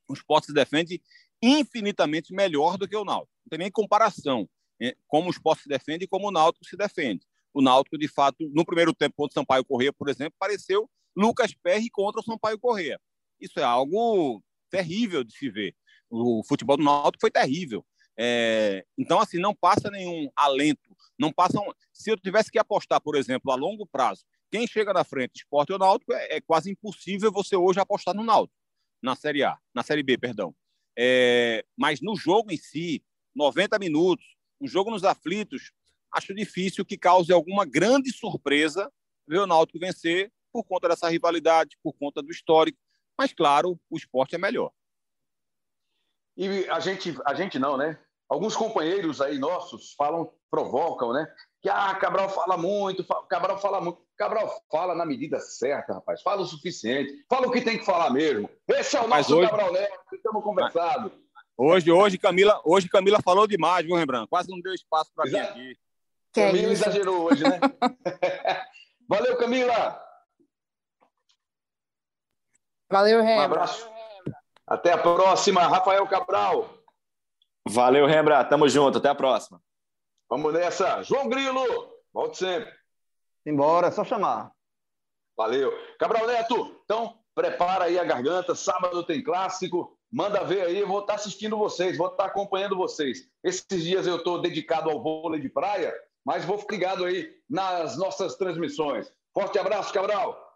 O 0.05 0.13
esporte 0.13 0.47
se 0.47 0.53
defende 0.53 1.01
infinitamente 1.41 2.33
melhor 2.33 2.77
do 2.77 2.85
que 2.85 2.97
o 2.97 3.05
Náutico. 3.05 3.31
Não 3.45 3.49
tem 3.49 3.59
nem 3.59 3.71
comparação 3.71 4.49
né? 4.77 4.93
como 5.07 5.27
o 5.27 5.31
esporte 5.31 5.63
se 5.63 5.69
defende 5.69 6.03
e 6.03 6.07
como 6.07 6.27
o 6.27 6.31
Náutico 6.31 6.65
se 6.65 6.75
defende. 6.75 7.25
O 7.53 7.61
Náutico, 7.61 7.97
de 7.97 8.09
fato, 8.09 8.49
no 8.53 8.65
primeiro 8.65 8.93
tempo 8.93 9.15
contra 9.15 9.31
o 9.31 9.41
Sampaio 9.41 9.63
Correia, 9.63 9.93
por 9.93 10.09
exemplo, 10.09 10.33
pareceu 10.37 10.89
Lucas 11.15 11.53
Perry 11.53 11.89
contra 11.89 12.21
o 12.21 12.23
Sampaio 12.23 12.59
Correia. 12.59 12.99
Isso 13.39 13.59
é 13.59 13.63
algo 13.63 14.43
terrível 14.69 15.23
de 15.23 15.33
se 15.33 15.49
ver. 15.49 15.75
O 16.09 16.43
futebol 16.43 16.77
do 16.77 16.83
Náutico 16.83 17.21
foi 17.21 17.31
terrível. 17.31 17.85
É, 18.17 18.85
então, 18.97 19.19
assim, 19.19 19.37
não 19.37 19.55
passa 19.55 19.89
nenhum 19.89 20.29
alento. 20.35 20.95
Não 21.17 21.31
passam. 21.31 21.63
Se 21.93 22.11
eu 22.11 22.17
tivesse 22.17 22.51
que 22.51 22.59
apostar, 22.59 22.99
por 23.01 23.15
exemplo, 23.15 23.51
a 23.51 23.55
longo 23.55 23.87
prazo, 23.87 24.25
quem 24.51 24.67
chega 24.67 24.91
na 24.91 25.03
frente, 25.03 25.37
esporte 25.37 25.71
ou 25.71 25.79
náutico, 25.79 26.11
é, 26.11 26.37
é, 26.37 26.41
quase 26.41 26.71
impossível 26.71 27.31
você 27.31 27.55
hoje 27.55 27.79
apostar 27.79 28.15
no 28.15 28.23
náutico, 28.23 28.57
na 29.01 29.15
Série 29.15 29.43
A, 29.43 29.57
na 29.73 29.83
Série 29.83 30.03
B, 30.03 30.17
perdão. 30.17 30.53
É, 30.97 31.63
mas 31.77 32.01
no 32.01 32.15
jogo 32.15 32.51
em 32.51 32.57
si, 32.57 33.03
90 33.35 33.77
minutos, 33.79 34.25
um 34.59 34.67
jogo 34.67 34.89
nos 34.89 35.03
aflitos, 35.03 35.71
acho 36.11 36.33
difícil 36.33 36.83
que 36.83 36.97
cause 36.97 37.31
alguma 37.31 37.63
grande 37.63 38.11
surpresa 38.11 38.91
ver 39.27 39.39
o 39.39 39.47
Náutico 39.47 39.79
vencer 39.79 40.31
por 40.51 40.63
conta 40.63 40.89
dessa 40.89 41.09
rivalidade, 41.09 41.77
por 41.83 41.93
conta 41.93 42.21
do 42.21 42.31
histórico. 42.31 42.77
Mas, 43.17 43.33
claro, 43.33 43.79
o 43.89 43.97
esporte 43.97 44.35
é 44.35 44.37
melhor. 44.37 44.71
E 46.37 46.69
a 46.69 46.79
gente, 46.79 47.15
a 47.25 47.33
gente 47.33 47.59
não, 47.59 47.75
né? 47.75 47.99
Alguns 48.29 48.55
companheiros 48.55 49.19
aí 49.19 49.37
nossos 49.37 49.93
falam, 49.93 50.31
provocam, 50.49 51.11
né? 51.11 51.27
Que 51.61 51.67
ah, 51.67 51.93
Cabral 51.95 52.29
fala 52.29 52.55
muito, 52.55 53.03
Cabral 53.27 53.59
fala 53.59 53.81
muito. 53.81 53.99
Cabral 54.15 54.49
fala 54.71 54.95
na 54.95 55.05
medida 55.05 55.39
certa, 55.39 55.93
rapaz. 55.93 56.21
Fala 56.21 56.41
o 56.41 56.45
suficiente. 56.45 57.25
Fala 57.29 57.47
o 57.47 57.51
que 57.51 57.61
tem 57.61 57.77
que 57.77 57.85
falar 57.85 58.09
mesmo. 58.11 58.49
Esse 58.67 58.95
é 58.95 59.01
o 59.01 59.07
nosso 59.07 59.35
hoje... 59.35 59.49
Cabral 59.49 59.73
Neto, 59.73 60.15
estamos 60.15 60.43
conversando. 60.43 61.11
Hoje, 61.57 61.91
hoje, 61.91 62.17
Camila, 62.17 62.61
hoje 62.63 62.87
Camila 62.87 63.19
falou 63.21 63.45
demais, 63.45 63.85
viu, 63.85 63.95
Rembrandt? 63.95 64.29
Quase 64.29 64.49
não 64.49 64.61
deu 64.61 64.73
espaço 64.73 65.11
para 65.13 65.29
mim 65.29 65.37
aqui. 65.37 65.77
Que 66.31 66.41
Camila 66.45 66.69
é 66.69 66.71
exagerou 66.71 67.23
hoje, 67.23 67.43
né? 67.43 67.59
Valeu, 69.09 69.35
Camila! 69.37 70.08
Valeu, 72.89 73.21
Rembrandt. 73.21 73.39
Um 73.39 73.45
abraço. 73.45 73.89
Até 74.65 74.93
a 74.93 74.97
próxima, 74.97 75.61
Rafael 75.67 76.07
Cabral. 76.07 76.69
Valeu, 77.67 78.05
Rembrandt. 78.05 78.49
Tamo 78.49 78.67
junto. 78.67 78.97
Até 78.97 79.09
a 79.09 79.15
próxima. 79.15 79.61
Vamos 80.29 80.53
nessa. 80.53 81.01
João 81.03 81.27
Grilo, 81.27 81.63
volte 82.13 82.37
sempre. 82.37 82.71
Embora, 83.45 83.87
é 83.87 83.91
só 83.91 84.03
chamar. 84.03 84.51
Valeu. 85.35 85.71
Cabral 85.97 86.27
Neto, 86.27 86.81
então 86.83 87.17
prepara 87.33 87.85
aí 87.85 87.97
a 87.97 88.03
garganta. 88.03 88.53
Sábado 88.53 89.03
tem 89.03 89.23
clássico. 89.23 89.97
Manda 90.11 90.43
ver 90.43 90.61
aí, 90.61 90.79
eu 90.79 90.87
vou 90.87 91.01
estar 91.01 91.13
assistindo 91.13 91.57
vocês, 91.57 91.97
vou 91.97 92.07
estar 92.07 92.25
acompanhando 92.25 92.75
vocês. 92.75 93.29
Esses 93.43 93.83
dias 93.83 94.07
eu 94.07 94.17
estou 94.17 94.41
dedicado 94.41 94.89
ao 94.89 95.01
vôlei 95.01 95.39
de 95.39 95.49
praia, 95.49 95.93
mas 96.25 96.43
vou 96.43 96.57
ficar 96.57 96.73
ligado 96.75 97.05
aí 97.05 97.31
nas 97.47 97.95
nossas 97.95 98.35
transmissões. 98.35 99.13
Forte 99.33 99.59
abraço, 99.59 99.93
Cabral. 99.93 100.48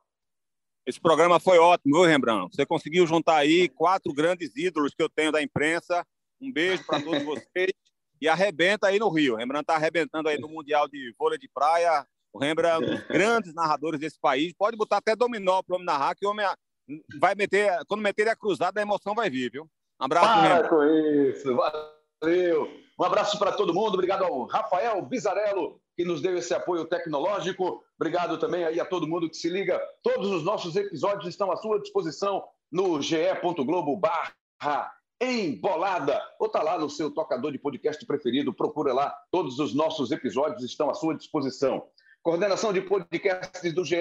Esse 0.85 0.99
programa 0.99 1.39
foi 1.39 1.57
ótimo, 1.57 1.95
viu, 1.95 2.03
Rembrandt? 2.03 2.53
Você 2.53 2.65
conseguiu 2.65 3.07
juntar 3.07 3.38
aí 3.38 3.69
quatro 3.69 4.14
grandes 4.14 4.55
ídolos 4.55 4.93
que 4.93 5.01
eu 5.01 5.10
tenho 5.10 5.31
da 5.31 5.41
imprensa. 5.41 6.05
Um 6.41 6.51
beijo 6.51 6.85
para 6.85 7.01
todos 7.01 7.23
vocês. 7.23 7.72
E 8.19 8.27
arrebenta 8.27 8.88
aí 8.88 8.99
no 8.99 9.10
Rio. 9.10 9.35
Rembrandt 9.35 9.64
está 9.64 9.76
arrebentando 9.76 10.27
aí 10.27 10.38
no 10.38 10.49
Mundial 10.49 10.88
de 10.88 11.14
Vôlei 11.18 11.38
de 11.38 11.49
Praia 11.49 12.05
O 12.34 12.39
Rembrandt 12.39 12.84
é 12.84 12.88
um 12.88 12.95
dos 12.95 13.03
grandes 13.07 13.53
narradores 13.53 13.99
desse 13.99 14.19
país. 14.19 14.53
Pode 14.53 14.76
botar 14.76 14.97
até 14.97 15.15
dominó 15.15 15.61
para 15.61 15.73
o 15.73 15.76
homem 15.76 15.85
narrar, 15.85 16.15
que 16.15 16.26
o 16.26 16.30
homem 16.30 16.45
vai 17.19 17.34
meter, 17.34 17.80
quando 17.88 18.01
meter 18.01 18.27
a 18.27 18.35
cruzada, 18.35 18.80
a 18.80 18.84
emoção 18.84 19.15
vai 19.15 19.30
vir, 19.30 19.51
viu? 19.51 19.64
Um 20.01 20.05
abraço, 20.05 20.27
Para 20.27 20.69
com 20.69 20.84
isso. 20.84 21.55
Valeu. 21.55 22.69
Um 22.99 23.03
abraço 23.03 23.39
para 23.39 23.53
todo 23.53 23.73
mundo. 23.73 23.93
Obrigado 23.93 24.23
ao 24.23 24.45
Rafael 24.45 25.01
Bizarello, 25.01 25.80
que 25.95 26.03
nos 26.03 26.22
deu 26.22 26.36
esse 26.38 26.53
apoio 26.53 26.86
tecnológico. 26.86 27.84
Obrigado 27.99 28.38
também 28.38 28.64
aí 28.64 28.80
a 28.80 28.86
todo 28.86 29.07
mundo 29.07 29.30
que 29.30 29.38
se 29.38 29.49
liga. 29.49 29.82
Todos 30.02 30.30
os 30.30 30.44
nossos 30.44 30.76
episódios 30.76 31.28
estão 31.28 31.52
à 31.52 31.57
sua 31.57 31.80
disposição 31.80 32.44
no 32.72 33.02
ge.globo 33.02 33.98
barra 33.98 34.91
embolada. 35.22 36.22
Ou 36.40 36.49
tá 36.49 36.61
lá 36.61 36.78
no 36.78 36.90
seu 36.90 37.11
tocador 37.11 37.52
de 37.52 37.60
podcast 37.60 38.06
preferido, 38.06 38.53
procura 38.53 38.94
lá. 38.94 39.15
Todos 39.32 39.60
os 39.60 39.74
nossos 39.74 40.11
episódios 40.11 40.64
estão 40.64 40.90
à 40.90 40.94
sua 40.94 41.15
disposição. 41.15 41.88
Coordenação 42.22 42.74
de 42.74 42.82
podcasts 42.82 43.74
do 43.74 43.86
GE 43.86 43.98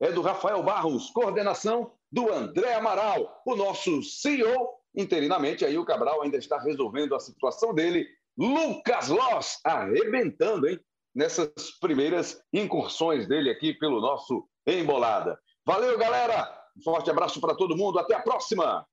é 0.00 0.12
do 0.12 0.22
Rafael 0.22 0.62
Barros. 0.62 1.10
Coordenação 1.10 1.92
do 2.10 2.32
André 2.32 2.74
Amaral, 2.74 3.42
o 3.44 3.54
nosso 3.54 4.02
CEO. 4.02 4.70
Interinamente, 4.94 5.62
aí 5.62 5.76
o 5.76 5.84
Cabral 5.84 6.22
ainda 6.22 6.38
está 6.38 6.58
resolvendo 6.58 7.14
a 7.14 7.20
situação 7.20 7.74
dele. 7.74 8.06
Lucas 8.38 9.08
Loss, 9.08 9.60
arrebentando, 9.62 10.66
hein? 10.66 10.80
Nessas 11.16 11.50
primeiras 11.80 12.38
incursões 12.52 13.26
dele 13.26 13.48
aqui 13.48 13.72
pelo 13.72 14.02
nosso 14.02 14.46
Embolada. 14.66 15.40
Valeu, 15.64 15.96
galera! 15.96 16.46
Um 16.76 16.82
forte 16.82 17.10
abraço 17.10 17.40
para 17.40 17.54
todo 17.54 17.74
mundo. 17.74 17.98
Até 17.98 18.14
a 18.14 18.20
próxima! 18.20 18.86